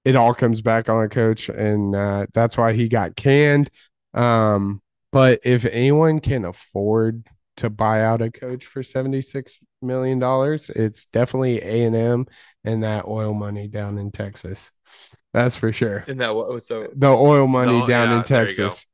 it 0.07 0.16
all 0.16 0.35
comes 0.35 0.62
back 0.62 0.89
on 0.89 1.05
a 1.05 1.09
coach, 1.09 1.49
and 1.49 1.95
uh, 1.97 2.27
that's 2.33 2.57
why 2.57 2.73
he 2.74 2.89
got 2.89 3.16
canned. 3.16 3.70
Um, 4.15 4.81
but 5.12 5.41
if 5.45 5.65
anyone 5.66 6.20
can 6.20 6.45
afford 6.45 7.27
to 7.59 7.70
buy 7.70 8.03
out 8.03 8.23
a 8.23 8.31
coach 8.31 8.66
for 8.66 8.85
seventy 8.85 9.20
six 9.20 9.59
million 9.83 10.20
dollars, 10.20 10.70
it's 10.70 11.07
definitely 11.07 11.61
A 11.62 11.85
and 11.85 11.97
M 11.97 12.27
and 12.65 12.85
that 12.85 13.07
oil 13.09 13.35
money 13.35 13.69
down 13.69 13.99
in 13.99 14.12
Texas. 14.12 14.70
That's 15.35 15.57
for 15.57 15.73
sure 15.73 16.05
In 16.07 16.19
that 16.19 16.35
what 16.35 16.65
so 16.65 16.89
the 16.95 17.09
oil 17.09 17.49
money 17.49 17.81
No, 17.81 17.87
down 17.87 18.09
yeah, 18.09 18.19
in 18.19 18.24
there 18.28 18.49
you 18.49 18.57
go. 18.57 18.69
Texas. 18.69 18.87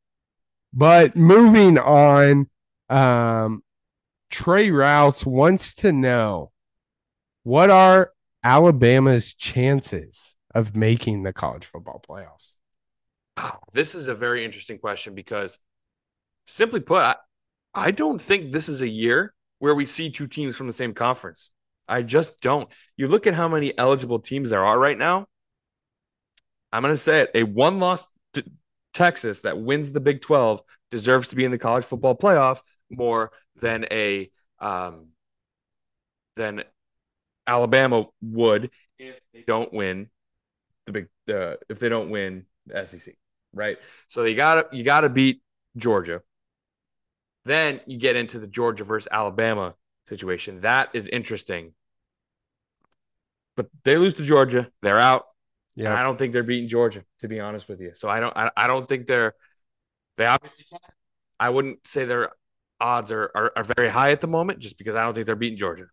But 0.73 1.15
moving 1.17 1.79
on, 1.79 2.49
um, 2.89 3.63
Trey 4.31 4.71
Rouse 4.71 5.27
wants 5.27 5.75
to 5.77 5.93
know 5.93 6.53
what 7.45 7.71
are 7.71 8.13
Alabama's 8.45 9.35
chances 9.35 10.32
of 10.55 10.77
making 10.77 11.23
the 11.23 11.33
college 11.33 11.65
football 11.65 12.03
playoffs? 12.07 12.55
This 13.73 13.95
is 13.95 14.09
a 14.09 14.15
very 14.15 14.45
interesting 14.45 14.79
question 14.79 15.15
because, 15.15 15.59
simply 16.47 16.81
put, 16.81 17.03
I, 17.03 17.17
I 17.75 17.91
don't 17.91 18.21
think 18.21 18.53
this 18.53 18.69
is 18.69 18.83
a 18.83 18.89
year 18.89 19.35
where 19.59 19.75
we 19.75 19.87
see 19.87 20.11
two 20.11 20.27
teams 20.27 20.57
from 20.57 20.67
the 20.67 20.73
same 20.73 20.93
conference. 20.93 21.51
I 21.89 22.03
just 22.03 22.41
don't. 22.41 22.69
You 22.97 23.09
look 23.09 23.27
at 23.27 23.35
how 23.35 23.49
many 23.49 23.77
eligible 23.77 24.19
teams 24.19 24.51
there 24.51 24.65
are 24.65 24.79
right 24.79 24.99
now. 24.99 25.27
I'm 26.73 26.83
going 26.83 26.95
to 26.95 26.99
say 26.99 27.23
it: 27.23 27.31
a 27.35 27.43
one-loss 27.43 28.07
t- 28.33 28.45
Texas 28.93 29.43
that 29.43 29.59
wins 29.59 29.93
the 29.93 30.01
Big 30.01 30.21
12 30.21 30.61
deserves 30.91 31.29
to 31.29 31.37
be 31.37 31.45
in 31.45 31.51
the 31.51 31.59
college 31.59 31.85
football 31.85 32.17
playoff 32.17 32.61
more 32.91 33.33
than 33.57 33.87
a 33.91 34.31
um, 34.61 35.09
than 36.37 36.63
Alabama 37.47 38.07
would 38.21 38.71
if 38.99 39.19
they 39.33 39.45
don't 39.47 39.73
win 39.73 40.11
the 40.87 40.93
big 40.93 41.09
uh, 41.29 41.57
if 41.69 41.79
they 41.81 41.89
don't 41.89 42.11
win 42.11 42.47
the 42.67 42.87
SEC, 42.87 43.15
right? 43.53 43.79
So 44.09 44.25
you 44.25 44.37
got 44.37 44.71
to 44.71 44.77
you 44.77 44.85
got 44.85 45.03
to 45.03 45.09
beat 45.09 45.43
Georgia. 45.77 46.23
Then 47.45 47.81
you 47.87 47.99
get 47.99 48.17
into 48.17 48.39
the 48.39 48.47
Georgia 48.47 48.85
versus 48.85 49.09
Alabama 49.11 49.75
situation. 50.07 50.61
That 50.61 50.91
is 50.95 51.09
interesting. 51.09 51.75
But 53.57 53.69
they 53.85 53.97
lose 53.97 54.15
to 54.15 54.25
Georgia, 54.25 54.71
they're 54.83 54.99
out. 54.99 55.27
And 55.85 55.93
I 55.95 56.03
don't 56.03 56.19
think 56.19 56.33
they're 56.33 56.43
beating 56.43 56.69
Georgia, 56.69 57.05
to 57.21 57.29
be 57.29 57.41
honest 57.41 57.69
with 57.69 57.81
you. 57.81 57.93
So 57.95 58.09
I 58.09 58.21
don't 58.21 58.37
I, 58.37 58.51
I 58.57 58.67
don't 58.67 58.89
think 58.89 59.07
they're 59.07 59.35
they 60.17 60.27
obviously 60.27 60.67
can. 60.71 60.81
I 61.41 61.51
wouldn't 61.51 61.87
say 61.87 62.05
their 62.05 62.31
odds 62.81 63.13
are, 63.13 63.31
are 63.35 63.53
are 63.57 63.65
very 63.65 63.89
high 63.91 64.13
at 64.13 64.21
the 64.21 64.29
moment 64.29 64.61
just 64.61 64.79
because 64.79 64.97
I 64.97 65.03
don't 65.03 65.15
think 65.15 65.27
they're 65.27 65.37
beating 65.37 65.59
Georgia. 65.59 65.87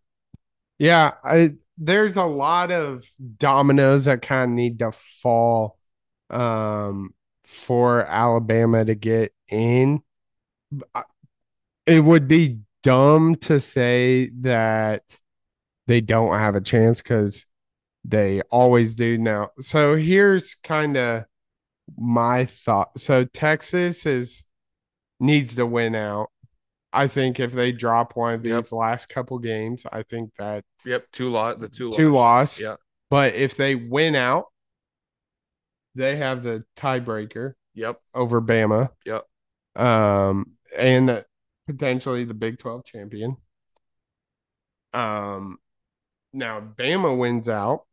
Yeah. 0.80 1.12
I 1.22 1.52
there's 1.78 2.16
a 2.16 2.24
lot 2.24 2.70
of 2.70 3.08
dominoes 3.38 4.06
that 4.06 4.22
kind 4.22 4.50
of 4.50 4.54
need 4.54 4.80
to 4.80 4.92
fall 4.92 5.78
um, 6.28 7.14
for 7.44 8.04
Alabama 8.04 8.84
to 8.84 8.94
get 8.94 9.32
in. 9.48 10.02
It 11.86 12.00
would 12.00 12.28
be 12.28 12.58
dumb 12.82 13.34
to 13.36 13.60
say 13.60 14.30
that 14.40 15.02
they 15.86 16.00
don't 16.00 16.38
have 16.38 16.54
a 16.54 16.60
chance 16.60 17.02
because 17.02 17.44
they 18.04 18.40
always 18.50 18.94
do 18.94 19.18
now. 19.18 19.50
So 19.60 19.96
here's 19.96 20.54
kind 20.62 20.96
of 20.96 21.24
my 21.98 22.46
thought. 22.46 22.98
So 22.98 23.24
Texas 23.24 24.06
is 24.06 24.44
needs 25.18 25.56
to 25.56 25.66
win 25.66 25.94
out. 25.94 26.30
I 26.92 27.06
think 27.08 27.38
if 27.38 27.52
they 27.52 27.70
drop 27.72 28.16
one 28.16 28.34
of 28.34 28.44
Yep. 28.44 28.62
these 28.64 28.72
last 28.72 29.08
couple 29.08 29.38
games, 29.38 29.86
I 29.92 30.02
think 30.02 30.34
that 30.36 30.64
Yep, 30.84 31.06
two 31.12 31.28
lot 31.30 31.60
the 31.60 31.68
two 31.68 31.90
two 31.92 32.12
loss. 32.12 32.58
Yeah. 32.60 32.76
But 33.10 33.34
if 33.34 33.56
they 33.56 33.74
win 33.74 34.14
out, 34.16 34.46
they 35.94 36.16
have 36.16 36.42
the 36.42 36.64
tiebreaker 36.76 37.54
Yep. 37.74 38.00
over 38.14 38.40
Bama. 38.40 38.90
Yep. 39.04 39.26
Um, 39.76 40.56
and 40.76 41.24
potentially 41.66 42.24
the 42.24 42.34
Big 42.34 42.58
12 42.58 42.84
champion. 42.84 43.36
Um, 44.92 45.58
now 46.32 46.60
Bama 46.60 47.16
wins 47.16 47.48
out. 47.48 47.86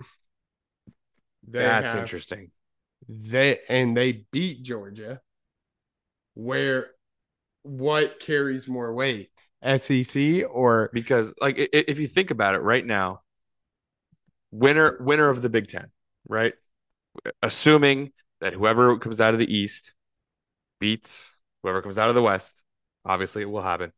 That's 1.48 1.94
have- 1.94 2.02
interesting. 2.02 2.52
They 3.08 3.60
and 3.70 3.96
they 3.96 4.26
beat 4.32 4.64
Georgia. 4.64 5.22
Where 6.34 6.92
what 7.68 8.20
carries 8.20 8.68
more 8.68 8.94
weight? 8.94 9.30
SEC 9.62 10.44
or 10.44 10.90
because 10.94 11.34
like 11.42 11.56
if 11.58 12.00
you 12.00 12.08
think 12.08 12.32
about 12.32 12.56
it 12.56 12.60
right 12.60 12.86
now 12.86 13.22
winner 14.52 14.98
winner 15.00 15.30
of 15.30 15.42
the 15.42 15.50
big 15.50 15.68
10 15.68 15.88
right 16.30 16.54
assuming 17.42 18.12
that 18.40 18.54
whoever 18.54 18.98
comes 18.98 19.20
out 19.20 19.34
of 19.34 19.40
the 19.40 19.52
east 19.52 19.94
beats 20.80 21.38
whoever 21.64 21.82
comes 21.82 21.98
out 21.98 22.08
of 22.10 22.16
the 22.16 22.22
west 22.22 22.62
obviously 23.04 23.42
it 23.42 23.50
will 23.50 23.64
happen 23.64 23.92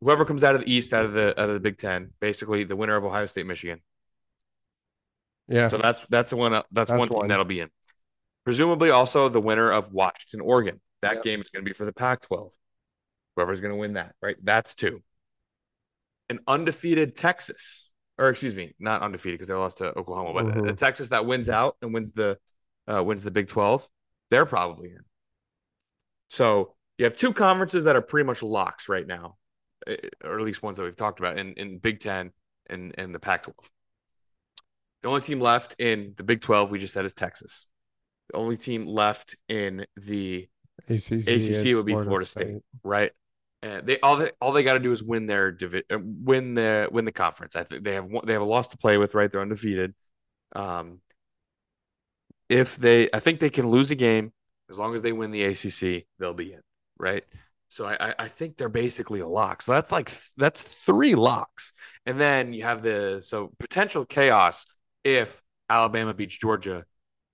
whoever 0.00 0.24
comes 0.24 0.44
out 0.44 0.54
of 0.54 0.62
the 0.64 0.72
east 0.72 0.94
out 0.94 1.04
of 1.04 1.12
the 1.12 1.38
out 1.38 1.48
of 1.48 1.54
the 1.54 1.60
big 1.60 1.76
10 1.76 2.10
basically 2.20 2.64
the 2.64 2.76
winner 2.76 2.96
of 2.96 3.04
ohio 3.04 3.26
state 3.26 3.46
michigan 3.46 3.80
yeah. 5.48 5.68
so 5.68 5.78
that's 5.78 6.06
that's 6.08 6.30
the 6.30 6.36
one 6.36 6.52
that's, 6.52 6.66
That's 6.72 6.90
one 6.90 7.08
team 7.08 7.18
one. 7.18 7.28
that'll 7.28 7.44
be 7.44 7.60
in 7.60 7.70
presumably 8.44 8.90
also 8.90 9.28
the 9.28 9.40
winner 9.40 9.70
of 9.70 9.92
Washington, 9.92 10.40
Oregon. 10.40 10.80
That 11.02 11.16
Yep. 11.16 11.24
game 11.24 11.40
is 11.40 11.50
going 11.50 11.64
to 11.64 11.68
be 11.68 11.74
for 11.74 11.84
the 11.84 11.92
Pac 11.92 12.22
12. 12.22 12.52
Whoever's 13.36 13.60
going 13.60 13.72
to 13.72 13.78
win 13.78 13.94
that, 13.94 14.14
right? 14.22 14.36
That's 14.42 14.74
two. 14.74 15.02
An 16.28 16.40
undefeated 16.46 17.16
Texas, 17.16 17.90
or 18.18 18.28
excuse 18.28 18.54
me, 18.54 18.74
not 18.78 19.02
undefeated 19.02 19.38
because 19.38 19.48
they 19.48 19.54
lost 19.54 19.78
to 19.78 19.96
Oklahoma, 19.98 20.32
but 20.34 20.56
a- 20.56 20.60
a 20.60 20.72
Mhm. 20.72 20.76
Texas 20.76 21.08
that 21.10 21.26
wins 21.26 21.48
out 21.48 21.76
and 21.82 21.92
wins 21.94 22.12
the 22.12 22.38
uh, 22.88 23.02
wins 23.04 23.22
the 23.22 23.30
Big 23.30 23.46
12, 23.46 23.88
they're 24.30 24.46
probably 24.46 24.90
in. 24.90 25.04
So 26.28 26.74
you 26.98 27.04
have 27.04 27.16
two 27.16 27.32
conferences 27.32 27.84
that 27.84 27.94
are 27.94 28.02
pretty 28.02 28.26
much 28.26 28.42
locks 28.42 28.88
right 28.88 29.06
now, 29.06 29.36
eh, 29.86 29.96
or 30.24 30.38
at 30.40 30.44
least 30.44 30.62
ones 30.62 30.76
that 30.78 30.84
we've 30.84 30.96
talked 30.96 31.20
about 31.20 31.38
in, 31.38 31.52
in 31.54 31.78
Big 31.78 32.00
Ten 32.00 32.32
and, 32.68 32.92
and 32.98 33.14
the 33.14 33.20
Pac 33.20 33.44
12. 33.44 33.70
The 35.02 35.08
only 35.08 35.20
team 35.20 35.40
left 35.40 35.76
in 35.78 36.14
the 36.16 36.24
Big 36.24 36.40
12, 36.40 36.70
we 36.72 36.78
just 36.80 36.92
said, 36.92 37.04
is 37.04 37.12
Texas. 37.14 37.66
The 38.30 38.36
only 38.38 38.56
team 38.56 38.86
left 38.86 39.36
in 39.48 39.86
the 39.96 40.48
ACC, 40.88 41.28
ACC 41.28 41.74
would 41.76 41.86
be 41.86 41.92
Florida 41.92 42.26
State. 42.26 42.62
right? 42.82 43.12
And 43.62 43.86
they 43.86 44.00
all 44.00 44.16
they 44.16 44.30
all 44.40 44.52
they 44.52 44.62
got 44.62 44.74
to 44.74 44.78
do 44.80 44.92
is 44.92 45.02
win 45.02 45.26
their 45.26 45.56
uh, 45.90 45.98
win 46.00 46.54
the 46.54 46.88
win 46.90 47.04
the 47.04 47.12
conference. 47.12 47.56
I 47.56 47.64
think 47.64 47.84
they 47.84 47.94
have 47.94 48.08
they 48.24 48.32
have 48.32 48.42
a 48.42 48.44
loss 48.46 48.68
to 48.68 48.78
play 48.78 48.96
with, 48.96 49.14
right? 49.14 49.30
They're 49.30 49.42
undefeated. 49.42 49.94
Um, 50.56 51.00
if 52.48 52.76
they, 52.76 53.08
I 53.12 53.20
think 53.20 53.40
they 53.40 53.50
can 53.50 53.68
lose 53.68 53.90
a 53.90 53.94
game 53.94 54.32
as 54.70 54.78
long 54.78 54.94
as 54.94 55.02
they 55.02 55.12
win 55.12 55.30
the 55.30 55.42
ACC, 55.42 56.06
they'll 56.18 56.34
be 56.34 56.52
in, 56.52 56.60
right? 56.98 57.24
So 57.68 57.86
I 57.86 58.10
I- 58.10 58.14
I 58.20 58.28
think 58.28 58.56
they're 58.56 58.68
basically 58.68 59.20
a 59.20 59.26
lock. 59.28 59.62
So 59.62 59.72
that's 59.72 59.92
like 59.92 60.10
that's 60.36 60.62
three 60.62 61.14
locks, 61.14 61.72
and 62.06 62.18
then 62.20 62.52
you 62.52 62.62
have 62.64 62.82
the 62.82 63.20
so 63.22 63.52
potential 63.58 64.04
chaos 64.04 64.66
if 65.04 65.42
Alabama 65.68 66.14
beats 66.14 66.36
Georgia 66.36 66.84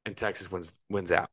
and 0.07 0.16
Texas 0.16 0.51
wins 0.51 0.74
wins 0.90 1.12
out. 1.12 1.31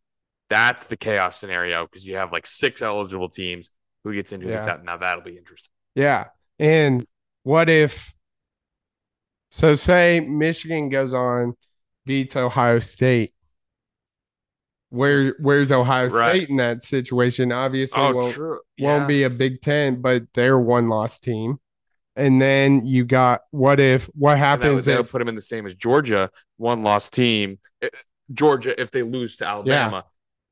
That's 0.50 0.88
the 0.88 0.98
chaos 0.98 1.40
scenario 1.40 1.86
because 1.86 2.06
you 2.08 2.18
have 2.18 2.32
like 2.34 2.48
six 2.48 2.82
eligible 2.82 3.30
teams. 3.30 3.72
Who 4.04 4.14
gets 4.14 4.32
into 4.32 4.48
Yeah. 4.48 4.62
the 4.62 4.68
top? 4.68 4.84
Now 4.84 4.98
that'll 4.98 5.24
be 5.24 5.38
interesting. 5.38 5.72
Yeah. 5.96 6.26
And 6.60 7.06
what 7.44 7.70
if 7.70 8.14
so 9.52 9.76
say 9.76 10.20
Michigan 10.20 10.90
goes 10.90 11.14
on, 11.14 11.56
beats 12.06 12.36
Ohio 12.36 12.80
State. 12.80 13.34
Where 14.90 15.36
where's 15.40 15.72
Ohio 15.72 16.10
Right. 16.10 16.36
State 16.38 16.50
in 16.50 16.58
that 16.58 16.84
situation? 16.84 17.52
Obviously 17.52 18.00
won't, 18.02 18.34
true. 18.34 18.60
won't 18.80 19.08
be 19.08 19.24
a 19.24 19.30
Big 19.30 19.62
Ten, 19.62 20.02
but 20.02 20.24
they're 20.34 20.60
one 20.60 20.88
loss 20.88 21.20
team. 21.20 21.60
And 22.16 22.40
then 22.40 22.86
you 22.86 23.06
got 23.06 23.42
what 23.50 23.80
if 23.80 24.06
what 24.14 24.34
And 24.34 24.42
that 24.42 24.60
would, 24.60 24.64
happens 24.86 24.88
if 24.88 25.12
put 25.12 25.20
them 25.20 25.28
in 25.30 25.36
the 25.36 25.42
same 25.42 25.66
as 25.66 25.74
Georgia, 25.74 26.30
one 26.58 26.84
loss 26.84 27.10
team. 27.10 27.58
Eh, 27.82 27.90
Georgia, 28.32 28.80
if 28.80 28.92
they 28.92 29.02
lose 29.02 29.36
to 29.38 29.48
Alabama, 29.48 30.06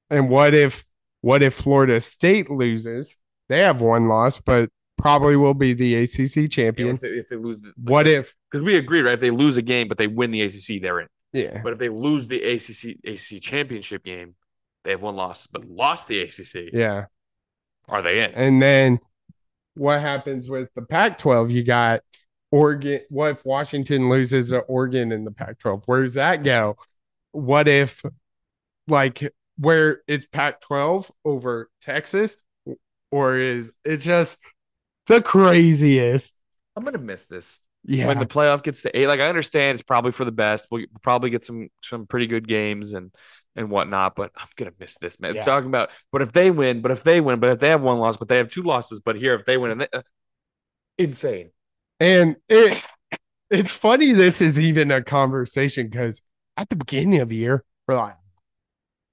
and 0.10 0.28
what 0.28 0.56
if 0.56 0.84
what 1.22 1.44
if 1.44 1.54
Florida 1.54 2.02
State 2.02 2.50
loses? 2.50 3.16
They 3.52 3.60
have 3.60 3.82
one 3.82 4.08
loss, 4.08 4.40
but 4.40 4.70
probably 4.98 5.36
will 5.36 5.54
be 5.54 5.74
the 5.74 5.96
ACC 5.96 6.50
champion. 6.50 6.92
if, 6.92 7.02
they, 7.02 7.10
if 7.10 7.28
they 7.28 7.36
lose, 7.36 7.62
What 7.84 8.08
if 8.08 8.34
Because 8.50 8.64
we 8.64 8.78
agree, 8.78 9.02
right? 9.02 9.16
If 9.16 9.20
they 9.20 9.30
lose 9.30 9.58
a 9.58 9.62
game 9.62 9.90
but 9.90 9.98
they 9.98 10.08
win 10.08 10.32
the 10.32 10.42
ACC, 10.42 10.82
they're 10.82 11.02
in. 11.02 11.08
yeah. 11.34 11.60
But 11.62 11.74
if 11.74 11.80
they 11.80 11.90
lose 11.90 12.30
the 12.30 12.42
ACC 12.42 12.98
ACC 13.06 13.42
championship 13.42 14.06
game, 14.06 14.36
they 14.86 14.92
have 14.92 15.02
one 15.02 15.18
loss, 15.18 15.48
but 15.48 15.66
lost 15.66 16.08
the 16.08 16.22
ACC. 16.22 16.72
Yeah. 16.72 17.08
Are 17.90 18.02
they 18.02 18.24
in? 18.24 18.32
And 18.36 18.62
then 18.62 19.00
what 19.74 20.00
happens 20.00 20.50
with 20.50 20.70
the 20.74 20.84
Pac 20.84 21.18
12? 21.18 21.52
You 21.52 21.64
got 21.64 22.00
Oregon. 22.52 23.02
What 23.10 23.32
if 23.32 23.46
Washington 23.46 24.10
loses 24.10 24.52
to 24.52 24.60
Oregon 24.60 25.12
in 25.12 25.26
the 25.26 25.32
Pac 25.32 25.60
12? 25.60 25.84
Where 25.88 26.04
does 26.04 26.14
that 26.14 26.46
go? 26.46 26.78
What 27.34 27.68
if, 27.68 28.02
like, 28.88 29.34
where 29.58 30.04
is 30.08 30.26
Pac 30.26 30.62
12 30.62 31.12
over 31.26 31.70
Texas? 31.82 32.38
Or 33.12 33.36
is 33.36 33.72
it 33.84 33.98
just 33.98 34.38
the 35.08 35.22
craziest? 35.22 36.34
I'm 36.76 36.84
gonna 36.84 36.98
miss 36.98 37.28
this. 37.28 37.60
Yeah. 37.84 38.08
when 38.08 38.20
the 38.20 38.28
playoff 38.28 38.62
gets 38.64 38.84
to 38.84 38.98
eight. 38.98 39.08
Like 39.08 39.20
I 39.20 39.28
understand 39.28 39.76
it's 39.76 39.84
probably 39.84 40.12
for 40.12 40.24
the 40.26 40.32
best. 40.32 40.68
We'll 40.72 40.86
probably 41.02 41.30
get 41.30 41.44
some 41.44 41.70
some 41.82 42.06
pretty 42.06 42.28
good 42.28 42.48
games 42.48 42.94
and 42.94 43.14
and 43.56 43.70
whatnot. 43.70 44.16
But 44.16 44.32
I'm 44.36 44.48
gonna 44.56 44.72
miss 44.80 44.98
this, 45.00 45.20
man. 45.20 45.36
Yeah. 45.36 45.42
Talking 45.42 45.70
about, 45.70 45.90
but 46.12 46.22
if 46.22 46.32
they 46.32 46.52
win, 46.52 46.82
but 46.82 46.92
if 46.92 47.04
they 47.04 47.22
win, 47.22 47.40
but 47.40 47.50
if 47.50 47.60
they 47.60 47.70
have 47.70 47.82
one 47.82 47.98
loss, 47.98 48.18
but 48.18 48.28
they 48.28 48.38
have 48.38 48.50
two 48.50 48.62
losses, 48.62 49.00
but 49.00 49.16
here 49.16 49.34
if 49.34 49.46
they 49.46 49.58
win, 49.58 49.72
and 49.72 49.82
they, 49.82 49.88
uh, 49.94 50.04
insane. 50.98 51.52
And 52.00 52.36
it 52.48 52.84
it's 53.50 53.74
funny 53.74 54.14
this 54.14 54.42
is 54.42 54.60
even 54.60 54.92
a 54.92 55.04
conversation 55.04 55.88
because 55.88 56.22
at 56.58 56.70
the 56.70 56.76
beginning 56.76 57.20
of 57.20 57.30
the 57.30 57.36
year, 57.36 57.64
we're 57.88 57.98
like, 57.98 58.16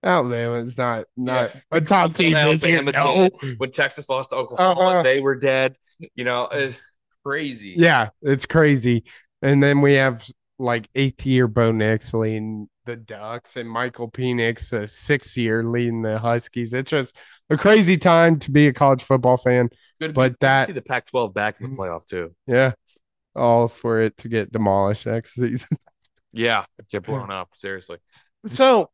Alabama's 0.02 0.78
not 0.78 1.04
not 1.16 1.52
a 1.72 1.80
top 1.80 2.14
team 2.14 2.32
this 2.32 2.64
year. 2.64 2.78
Alabama 2.94 3.30
No. 3.42 3.54
When 3.58 3.70
Texas 3.70 4.08
lost 4.08 4.30
to 4.30 4.36
Oklahoma, 4.36 4.80
Uh-huh. 4.80 5.02
they 5.02 5.20
were 5.20 5.34
dead. 5.36 5.76
You 6.14 6.24
know, 6.24 6.48
it's 6.52 6.80
crazy. 7.24 7.74
Yeah, 7.76 8.10
it's 8.22 8.46
crazy. 8.46 9.04
And 9.42 9.62
then 9.62 9.80
we 9.80 9.94
have 9.94 10.28
like 10.58 10.88
eighth 10.94 11.26
year 11.26 11.48
Bo 11.48 11.72
Nix 11.72 12.14
leading 12.14 12.68
the 12.84 12.96
Ducks 12.96 13.56
and 13.56 13.68
Michael 13.68 14.10
Penix, 14.10 14.72
a 14.72 14.88
sixth 14.88 15.36
year 15.36 15.62
leading 15.64 16.02
the 16.02 16.18
Huskies. 16.18 16.72
It's 16.74 16.90
just 16.90 17.16
a 17.50 17.56
crazy 17.56 17.96
time 17.96 18.38
to 18.40 18.50
be 18.50 18.66
a 18.68 18.72
college 18.72 19.02
football 19.02 19.36
fan. 19.36 19.68
Good, 20.00 20.14
But 20.14 20.38
that- 20.40 20.68
see 20.68 20.72
the 20.72 20.82
Pac-12 20.82 21.34
back 21.34 21.60
in 21.60 21.70
the 21.70 21.76
playoff 21.76 22.06
too. 22.06 22.34
Yeah. 22.46 22.72
All 23.36 23.68
for 23.68 24.00
it 24.00 24.16
to 24.18 24.28
get 24.28 24.50
demolished 24.52 25.06
next 25.06 25.34
season. 25.34 25.76
Yeah, 26.32 26.64
get 26.90 27.04
blown 27.04 27.30
up. 27.30 27.50
Seriously. 27.54 27.98
So, 28.46 28.90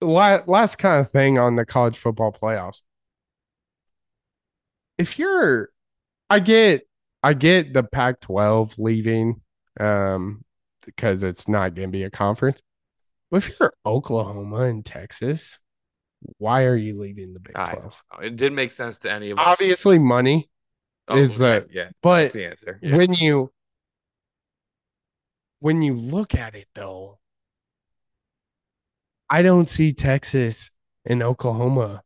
last 0.00 0.76
kind 0.78 1.00
of 1.00 1.10
thing 1.10 1.38
on 1.38 1.56
the 1.56 1.64
college 1.64 1.98
football 1.98 2.32
playoffs. 2.32 2.82
If 4.98 5.18
you're, 5.18 5.70
I 6.28 6.40
get, 6.40 6.82
I 7.22 7.34
get 7.34 7.72
the 7.72 7.82
Pac-12 7.82 8.78
leaving, 8.78 9.40
um, 9.78 10.44
because 10.84 11.22
it's 11.22 11.48
not 11.48 11.74
going 11.74 11.88
to 11.88 11.92
be 11.92 12.02
a 12.04 12.10
conference. 12.10 12.62
But 13.30 13.38
if 13.38 13.58
you're 13.58 13.72
Oklahoma 13.86 14.62
and 14.62 14.84
Texas, 14.84 15.58
why 16.38 16.64
are 16.64 16.76
you 16.76 17.00
leaving 17.00 17.32
the 17.32 17.40
Big 17.40 17.54
12? 17.54 18.02
It 18.22 18.36
didn't 18.36 18.56
make 18.56 18.72
sense 18.72 18.98
to 19.00 19.12
any 19.12 19.30
of 19.30 19.38
us. 19.38 19.44
Obviously, 19.46 19.98
money, 19.98 20.50
Oh, 21.08 21.16
is 21.16 21.40
okay, 21.42 21.66
yeah, 21.72 21.90
but 22.02 22.32
the 22.32 22.46
answer. 22.46 22.78
Yeah. 22.82 22.96
when 22.96 23.12
you 23.14 23.50
when 25.58 25.82
you 25.82 25.94
look 25.94 26.34
at 26.34 26.54
it 26.54 26.66
though 26.74 27.18
i 29.30 29.42
don't 29.42 29.68
see 29.68 29.92
texas 29.92 30.70
and 31.04 31.22
oklahoma 31.22 32.02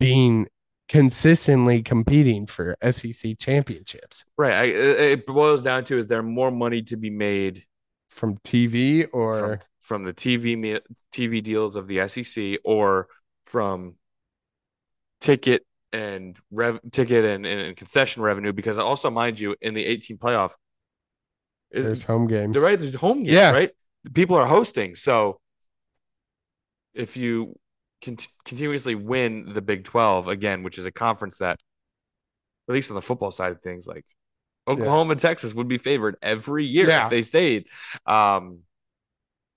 being 0.00 0.46
consistently 0.88 1.82
competing 1.82 2.46
for 2.46 2.76
sec 2.90 3.38
championships 3.38 4.24
Right. 4.38 4.54
I, 4.54 4.64
it 4.64 5.26
boils 5.26 5.62
down 5.62 5.84
to 5.84 5.98
is 5.98 6.06
there 6.06 6.22
more 6.22 6.50
money 6.50 6.82
to 6.82 6.96
be 6.96 7.10
made 7.10 7.64
from 8.08 8.38
tv 8.38 9.06
or 9.12 9.40
from, 9.40 9.58
from 9.80 10.04
the 10.04 10.14
TV 10.14 10.80
TV 11.12 11.42
deals 11.42 11.76
of 11.76 11.88
the 11.88 12.08
SEC 12.08 12.58
or 12.64 13.08
from 13.44 13.96
ticket 15.20 15.64
and 15.92 16.38
rev 16.50 16.80
ticket 16.90 17.24
and, 17.24 17.46
and 17.46 17.76
concession 17.76 18.22
revenue? 18.22 18.52
Because 18.52 18.78
also, 18.78 19.10
mind 19.10 19.38
you, 19.40 19.56
in 19.60 19.74
the 19.74 19.84
18 19.84 20.16
playoff, 20.18 20.52
there's 21.70 22.04
home 22.04 22.26
games 22.26 22.56
right. 22.56 22.78
There's 22.78 22.94
home 22.94 23.18
games, 23.18 23.30
Yeah. 23.30 23.50
right? 23.50 23.70
People 24.14 24.36
are 24.36 24.46
hosting, 24.46 24.94
so 24.96 25.40
if 26.94 27.16
you 27.16 27.58
con- 28.04 28.16
continuously 28.44 28.94
win 28.94 29.52
the 29.52 29.62
Big 29.62 29.84
12 29.84 30.28
again, 30.28 30.62
which 30.62 30.78
is 30.78 30.86
a 30.86 30.92
conference 30.92 31.38
that, 31.38 31.58
at 32.68 32.74
least 32.74 32.90
on 32.90 32.94
the 32.96 33.02
football 33.02 33.30
side 33.30 33.52
of 33.52 33.60
things, 33.60 33.86
like 33.86 34.04
Oklahoma 34.66 35.12
and 35.12 35.20
Texas 35.20 35.54
would 35.54 35.68
be 35.68 35.78
favored 35.78 36.16
every 36.22 36.66
year 36.66 36.88
Yeah. 36.88 37.04
if 37.04 37.10
they 37.10 37.22
stayed. 37.22 37.66
Um, 38.04 38.60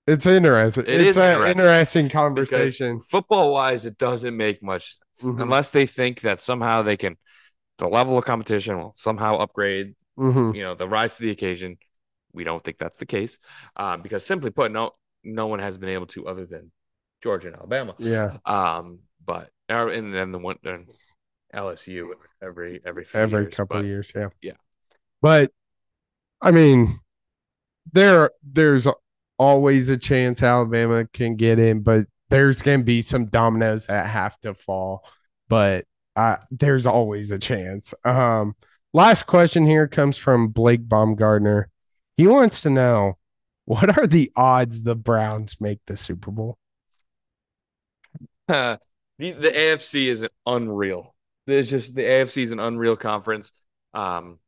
it's 0.06 0.26
interesting 0.26 0.84
It 0.84 1.00
it's 1.00 1.10
is 1.10 1.16
an 1.18 1.24
interesting. 1.32 1.50
interesting 1.60 2.08
conversation 2.08 3.00
football 3.00 3.52
wise, 3.52 3.84
it 3.84 3.98
doesn't 3.98 4.36
make 4.36 4.62
much 4.62 4.96
sense 5.12 5.30
Mhm. 5.36 5.42
unless 5.42 5.70
they 5.70 5.86
think 5.86 6.22
that 6.22 6.40
somehow 6.40 6.82
they 6.82 6.96
can, 6.96 7.16
the 7.78 7.86
level 7.88 8.18
of 8.18 8.24
competition 8.24 8.78
will 8.78 8.94
somehow 8.96 9.36
upgrade 9.36 9.94
Mhm. 10.18 10.56
you 10.56 10.62
know 10.62 10.74
the 10.74 10.88
rise 10.88 11.16
to 11.16 11.22
the 11.22 11.30
occasion. 11.30 11.78
We 12.32 12.44
don't 12.44 12.64
think 12.64 12.78
that's 12.78 12.98
the 12.98 13.06
case, 13.06 13.38
um, 13.76 14.02
because 14.02 14.24
simply 14.26 14.50
put, 14.50 14.72
no 14.72 14.92
no 15.22 15.46
one 15.46 15.60
has 15.60 15.78
been 15.78 15.90
able 15.90 16.06
to 16.08 16.26
other 16.26 16.46
than 16.46 16.72
Georgia 17.22 17.48
and 17.48 17.56
Alabama. 17.56 17.94
yeah. 17.98 18.36
Um, 18.44 19.00
but 19.24 19.50
and 19.68 20.14
then 20.14 20.32
the 20.32 20.38
one 20.38 20.56
and 20.64 20.86
LSU 21.54 22.08
every 22.42 22.80
every 22.84 23.06
every 23.14 23.42
years, 23.42 23.54
couple 23.54 23.76
but 23.76 23.80
of 23.80 23.86
years 23.86 24.12
yeah. 24.14 24.28
Yeah. 24.40 24.52
but 25.20 25.52
i 26.40 26.50
mean 26.50 26.98
there 27.92 28.30
there's 28.42 28.86
always 29.38 29.88
a 29.88 29.96
chance 29.98 30.42
alabama 30.42 31.06
can 31.12 31.36
get 31.36 31.58
in 31.58 31.80
but 31.82 32.06
there's 32.30 32.62
going 32.62 32.80
to 32.80 32.84
be 32.84 33.02
some 33.02 33.26
dominoes 33.26 33.86
that 33.86 34.06
have 34.06 34.40
to 34.40 34.54
fall. 34.54 35.04
But 35.48 35.84
uh, 36.16 36.36
there's 36.50 36.86
always 36.86 37.30
a 37.30 37.38
chance. 37.38 37.92
Um 38.04 38.56
last 38.94 39.26
question 39.26 39.66
here 39.66 39.86
comes 39.86 40.16
from 40.16 40.48
blake 40.48 40.88
baumgartner. 40.88 41.68
He 42.16 42.26
wants 42.26 42.62
to 42.62 42.70
know 42.70 43.18
what 43.66 43.98
are 43.98 44.06
the 44.06 44.32
odds 44.34 44.82
the 44.82 44.96
browns 44.96 45.60
make 45.60 45.80
the 45.86 45.96
super 45.96 46.30
bowl 46.30 46.56
the 48.48 48.78
the 49.18 49.50
AFC 49.50 50.08
is 50.08 50.26
unreal. 50.46 51.14
There's 51.46 51.70
just 51.70 51.94
the 51.94 52.02
AFC 52.02 52.42
is 52.42 52.52
an 52.52 52.60
unreal 52.60 52.96
conference. 52.96 53.52
Um, 53.94 54.38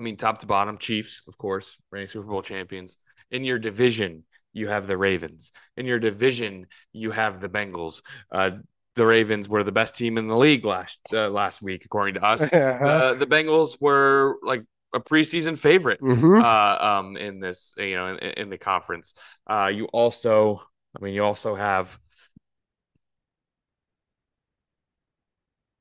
I 0.00 0.02
mean, 0.02 0.16
top 0.16 0.38
to 0.38 0.46
bottom, 0.46 0.78
Chiefs, 0.78 1.22
of 1.28 1.38
course, 1.38 1.76
reigning 1.90 2.08
Super 2.08 2.26
Bowl 2.26 2.42
champions. 2.42 2.96
In 3.30 3.44
your 3.44 3.58
division, 3.58 4.24
you 4.52 4.68
have 4.68 4.86
the 4.86 4.96
Ravens. 4.96 5.52
In 5.76 5.86
your 5.86 5.98
division, 5.98 6.66
you 6.92 7.10
have 7.10 7.40
the 7.40 7.48
Bengals. 7.48 8.02
Uh, 8.30 8.50
the 8.96 9.06
Ravens 9.06 9.48
were 9.48 9.64
the 9.64 9.72
best 9.72 9.96
team 9.96 10.18
in 10.18 10.28
the 10.28 10.36
league 10.36 10.64
last 10.64 11.00
uh, 11.12 11.28
last 11.28 11.62
week, 11.62 11.84
according 11.84 12.14
to 12.14 12.24
us. 12.24 12.40
Uh, 12.52 13.14
the 13.14 13.26
Bengals 13.26 13.76
were 13.80 14.36
like 14.42 14.64
a 14.92 15.00
preseason 15.00 15.58
favorite 15.58 16.00
Mhm. 16.00 16.40
uh, 16.40 16.84
um, 17.00 17.16
in 17.16 17.40
this, 17.40 17.74
you 17.76 17.96
know, 17.96 18.08
in, 18.14 18.18
in 18.18 18.50
the 18.50 18.58
conference. 18.58 19.14
Uh, 19.46 19.70
you 19.74 19.86
also, 19.86 20.62
I 20.96 21.02
mean, 21.04 21.14
you 21.14 21.24
also 21.24 21.56
have 21.56 21.98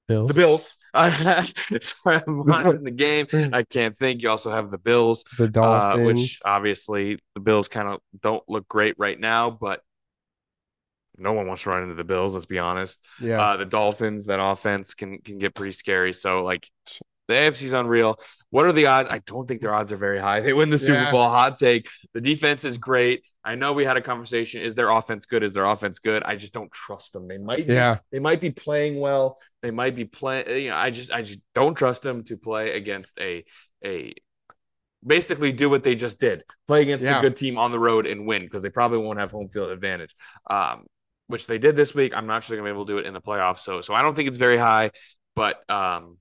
Bills. 0.07 0.27
the 0.27 0.33
Bills. 0.33 0.75
Sorry, 0.93 2.21
I'm 2.27 2.45
watching 2.45 2.83
the 2.83 2.91
game. 2.91 3.27
I 3.51 3.63
can't 3.63 3.97
think. 3.97 4.21
You 4.21 4.29
also 4.29 4.51
have 4.51 4.69
the 4.69 4.77
Bills, 4.77 5.23
The 5.37 5.45
uh, 5.45 5.47
Dolphins. 5.47 6.05
which 6.05 6.39
obviously 6.45 7.17
the 7.33 7.41
Bills 7.41 7.67
kind 7.67 7.87
of 7.89 7.99
don't 8.21 8.43
look 8.47 8.67
great 8.67 8.95
right 8.99 9.19
now, 9.19 9.49
but 9.49 9.81
no 11.17 11.33
one 11.33 11.47
wants 11.47 11.63
to 11.63 11.69
run 11.69 11.83
into 11.83 11.95
the 11.95 12.03
Bills. 12.03 12.33
Let's 12.33 12.45
be 12.45 12.59
honest. 12.59 13.03
yeah. 13.19 13.41
Uh, 13.41 13.57
the 13.57 13.65
Dolphins, 13.65 14.27
that 14.27 14.39
offense 14.39 14.93
can 14.93 15.17
can 15.19 15.37
get 15.39 15.55
pretty 15.55 15.71
scary. 15.73 16.13
So 16.13 16.41
like 16.41 16.69
the 17.33 17.39
AFC's 17.39 17.73
unreal. 17.73 18.19
What 18.49 18.65
are 18.65 18.71
the 18.71 18.85
odds? 18.85 19.09
I 19.09 19.19
don't 19.19 19.47
think 19.47 19.61
their 19.61 19.73
odds 19.73 19.91
are 19.91 19.97
very 19.97 20.19
high. 20.19 20.39
They 20.45 20.53
win 20.53 20.69
the 20.69 20.77
Super 20.77 20.93
Yeah. 21.01 21.11
Bowl. 21.11 21.27
Hot 21.27 21.57
take. 21.57 21.89
The 22.13 22.21
defense 22.21 22.63
is 22.63 22.77
great. 22.77 23.23
I 23.43 23.55
know 23.55 23.73
we 23.73 23.83
had 23.83 23.97
a 23.97 24.01
conversation. 24.01 24.61
Is 24.61 24.73
their 24.75 24.89
offense 24.89 25.25
good? 25.25 25.43
Is 25.43 25.53
their 25.53 25.65
offense 25.65 25.99
good? 25.99 26.23
I 26.23 26.35
just 26.35 26.53
don't 26.53 26.71
trust 26.71 27.11
them. 27.13 27.27
They 27.27 27.37
might 27.37 27.67
be, 27.67 27.73
yeah. 27.73 27.97
they 28.11 28.19
might 28.19 28.39
be 28.39 28.51
playing 28.51 28.99
well. 28.99 29.37
They 29.61 29.71
might 29.71 29.95
be 29.95 30.05
playing. 30.05 30.47
You 30.47 30.69
know, 30.69 30.75
I 30.77 30.91
just 30.91 31.11
I 31.11 31.23
just 31.23 31.39
don't 31.53 31.75
trust 31.75 32.03
them 32.03 32.23
to 32.25 32.37
play 32.37 32.71
against 32.77 33.19
a 33.19 33.43
a 33.83 34.13
basically 35.05 35.51
do 35.51 35.69
what 35.69 35.83
they 35.83 35.95
just 35.95 36.19
did. 36.19 36.43
Play 36.67 36.83
against 36.83 37.03
Yeah. 37.03 37.19
a 37.19 37.21
good 37.21 37.35
team 37.35 37.57
on 37.57 37.71
the 37.71 37.79
road 37.79 38.05
and 38.07 38.25
win 38.25 38.43
because 38.43 38.61
they 38.61 38.69
probably 38.69 38.99
won't 38.99 39.19
have 39.19 39.31
home 39.31 39.49
field 39.49 39.71
advantage. 39.71 40.15
Um, 40.49 40.85
which 41.27 41.47
they 41.47 41.57
did 41.57 41.75
this 41.75 41.95
week. 41.95 42.13
I'm 42.15 42.27
not 42.27 42.43
sure 42.43 42.55
they're 42.55 42.63
gonna 42.63 42.73
be 42.73 42.75
able 42.77 42.85
to 42.85 42.93
do 42.93 42.97
it 42.99 43.05
in 43.05 43.13
the 43.13 43.21
playoffs. 43.21 43.59
So 43.59 43.81
so 43.81 43.93
I 43.93 44.01
don't 44.01 44.15
think 44.15 44.27
it's 44.29 44.37
very 44.37 44.57
high, 44.57 44.91
but 45.35 45.67
um, 45.69 46.17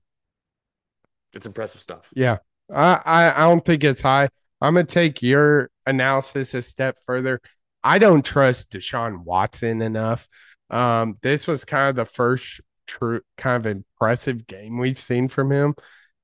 it's 1.33 1.45
impressive 1.45 1.81
stuff. 1.81 2.09
Yeah. 2.15 2.37
I, 2.73 3.01
I 3.05 3.33
I 3.35 3.39
don't 3.49 3.63
think 3.63 3.83
it's 3.83 4.01
high. 4.01 4.29
I'm 4.61 4.75
gonna 4.75 4.85
take 4.85 5.21
your 5.21 5.69
analysis 5.85 6.53
a 6.53 6.61
step 6.61 6.97
further. 7.05 7.41
I 7.83 7.97
don't 7.97 8.23
trust 8.23 8.71
Deshaun 8.71 9.23
Watson 9.23 9.81
enough. 9.81 10.27
Um, 10.69 11.17
this 11.21 11.47
was 11.47 11.65
kind 11.65 11.89
of 11.89 11.95
the 11.95 12.05
first 12.05 12.61
true 12.87 13.21
kind 13.37 13.65
of 13.65 13.71
impressive 13.71 14.47
game 14.47 14.77
we've 14.77 14.99
seen 14.99 15.27
from 15.27 15.51
him. 15.51 15.75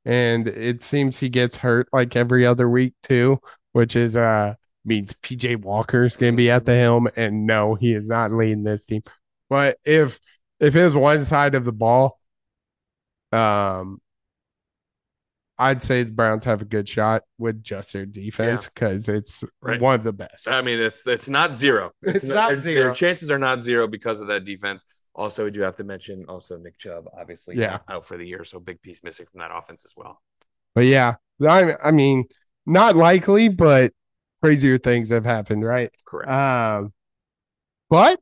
And 0.06 0.48
it 0.48 0.81
seems 0.81 1.18
he 1.18 1.30
gets 1.30 1.57
hurt 1.57 1.90
like 1.94 2.15
every 2.15 2.45
other 2.45 2.69
week 2.69 2.94
too, 3.03 3.40
which 3.73 3.95
is 3.95 4.15
uh 4.18 4.56
means 4.86 5.14
PJ 5.22 5.57
Walker's 5.61 6.15
gonna 6.15 6.34
be 6.34 6.49
at 6.49 6.65
the 6.65 6.76
helm. 6.76 7.10
And 7.15 7.45
no, 7.45 7.76
he 7.76 7.94
is 7.94 8.07
not 8.07 8.31
leading 8.31 8.64
this 8.64 8.86
team. 8.86 9.03
But 9.49 9.77
if 9.86 10.19
if 10.60 10.76
it 10.76 10.84
was 10.84 10.95
one 10.95 11.23
side 11.23 11.56
of 11.56 11.65
the 11.65 11.72
ball, 11.73 12.19
um 13.31 13.99
I'd 15.60 15.81
say 15.81 16.03
the 16.03 16.11
Browns 16.11 16.45
have 16.45 16.61
a 16.61 16.65
good 16.65 16.88
shot 16.88 17.23
with 17.38 17.61
just 17.61 17.91
their 17.94 18.06
defense 18.06 18.65
because 18.73 19.10
it's 19.10 19.44
Right. 19.61 19.80
one 19.81 19.95
of 19.95 20.03
the 20.06 20.14
best. 20.14 20.48
I 20.48 20.61
mean, 20.61 20.80
it's 20.80 21.06
it's 21.06 21.27
not 21.30 21.56
zero. 21.56 21.91
It's 22.02 22.23
not 22.23 22.49
their- 22.52 22.60
zero. 22.60 22.84
Their 22.86 22.94
chances 22.94 23.30
are 23.30 23.38
not 23.40 23.61
zero 23.61 23.88
because 23.88 24.22
of 24.22 24.27
that 24.27 24.45
defense. 24.45 24.86
Also, 25.14 25.44
we 25.44 25.52
do 25.52 25.60
have 25.61 25.76
to 25.76 25.84
mention 25.84 26.23
also 26.30 26.57
Nick 26.57 26.77
Chubb, 26.77 27.06
obviously, 27.19 27.57
Yeah. 27.57 27.80
out 27.90 28.06
for 28.06 28.18
the 28.18 28.26
year, 28.26 28.44
so 28.45 28.60
big 28.60 28.81
piece 28.81 29.03
missing 29.03 29.26
from 29.30 29.40
that 29.41 29.52
offense 29.53 29.84
as 29.84 29.94
well. 29.98 30.22
But 30.76 30.86
yeah, 30.86 31.15
I, 31.45 31.73
I 31.84 31.91
mean, 31.91 32.26
not 32.65 32.95
likely, 32.95 33.49
but 33.49 33.91
crazier 34.41 34.77
things 34.77 35.10
have 35.10 35.26
happened, 35.26 35.65
right? 35.65 35.91
Correct. 36.07 36.31
Um, 36.31 36.94
but 37.90 38.22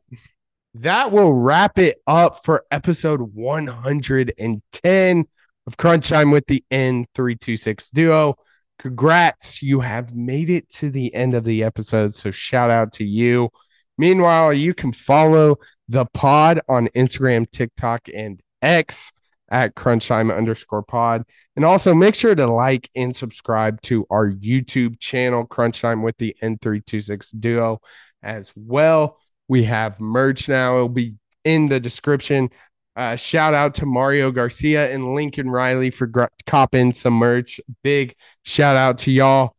that 0.76 1.11
will 1.11 1.34
wrap 1.34 1.77
it 1.77 1.97
up 2.07 2.43
for 2.43 2.64
episode 2.72 3.22
110 3.35 5.26
of 5.68 5.77
Crunch 5.77 6.07
Time 6.07 6.31
with 6.31 6.48
the 6.48 6.64
N326 6.72 7.91
duo. 7.91 8.35
Congrats, 8.80 9.61
you 9.61 9.81
have 9.81 10.15
made 10.15 10.49
it 10.49 10.69
to 10.69 10.89
the 10.89 11.14
end 11.14 11.34
of 11.35 11.44
the 11.44 11.64
episode. 11.64 12.14
So 12.15 12.31
shout 12.31 12.72
out 12.72 12.94
to 12.94 13.03
you. 13.03 13.49
Meanwhile, 13.98 14.53
you 14.53 14.73
can 14.73 14.94
follow 14.94 15.57
the 15.89 16.06
pod 16.14 16.61
on 16.69 16.88
Instagram, 16.89 17.49
TikTok, 17.52 18.07
and 18.14 18.39
X 18.61 19.11
at 19.49 19.76
crunchtime 19.76 20.35
underscore 20.35 20.84
pod. 20.84 21.23
And 21.56 21.65
also 21.65 21.94
make 21.94 22.15
sure 22.15 22.35
to 22.35 22.48
like 22.48 22.89
and 22.95 23.15
subscribe 23.15 23.81
to 23.84 24.06
our 24.10 24.30
YouTube 24.30 24.99
channel, 24.99 25.45
Crunch 25.45 25.81
Time 25.81 26.03
with 26.03 26.18
the 26.18 26.35
N326 26.41 27.39
Duo 27.39 27.81
as 28.22 28.52
well. 28.56 29.18
We 29.48 29.64
have 29.64 29.99
merch 29.99 30.48
now. 30.48 30.76
It'll 30.76 30.89
be 30.89 31.15
in 31.44 31.68
the 31.68 31.80
description. 31.80 32.49
Uh, 32.98 33.15
shout 33.15 33.53
out 33.53 33.76
to 33.76 33.86
Mario 33.86 34.32
Garcia 34.32 34.91
and 34.91 35.14
Lincoln 35.14 35.52
Riley 35.52 35.91
for 35.91 36.07
gr- 36.07 36.24
copping 36.48 36.94
some 36.94 37.14
merch. 37.14 37.61
Big 37.84 38.15
shout 38.41 38.76
out 38.76 38.98
to 38.99 39.11
y'all. 39.11 39.56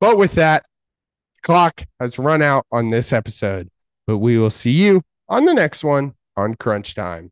But 0.00 0.16
with 0.16 0.32
that, 0.36 0.64
clock 1.42 1.84
has 2.00 2.18
run 2.18 2.40
out 2.40 2.64
on 2.72 2.88
this 2.88 3.12
episode, 3.12 3.68
but 4.06 4.18
we 4.18 4.38
will 4.38 4.50
see 4.50 4.70
you 4.70 5.02
on 5.28 5.44
the 5.44 5.52
next 5.52 5.84
one 5.84 6.14
on 6.34 6.54
Crunch 6.54 6.94
Time. 6.94 7.30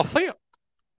I'll 0.00 0.04
see 0.04 0.24
you. 0.24 0.32